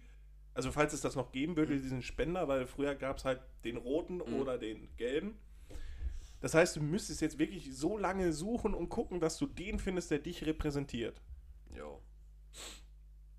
also 0.56 0.72
falls 0.72 0.94
es 0.94 1.02
das 1.02 1.16
noch 1.16 1.32
geben 1.32 1.56
würde, 1.56 1.80
diesen 1.80 2.02
Spender, 2.02 2.48
weil 2.48 2.66
früher 2.66 2.96
gab 2.96 3.18
es 3.18 3.26
halt 3.26 3.42
den 3.64 3.78
roten 3.78 4.22
oder 4.22 4.58
den 4.58 4.90
gelben. 4.98 5.38
Das 6.42 6.54
heißt, 6.54 6.76
du 6.78 6.82
müsstest 6.82 7.22
jetzt 7.22 7.38
wirklich 7.40 7.76
so 7.76 7.98
lange 7.98 8.32
suchen 8.34 8.74
und 8.74 8.90
gucken, 8.90 9.20
dass 9.20 9.38
du 9.38 9.46
den 9.46 9.80
findest, 9.80 10.12
der 10.12 10.20
dich 10.20 10.46
repräsentiert. 10.46 11.22
Jo. 11.76 12.02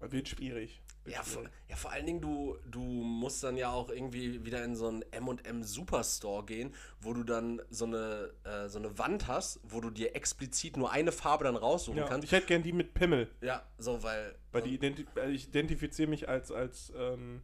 Wird 0.00 0.28
schwierig. 0.28 0.80
Ja, 1.06 1.22
vor, 1.22 1.42
ja, 1.68 1.76
vor 1.76 1.92
allen 1.92 2.04
Dingen, 2.06 2.20
du, 2.20 2.58
du 2.66 2.80
musst 2.80 3.42
dann 3.42 3.56
ja 3.56 3.70
auch 3.72 3.88
irgendwie 3.90 4.44
wieder 4.44 4.62
in 4.64 4.76
so 4.76 4.86
einen 4.88 5.02
MM 5.18 5.62
Superstore 5.64 6.44
gehen, 6.44 6.74
wo 7.00 7.14
du 7.14 7.24
dann 7.24 7.60
so 7.70 7.86
eine, 7.86 8.32
äh, 8.44 8.68
so 8.68 8.78
eine 8.78 8.98
Wand 8.98 9.26
hast, 9.26 9.60
wo 9.62 9.80
du 9.80 9.90
dir 9.90 10.14
explizit 10.14 10.76
nur 10.76 10.90
eine 10.90 11.10
Farbe 11.10 11.44
dann 11.44 11.56
raussuchen 11.56 11.98
Ja, 11.98 12.06
kannst. 12.06 12.26
ich 12.26 12.32
hätte 12.32 12.46
gern 12.46 12.62
die 12.62 12.72
mit 12.72 12.92
Pimmel. 12.94 13.30
Ja, 13.40 13.66
so, 13.78 14.02
weil. 14.02 14.34
Weil 14.52 14.62
die 14.62 14.74
identi 14.74 15.06
äh, 15.16 15.30
ich 15.30 15.48
identifiziere 15.48 16.08
mich 16.08 16.28
als, 16.28 16.52
als 16.52 16.92
ähm, 16.96 17.42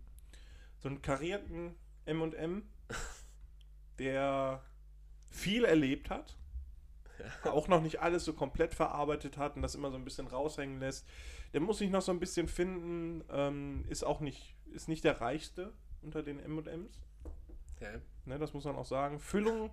so 0.79 0.89
einen 0.89 1.01
karierten 1.01 1.75
M&M, 2.05 2.63
der 3.99 4.63
viel 5.31 5.65
erlebt 5.65 6.11
hat, 6.11 6.37
auch 7.45 7.69
noch 7.69 7.83
nicht 7.83 8.01
alles 8.01 8.25
so 8.25 8.33
komplett 8.33 8.75
verarbeitet 8.75 9.39
hat 9.39 9.57
und 9.57 9.63
das 9.63 9.75
immer 9.75 9.91
so 9.91 9.97
ein 9.97 10.05
bisschen 10.05 10.27
raushängen 10.27 10.81
lässt. 10.81 11.07
Der 11.53 11.61
muss 11.61 11.79
sich 11.79 11.91
noch 11.91 12.03
so 12.03 12.13
ein 12.13 12.21
bisschen 12.21 12.49
finden, 12.49 13.25
ähm, 13.31 13.85
ist 13.89 14.05
auch 14.05 14.21
nicht, 14.21 14.55
ist 14.73 14.89
nicht 14.89 15.05
der 15.05 15.21
reichste 15.21 15.73
unter 16.03 16.23
den 16.23 16.41
M&Ms. 16.41 17.01
Okay. 17.77 17.99
Ne, 18.25 18.39
das 18.39 18.53
muss 18.55 18.65
man 18.65 18.77
auch 18.77 18.87
sagen. 18.87 19.21
Füllung, 19.21 19.71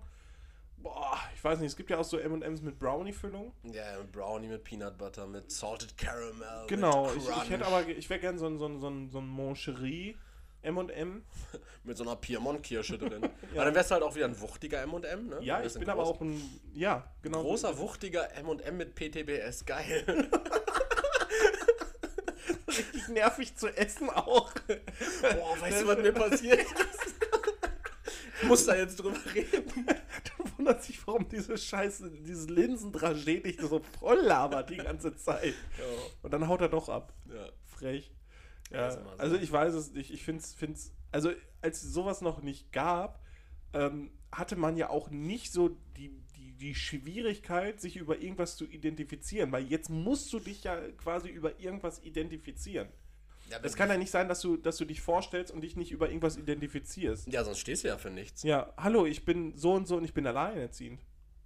boah, 0.78 1.18
ich 1.34 1.42
weiß 1.42 1.58
nicht, 1.58 1.68
es 1.68 1.76
gibt 1.76 1.90
ja 1.90 1.98
auch 1.98 2.04
so 2.04 2.18
M&M's 2.18 2.62
mit 2.62 2.78
Brownie-Füllung. 2.78 3.52
Ja, 3.64 3.98
mit 3.98 4.12
Brownie 4.12 4.48
mit 4.48 4.64
Peanut 4.64 4.98
Butter, 4.98 5.26
mit 5.26 5.50
Salted 5.50 5.96
Caramel. 5.96 6.66
Genau, 6.68 7.10
ich, 7.14 7.28
ich 7.28 7.50
hätte 7.50 7.66
aber, 7.66 7.88
ich 7.88 8.08
wäre 8.10 8.20
gern 8.20 8.38
so 8.38 8.46
ein, 8.46 8.58
so 8.58 8.66
ein, 8.66 8.80
so 8.80 8.88
ein, 8.88 9.10
so 9.10 9.18
ein 9.18 9.26
Moncherie 9.26 10.16
M&M. 10.64 11.22
Mit 11.84 11.96
so 11.96 12.04
einer 12.04 12.16
Piemont-Kirsche 12.16 12.98
drin. 12.98 13.24
Aber 13.52 13.64
dann 13.64 13.74
wärst 13.74 13.90
du 13.90 13.94
halt 13.94 14.02
auch 14.02 14.14
wieder 14.14 14.24
ein 14.24 14.40
wuchtiger 14.40 14.86
MM, 14.86 15.28
ne? 15.28 15.38
Ja, 15.42 15.62
ich 15.62 15.74
bin 15.74 15.88
aber 15.88 16.04
auch 16.04 16.20
ein, 16.20 16.40
ja, 16.72 17.12
genau. 17.20 17.42
Großer, 17.42 17.76
wuchtiger 17.78 18.28
MM 18.42 18.76
mit 18.76 18.94
PTBS. 18.94 19.66
Geil. 19.66 20.04
richtig 22.68 23.08
nervig 23.08 23.54
zu 23.56 23.68
essen 23.68 24.08
auch. 24.10 24.52
Boah, 24.52 25.60
weißt 25.60 25.82
du, 25.82 25.86
was 25.86 25.98
mir 25.98 26.12
passiert 26.12 26.60
ist? 26.60 27.14
Ich 28.40 28.48
muss 28.48 28.66
da 28.66 28.74
jetzt 28.74 28.96
drüber 28.96 29.16
reden. 29.34 29.86
Du 30.36 30.58
wunderst 30.58 30.88
dich, 30.88 31.06
warum 31.06 31.28
diese 31.28 31.56
Scheiße, 31.56 32.10
dieses 32.10 32.48
Linsendragé 32.48 33.42
dich 33.42 33.60
so 33.60 33.80
voll 33.98 34.20
labert 34.20 34.70
die 34.70 34.76
ganze 34.76 35.14
Zeit. 35.16 35.54
Und 36.22 36.32
dann 36.32 36.48
haut 36.48 36.60
er 36.60 36.68
doch 36.68 36.88
ab. 36.88 37.12
Ja. 37.28 37.48
Frech. 37.64 38.10
Ja, 38.74 38.80
Ja, 38.82 38.88
ist 38.88 39.00
immer 39.00 39.10
so. 39.16 39.18
also 39.22 39.36
ich 39.36 39.50
weiß 39.52 39.74
es 39.74 39.92
nicht. 39.92 40.10
Ich 40.12 40.22
finde 40.24 40.42
es, 40.42 40.92
also 41.12 41.30
als 41.62 41.80
sowas 41.80 42.20
noch 42.20 42.42
nicht 42.42 42.72
gab, 42.72 43.22
ähm, 43.72 44.10
hatte 44.32 44.56
man 44.56 44.76
ja 44.76 44.90
auch 44.90 45.10
nicht 45.10 45.52
so 45.52 45.70
die, 45.96 46.10
die, 46.36 46.52
die 46.56 46.74
Schwierigkeit, 46.74 47.80
sich 47.80 47.96
über 47.96 48.20
irgendwas 48.20 48.56
zu 48.56 48.66
identifizieren, 48.66 49.52
weil 49.52 49.64
jetzt 49.64 49.88
musst 49.90 50.32
du 50.32 50.40
dich 50.40 50.64
ja 50.64 50.76
quasi 50.98 51.28
über 51.28 51.58
irgendwas 51.60 52.02
identifizieren. 52.02 52.88
Ja, 53.50 53.58
Es 53.62 53.76
kann 53.76 53.90
ja 53.90 53.98
nicht 53.98 54.10
sein, 54.10 54.28
dass 54.28 54.40
du, 54.40 54.56
dass 54.56 54.78
du 54.78 54.84
dich 54.86 55.02
vorstellst 55.02 55.52
und 55.52 55.60
dich 55.60 55.76
nicht 55.76 55.92
über 55.92 56.08
irgendwas 56.08 56.36
identifizierst. 56.38 57.30
ja, 57.30 57.44
sonst 57.44 57.58
stehst 57.58 57.84
du 57.84 57.88
ja 57.88 57.98
für 57.98 58.10
nichts. 58.10 58.42
Ja, 58.42 58.72
hallo, 58.78 59.04
ich 59.06 59.24
bin 59.26 59.54
so 59.56 59.74
und 59.74 59.86
so 59.86 59.96
und 59.98 60.04
ich 60.04 60.14
bin 60.14 60.26
alleinerziehend. 60.26 61.00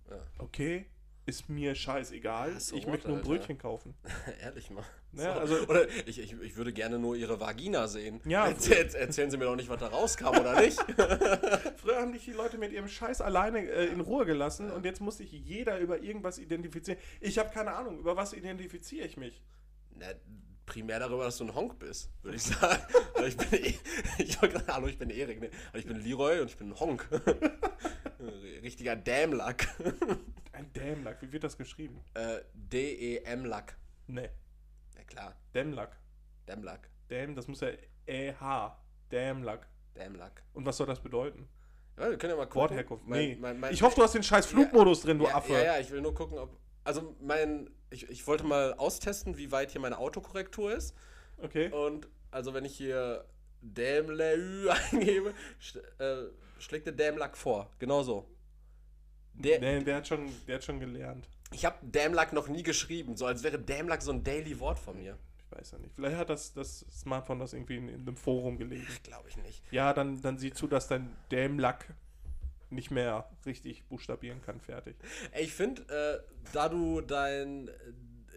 Ja. 0.08 0.16
Okay, 0.38 0.86
ist 1.28 1.48
mir 1.48 1.74
scheißegal. 1.74 2.52
Ja, 2.54 2.60
so 2.60 2.74
ich 2.76 2.86
möchte 2.86 3.08
nur 3.08 3.18
ein 3.18 3.20
Alter. 3.20 3.28
Brötchen 3.28 3.58
kaufen. 3.58 3.94
Ehrlich 4.42 4.70
mal. 4.70 4.82
Ne, 5.12 5.22
So. 5.22 5.28
also- 5.28 5.56
oder 5.68 5.88
ich, 6.06 6.18
ich, 6.18 6.32
ich 6.40 6.56
würde 6.56 6.72
gerne 6.72 6.98
nur 6.98 7.14
ihre 7.16 7.38
Vagina 7.40 7.86
sehen. 7.86 8.20
Ja. 8.24 8.46
Erzähl, 8.48 8.86
erzählen 8.94 9.30
Sie 9.30 9.36
mir 9.36 9.44
doch 9.44 9.56
nicht, 9.56 9.68
was 9.68 9.78
da 9.78 9.88
rauskam 9.88 10.28
oder 10.38 10.60
nicht. 10.60 10.78
Früher 11.76 12.00
haben 12.00 12.12
dich 12.12 12.24
die 12.24 12.32
Leute 12.32 12.58
mit 12.58 12.72
ihrem 12.72 12.88
Scheiß 12.88 13.20
alleine 13.20 13.60
äh, 13.60 13.86
in 13.86 14.00
Ruhe 14.00 14.24
gelassen 14.26 14.70
und 14.70 14.84
jetzt 14.84 15.00
muss 15.00 15.18
sich 15.18 15.30
jeder 15.32 15.78
über 15.78 16.00
irgendwas 16.02 16.38
identifizieren. 16.38 16.98
Ich 17.20 17.38
habe 17.38 17.50
keine 17.50 17.72
Ahnung, 17.72 17.98
über 17.98 18.16
was 18.16 18.32
identifiziere 18.32 19.06
ich 19.06 19.16
mich? 19.16 19.42
Na, 19.94 20.06
primär 20.66 20.98
darüber, 20.98 21.24
dass 21.24 21.38
du 21.38 21.44
ein 21.44 21.54
Honk 21.54 21.78
bist, 21.78 22.10
würde 22.22 22.36
ich 22.36 22.42
sagen. 22.42 22.82
Ich 23.26 23.36
bin, 23.36 23.64
eh- 23.64 23.74
ich 24.18 24.40
gerade, 24.40 24.64
hallo, 24.68 24.86
ich 24.86 24.96
bin 24.96 25.10
Erik, 25.10 25.40
ne? 25.40 25.50
Ich 25.74 25.84
bin 25.86 25.98
Leroy 26.00 26.38
und 26.40 26.50
ich 26.50 26.56
bin 26.56 26.68
ein 26.70 26.78
Honk. 26.78 27.08
Richtiger 28.62 28.94
Dämlack. 28.94 29.66
Ein 30.58 30.72
Dämmlack, 30.72 31.22
wie 31.22 31.32
wird 31.32 31.44
das 31.44 31.56
geschrieben? 31.56 32.00
äh, 32.14 32.40
D-E-M-Lack. 32.54 33.76
Ne, 34.08 34.30
Ja 34.96 35.04
klar, 35.04 35.36
Dämmlack. 35.54 35.96
Dämlack. 36.48 36.88
Dämm, 37.10 37.34
das 37.36 37.46
muss 37.46 37.60
ja 37.60 37.68
E-H. 38.06 38.76
Dämmlack. 39.12 39.68
Dämlack. 39.94 40.42
Und 40.54 40.66
was 40.66 40.76
soll 40.76 40.86
das 40.86 41.00
bedeuten? 41.00 41.48
Ja, 41.96 42.10
wir 42.10 42.18
können 42.18 42.30
ja 42.32 42.36
mal 42.36 42.46
gucken. 42.46 42.60
Wortherkunft. 42.62 43.06
Mein- 43.06 43.18
Nee. 43.20 43.36
mein- 43.40 43.60
mein- 43.60 43.72
ich 43.72 43.82
hoffe, 43.82 43.96
du 43.96 44.02
hast 44.02 44.14
den 44.14 44.22
scheiß 44.22 44.46
Flugmodus 44.46 45.02
drin, 45.02 45.18
du 45.18 45.24
ja, 45.26 45.34
Affe. 45.36 45.52
Ja, 45.52 45.62
ja, 45.64 45.78
ich 45.78 45.90
will 45.90 46.00
nur 46.00 46.14
gucken, 46.14 46.38
ob. 46.38 46.56
Also 46.84 47.14
mein. 47.20 47.70
Ich, 47.90 48.08
ich 48.10 48.26
wollte 48.26 48.44
mal 48.44 48.74
austesten, 48.74 49.36
wie 49.38 49.50
weit 49.52 49.70
hier 49.72 49.80
meine 49.80 49.98
Autokorrektur 49.98 50.72
ist. 50.74 50.94
Okay. 51.38 51.70
Und 51.70 52.08
also 52.30 52.52
wenn 52.54 52.64
ich 52.64 52.76
hier 52.76 53.24
Dämleu 53.62 54.70
eingebe, 54.92 55.34
sch, 55.58 55.76
äh, 55.98 56.24
schlägt 56.58 56.86
der 56.86 56.92
Dämlack 56.94 57.36
vor. 57.36 57.70
Genau 57.78 58.02
so. 58.02 58.28
Der, 59.38 59.60
Nee, 59.60 59.84
der 59.84 59.96
hat 59.96 60.08
schon, 60.08 60.28
der 60.46 60.56
hat 60.56 60.64
schon 60.64 60.80
gelernt. 60.80 61.28
Ich 61.52 61.64
habe 61.64 61.76
Dämlack 61.82 62.32
noch 62.32 62.48
nie 62.48 62.62
geschrieben, 62.62 63.16
so 63.16 63.26
als 63.26 63.42
wäre 63.42 63.58
Dämlack 63.58 64.02
so 64.02 64.12
ein 64.12 64.22
Daily 64.22 64.58
Wort 64.60 64.78
von 64.78 64.98
mir. 64.98 65.16
Ich 65.38 65.58
weiß 65.58 65.70
ja 65.72 65.78
nicht. 65.78 65.94
Vielleicht 65.94 66.16
hat 66.16 66.28
das, 66.28 66.52
das 66.52 66.84
Smartphone 66.90 67.38
das 67.38 67.52
irgendwie 67.54 67.76
in, 67.76 67.88
in 67.88 68.00
einem 68.00 68.16
Forum 68.16 68.58
gelegen. 68.58 68.86
Glaube 69.02 69.28
ich 69.28 69.36
nicht. 69.38 69.62
Ja, 69.70 69.94
dann, 69.94 70.20
dann 70.20 70.38
sieh 70.38 70.52
zu, 70.52 70.66
dass 70.66 70.88
dein 70.88 71.08
Dämmlack 71.30 71.86
nicht 72.70 72.90
mehr 72.90 73.30
richtig 73.46 73.84
buchstabieren 73.84 74.42
kann. 74.42 74.60
Fertig. 74.60 74.96
Ey, 75.32 75.44
ich 75.44 75.54
finde, 75.54 75.82
äh, 75.88 76.50
da 76.52 76.68
du 76.68 77.00
dein, 77.00 77.68
äh, 77.68 77.72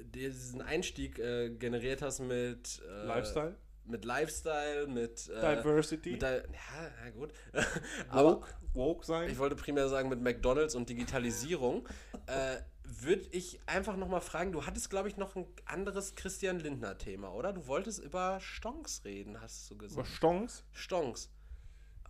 diesen 0.05 0.61
Einstieg 0.61 1.19
äh, 1.19 1.49
generiert 1.49 2.01
hast 2.01 2.19
mit 2.19 2.81
äh, 2.87 3.05
Lifestyle, 3.05 3.55
mit 3.91 4.05
Lifestyle, 4.05 4.87
mit, 4.87 5.29
äh, 5.29 5.57
Diversity, 5.57 6.11
mit 6.11 6.21
dein, 6.23 6.41
ja, 6.51 6.91
na 7.03 7.09
gut. 7.11 7.31
Aber 8.09 8.37
woke, 8.37 8.47
woke 8.73 9.05
sein. 9.05 9.29
ich 9.29 9.37
wollte 9.37 9.55
primär 9.55 9.87
sagen 9.89 10.09
mit 10.09 10.21
McDonalds 10.21 10.73
und 10.75 10.89
Digitalisierung. 10.89 11.87
äh, 12.27 12.57
würde 12.83 13.25
ich 13.31 13.59
einfach 13.67 13.95
nochmal 13.95 14.21
fragen, 14.21 14.51
du 14.51 14.65
hattest, 14.65 14.89
glaube 14.89 15.07
ich, 15.07 15.15
noch 15.15 15.35
ein 15.35 15.45
anderes 15.65 16.15
Christian 16.15 16.59
Lindner-Thema, 16.59 17.31
oder? 17.33 17.53
Du 17.53 17.67
wolltest 17.67 17.99
über 17.99 18.39
Stonks 18.41 19.03
reden, 19.05 19.39
hast 19.39 19.69
du 19.69 19.75
Über 19.75 19.85
gesagt. 19.85 20.07
Stonks. 20.07 20.65
Stonks. 20.73 21.29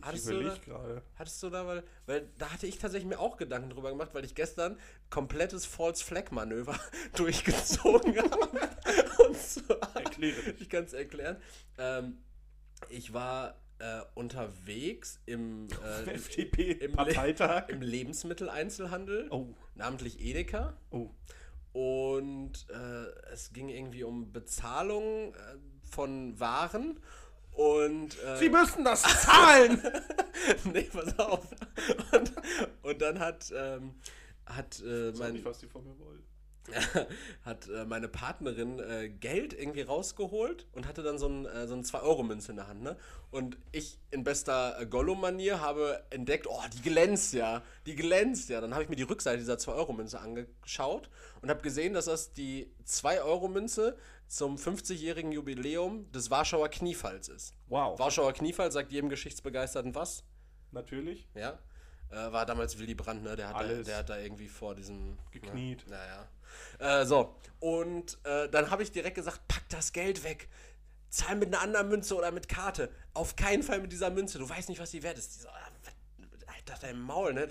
Ich 0.01 0.07
Hattest 0.07 0.27
du, 0.27 0.31
da, 0.33 0.39
überlege 0.39 0.65
gerade. 0.65 1.01
hattest 1.15 1.43
du 1.43 1.49
da, 1.49 1.67
weil, 1.67 1.83
weil 2.07 2.29
da 2.37 2.51
hatte 2.51 2.65
ich 2.67 2.77
tatsächlich 2.79 3.07
mir 3.07 3.19
auch 3.19 3.37
Gedanken 3.37 3.69
drüber 3.69 3.89
gemacht, 3.91 4.09
weil 4.13 4.25
ich 4.25 4.33
gestern 4.35 4.79
komplettes 5.09 5.65
False 5.65 6.03
Flag 6.03 6.31
Manöver 6.31 6.79
durchgezogen 7.15 8.17
habe. 8.17 8.49
Und 9.27 9.37
zwar, 9.37 9.95
Erkläre 9.95 10.41
dich. 10.53 10.61
ich 10.61 10.69
kann 10.69 10.83
es 10.85 10.93
erklären. 10.93 11.37
Ähm, 11.77 12.17
ich 12.89 13.13
war 13.13 13.61
äh, 13.79 14.01
unterwegs 14.15 15.19
im, 15.25 15.67
äh, 15.85 16.03
im, 16.03 16.09
FDP-Parteitag. 16.09 17.69
im 17.69 17.81
Lebensmitteleinzelhandel, 17.81 19.27
Oh, 19.29 19.53
namentlich 19.75 20.19
Edeka. 20.19 20.77
oh. 20.89 21.09
Und 21.73 22.65
äh, 22.69 23.05
es 23.31 23.53
ging 23.53 23.69
irgendwie 23.69 24.03
um 24.03 24.33
Bezahlung 24.33 25.33
äh, 25.35 25.37
von 25.89 26.37
Waren. 26.39 26.99
Und, 27.53 28.17
äh, 28.23 28.37
Sie 28.37 28.49
müssen 28.49 28.83
das 28.83 29.01
zahlen! 29.01 29.81
nee, 30.73 30.83
pass 30.83 31.19
auf. 31.19 31.45
Und, 32.13 32.33
und 32.81 33.01
dann 33.01 33.19
hat, 33.19 33.51
ähm, 33.55 33.95
hat, 34.45 34.79
äh, 34.79 35.09
Ich 35.09 35.13
weiß 35.13 35.19
mein, 35.19 35.33
nicht, 35.33 35.45
was 35.45 35.59
die 35.59 35.67
von 35.67 35.83
mir 35.83 35.97
wollen. 35.99 36.23
hat 37.45 37.67
äh, 37.69 37.85
meine 37.85 38.07
Partnerin 38.07 38.79
äh, 38.79 39.09
Geld 39.09 39.53
irgendwie 39.53 39.81
rausgeholt 39.81 40.67
und 40.73 40.87
hatte 40.87 41.03
dann 41.03 41.17
so 41.17 41.27
ein, 41.27 41.45
äh, 41.45 41.67
so 41.67 41.73
ein 41.73 41.83
2-Euro-Münze 41.83 42.51
in 42.51 42.57
der 42.57 42.67
Hand. 42.67 42.83
Ne? 42.83 42.97
Und 43.31 43.57
ich 43.71 43.97
in 44.11 44.23
bester 44.23 44.79
äh, 44.79 44.85
Gollum-Manier 44.85 45.59
habe 45.59 46.03
entdeckt, 46.09 46.47
oh, 46.47 46.61
die 46.73 46.81
glänzt 46.81 47.33
ja, 47.33 47.63
die 47.85 47.95
glänzt 47.95 48.49
ja. 48.49 48.61
Dann 48.61 48.73
habe 48.73 48.83
ich 48.83 48.89
mir 48.89 48.95
die 48.95 49.03
Rückseite 49.03 49.37
dieser 49.37 49.55
2-Euro-Münze 49.55 50.19
angeschaut 50.19 51.09
und 51.41 51.49
habe 51.49 51.61
gesehen, 51.61 51.93
dass 51.93 52.05
das 52.05 52.33
die 52.33 52.71
2-Euro-Münze 52.85 53.97
zum 54.27 54.55
50-jährigen 54.55 55.31
Jubiläum 55.31 56.11
des 56.11 56.29
Warschauer 56.29 56.69
Kniefalls 56.69 57.27
ist. 57.27 57.53
Wow. 57.67 57.99
Warschauer 57.99 58.33
Kniefall 58.33 58.71
sagt 58.71 58.91
jedem 58.91 59.09
Geschichtsbegeisterten 59.09 59.93
was? 59.95 60.23
Natürlich. 60.71 61.27
Ja. 61.35 61.59
Äh, 62.11 62.31
war 62.31 62.45
damals 62.45 62.77
Willy 62.77 62.93
Brandt, 62.93 63.23
ne? 63.23 63.35
Der 63.35 63.47
hat, 63.47 63.55
da, 63.55 63.59
Alles. 63.59 63.87
der 63.87 63.97
hat 63.97 64.09
da 64.09 64.17
irgendwie 64.17 64.47
vor 64.47 64.75
diesem. 64.75 65.17
Gekniet. 65.31 65.87
Ne? 65.87 65.95
Naja. 65.95 67.01
Äh, 67.01 67.05
so. 67.05 67.35
Und 67.59 68.17
äh, 68.25 68.49
dann 68.49 68.69
habe 68.69 68.83
ich 68.83 68.91
direkt 68.91 69.15
gesagt: 69.15 69.47
pack 69.47 69.63
das 69.69 69.93
Geld 69.93 70.23
weg. 70.23 70.49
Zahl 71.09 71.35
mit 71.35 71.47
einer 71.49 71.61
anderen 71.61 71.89
Münze 71.89 72.15
oder 72.15 72.31
mit 72.31 72.47
Karte. 72.47 72.89
Auf 73.13 73.35
keinen 73.35 73.63
Fall 73.63 73.79
mit 73.81 73.91
dieser 73.91 74.09
Münze. 74.09 74.39
Du 74.39 74.47
weißt 74.47 74.69
nicht, 74.69 74.79
was 74.79 74.91
die 74.91 75.03
wert 75.03 75.17
ist. 75.17 75.35
Die 75.35 75.41
so, 75.41 75.49
ah, 75.49 75.71
Alter, 76.47 76.79
dein 76.81 76.99
Maul, 76.99 77.33
ne? 77.33 77.47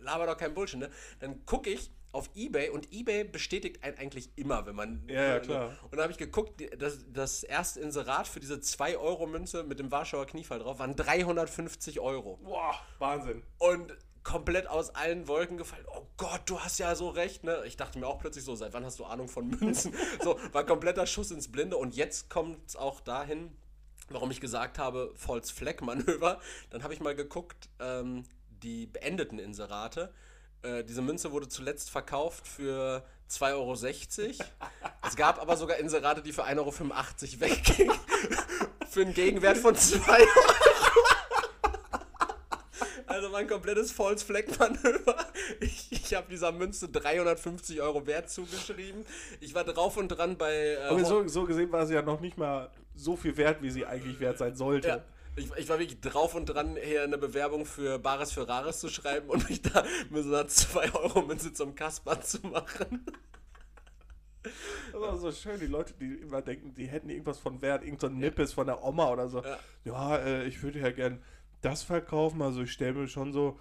Laber 0.00 0.26
doch 0.26 0.36
kein 0.36 0.54
Bullshit, 0.54 0.78
ne? 0.78 0.90
Dann 1.20 1.44
gucke 1.44 1.70
ich 1.70 1.90
auf 2.12 2.30
Ebay 2.34 2.70
und 2.70 2.92
Ebay 2.92 3.24
bestätigt 3.24 3.84
einen 3.84 3.98
eigentlich 3.98 4.30
immer, 4.36 4.66
wenn 4.66 4.74
man. 4.74 5.02
Ja, 5.08 5.22
ja, 5.22 5.40
klar. 5.40 5.78
Und 5.82 5.92
dann 5.92 6.02
habe 6.02 6.12
ich 6.12 6.18
geguckt, 6.18 6.62
das, 6.78 7.04
das 7.12 7.42
erste 7.42 7.80
Inserat 7.80 8.26
für 8.26 8.40
diese 8.40 8.54
2-Euro-Münze 8.54 9.64
mit 9.64 9.78
dem 9.78 9.90
Warschauer 9.90 10.26
Kniefall 10.26 10.60
drauf 10.60 10.78
waren 10.78 10.96
350 10.96 12.00
Euro. 12.00 12.38
Boah, 12.42 12.74
Wahnsinn. 12.98 13.42
Und 13.58 13.96
komplett 14.28 14.66
aus 14.66 14.94
allen 14.94 15.26
Wolken 15.28 15.56
gefallen. 15.56 15.86
Oh 15.94 16.06
Gott, 16.16 16.42
du 16.46 16.60
hast 16.60 16.78
ja 16.78 16.94
so 16.94 17.08
recht, 17.08 17.44
ne? 17.44 17.62
Ich 17.66 17.76
dachte 17.76 17.98
mir 17.98 18.06
auch 18.06 18.18
plötzlich 18.18 18.44
so, 18.44 18.54
seit 18.54 18.72
wann 18.74 18.84
hast 18.84 18.98
du 18.98 19.04
Ahnung 19.04 19.28
von 19.28 19.48
Münzen? 19.48 19.94
so, 20.22 20.38
war 20.52 20.64
kompletter 20.64 21.06
Schuss 21.06 21.30
ins 21.30 21.50
Blinde 21.50 21.76
und 21.76 21.94
jetzt 21.94 22.28
kommt 22.28 22.58
es 22.68 22.76
auch 22.76 23.00
dahin, 23.00 23.50
warum 24.10 24.30
ich 24.30 24.40
gesagt 24.40 24.78
habe, 24.78 25.12
False 25.14 25.54
Flag 25.54 25.80
Manöver. 25.80 26.40
Dann 26.70 26.82
habe 26.82 26.92
ich 26.92 27.00
mal 27.00 27.14
geguckt, 27.14 27.68
ähm, 27.80 28.24
die 28.62 28.86
beendeten 28.86 29.38
Inserate. 29.38 30.12
Äh, 30.62 30.84
diese 30.84 31.02
Münze 31.02 31.32
wurde 31.32 31.48
zuletzt 31.48 31.90
verkauft 31.90 32.46
für 32.46 33.02
2,60 33.30 33.52
Euro. 33.54 33.74
es 35.06 35.16
gab 35.16 35.40
aber 35.40 35.56
sogar 35.56 35.76
Inserate, 35.76 36.22
die 36.22 36.32
für 36.32 36.44
1,85 36.44 36.58
Euro 36.58 37.40
weggingen. 37.40 37.96
für 38.90 39.02
einen 39.02 39.14
Gegenwert 39.14 39.58
von 39.58 39.74
2 39.76 40.12
Euro. 40.12 40.28
Also 43.06 43.32
war 43.32 43.40
ein 43.40 43.48
komplettes 43.48 43.90
False 43.90 44.24
Flag 44.24 44.44
Manöver. 44.58 45.16
Ich, 45.60 45.90
ich 45.90 46.14
habe 46.14 46.28
dieser 46.30 46.52
Münze 46.52 46.88
350 46.88 47.80
Euro 47.80 48.06
Wert 48.06 48.30
zugeschrieben. 48.30 49.04
Ich 49.40 49.54
war 49.54 49.64
drauf 49.64 49.96
und 49.96 50.08
dran 50.08 50.36
bei. 50.36 50.74
Äh, 50.74 50.76
Aber 50.88 51.04
so, 51.04 51.26
so 51.26 51.44
gesehen 51.44 51.72
war 51.72 51.86
sie 51.86 51.94
ja 51.94 52.02
noch 52.02 52.20
nicht 52.20 52.36
mal 52.36 52.70
so 52.94 53.16
viel 53.16 53.36
wert, 53.36 53.62
wie 53.62 53.70
sie 53.70 53.86
eigentlich 53.86 54.20
wert 54.20 54.38
sein 54.38 54.54
sollte. 54.54 54.88
Ja. 54.88 55.04
Ich, 55.38 55.50
ich, 55.56 55.68
war 55.68 55.78
wirklich 55.78 56.00
drauf 56.00 56.34
und 56.34 56.46
dran, 56.46 56.76
hier 56.82 57.02
eine 57.02 57.18
Bewerbung 57.18 57.64
für 57.64 57.98
Bares 57.98 58.32
für 58.32 58.48
Rares 58.48 58.80
zu 58.80 58.88
schreiben 58.88 59.30
und 59.30 59.48
mich 59.48 59.62
da 59.62 59.84
mit 60.10 60.24
so 60.24 60.34
einer 60.34 60.48
2-Euro-Münze 60.48 61.52
zum 61.52 61.74
Kasper 61.74 62.20
zu 62.20 62.46
machen. 62.46 63.06
Das 64.92 65.00
war 65.00 65.16
so 65.16 65.32
schön, 65.32 65.60
die 65.60 65.66
Leute, 65.66 65.94
die 65.94 66.14
immer 66.14 66.42
denken, 66.42 66.74
die 66.74 66.86
hätten 66.86 67.10
irgendwas 67.10 67.38
von 67.38 67.60
Wert, 67.60 67.82
irgendein 67.82 68.10
so 68.10 68.16
Nippes 68.16 68.52
von 68.52 68.66
der 68.66 68.82
Oma 68.82 69.10
oder 69.10 69.28
so. 69.28 69.42
Ja, 69.42 69.58
ja 69.84 70.16
äh, 70.16 70.46
ich 70.46 70.62
würde 70.62 70.80
ja 70.80 70.90
gern 70.90 71.22
das 71.60 71.82
verkaufen. 71.82 72.42
Also 72.42 72.62
ich 72.62 72.72
stelle 72.72 72.94
mir 72.94 73.08
schon 73.08 73.32
so 73.32 73.58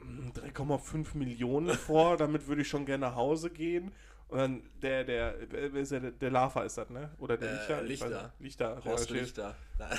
3,5 0.00 0.92
hm, 0.92 1.18
Millionen 1.18 1.74
vor, 1.74 2.16
damit 2.18 2.46
würde 2.46 2.62
ich 2.62 2.68
schon 2.68 2.86
gerne 2.86 3.06
nach 3.06 3.16
Hause 3.16 3.50
gehen. 3.50 3.92
Und 4.28 4.38
dann 4.38 4.62
der, 4.82 5.04
der, 5.04 5.32
der, 5.46 6.10
der 6.10 6.30
Lava 6.30 6.62
ist 6.62 6.76
das, 6.76 6.90
ne? 6.90 7.10
Oder 7.18 7.38
der 7.38 7.48
äh, 7.48 7.54
Lichter? 7.54 7.82
Lichter. 7.82 8.32
Lichter. 8.38 8.84
Horst 8.84 9.10
Lichter. 9.10 9.56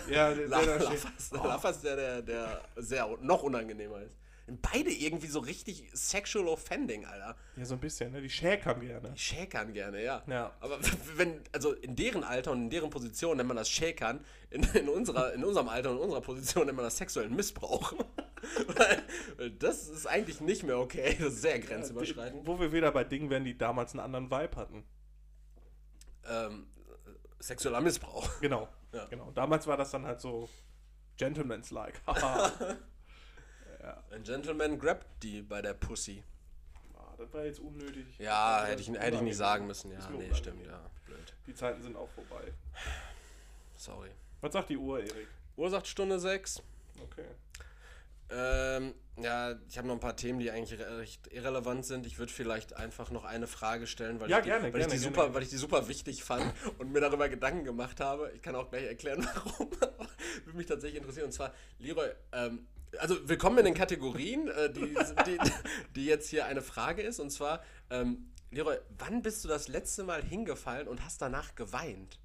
Ja, 0.10 0.34
der, 0.34 0.46
ist, 0.46 1.32
der, 1.32 1.44
Lava 1.44 1.70
ist 1.70 1.84
der, 1.84 1.96
der, 1.96 2.22
der 2.22 2.62
sehr, 2.76 3.08
noch 3.22 3.42
unangenehmer 3.42 4.02
ist. 4.02 4.16
Beide 4.62 4.92
irgendwie 4.92 5.28
so 5.28 5.40
richtig 5.40 5.90
sexual 5.94 6.48
offending, 6.48 7.06
Alter. 7.06 7.36
Ja, 7.56 7.66
so 7.66 7.76
ein 7.76 7.80
bisschen, 7.80 8.12
ne? 8.12 8.22
Die 8.22 8.30
schäkern 8.30 8.80
gerne. 8.82 9.12
Die 9.12 9.20
schäkern 9.20 9.74
gerne, 9.74 10.04
ja. 10.04 10.24
ja. 10.28 10.54
Aber 10.60 10.80
wenn, 11.16 11.42
also 11.52 11.74
in 11.74 11.96
deren 11.96 12.24
Alter 12.24 12.52
und 12.52 12.64
in 12.64 12.70
deren 12.70 12.90
Position 12.90 13.38
nennt 13.38 13.48
man 13.48 13.58
das 13.58 13.70
Schäkern, 13.70 14.26
in, 14.50 14.64
in, 14.64 14.90
unserer, 14.90 15.34
in 15.34 15.44
unserem 15.44 15.70
Alter 15.70 15.92
und 15.92 15.98
in 15.98 16.04
unserer 16.04 16.22
Position 16.22 16.66
nennt 16.66 16.76
man 16.76 16.86
das 16.86 16.98
sexuellen 16.98 17.36
Missbrauch. 17.36 17.94
Weil 18.68 19.52
das 19.60 19.88
ist 19.88 20.08
eigentlich 20.08 20.42
nicht 20.42 20.64
mehr 20.64 20.78
okay. 20.78 21.16
Das 21.20 21.34
ist 21.34 21.42
sehr 21.42 21.60
grenzüberschreitend. 21.60 22.42
Ja, 22.42 22.48
wo 22.48 22.60
wir 22.60 22.72
wieder 22.72 22.92
bei 22.92 23.04
Dingen 23.04 23.30
wären, 23.30 23.44
die 23.44 23.58
damals 23.58 23.92
einen 23.92 24.02
anderen 24.02 24.32
Vibe 24.32 24.56
hatten. 24.56 24.84
Ähm, 26.28 26.68
sexueller 27.40 27.82
Missbrauch. 27.82 28.30
Genau. 28.42 28.68
Ja. 28.94 29.06
genau. 29.06 29.32
Damals 29.32 29.68
war 29.68 29.78
das 29.78 29.92
dann 29.92 30.06
halt 30.06 30.20
so 30.22 30.50
Gentleman's-like. 31.18 32.02
Ja. 33.82 34.04
Ein 34.12 34.24
Gentleman 34.24 34.78
grabt 34.78 35.08
die 35.24 35.42
bei 35.42 35.62
der 35.62 35.74
Pussy. 35.74 36.24
Ah, 36.96 37.14
das 37.18 37.34
war 37.34 37.46
jetzt 37.46 37.60
unnötig. 37.60 38.06
Ja, 38.18 38.66
hätte 38.66 38.82
ich, 38.82 38.90
hätte 38.90 39.16
ich 39.18 39.22
nicht 39.22 39.38
sagen 39.38 39.68
müssen. 39.68 39.92
Ja, 39.92 40.10
nee, 40.10 40.34
stimmt, 40.34 40.66
ja. 40.66 40.80
Blöd. 41.06 41.34
Die 41.48 41.54
Zeiten 41.54 41.82
sind 41.82 41.96
auch 41.96 42.10
vorbei. 42.10 42.52
Sorry. 43.78 44.10
Was 44.42 44.54
sagt 44.54 44.70
die 44.70 44.78
Uhr, 44.78 45.00
Erik? 45.00 45.28
Uhr 45.56 45.70
sagt 45.70 45.88
Stunde 45.88 46.20
6. 46.20 46.62
Okay. 47.02 47.26
Ähm, 48.32 48.94
ja, 49.18 49.56
ich 49.68 49.78
habe 49.78 49.88
noch 49.88 49.96
ein 49.96 50.00
paar 50.00 50.16
Themen, 50.16 50.40
die 50.40 50.52
eigentlich 50.52 50.80
recht 50.80 51.28
irrelevant 51.28 51.86
sind. 51.86 52.06
Ich 52.06 52.20
würde 52.20 52.32
vielleicht 52.32 52.76
einfach 52.78 53.10
noch 53.10 53.26
eine 53.26 53.48
Frage 53.48 53.88
stellen, 53.88 54.20
weil, 54.20 54.30
ja, 54.30 54.38
ich, 54.38 54.44
die, 54.44 54.50
gerne, 54.50 54.66
weil, 54.66 54.72
gerne, 54.72 54.94
ich 54.94 55.00
die 55.00 55.04
gerne. 55.04 55.16
super, 55.16 55.34
weil 55.34 55.44
ich 55.44 55.50
die 55.50 55.58
super 55.58 55.88
wichtig 55.88 56.24
fand 56.24 56.54
und 56.78 56.92
mir 56.92 57.02
darüber 57.02 57.28
Gedanken 57.28 57.64
gemacht 57.64 58.00
habe. 58.00 58.32
Ich 58.36 58.42
kann 58.42 58.56
auch 58.56 58.70
gleich 58.70 58.86
erklären, 58.86 59.28
warum. 59.44 59.72
würde 60.46 60.58
mich 60.58 60.68
tatsächlich 60.68 61.00
interessieren. 61.00 61.26
Und 61.26 61.32
zwar, 61.32 61.54
Leroy, 61.80 62.10
ähm, 62.32 62.68
also 62.98 63.16
willkommen 63.28 63.60
in 63.60 63.66
den 63.66 63.74
Kategorien, 63.74 64.48
äh, 64.48 64.72
die, 64.72 64.96
die, 65.26 65.38
die, 65.96 66.06
jetzt 66.06 66.30
hier 66.30 66.46
eine 66.46 66.62
Frage 66.62 67.02
ist. 67.02 67.20
Und 67.20 67.30
zwar, 67.30 67.64
ähm, 67.90 68.32
Leroy, 68.52 68.78
wann 68.98 69.22
bist 69.22 69.44
du 69.44 69.48
das 69.48 69.68
letzte 69.68 70.04
Mal 70.04 70.24
hingefallen 70.24 70.88
und 70.88 71.04
hast 71.04 71.22
danach 71.22 71.56
geweint? 71.56 72.20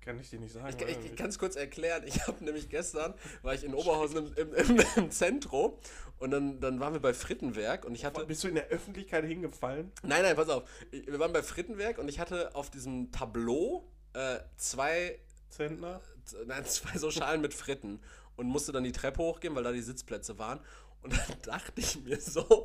Kann 0.00 0.20
ich 0.20 0.28
dir 0.28 0.38
nicht 0.38 0.52
sagen. 0.52 0.76
Ich, 0.78 0.86
ich, 0.86 1.04
ich 1.12 1.16
kann 1.16 1.30
es 1.30 1.38
kurz 1.38 1.56
erklären. 1.56 2.02
Ich 2.06 2.26
habe 2.26 2.44
nämlich 2.44 2.68
gestern, 2.68 3.14
war 3.40 3.54
ich 3.54 3.64
in 3.64 3.74
Oberhausen 3.74 4.34
im, 4.36 4.54
im, 4.54 4.54
im, 4.54 4.86
im 4.96 5.10
Zentrum 5.10 5.78
und 6.18 6.30
dann, 6.30 6.60
dann 6.60 6.78
waren 6.78 6.92
wir 6.92 7.00
bei 7.00 7.14
Frittenwerk 7.14 7.86
und 7.86 7.94
ich 7.94 8.04
hatte... 8.04 8.26
Bist 8.26 8.44
du 8.44 8.48
in 8.48 8.54
der 8.54 8.66
Öffentlichkeit 8.66 9.24
hingefallen? 9.24 9.92
Nein, 10.02 10.22
nein, 10.22 10.36
pass 10.36 10.50
auf. 10.50 10.68
Wir 10.90 11.18
waren 11.18 11.32
bei 11.32 11.42
Frittenwerk 11.42 11.96
und 11.98 12.08
ich 12.08 12.20
hatte 12.20 12.54
auf 12.54 12.70
diesem 12.70 13.12
Tableau 13.12 13.88
äh, 14.12 14.40
zwei... 14.56 15.18
Zentner? 15.48 16.00
Nein, 16.46 16.64
zwei 16.64 16.98
so 16.98 17.10
Schalen 17.10 17.40
mit 17.40 17.54
Fritten 17.54 18.00
und 18.36 18.46
musste 18.46 18.72
dann 18.72 18.84
die 18.84 18.92
Treppe 18.92 19.22
hochgehen, 19.22 19.54
weil 19.54 19.64
da 19.64 19.72
die 19.72 19.82
Sitzplätze 19.82 20.38
waren. 20.38 20.60
Und 21.02 21.12
dann 21.12 21.36
dachte 21.42 21.80
ich 21.80 22.02
mir 22.02 22.20
so, 22.20 22.64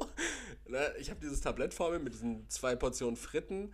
ne, 0.67 0.93
ich 0.97 1.09
habe 1.09 1.19
dieses 1.19 1.41
Tablett 1.41 1.73
vor 1.73 1.91
mir 1.91 1.99
mit 1.99 2.13
diesen 2.13 2.49
zwei 2.49 2.75
Portionen 2.75 3.17
Fritten. 3.17 3.73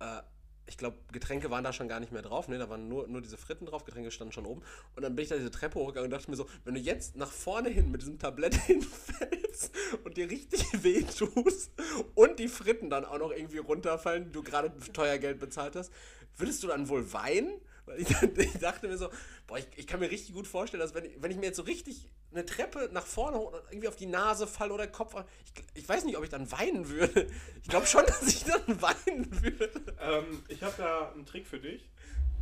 Äh, 0.00 0.22
ich 0.66 0.76
glaube, 0.76 0.98
Getränke 1.12 1.50
waren 1.50 1.64
da 1.64 1.72
schon 1.72 1.88
gar 1.88 1.98
nicht 1.98 2.12
mehr 2.12 2.22
drauf. 2.22 2.48
Ne, 2.48 2.58
da 2.58 2.68
waren 2.68 2.88
nur, 2.88 3.08
nur 3.08 3.20
diese 3.20 3.36
Fritten 3.36 3.66
drauf, 3.66 3.84
Getränke 3.84 4.10
standen 4.10 4.32
schon 4.32 4.46
oben. 4.46 4.62
Und 4.96 5.02
dann 5.02 5.14
bin 5.16 5.22
ich 5.22 5.28
da 5.28 5.36
diese 5.36 5.50
Treppe 5.50 5.78
hochgegangen 5.78 6.06
und 6.06 6.10
dachte 6.10 6.30
mir 6.30 6.36
so, 6.36 6.46
wenn 6.64 6.74
du 6.74 6.80
jetzt 6.80 7.16
nach 7.16 7.30
vorne 7.30 7.68
hin 7.68 7.90
mit 7.90 8.02
diesem 8.02 8.18
Tablett 8.18 8.54
hinfällst 8.66 9.72
und 10.04 10.16
dir 10.16 10.30
richtig 10.30 10.64
weh 10.82 11.02
tust 11.02 11.72
und 12.14 12.38
die 12.38 12.48
Fritten 12.48 12.90
dann 12.90 13.04
auch 13.04 13.18
noch 13.18 13.30
irgendwie 13.30 13.58
runterfallen, 13.58 14.26
die 14.26 14.32
du 14.32 14.42
gerade 14.42 14.72
teuer 14.92 15.18
Geld 15.18 15.38
bezahlt 15.38 15.76
hast, 15.76 15.92
würdest 16.36 16.62
du 16.62 16.68
dann 16.68 16.88
wohl 16.88 17.12
weinen? 17.12 17.60
Weil 17.88 18.00
ich, 18.00 18.10
ich, 18.38 18.58
dachte 18.58 18.86
mir 18.88 18.96
so, 18.96 19.08
boah, 19.46 19.58
ich, 19.58 19.66
ich, 19.76 19.86
kann 19.86 20.00
mir 20.00 20.10
richtig 20.10 20.34
gut 20.34 20.46
vorstellen, 20.46 20.80
dass 20.80 20.94
wenn 20.94 21.04
ich, 21.04 21.20
wenn 21.20 21.30
ich 21.30 21.36
mir 21.36 21.46
jetzt 21.46 21.56
so 21.56 21.62
richtig 21.62 22.08
eine 22.30 22.44
Treppe 22.44 22.90
nach 22.92 23.06
vorne 23.06 23.40
irgendwie 23.70 23.88
auf 23.88 23.96
die 23.96 24.06
Nase 24.06 24.46
falle 24.46 24.74
oder 24.74 24.86
Kopf, 24.86 25.14
ich, 25.44 25.64
ich 25.82 25.88
weiß 25.88 26.04
nicht, 26.04 26.16
ob 26.16 26.24
ich 26.24 26.30
dann 26.30 26.50
weinen 26.52 26.88
würde. 26.88 27.30
Ich 27.62 27.68
glaube 27.68 27.86
schon, 27.86 28.04
dass 28.06 28.22
ich 28.22 28.44
dann 28.44 28.82
weinen 28.82 29.42
würde. 29.42 29.70
Ähm, 30.00 30.42
ich 30.48 30.62
habe 30.62 30.74
da 30.76 31.12
einen 31.12 31.26
Trick 31.26 31.46
für 31.46 31.58
dich. 31.58 31.88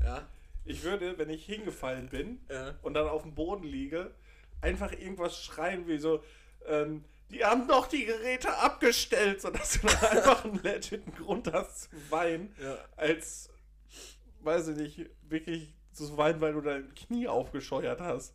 Ja. 0.02 0.26
Ich 0.64 0.82
würde, 0.82 1.16
wenn 1.18 1.30
ich 1.30 1.46
hingefallen 1.46 2.08
bin 2.08 2.40
ja. 2.50 2.74
und 2.82 2.94
dann 2.94 3.06
auf 3.06 3.22
dem 3.22 3.34
Boden 3.34 3.64
liege, 3.64 4.10
einfach 4.60 4.92
irgendwas 4.92 5.42
schreien 5.42 5.86
wie 5.86 5.98
so, 5.98 6.24
ähm, 6.66 7.04
die 7.30 7.44
haben 7.44 7.66
doch 7.66 7.86
die 7.86 8.04
Geräte 8.04 8.56
abgestellt, 8.56 9.40
sodass 9.40 9.80
du 9.80 9.86
dann 9.86 9.96
einfach 10.10 10.44
einen 10.44 10.62
legiten 10.62 11.12
Grund 11.14 11.52
hast 11.52 11.90
zu 11.90 12.10
weinen, 12.10 12.54
ja. 12.60 12.78
als 12.96 13.50
weiß 14.46 14.68
ich 14.68 14.76
nicht, 14.76 15.10
wirklich 15.22 15.74
zu 15.92 16.16
weinen, 16.16 16.40
weil 16.40 16.52
du 16.52 16.60
dein 16.60 16.94
Knie 16.94 17.28
aufgescheuert 17.28 18.00
hast. 18.00 18.34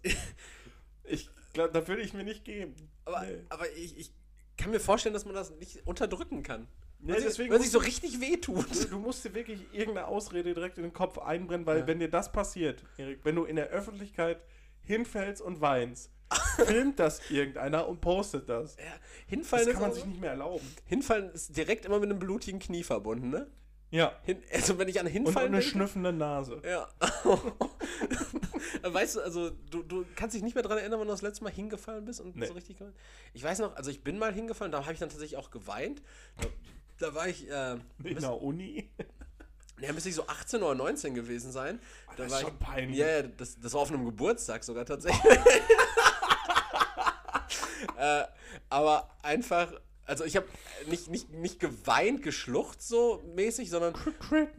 ich 1.04 1.30
glaube, 1.54 1.72
da 1.72 1.88
würde 1.88 2.02
ich 2.02 2.14
mir 2.14 2.24
nicht 2.24 2.44
geben. 2.44 2.76
Aber, 3.06 3.22
nee. 3.22 3.40
aber 3.50 3.70
ich, 3.72 3.98
ich 3.98 4.12
kann 4.58 4.72
mir 4.72 4.80
vorstellen, 4.80 5.14
dass 5.14 5.26
man 5.26 5.34
das 5.34 5.52
nicht 5.52 5.86
unterdrücken 5.88 6.44
kann. 6.44 6.68
Nee, 7.00 7.14
weil, 7.14 7.22
deswegen 7.22 7.52
weil 7.52 7.62
sich 7.62 7.72
so 7.72 7.80
richtig 7.80 8.22
wehtut. 8.22 8.70
Du, 8.70 8.90
du 8.90 9.00
musst 9.00 9.26
dir 9.26 9.34
wirklich 9.34 9.60
irgendeine 9.72 10.08
Ausrede 10.08 10.54
direkt 10.54 10.78
in 10.78 10.84
den 10.84 10.94
Kopf 10.94 11.18
einbrennen, 11.18 11.66
weil 11.66 11.80
ja. 11.80 11.88
wenn 11.88 12.00
dir 12.00 12.10
das 12.10 12.32
passiert, 12.32 12.84
Erik, 12.98 13.22
wenn 13.24 13.36
du 13.36 13.46
in 13.46 13.56
der 13.56 13.70
Öffentlichkeit 13.70 14.40
hinfällst 14.82 15.42
und 15.42 15.62
weinst, 15.62 16.12
filmt 16.58 17.00
das 17.00 17.30
irgendeiner 17.32 17.88
und 17.88 18.02
postet 18.02 18.50
das. 18.50 18.78
Ja, 18.78 18.84
hinfallen 19.28 19.66
das 19.66 19.74
kann 19.74 19.84
man 19.84 19.94
sich 19.94 20.06
nicht 20.06 20.22
mehr 20.22 20.32
erlauben. 20.32 20.66
Hinfallen 20.86 21.32
ist 21.32 21.58
direkt 21.58 21.86
immer 21.86 22.00
mit 22.00 22.10
einem 22.10 22.20
blutigen 22.20 22.60
Knie 22.60 22.84
verbunden, 22.84 23.30
ne? 23.30 23.48
Ja. 23.92 24.14
Hin, 24.24 24.42
also 24.52 24.78
wenn 24.80 24.88
ich 24.88 25.00
an 25.00 25.06
Hinfallen 25.06 25.50
Und 25.50 25.56
eine 25.56 25.62
denke, 25.62 25.70
schnüffende 25.70 26.14
Nase. 26.14 26.62
Ja. 26.66 26.88
weißt 28.94 29.18
du, 29.18 29.22
also 29.22 29.50
du, 29.70 29.84
du 29.84 30.06
kannst 30.16 30.34
dich 30.34 30.42
nicht 30.44 30.56
mehr 30.56 30.64
daran 30.64 30.78
erinnern, 30.78 31.00
wann 31.00 31.08
du 31.08 31.14
das 31.14 31.22
letzte 31.22 31.44
Mal 31.44 31.52
hingefallen 31.52 32.06
bist 32.06 32.22
und 32.22 32.38
nee. 32.38 32.46
so 32.46 32.54
richtig 32.54 32.78
geweint? 32.78 32.96
Ich 33.34 33.44
weiß 33.44 33.60
noch, 33.60 33.76
also 33.76 33.92
ich 33.92 34.02
bin 34.04 34.18
mal 34.18 34.34
hingefallen, 34.34 34.72
da 34.72 34.82
habe 34.82 34.94
ich 34.94 35.00
dann 35.00 35.10
tatsächlich 35.10 35.38
auch 35.38 35.52
geweint. 35.52 36.02
Da, 36.40 36.48
da 37.00 37.16
war 37.16 37.28
ich... 37.28 37.50
Äh, 37.50 37.74
In 38.04 38.20
der 38.20 38.42
Uni? 38.42 38.90
Ja, 39.82 39.92
müsste 39.92 40.10
ich 40.10 40.16
so 40.16 40.28
18 40.28 40.62
oder 40.62 40.76
19 40.76 41.16
gewesen 41.16 41.52
sein. 41.52 41.80
Da 42.16 42.24
das 42.24 42.32
war 42.32 42.40
ist 42.40 42.48
schon 42.48 42.58
peinlich. 42.60 42.98
Ja, 42.98 43.08
yeah, 43.08 43.24
das, 43.24 43.60
das 43.60 43.74
war 43.74 43.82
auf 43.82 43.92
einem 43.92 44.06
Geburtstag 44.06 44.64
sogar 44.64 44.86
tatsächlich. 44.86 45.24
äh, 47.98 48.24
aber 48.70 49.10
einfach, 49.24 49.74
also 50.12 50.26
ich 50.26 50.36
habe 50.36 50.46
nicht, 50.88 51.08
nicht, 51.08 51.30
nicht 51.32 51.60
geweint, 51.60 52.22
geschlucht 52.22 52.82
so 52.82 53.24
mäßig, 53.34 53.70
sondern. 53.70 53.94
Cringe. 53.94 54.52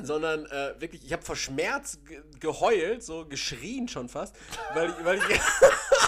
Sondern 0.00 0.46
äh, 0.46 0.80
wirklich, 0.80 1.04
ich 1.04 1.12
habe 1.12 1.22
vor 1.22 1.34
Schmerz 1.34 1.98
ge 2.06 2.22
geheult, 2.38 3.02
so 3.02 3.26
geschrien 3.26 3.88
schon 3.88 4.08
fast, 4.08 4.36
weil 4.74 4.90
ich. 4.90 5.04
Weil 5.04 5.18
ich 5.18 5.24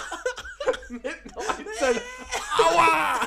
Mit 0.91 1.03
19. 1.03 2.01
Aua! 2.57 3.21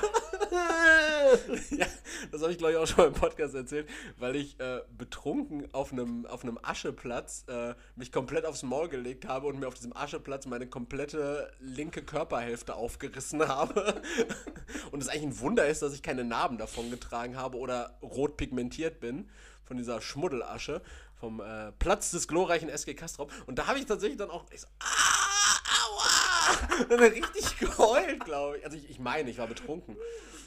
ja, 1.70 1.86
das 2.31 2.43
habe 2.43 2.53
ich 2.53 2.59
glaube 2.59 2.73
ich 2.73 2.78
auch 2.78 2.86
schon 2.86 2.99
mal 2.99 3.07
im 3.07 3.15
Podcast 3.15 3.55
erzählt, 3.55 3.89
weil 4.19 4.36
ich 4.36 4.61
äh, 4.61 4.82
betrunken 4.97 5.73
auf 5.73 5.91
einem 5.91 6.27
auf 6.27 6.43
einem 6.43 6.59
Ascheplatz 6.62 7.45
äh, 7.49 7.74
mich 7.97 8.12
komplett 8.12 8.45
aufs 8.45 8.62
Maul 8.62 8.91
gelegt 8.91 9.27
habe 9.27 9.47
und 9.47 9.59
mir 9.59 9.66
auf 9.66 9.74
diesem 9.74 9.97
Ascheplatz 9.97 10.45
meine 10.45 10.66
komplette 10.66 11.51
linke 11.59 12.03
Körperhälfte 12.03 12.74
aufgerissen 12.74 13.49
habe. 13.49 14.03
und 14.93 15.03
es 15.03 15.09
eigentlich 15.09 15.23
ein 15.23 15.41
Wunder 15.41 15.66
ist, 15.66 15.81
dass 15.81 15.95
ich 15.95 16.03
keine 16.03 16.24
Narben 16.24 16.59
davon 16.59 16.91
getragen 16.91 17.36
habe 17.36 17.57
oder 17.57 17.99
rot 18.03 18.36
pigmentiert 18.36 19.01
bin 19.01 19.31
von 19.62 19.78
dieser 19.78 20.03
Schmuddelasche 20.03 20.82
vom 21.19 21.41
äh, 21.41 21.73
Platz 21.78 22.11
des 22.11 22.28
glorreichen 22.28 22.69
SG 22.69 22.93
Kastrop. 22.93 23.32
Und 23.47 23.59
da 23.59 23.66
habe 23.66 23.78
ich 23.78 23.86
tatsächlich 23.86 24.19
dann 24.19 24.31
auch 24.31 24.45
ich 24.51 24.61
so, 24.61 24.66
ah, 24.81 25.24
aua! 25.66 26.85
Dann 26.89 27.01
richtig 27.01 27.59
geheult, 27.59 28.24
glaube 28.24 28.59
ich. 28.59 28.65
Also 28.65 28.77
ich, 28.77 28.91
ich 28.91 28.99
meine, 28.99 29.31
ich 29.31 29.39
war 29.39 29.47
betrunken. 29.47 29.97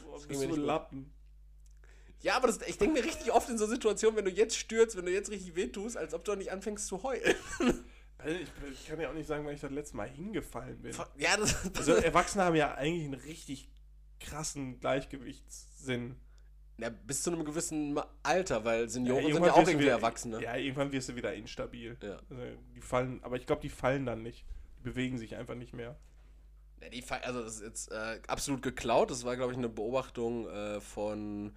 Boah, 0.05 0.19
bist 0.27 0.43
du 0.43 0.47
gut. 0.49 0.57
Lappen. 0.57 1.13
Ja, 2.21 2.35
aber 2.35 2.47
das, 2.47 2.59
ich 2.67 2.77
denke 2.77 2.99
mir 2.99 3.05
richtig 3.05 3.31
oft 3.31 3.47
in 3.49 3.57
so 3.57 3.67
Situationen, 3.67 4.17
wenn 4.17 4.25
du 4.25 4.31
jetzt 4.31 4.57
stürzt, 4.57 4.97
wenn 4.97 5.05
du 5.05 5.11
jetzt 5.11 5.29
richtig 5.29 5.55
wehtust, 5.55 5.97
als 5.97 6.13
ob 6.13 6.23
du 6.25 6.35
nicht 6.35 6.51
anfängst 6.51 6.87
zu 6.87 7.03
heulen. 7.03 7.35
Also 8.19 8.35
Ich, 8.35 8.49
ich 8.73 8.87
kann 8.87 8.99
ja 8.99 9.11
auch 9.11 9.13
nicht 9.13 9.27
sagen, 9.27 9.45
weil 9.45 9.53
ich 9.53 9.61
das 9.61 9.69
letzte 9.69 9.95
Mal 9.95 10.09
hingefallen 10.09 10.81
bin. 10.81 10.91
Ja, 11.17 11.37
das, 11.37 11.55
Also 11.77 11.93
Erwachsene 11.93 12.45
haben 12.45 12.55
ja 12.55 12.73
eigentlich 12.73 13.05
einen 13.05 13.13
richtig 13.13 13.69
krassen 14.19 14.79
Gleichgewichtssinn. 14.79 16.15
ja, 16.79 16.89
bis 16.89 17.21
zu 17.21 17.31
einem 17.31 17.45
gewissen 17.45 17.99
Alter, 18.23 18.65
weil 18.65 18.89
Senioren 18.89 19.21
sind 19.21 19.29
irgendwann 19.33 19.49
ja 19.49 19.53
auch 19.53 19.59
irgendwie 19.59 19.79
wieder- 19.85 19.91
Erwachsene. 19.91 20.41
Ja, 20.41 20.55
irgendwann 20.55 20.91
wirst 20.91 21.09
du 21.09 21.15
wieder 21.15 21.31
instabil. 21.35 21.95
Ja. 22.01 22.17
Also 22.29 22.41
die 22.73 22.81
fallen, 22.81 23.23
aber 23.23 23.35
ich 23.35 23.45
glaube, 23.45 23.61
die 23.61 23.69
fallen 23.69 24.07
dann 24.07 24.23
nicht. 24.23 24.43
Die 24.77 24.83
bewegen 24.83 25.17
sich 25.17 25.35
einfach 25.35 25.55
nicht 25.55 25.73
mehr. 25.73 25.95
Ja, 26.81 26.89
die, 26.89 27.03
also 27.23 27.43
das 27.43 27.55
ist 27.55 27.63
jetzt 27.63 27.91
äh, 27.91 28.19
absolut 28.27 28.61
geklaut. 28.61 29.09
Das 29.09 29.25
war, 29.25 29.35
glaube 29.35 29.51
ich, 29.51 29.57
eine 29.57 29.69
Beobachtung 29.69 30.47
äh, 30.47 30.79
von, 30.79 31.55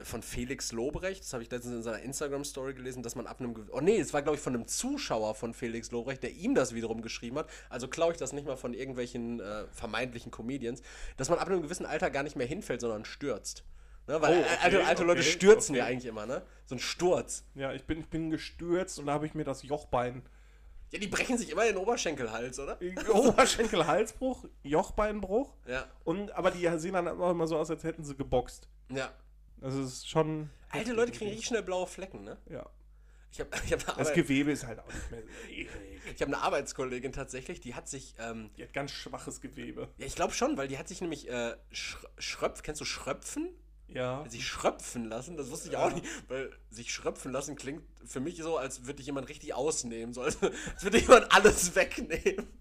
von 0.00 0.22
Felix 0.22 0.72
Lobrecht. 0.72 1.22
Das 1.22 1.32
habe 1.32 1.44
ich 1.44 1.50
letztens 1.50 1.74
in 1.76 1.82
seiner 1.82 2.00
Instagram-Story 2.00 2.74
gelesen, 2.74 3.02
dass 3.02 3.14
man 3.14 3.26
ab 3.28 3.40
einem... 3.40 3.54
Oh 3.70 3.80
nee, 3.80 3.98
es 3.98 4.12
war, 4.12 4.22
glaube 4.22 4.36
ich, 4.36 4.42
von 4.42 4.54
einem 4.54 4.66
Zuschauer 4.66 5.36
von 5.36 5.54
Felix 5.54 5.92
Lobrecht, 5.92 6.24
der 6.24 6.32
ihm 6.32 6.56
das 6.56 6.74
wiederum 6.74 7.02
geschrieben 7.02 7.38
hat. 7.38 7.48
Also 7.70 7.86
klaue 7.86 8.12
ich 8.12 8.18
das 8.18 8.32
nicht 8.32 8.46
mal 8.46 8.56
von 8.56 8.74
irgendwelchen 8.74 9.38
äh, 9.38 9.66
vermeintlichen 9.70 10.32
Comedians. 10.32 10.82
Dass 11.16 11.28
man 11.28 11.38
ab 11.38 11.46
einem 11.46 11.62
gewissen 11.62 11.86
Alter 11.86 12.10
gar 12.10 12.24
nicht 12.24 12.34
mehr 12.34 12.46
hinfällt, 12.46 12.80
sondern 12.80 13.04
stürzt. 13.04 13.64
Ne? 14.08 14.20
Weil 14.20 14.38
Oh, 14.38 14.40
äh, 14.40 14.42
okay, 14.42 14.56
alte, 14.62 14.86
alte 14.86 15.04
Leute 15.04 15.20
okay, 15.20 15.30
stürzen 15.30 15.74
okay. 15.74 15.78
ja 15.78 15.84
eigentlich 15.84 16.06
immer, 16.06 16.26
ne? 16.26 16.42
So 16.66 16.74
ein 16.74 16.80
Sturz. 16.80 17.44
Ja, 17.54 17.72
ich 17.72 17.84
bin, 17.84 18.00
ich 18.00 18.08
bin 18.08 18.30
gestürzt 18.30 18.98
und 18.98 19.06
da 19.06 19.12
habe 19.12 19.26
ich 19.26 19.34
mir 19.34 19.44
das 19.44 19.62
Jochbein. 19.62 20.22
Ja, 20.90 20.98
die 20.98 21.08
brechen 21.08 21.36
sich 21.36 21.50
immer 21.50 21.64
den 21.64 21.76
Oberschenkelhals, 21.76 22.58
oder? 22.58 22.78
Oberschenkel-Halsbruch, 23.12 24.44
Jochbeinbruch. 24.62 25.54
Ja. 25.66 25.86
Und, 26.04 26.30
aber 26.32 26.50
die 26.50 26.66
sehen 26.78 26.94
dann 26.94 27.08
auch 27.08 27.30
immer 27.30 27.46
so 27.46 27.58
aus, 27.58 27.70
als 27.70 27.84
hätten 27.84 28.04
sie 28.04 28.16
geboxt. 28.16 28.68
Ja. 28.90 29.12
Also 29.60 29.80
es 29.82 29.88
ist 29.88 30.08
schon. 30.08 30.50
Alte 30.70 30.92
Leute 30.92 31.12
kriegen 31.12 31.30
richtig 31.30 31.46
schnell 31.46 31.62
blaue 31.62 31.86
Flecken, 31.86 32.24
ne? 32.24 32.38
Ja. 32.48 32.66
Ich 33.32 33.40
habe 33.40 33.50
ich 33.64 33.72
hab 33.72 33.80
Das 33.80 33.98
Arbeit, 33.98 34.14
Gewebe 34.14 34.52
ist 34.52 34.66
halt 34.66 34.78
auch 34.80 34.92
nicht 34.92 35.10
mehr. 35.10 35.22
Ich 35.50 35.68
ich 36.14 36.22
hab 36.22 36.28
eine 36.28 36.38
Arbeitskollegin 36.38 37.12
tatsächlich, 37.12 37.60
die 37.60 37.74
hat 37.74 37.88
sich, 37.88 38.14
ähm, 38.18 38.50
Die 38.56 38.62
hat 38.62 38.72
ganz 38.72 38.90
schwaches 38.92 39.40
Gewebe. 39.40 39.88
ja, 39.98 40.06
ich 40.06 40.14
glaube 40.14 40.32
schon, 40.32 40.56
weil 40.56 40.68
die 40.68 40.78
hat 40.78 40.88
sich 40.88 41.00
nämlich 41.02 41.28
äh, 41.28 41.54
Sch 41.70 41.96
Schröpf, 42.18 42.62
kennst 42.62 42.80
du 42.80 42.84
Schröpfen? 42.86 43.50
Ja. 43.88 44.24
Sich 44.28 44.46
schröpfen 44.46 45.06
lassen, 45.08 45.36
das 45.36 45.50
wusste 45.50 45.68
ich 45.70 45.76
auch 45.76 45.92
nicht, 45.92 46.04
weil 46.28 46.50
sich 46.70 46.92
schröpfen 46.92 47.32
lassen 47.32 47.56
klingt 47.56 47.82
für 48.06 48.20
mich 48.20 48.36
so, 48.36 48.56
als 48.58 48.82
würde 48.82 48.96
dich 48.96 49.06
jemand 49.06 49.28
richtig 49.28 49.54
ausnehmen, 49.54 50.12
so 50.12 50.20
als, 50.22 50.36
als 50.42 50.82
würde 50.84 50.98
jemand 50.98 51.32
alles 51.32 51.74
wegnehmen. 51.74 52.46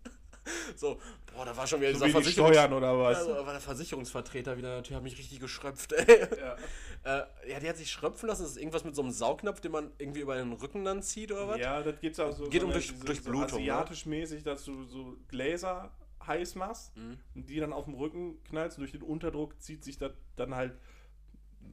So, 0.77 0.97
boah, 1.35 1.43
da 1.43 1.57
war 1.57 1.67
schon 1.67 1.81
wieder 1.81 1.93
So 1.93 2.05
dieser 2.05 2.19
Versicherungs- 2.19 2.31
Steuern 2.53 2.71
oder 2.71 2.97
was? 2.97 3.17
Also, 3.17 3.45
war 3.45 3.51
der 3.51 3.59
Versicherungsvertreter 3.59 4.55
wieder, 4.55 4.81
der 4.81 4.95
hat 4.95 5.03
mich 5.03 5.17
richtig 5.17 5.41
geschröpft, 5.41 5.91
ey. 5.91 6.21
Ja. 6.39 6.55
Äh, 7.03 7.51
ja, 7.51 7.59
die 7.59 7.67
hat 7.69 7.75
sich 7.77 7.91
schröpfen 7.91 8.27
lassen, 8.27 8.43
das 8.43 8.51
ist 8.51 8.57
irgendwas 8.57 8.83
mit 8.85 8.95
so 8.95 9.01
einem 9.01 9.11
Saugnapf, 9.11 9.59
den 9.61 9.71
man 9.73 9.91
irgendwie 9.97 10.21
über 10.21 10.35
den 10.35 10.51
Rücken 10.53 10.83
dann 10.85 11.01
zieht 11.03 11.31
oder 11.33 11.47
was? 11.49 11.59
Ja, 11.59 11.81
das 11.83 11.99
gibt's 12.01 12.19
auch 12.19 12.33
so. 12.35 12.49
Geht 12.49 12.61
so 12.61 12.67
um 12.67 12.73
durch- 12.73 12.91
diese- 12.93 13.05
Durchblutung, 13.05 13.49
So 13.49 13.55
ne? 13.57 13.61
asiatisch 13.63 14.05
mäßig, 14.05 14.43
dass 14.43 14.63
du 14.65 14.83
so 14.85 15.15
Gläser 15.27 15.91
heiß 16.25 16.55
machst 16.55 16.95
Mhm. 16.97 17.17
und 17.35 17.49
die 17.49 17.59
dann 17.59 17.71
auf 17.73 17.85
dem 17.85 17.93
Rücken 17.93 18.41
knallst 18.45 18.77
und 18.77 18.81
durch 18.81 18.91
den 18.93 19.03
Unterdruck 19.03 19.61
zieht 19.61 19.83
sich 19.83 19.97
das 19.97 20.11
dann 20.37 20.55
halt 20.55 20.73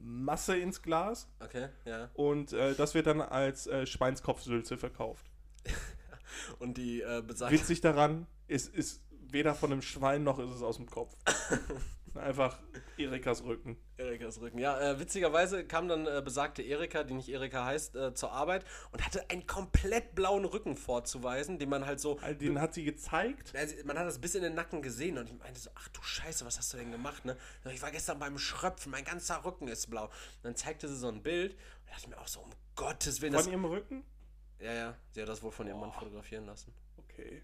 Masse 0.01 0.57
ins 0.57 0.81
Glas 0.81 1.27
Okay, 1.39 1.69
ja. 1.85 2.09
und 2.13 2.53
äh, 2.53 2.75
das 2.75 2.93
wird 2.93 3.07
dann 3.07 3.21
als 3.21 3.67
äh, 3.67 3.85
Schweinskopfsülze 3.85 4.77
verkauft. 4.77 5.25
Und 6.59 6.77
die 6.77 7.01
äh, 7.01 7.23
besagte. 7.25 7.55
Witzig 7.55 7.79
daran, 7.81 8.27
es 8.47 8.67
ist 8.67 9.01
weder 9.09 9.55
von 9.55 9.71
einem 9.71 9.81
Schwein 9.81 10.23
noch 10.23 10.39
ist 10.39 10.49
es 10.49 10.61
aus 10.61 10.77
dem 10.77 10.85
Kopf. 10.85 11.15
Einfach 12.15 12.57
Erikas 12.97 13.43
Rücken. 13.43 13.77
Erikas 13.97 14.39
Rücken. 14.39 14.57
Ja, 14.57 14.79
äh, 14.79 14.99
witzigerweise 14.99 15.65
kam 15.65 15.87
dann 15.87 16.07
äh, 16.07 16.21
besagte 16.23 16.61
Erika, 16.61 17.03
die 17.03 17.13
nicht 17.13 17.29
Erika 17.29 17.65
heißt, 17.65 17.95
äh, 17.95 18.13
zur 18.13 18.31
Arbeit 18.31 18.65
und 18.91 19.05
hatte 19.05 19.29
einen 19.29 19.45
komplett 19.47 20.15
blauen 20.15 20.45
Rücken 20.45 20.75
vorzuweisen, 20.77 21.59
den 21.59 21.69
man 21.69 21.85
halt 21.85 21.99
so. 21.99 22.17
Also, 22.19 22.39
Den 22.39 22.59
hat 22.61 22.73
sie 22.73 22.83
gezeigt. 22.83 23.53
Also, 23.55 23.75
man 23.85 23.99
hat 23.99 24.07
das 24.07 24.19
bis 24.19 24.35
in 24.35 24.43
den 24.43 24.55
Nacken 24.55 24.81
gesehen 24.81 25.17
und 25.17 25.29
ich 25.29 25.37
meinte 25.37 25.59
so, 25.59 25.69
ach 25.75 25.87
du 25.89 26.01
Scheiße, 26.01 26.45
was 26.45 26.57
hast 26.57 26.73
du 26.73 26.77
denn 26.77 26.91
gemacht, 26.91 27.25
ne? 27.25 27.37
Ich 27.73 27.81
war 27.81 27.91
gestern 27.91 28.17
beim 28.19 28.37
Schröpfen, 28.37 28.91
mein 28.91 29.03
ganzer 29.03 29.43
Rücken 29.43 29.67
ist 29.67 29.87
blau. 29.89 30.05
Und 30.05 30.11
dann 30.43 30.55
zeigte 30.55 30.87
sie 30.87 30.95
so 30.95 31.09
ein 31.09 31.21
Bild 31.21 31.53
und 31.53 31.59
da 31.87 31.91
dachte 31.93 32.09
mir 32.09 32.17
auch 32.19 32.27
so, 32.27 32.39
um 32.41 32.51
Gottes 32.75 33.21
Willen. 33.21 33.33
Das, 33.33 33.43
Von 33.43 33.51
ihrem 33.51 33.65
Rücken? 33.65 34.03
ja, 34.59 34.73
ja, 34.73 34.97
sie 35.11 35.21
hat 35.21 35.29
das 35.29 35.43
wohl 35.43 35.51
von 35.51 35.67
ihrem 35.67 35.79
Mann 35.79 35.91
Boah. 35.91 35.99
fotografieren 35.99 36.45
lassen. 36.45 36.73
Okay. 36.97 37.43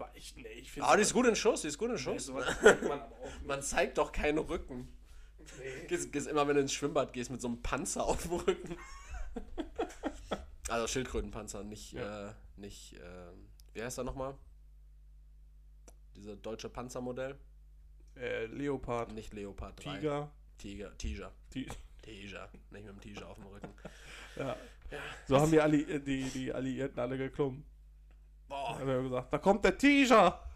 War 0.00 0.10
ich, 0.14 0.34
nee, 0.36 0.48
ich 0.48 0.72
finde 0.72 0.88
Aber 0.88 0.96
die 0.96 1.02
ist 1.02 1.12
gut 1.12 1.26
in 1.26 1.36
Schuss, 1.36 1.60
die 1.62 1.68
ist 1.68 1.78
gut 1.78 1.90
in 1.90 1.98
Schuss. 1.98 2.26
sowas 2.26 2.46
zeigt 2.62 2.82
man 2.82 3.00
aber 3.00 3.14
auch. 3.16 3.30
Man 3.44 3.62
zeigt 3.62 3.98
doch 3.98 4.10
keinen 4.12 4.38
Rücken. 4.38 4.88
Gehst, 5.88 6.10
gehst 6.12 6.26
immer, 6.26 6.46
wenn 6.48 6.54
du 6.56 6.62
ins 6.62 6.72
Schwimmbad 6.72 7.12
gehst, 7.12 7.30
mit 7.30 7.40
so 7.40 7.48
einem 7.48 7.60
Panzer 7.62 8.04
auf 8.04 8.22
dem 8.22 8.32
Rücken. 8.32 8.76
also 10.68 10.86
Schildkrötenpanzer, 10.86 11.64
nicht, 11.64 11.92
Ja. 11.92 12.30
äh, 12.30 12.32
nicht, 12.56 12.94
ähm, 12.94 13.48
wie 13.74 13.82
heißt 13.82 13.98
er 13.98 14.04
nochmal? 14.04 14.36
Dieser 16.16 16.36
deutsche 16.36 16.68
Panzermodell? 16.68 17.36
Äh, 18.16 18.46
Leopard, 18.46 19.12
Nicht 19.12 19.32
Leopard 19.34 19.84
3. 19.84 19.96
Tiger. 19.98 20.30
Tiger. 20.58 20.96
Tiger. 20.98 21.32
Die, 21.54 21.68
Tiger. 22.02 22.48
Nicht 22.70 22.84
mit 22.86 22.88
dem 22.88 23.00
Tiger 23.00 23.28
auf 23.28 23.36
dem 23.36 23.46
Rücken. 23.46 23.72
ja. 24.36 24.56
So 25.26 25.38
haben 25.40 25.50
die, 25.50 25.60
Alli 25.60 25.82
äh, 25.82 26.00
die, 26.00 26.24
die 26.30 26.52
Alliierten 26.52 26.98
alle 26.98 27.16
geklungen. 27.16 27.64
Boah. 28.50 28.78
Wir 28.84 29.02
gesagt, 29.02 29.32
da 29.32 29.38
kommt 29.38 29.64
der 29.64 29.78
Tiger. 29.78 30.44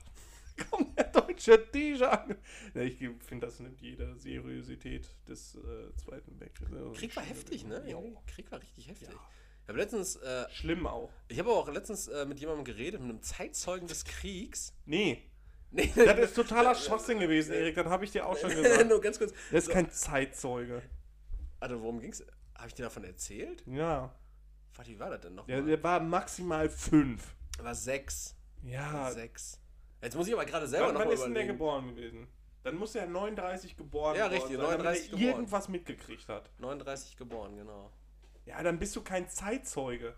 Da 0.56 0.62
kommt 0.66 0.96
der 0.96 1.06
deutsche 1.06 1.68
Tiger. 1.72 2.28
Ja, 2.74 2.80
ich 2.82 2.98
finde, 3.26 3.46
das 3.46 3.58
nimmt 3.58 3.80
jede 3.80 4.14
Seriosität 4.16 5.08
des 5.26 5.56
äh, 5.56 5.96
Zweiten 5.96 6.38
Weltkriegs. 6.38 6.70
Krieg 6.96 7.16
war 7.16 7.24
heftig, 7.24 7.66
ne? 7.66 7.82
Ja. 7.90 7.98
Krieg 8.28 8.52
war 8.52 8.60
richtig 8.60 8.86
heftig. 8.86 9.08
Ja. 9.08 9.14
Ich 9.62 9.68
habe 9.68 9.78
letztens, 9.78 10.14
äh, 10.14 10.48
Schlimm 10.50 10.86
auch. 10.86 11.10
ich 11.26 11.40
habe 11.40 11.50
auch 11.50 11.68
letztens 11.68 12.06
äh, 12.06 12.24
mit 12.24 12.38
jemandem 12.38 12.64
geredet, 12.64 13.00
mit 13.00 13.10
einem 13.10 13.22
Zeitzeugen 13.22 13.88
des 13.88 14.04
Kriegs. 14.04 14.72
Nee, 14.86 15.24
Nee, 15.74 15.92
das 15.96 16.18
ist 16.20 16.34
totaler 16.36 16.76
Schwachsinn 16.76 17.18
gewesen, 17.18 17.52
Erik. 17.52 17.74
Das 17.74 17.86
habe 17.86 18.04
ich 18.04 18.12
dir 18.12 18.24
auch 18.24 18.38
schon 18.38 18.50
gesagt. 18.54 18.88
Nur 18.88 19.00
ganz 19.00 19.18
kurz. 19.18 19.32
Das 19.50 19.64
ist 19.66 19.70
kein 19.72 19.90
Zeitzeuge. 19.90 20.82
Alter, 21.58 21.80
worum 21.80 22.00
ging's? 22.00 22.24
Habe 22.54 22.68
ich 22.68 22.74
dir 22.74 22.84
davon 22.84 23.02
erzählt? 23.02 23.64
Ja. 23.66 24.14
Warte, 24.76 24.90
wie 24.90 24.98
war 25.00 25.10
das 25.10 25.20
denn 25.22 25.34
noch? 25.34 25.46
Der, 25.46 25.60
mal? 25.60 25.66
der 25.66 25.82
war 25.82 25.98
maximal 26.00 26.68
fünf. 26.68 27.34
War 27.62 27.74
sechs. 27.74 28.36
Ja. 28.62 29.10
Sechs. 29.10 29.60
Jetzt 30.02 30.16
muss 30.16 30.26
ich 30.26 30.34
aber 30.34 30.44
gerade 30.44 30.66
selber 30.66 30.86
Wann, 30.88 30.94
noch 30.94 31.00
wann 31.00 31.08
mal 31.08 31.14
ist 31.14 31.24
denn 31.24 31.34
der 31.34 31.46
geboren 31.46 31.88
gewesen? 31.94 32.28
Dann 32.62 32.76
muss 32.76 32.94
er 32.94 33.06
39 33.06 33.76
geboren 33.76 34.16
Ja, 34.16 34.26
richtig, 34.26 34.56
sein, 34.56 34.60
damit 34.60 34.78
39 34.78 35.04
er 35.04 35.10
geboren. 35.10 35.28
irgendwas 35.34 35.68
mitgekriegt 35.68 36.28
hat. 36.28 36.50
39 36.58 37.16
geboren, 37.16 37.56
genau. 37.56 37.90
Ja, 38.46 38.62
dann 38.62 38.78
bist 38.78 38.96
du 38.96 39.02
kein 39.02 39.28
Zeitzeuge. 39.28 40.14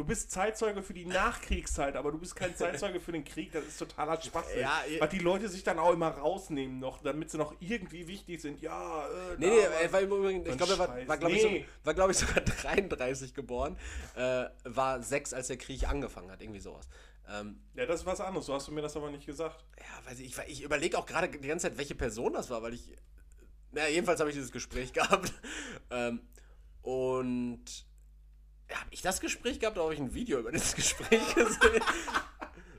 Du 0.00 0.06
bist 0.06 0.30
Zeitzeuge 0.30 0.82
für 0.82 0.94
die 0.94 1.04
Nachkriegszeit, 1.04 1.94
aber 1.94 2.10
du 2.10 2.16
bist 2.16 2.34
kein 2.34 2.56
Zeitzeuge 2.56 3.00
für 3.00 3.12
den 3.12 3.22
Krieg. 3.22 3.52
Das 3.52 3.66
ist 3.66 3.76
totaler 3.76 4.18
Schwachsinn. 4.18 4.60
Ja, 4.60 4.80
Weil 4.98 5.08
die 5.10 5.18
Leute 5.18 5.46
sich 5.50 5.62
dann 5.62 5.78
auch 5.78 5.92
immer 5.92 6.08
rausnehmen 6.08 6.78
noch, 6.78 7.02
damit 7.02 7.30
sie 7.30 7.36
noch 7.36 7.54
irgendwie 7.60 8.06
wichtig 8.08 8.40
sind. 8.40 8.62
Ja, 8.62 9.06
äh, 9.06 9.36
Nee, 9.36 9.48
nee, 9.50 9.56
war- 9.58 9.70
er 9.82 9.92
war 9.92 10.00
im 10.00 10.10
Übrigen, 10.10 10.40
ich 10.46 10.52
So 10.52 10.56
glaube, 10.56 10.72
er 10.72 10.78
war, 10.78 11.06
war 11.06 11.18
glaube 11.18 11.34
ich, 11.34 11.42
Nee. 11.44 11.66
so, 11.82 11.86
war, 11.86 11.92
glaub 11.92 12.10
ich, 12.10 12.16
sogar 12.16 12.40
33 12.40 13.34
geboren. 13.34 13.76
Äh, 14.16 14.46
war 14.64 15.02
sechs, 15.02 15.34
als 15.34 15.48
der 15.48 15.58
Krieg 15.58 15.86
angefangen 15.86 16.30
hat, 16.30 16.40
irgendwie 16.40 16.60
sowas. 16.60 16.88
Ähm, 17.28 17.60
ja, 17.74 17.84
das 17.84 18.00
ist 18.00 18.06
was 18.06 18.22
anderes. 18.22 18.46
So 18.46 18.54
hast 18.54 18.68
du 18.68 18.72
mir 18.72 18.80
das 18.80 18.96
aber 18.96 19.10
nicht 19.10 19.26
gesagt. 19.26 19.62
ja, 19.78 20.10
weiß 20.10 20.18
ich, 20.20 20.28
ich, 20.28 20.38
ich 20.48 20.62
überlege 20.62 20.96
auch 20.96 21.04
gerade 21.04 21.28
die 21.28 21.46
ganze 21.46 21.68
Zeit, 21.68 21.76
welche 21.76 21.94
Person 21.94 22.32
das 22.32 22.48
war, 22.48 22.62
weil 22.62 22.72
ich. 22.72 22.90
Na, 23.72 23.86
jedenfalls 23.86 24.18
habe 24.18 24.30
ich 24.30 24.36
dieses 24.36 24.50
Gespräch 24.50 24.92
gehabt. 24.94 25.30
ähm, 25.90 26.22
und. 26.80 27.89
Ja, 28.70 28.78
habe 28.80 28.88
ich 28.92 29.02
das 29.02 29.20
Gespräch 29.20 29.58
gehabt 29.60 29.76
oder 29.76 29.84
habe 29.84 29.94
ich 29.94 30.00
ein 30.00 30.14
Video 30.14 30.38
über 30.38 30.52
dieses 30.52 30.74
Gespräch 30.74 31.34
gesehen? 31.34 31.82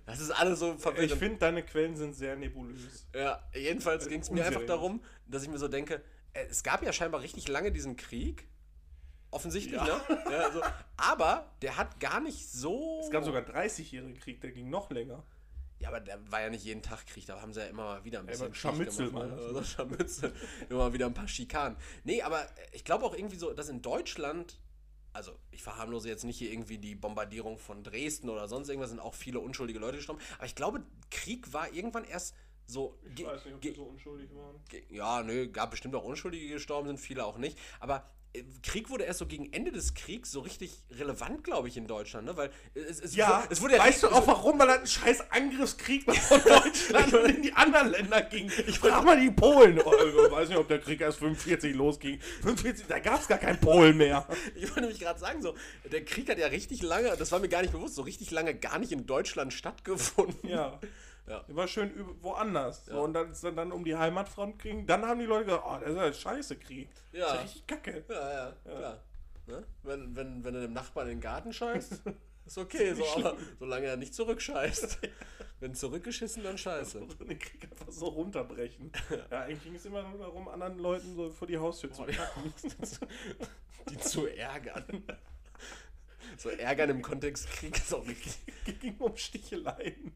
das 0.06 0.20
ist 0.20 0.32
alles 0.32 0.60
so 0.60 0.74
Ich 0.76 0.82
verwirrend. 0.82 1.12
finde, 1.14 1.38
deine 1.40 1.64
Quellen 1.64 1.96
sind 1.96 2.14
sehr 2.16 2.36
nebulös. 2.36 3.06
Ja, 3.14 3.42
jedenfalls 3.54 4.08
ging 4.08 4.22
es 4.22 4.32
mir 4.32 4.46
einfach 4.46 4.66
darum, 4.66 5.02
dass 5.28 5.44
ich 5.44 5.50
mir 5.50 5.58
so 5.58 5.68
denke, 5.68 6.02
äh, 6.34 6.46
es 6.50 6.64
gab 6.64 6.84
ja 6.84 6.94
scheinbar 6.94 7.22
richtig 7.22 7.48
lange 7.48 7.72
diesen 7.72 7.96
Krieg. 7.98 8.48
Offensichtlich, 9.34 9.76
Ja. 9.82 9.86
ne? 9.86 10.24
Ja, 10.30 10.40
also, 10.40 10.62
aber 10.98 11.54
der 11.62 11.78
hat 11.78 12.00
gar 12.02 12.20
nicht 12.20 12.50
so. 12.52 13.00
Es 13.04 13.10
gab 13.12 13.24
sogar 13.24 13.46
einen 13.46 13.54
30-jährigen 13.56 14.20
Krieg, 14.20 14.42
der 14.42 14.52
ging 14.52 14.70
noch 14.70 14.92
länger. 14.92 15.24
Ja, 15.80 15.88
aber 15.88 16.02
der 16.02 16.20
war 16.30 16.42
ja 16.42 16.50
nicht 16.50 16.64
jeden 16.66 16.82
Tag 16.82 17.06
Krieg, 17.08 17.26
da 17.26 17.42
haben 17.42 17.54
sie 17.54 17.62
ja 17.62 17.68
immer 17.68 17.84
mal 17.86 18.04
wieder 18.04 18.20
ein 18.20 18.26
Ja, 18.26 18.32
bisschen 18.32 18.46
aber 18.48 18.56
Scharmützel, 18.56 19.08
gemacht, 19.08 19.30
meinst 19.30 19.38
ne? 19.46 19.52
du? 19.54 19.58
Also 19.58 19.64
Scharmützel. 19.64 20.34
immer 20.70 20.80
mal 20.80 20.94
wieder 20.94 21.06
ein 21.06 21.14
paar 21.14 21.28
Schikanen. 21.30 21.78
Nee, 22.04 22.22
aber 22.22 22.46
ich 22.74 22.84
glaube 22.84 23.06
auch 23.06 23.16
irgendwie 23.16 23.38
so, 23.38 23.52
dass 23.54 23.70
in 23.70 23.82
Deutschland, 23.82 24.60
also 25.14 25.34
ich 25.52 25.64
verharmlose 25.64 26.08
jetzt 26.10 26.24
nicht 26.24 26.38
hier 26.38 26.52
irgendwie 26.52 26.78
die 26.78 26.96
Bombardierung 26.96 27.58
von 27.58 27.84
Dresden 27.84 28.30
oder 28.30 28.48
sonst 28.48 28.70
irgendwas, 28.70 28.90
sind 28.90 29.00
auch 29.00 29.14
viele 29.14 29.40
unschuldige 29.40 29.80
Leute 29.80 29.98
gestorben, 29.98 30.22
aber 30.38 30.46
ich 30.46 30.56
glaube, 30.56 30.84
Krieg 31.10 31.52
war 31.54 31.72
irgendwann 31.74 32.06
erst 32.06 32.36
so. 32.66 32.98
Ich 33.16 33.26
weiß 33.26 33.46
nicht, 33.46 33.56
ob 33.56 33.62
die 33.62 33.72
so 33.74 33.84
unschuldig 33.84 34.30
waren. 34.36 34.56
Ja, 34.90 35.24
nö, 35.24 35.50
gab 35.50 35.72
bestimmt 35.72 35.96
auch 35.96 36.04
Unschuldige, 36.04 36.46
die 36.46 36.54
gestorben 36.54 36.88
sind, 36.88 37.00
viele 37.00 37.26
auch 37.26 37.38
nicht. 37.38 37.58
Aber 37.80 38.10
Krieg 38.64 38.90
wurde 38.90 39.04
erst 39.04 39.20
so 39.20 39.26
gegen 39.26 39.52
Ende 39.52 39.72
des 39.72 39.94
Kriegs 39.94 40.32
so 40.32 40.40
richtig 40.40 40.84
relevant, 40.92 41.44
glaube 41.44 41.68
ich, 41.68 41.76
in 41.76 41.86
Deutschland, 41.86 42.26
ne? 42.26 42.38
Weil 42.38 42.50
es, 42.74 43.02
es, 43.02 43.16
Ja, 43.16 43.44
es 43.50 43.62
wurde 43.62 43.76
ja 43.76 43.84
weißt 43.84 44.04
du 44.04 44.08
auch 44.08 44.26
warum? 44.26 44.58
Weil 44.58 44.70
einen 44.70 44.88
scheiß 44.88 45.32
Angriffskrieg 45.32 46.04
von 46.16 46.42
Deutschland 46.42 47.14
und 47.14 47.30
in 47.30 47.42
die 47.42 47.54
anderen 47.54 47.90
Länder 47.90 48.22
ging. 48.22 48.50
Ich 48.68 48.80
frag 48.80 49.04
mal 49.04 49.20
die 49.20 49.32
Polen. 49.32 49.82
Oh, 49.84 49.94
ich 49.94 50.32
weiß 50.32 50.50
nicht, 50.50 50.58
ob 50.58 50.68
der 50.70 50.80
Krieg 50.80 51.02
erst 51.02 51.20
45 51.20 51.76
losging. 51.76 52.22
45, 52.42 52.88
da 52.88 53.00
gab 53.00 53.20
es 53.20 53.28
gar 53.28 53.38
keinen 53.38 53.60
Polen 53.60 53.98
mehr. 53.98 54.26
Ich 54.56 54.64
wollte 54.64 54.82
nämlich 54.82 55.00
gerade 55.00 55.20
sagen, 55.20 55.42
so, 55.42 55.56
der 55.92 56.06
Krieg 56.06 56.30
hat 56.30 56.38
ja 56.38 56.48
richtig 56.48 56.82
lange, 56.82 57.16
das 57.18 57.32
war 57.32 57.40
mir 57.40 57.50
gar 57.50 57.62
nicht 57.62 57.74
bewusst, 57.74 57.96
so 57.96 58.02
richtig 58.02 58.32
lange 58.32 58.56
gar 58.56 58.80
nicht 58.80 58.94
in 58.94 59.06
Deutschland 59.06 59.52
stattgefunden. 59.52 60.50
Ja. 60.50 60.80
Ja. 61.28 61.44
War 61.48 61.68
schön 61.68 61.92
woanders. 62.22 62.88
Ja. 62.88 62.94
So, 62.94 63.02
und 63.02 63.16
als 63.16 63.42
dann, 63.42 63.56
dann 63.56 63.72
um 63.72 63.86
die 63.86 63.96
Heimatfront 63.96 64.60
ging, 64.62 64.86
dann 64.86 65.06
haben 65.06 65.20
die 65.20 65.26
Leute 65.26 65.46
gesagt, 65.46 65.64
oh, 65.66 65.78
das 65.80 65.90
ist 65.90 65.96
ja 65.96 66.14
scheiße 66.14 66.56
Krieg. 66.58 66.90
Ja. 67.12 67.20
Das 67.20 67.28
ist 67.28 67.36
ja 67.36 67.42
richtig 67.42 67.68
kacke. 67.68 68.06
Ja, 68.10 68.34
ja, 68.34 68.54
klar. 68.64 69.00
Ne? 69.48 69.64
Wenn, 69.84 70.16
wenn, 70.16 70.44
wenn 70.44 70.54
du 70.54 70.62
dem 70.62 70.74
Nachbarn 70.74 71.08
in 71.08 71.16
den 71.16 71.22
Garten 71.22 71.54
scheißt, 71.54 72.02
ist 72.46 72.58
okay, 72.58 72.94
so, 72.94 73.06
aber 73.16 73.38
solange 73.60 73.88
er 73.88 73.98
nicht 73.98 74.14
zurückscheißt. 74.14 75.00
Wenn 75.62 75.76
zurückgeschissen, 75.76 76.44
dann 76.44 76.58
scheiße. 76.58 77.00
Den 77.20 77.38
Krieg 77.38 77.66
einfach 77.66 77.92
so 77.92 78.08
runterbrechen. 78.08 78.92
Ja, 79.30 79.42
eigentlich 79.42 79.64
ging 79.64 79.76
es 79.76 79.86
immer 79.86 80.02
nur 80.02 80.18
darum, 80.18 80.48
anderen 80.48 80.80
Leuten 80.80 81.16
so 81.16 81.30
vor 81.30 81.48
die 81.48 81.60
Haustür 81.60 81.92
zu 81.94 82.04
kacken. 82.06 82.52
Die 83.88 83.98
zu 84.00 84.26
ärgern. 84.26 85.04
So 86.38 86.50
ärgern 86.50 86.90
im 86.90 87.04
Kontext 87.04 87.48
Krieg 87.52 87.78
ist 87.78 87.94
auch 87.94 88.08
richtig. 88.08 88.40
ging 88.80 88.98
um 88.98 89.16
Sticheleien. 89.16 90.16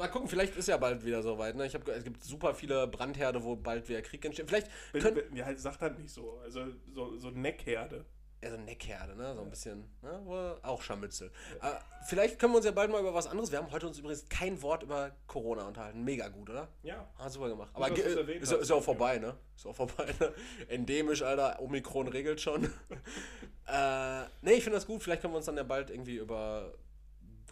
Ja, 0.00 0.06
mal 0.06 0.12
gucken, 0.12 0.28
vielleicht 0.28 0.56
ist 0.56 0.68
ja 0.68 0.76
bald 0.78 1.04
wieder 1.04 1.22
soweit. 1.22 1.54
Ne? 1.56 1.66
Ich 1.66 1.74
hab, 1.74 1.86
es 1.88 2.04
gibt 2.04 2.24
super 2.24 2.54
viele 2.54 2.86
Brandherde, 2.88 3.44
wo 3.44 3.54
bald 3.56 3.88
wieder 3.88 4.00
Krieg 4.02 4.24
entsteht. 4.24 4.48
Vielleicht 4.48 4.68
können. 4.92 5.36
Ja, 5.36 5.54
sagt 5.56 5.80
halt 5.82 5.98
nicht 5.98 6.10
so. 6.12 6.38
Also 6.42 6.64
so, 6.94 7.16
so 7.18 7.30
Neckherde. 7.30 8.06
Ja, 8.42 8.50
so 8.52 8.56
Neckherde, 8.56 9.14
ne? 9.14 9.34
So 9.34 9.42
ein 9.42 9.50
bisschen, 9.50 9.84
ne? 10.00 10.56
Auch 10.62 10.80
Scharmützel. 10.80 11.30
Aber 11.60 11.78
vielleicht 12.06 12.38
können 12.38 12.54
wir 12.54 12.56
uns 12.56 12.64
ja 12.64 12.72
bald 12.72 12.90
mal 12.90 12.98
über 13.00 13.12
was 13.12 13.26
anderes. 13.26 13.50
Wir 13.52 13.58
haben 13.58 13.70
heute 13.70 13.86
uns 13.86 13.98
übrigens 13.98 14.26
kein 14.30 14.62
Wort 14.62 14.82
über 14.82 15.14
Corona 15.26 15.66
unterhalten. 15.68 16.02
Mega 16.02 16.28
gut, 16.28 16.48
oder? 16.48 16.68
Ja. 16.82 17.06
Ah, 17.18 17.28
super 17.28 17.50
gemacht. 17.50 17.70
Aber 17.74 17.88
erwähnt 17.90 18.42
ist, 18.42 18.50
ja- 18.52 18.56
ist 18.58 18.70
ja 18.70 18.76
auch 18.76 18.82
vorbei, 18.82 19.18
ne? 19.18 19.36
Ist 19.54 19.66
auch 19.66 19.76
vorbei, 19.76 20.06
ne? 20.18 20.32
Endemisch, 20.68 21.20
Alter. 21.20 21.60
Omikron 21.60 22.08
regelt 22.08 22.40
schon. 22.40 22.64
äh, 23.66 24.22
nee, 24.40 24.52
ich 24.54 24.64
finde 24.64 24.78
das 24.78 24.86
gut. 24.86 25.02
Vielleicht 25.02 25.20
können 25.20 25.34
wir 25.34 25.38
uns 25.38 25.46
dann 25.46 25.58
ja 25.58 25.62
bald 25.62 25.90
irgendwie 25.90 26.16
über 26.16 26.72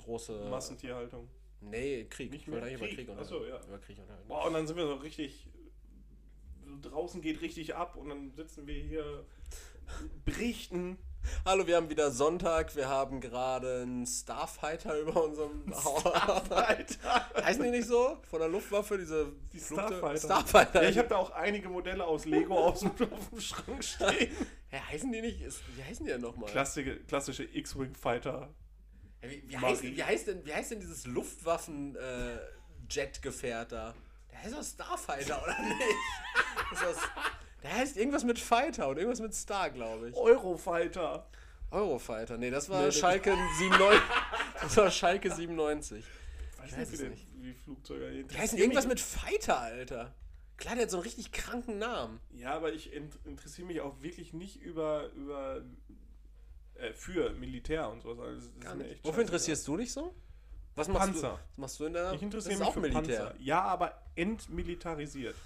große. 0.02 0.46
Massentierhaltung. 0.48 1.28
Nee, 1.60 2.04
Krieg. 2.08 2.30
Nicht 2.30 2.46
mehr? 2.48 2.62
eigentlich 2.62 2.74
über 2.78 2.86
Krieg. 2.86 2.96
Krieg 3.06 3.16
Ach 3.20 3.24
so, 3.24 3.38
unterhalten. 3.38 3.64
ja. 3.70 3.74
Über 3.74 3.78
Krieg. 3.84 3.96
Boah, 4.28 4.46
und 4.46 4.52
dann 4.54 4.66
sind 4.66 4.76
wir 4.76 4.86
so 4.86 4.94
richtig. 4.94 5.48
Draußen 6.82 7.20
geht 7.22 7.40
richtig 7.40 7.74
ab 7.74 7.96
und 7.96 8.10
dann 8.10 8.30
sitzen 8.34 8.66
wir 8.66 8.74
hier, 8.74 9.24
berichten. 10.24 10.98
Hallo, 11.44 11.66
wir 11.66 11.76
haben 11.76 11.90
wieder 11.90 12.10
Sonntag. 12.10 12.74
Wir 12.76 12.88
haben 12.88 13.20
gerade 13.20 13.82
einen 13.82 14.06
Starfighter 14.06 14.98
über 15.00 15.24
unserem 15.24 15.64
Starfighter. 15.72 17.26
Heißen 17.44 17.62
die 17.62 17.70
nicht 17.70 17.86
so? 17.88 18.18
Von 18.30 18.38
der 18.40 18.48
Luftwaffe, 18.48 18.96
diese 18.98 19.32
Die 19.52 19.58
Flugte- 19.58 19.88
Starfighter. 19.88 20.18
Starfighter. 20.20 20.82
Ja, 20.84 20.88
ich 20.90 20.98
habe 20.98 21.08
da 21.08 21.16
auch 21.16 21.30
einige 21.32 21.68
Modelle 21.68 22.04
aus 22.04 22.24
Lego 22.24 22.54
aus 22.68 22.80
dem, 22.80 22.90
auf 23.12 23.28
dem 23.30 23.40
Schrank 23.40 23.82
stehen. 23.82 24.30
Hä, 24.68 24.78
heißen 24.90 25.10
die 25.10 25.20
nicht? 25.20 25.40
Wie 25.76 25.82
heißen 25.82 26.06
die 26.06 26.12
denn 26.12 26.20
nochmal? 26.20 26.50
Klassische, 26.50 26.96
klassische 27.00 27.44
X-Wing-Fighter. 27.44 28.32
Ja, 28.40 28.48
wie, 29.22 29.42
wie, 29.48 29.56
heißt, 29.58 29.82
wie, 29.82 30.02
heißt 30.02 30.26
denn, 30.28 30.44
wie 30.46 30.54
heißt 30.54 30.70
denn 30.70 30.80
dieses 30.80 31.06
Luftwaffen-Jet-Gefährt 31.06 33.72
da? 33.72 33.94
Der 34.30 34.42
heißt 34.42 34.54
doch 34.54 34.62
Starfighter, 34.64 35.42
oder 35.42 35.58
nicht? 35.62 35.80
Ist 36.72 36.82
das, 36.82 36.96
der 37.62 37.72
heißt 37.74 37.96
irgendwas 37.96 38.24
mit 38.24 38.38
Fighter 38.38 38.88
und 38.88 38.98
irgendwas 38.98 39.20
mit 39.20 39.34
Star, 39.34 39.70
glaube 39.70 40.10
ich. 40.10 40.14
Eurofighter. 40.16 41.26
Eurofighter. 41.70 42.36
Nee, 42.38 42.50
das 42.50 42.68
war 42.68 42.80
Nee, 42.80 42.86
das- 42.86 42.98
Schalke 42.98 43.34
97. 43.58 44.02
Das 44.60 44.76
war 44.76 44.90
Schalke 44.90 45.30
97. 45.32 46.04
Ich 46.04 46.60
weiß, 46.72 46.78
weiß 46.80 46.90
nicht, 46.90 47.00
wie, 47.02 47.08
nicht. 47.08 47.26
wie 47.36 47.52
Flugzeuge 47.54 48.24
Die 48.24 48.36
heißen 48.36 48.58
irgendwas 48.58 48.88
mit 48.88 48.98
Fighter, 49.00 49.60
Alter. 49.60 50.12
Klar, 50.56 50.74
der 50.74 50.82
hat 50.84 50.90
so 50.90 50.96
einen 50.96 51.04
richtig 51.04 51.30
kranken 51.30 51.78
Namen. 51.78 52.18
Ja, 52.32 52.54
aber 52.54 52.72
ich 52.72 52.92
int 52.92 53.14
interessiere 53.24 53.68
mich 53.68 53.80
auch 53.80 54.02
wirklich 54.02 54.32
nicht 54.32 54.60
über, 54.60 55.10
über 55.12 55.62
äh, 56.78 56.92
für 56.92 57.30
Militär 57.34 57.88
und 57.88 58.00
sowas. 58.02 58.18
Also, 58.20 58.34
das 58.36 58.44
ist 58.44 58.60
Gar 58.60 58.74
mir 58.74 58.82
nicht. 58.84 58.92
echt 58.96 59.04
Wofür 59.04 59.22
interessierst 59.22 59.66
du 59.68 59.76
dich 59.76 59.92
so? 59.92 60.14
Was 60.74 60.88
machst 60.88 61.06
Panzer. 61.12 61.28
du? 61.30 61.34
Was 61.34 61.56
machst 61.56 61.80
du 61.80 61.84
in 61.86 61.92
der 61.92 62.12
Ich 62.12 62.22
interessiere 62.22 62.58
mich 62.58 62.68
auch 62.68 62.72
für 62.74 62.80
Militär. 62.80 63.02
Panzer. 63.26 63.34
Ja, 63.40 63.62
aber 63.62 64.00
entmilitarisiert. 64.14 65.36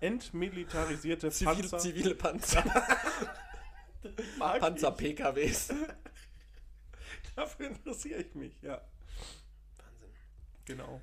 Entmilitarisierte 0.00 1.30
Zivil, 1.32 1.54
Panzer. 1.54 1.78
Zivile 1.78 2.14
Panzer. 2.14 2.64
Panzer-PKWs. 4.38 5.68
Dafür 7.36 7.66
interessiere 7.68 8.20
ich 8.20 8.34
mich, 8.34 8.60
ja. 8.62 8.80
Wahnsinn. 9.78 10.10
Genau. 10.64 11.00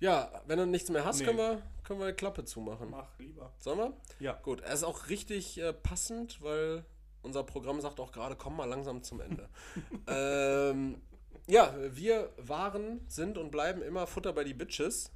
Ja, 0.00 0.42
wenn 0.46 0.58
du 0.58 0.66
nichts 0.66 0.90
mehr 0.90 1.04
hast, 1.04 1.20
Nee. 1.20 1.26
können, 1.26 1.38
wir, 1.38 1.62
können 1.84 2.00
wir 2.00 2.08
die 2.08 2.14
Klappe 2.14 2.44
zumachen. 2.44 2.90
Mach 2.90 3.16
lieber. 3.18 3.52
Sollen 3.58 3.78
wir? 3.78 3.96
Ja. 4.18 4.32
Gut, 4.32 4.60
er 4.62 4.72
ist 4.74 4.82
auch 4.82 5.08
richtig 5.08 5.58
äh, 5.58 5.72
passend, 5.72 6.42
weil 6.42 6.84
unser 7.22 7.44
Programm 7.44 7.80
sagt 7.80 8.00
auch 8.00 8.12
gerade, 8.12 8.36
komm 8.36 8.56
mal 8.56 8.68
langsam 8.68 9.02
zum 9.02 9.20
Ende. 9.20 9.48
ähm, 10.06 11.00
ja, 11.46 11.74
wir 11.90 12.32
waren, 12.36 13.00
sind 13.08 13.38
und 13.38 13.50
bleiben 13.50 13.82
immer 13.82 14.06
Futter 14.06 14.32
bei 14.32 14.44
die 14.44 14.54
Bitches. 14.54 15.10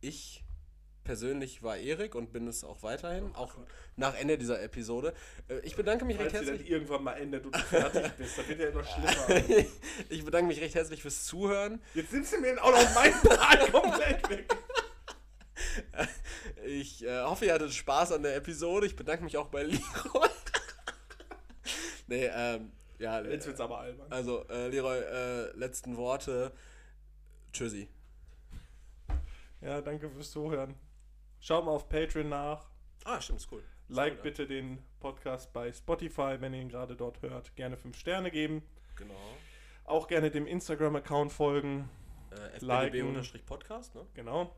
Ich 0.00 0.44
persönlich 1.08 1.62
war 1.62 1.78
Erik 1.78 2.14
und 2.14 2.32
bin 2.32 2.46
es 2.46 2.64
auch 2.64 2.82
weiterhin, 2.82 3.34
auch 3.34 3.54
nach 3.96 4.14
Ende 4.14 4.36
dieser 4.36 4.62
Episode. 4.62 5.14
Äh, 5.48 5.60
ich 5.60 5.74
bedanke 5.74 6.04
mich 6.04 6.18
recht 6.18 6.32
Falls 6.32 6.40
sie 6.40 6.46
dann 6.46 6.56
herzlich. 6.56 6.70
irgendwann 6.70 7.02
mal 7.02 7.14
endet 7.14 7.46
und 7.46 7.54
du 7.54 7.58
fertig 7.60 8.12
bist, 8.18 8.36
dann 8.36 8.48
wird 8.48 8.60
ja 8.60 8.70
noch 8.70 8.86
schlimmer. 8.86 9.66
ich 10.10 10.22
bedanke 10.22 10.48
mich 10.48 10.60
recht 10.60 10.74
herzlich 10.74 11.00
fürs 11.00 11.24
Zuhören. 11.24 11.80
Jetzt 11.94 12.12
nimmst 12.12 12.34
du 12.34 12.40
mir 12.40 12.62
auch 12.62 12.70
noch 12.70 12.94
meinen 12.94 13.20
Part 13.22 13.72
komplett 13.72 14.28
weg. 14.28 14.56
Ich 16.66 17.02
äh, 17.06 17.22
hoffe, 17.22 17.46
ihr 17.46 17.54
hattet 17.54 17.72
Spaß 17.72 18.12
an 18.12 18.22
der 18.22 18.36
Episode. 18.36 18.86
Ich 18.86 18.94
bedanke 18.94 19.24
mich 19.24 19.38
auch 19.38 19.48
bei 19.48 19.62
Leroy. 19.62 20.28
Nee, 22.08 22.26
ähm, 22.26 22.72
ja, 22.98 23.20
Jetzt 23.22 23.46
wird's 23.46 23.60
aber 23.60 23.78
albern. 23.78 24.10
also 24.10 24.44
äh, 24.48 24.68
Leroy, 24.68 24.98
äh, 24.98 25.56
letzten 25.56 25.96
Worte. 25.96 26.52
Tschüssi. 27.52 27.88
Ja, 29.60 29.80
danke 29.80 30.10
fürs 30.10 30.30
Zuhören. 30.32 30.74
Schaut 31.40 31.64
mal 31.64 31.70
auf 31.70 31.88
Patreon 31.88 32.28
nach. 32.28 32.68
Ah, 33.04 33.20
stimmt, 33.20 33.40
ist 33.40 33.52
cool. 33.52 33.62
Like 33.88 34.22
bitte 34.22 34.46
den 34.46 34.78
Podcast 35.00 35.52
bei 35.52 35.72
Spotify, 35.72 36.36
wenn 36.40 36.52
ihr 36.52 36.60
ihn 36.60 36.68
gerade 36.68 36.94
dort 36.96 37.22
hört. 37.22 37.54
Gerne 37.56 37.76
5 37.76 37.96
Sterne 37.96 38.30
geben. 38.30 38.62
Genau. 38.96 39.14
Auch 39.84 40.08
gerne 40.08 40.30
dem 40.30 40.46
Instagram-Account 40.46 41.32
folgen. 41.32 41.88
Äh, 42.30 42.58
Liken. 42.64 43.16
FBDB-Podcast, 43.16 43.94
ne? 43.94 44.06
Genau. 44.14 44.54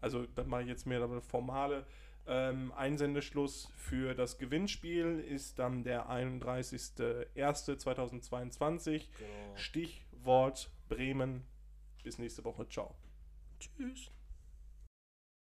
Also, 0.00 0.26
dann 0.26 0.48
mache 0.48 0.62
ich 0.62 0.68
jetzt 0.68 0.86
mehr 0.86 1.00
aber 1.00 1.20
formale. 1.20 1.86
Ähm, 2.26 2.72
Einsendeschluss 2.72 3.70
für 3.76 4.14
das 4.14 4.38
Gewinnspiel 4.38 5.20
ist 5.20 5.58
dann 5.58 5.84
der 5.84 6.08
31.01.2022. 6.08 9.02
Genau. 9.18 9.56
Stichwort 9.56 10.70
Bremen. 10.88 11.44
Bis 12.02 12.16
nächste 12.18 12.42
Woche. 12.44 12.66
Ciao. 12.68 12.94
Tschüss. 13.60 14.10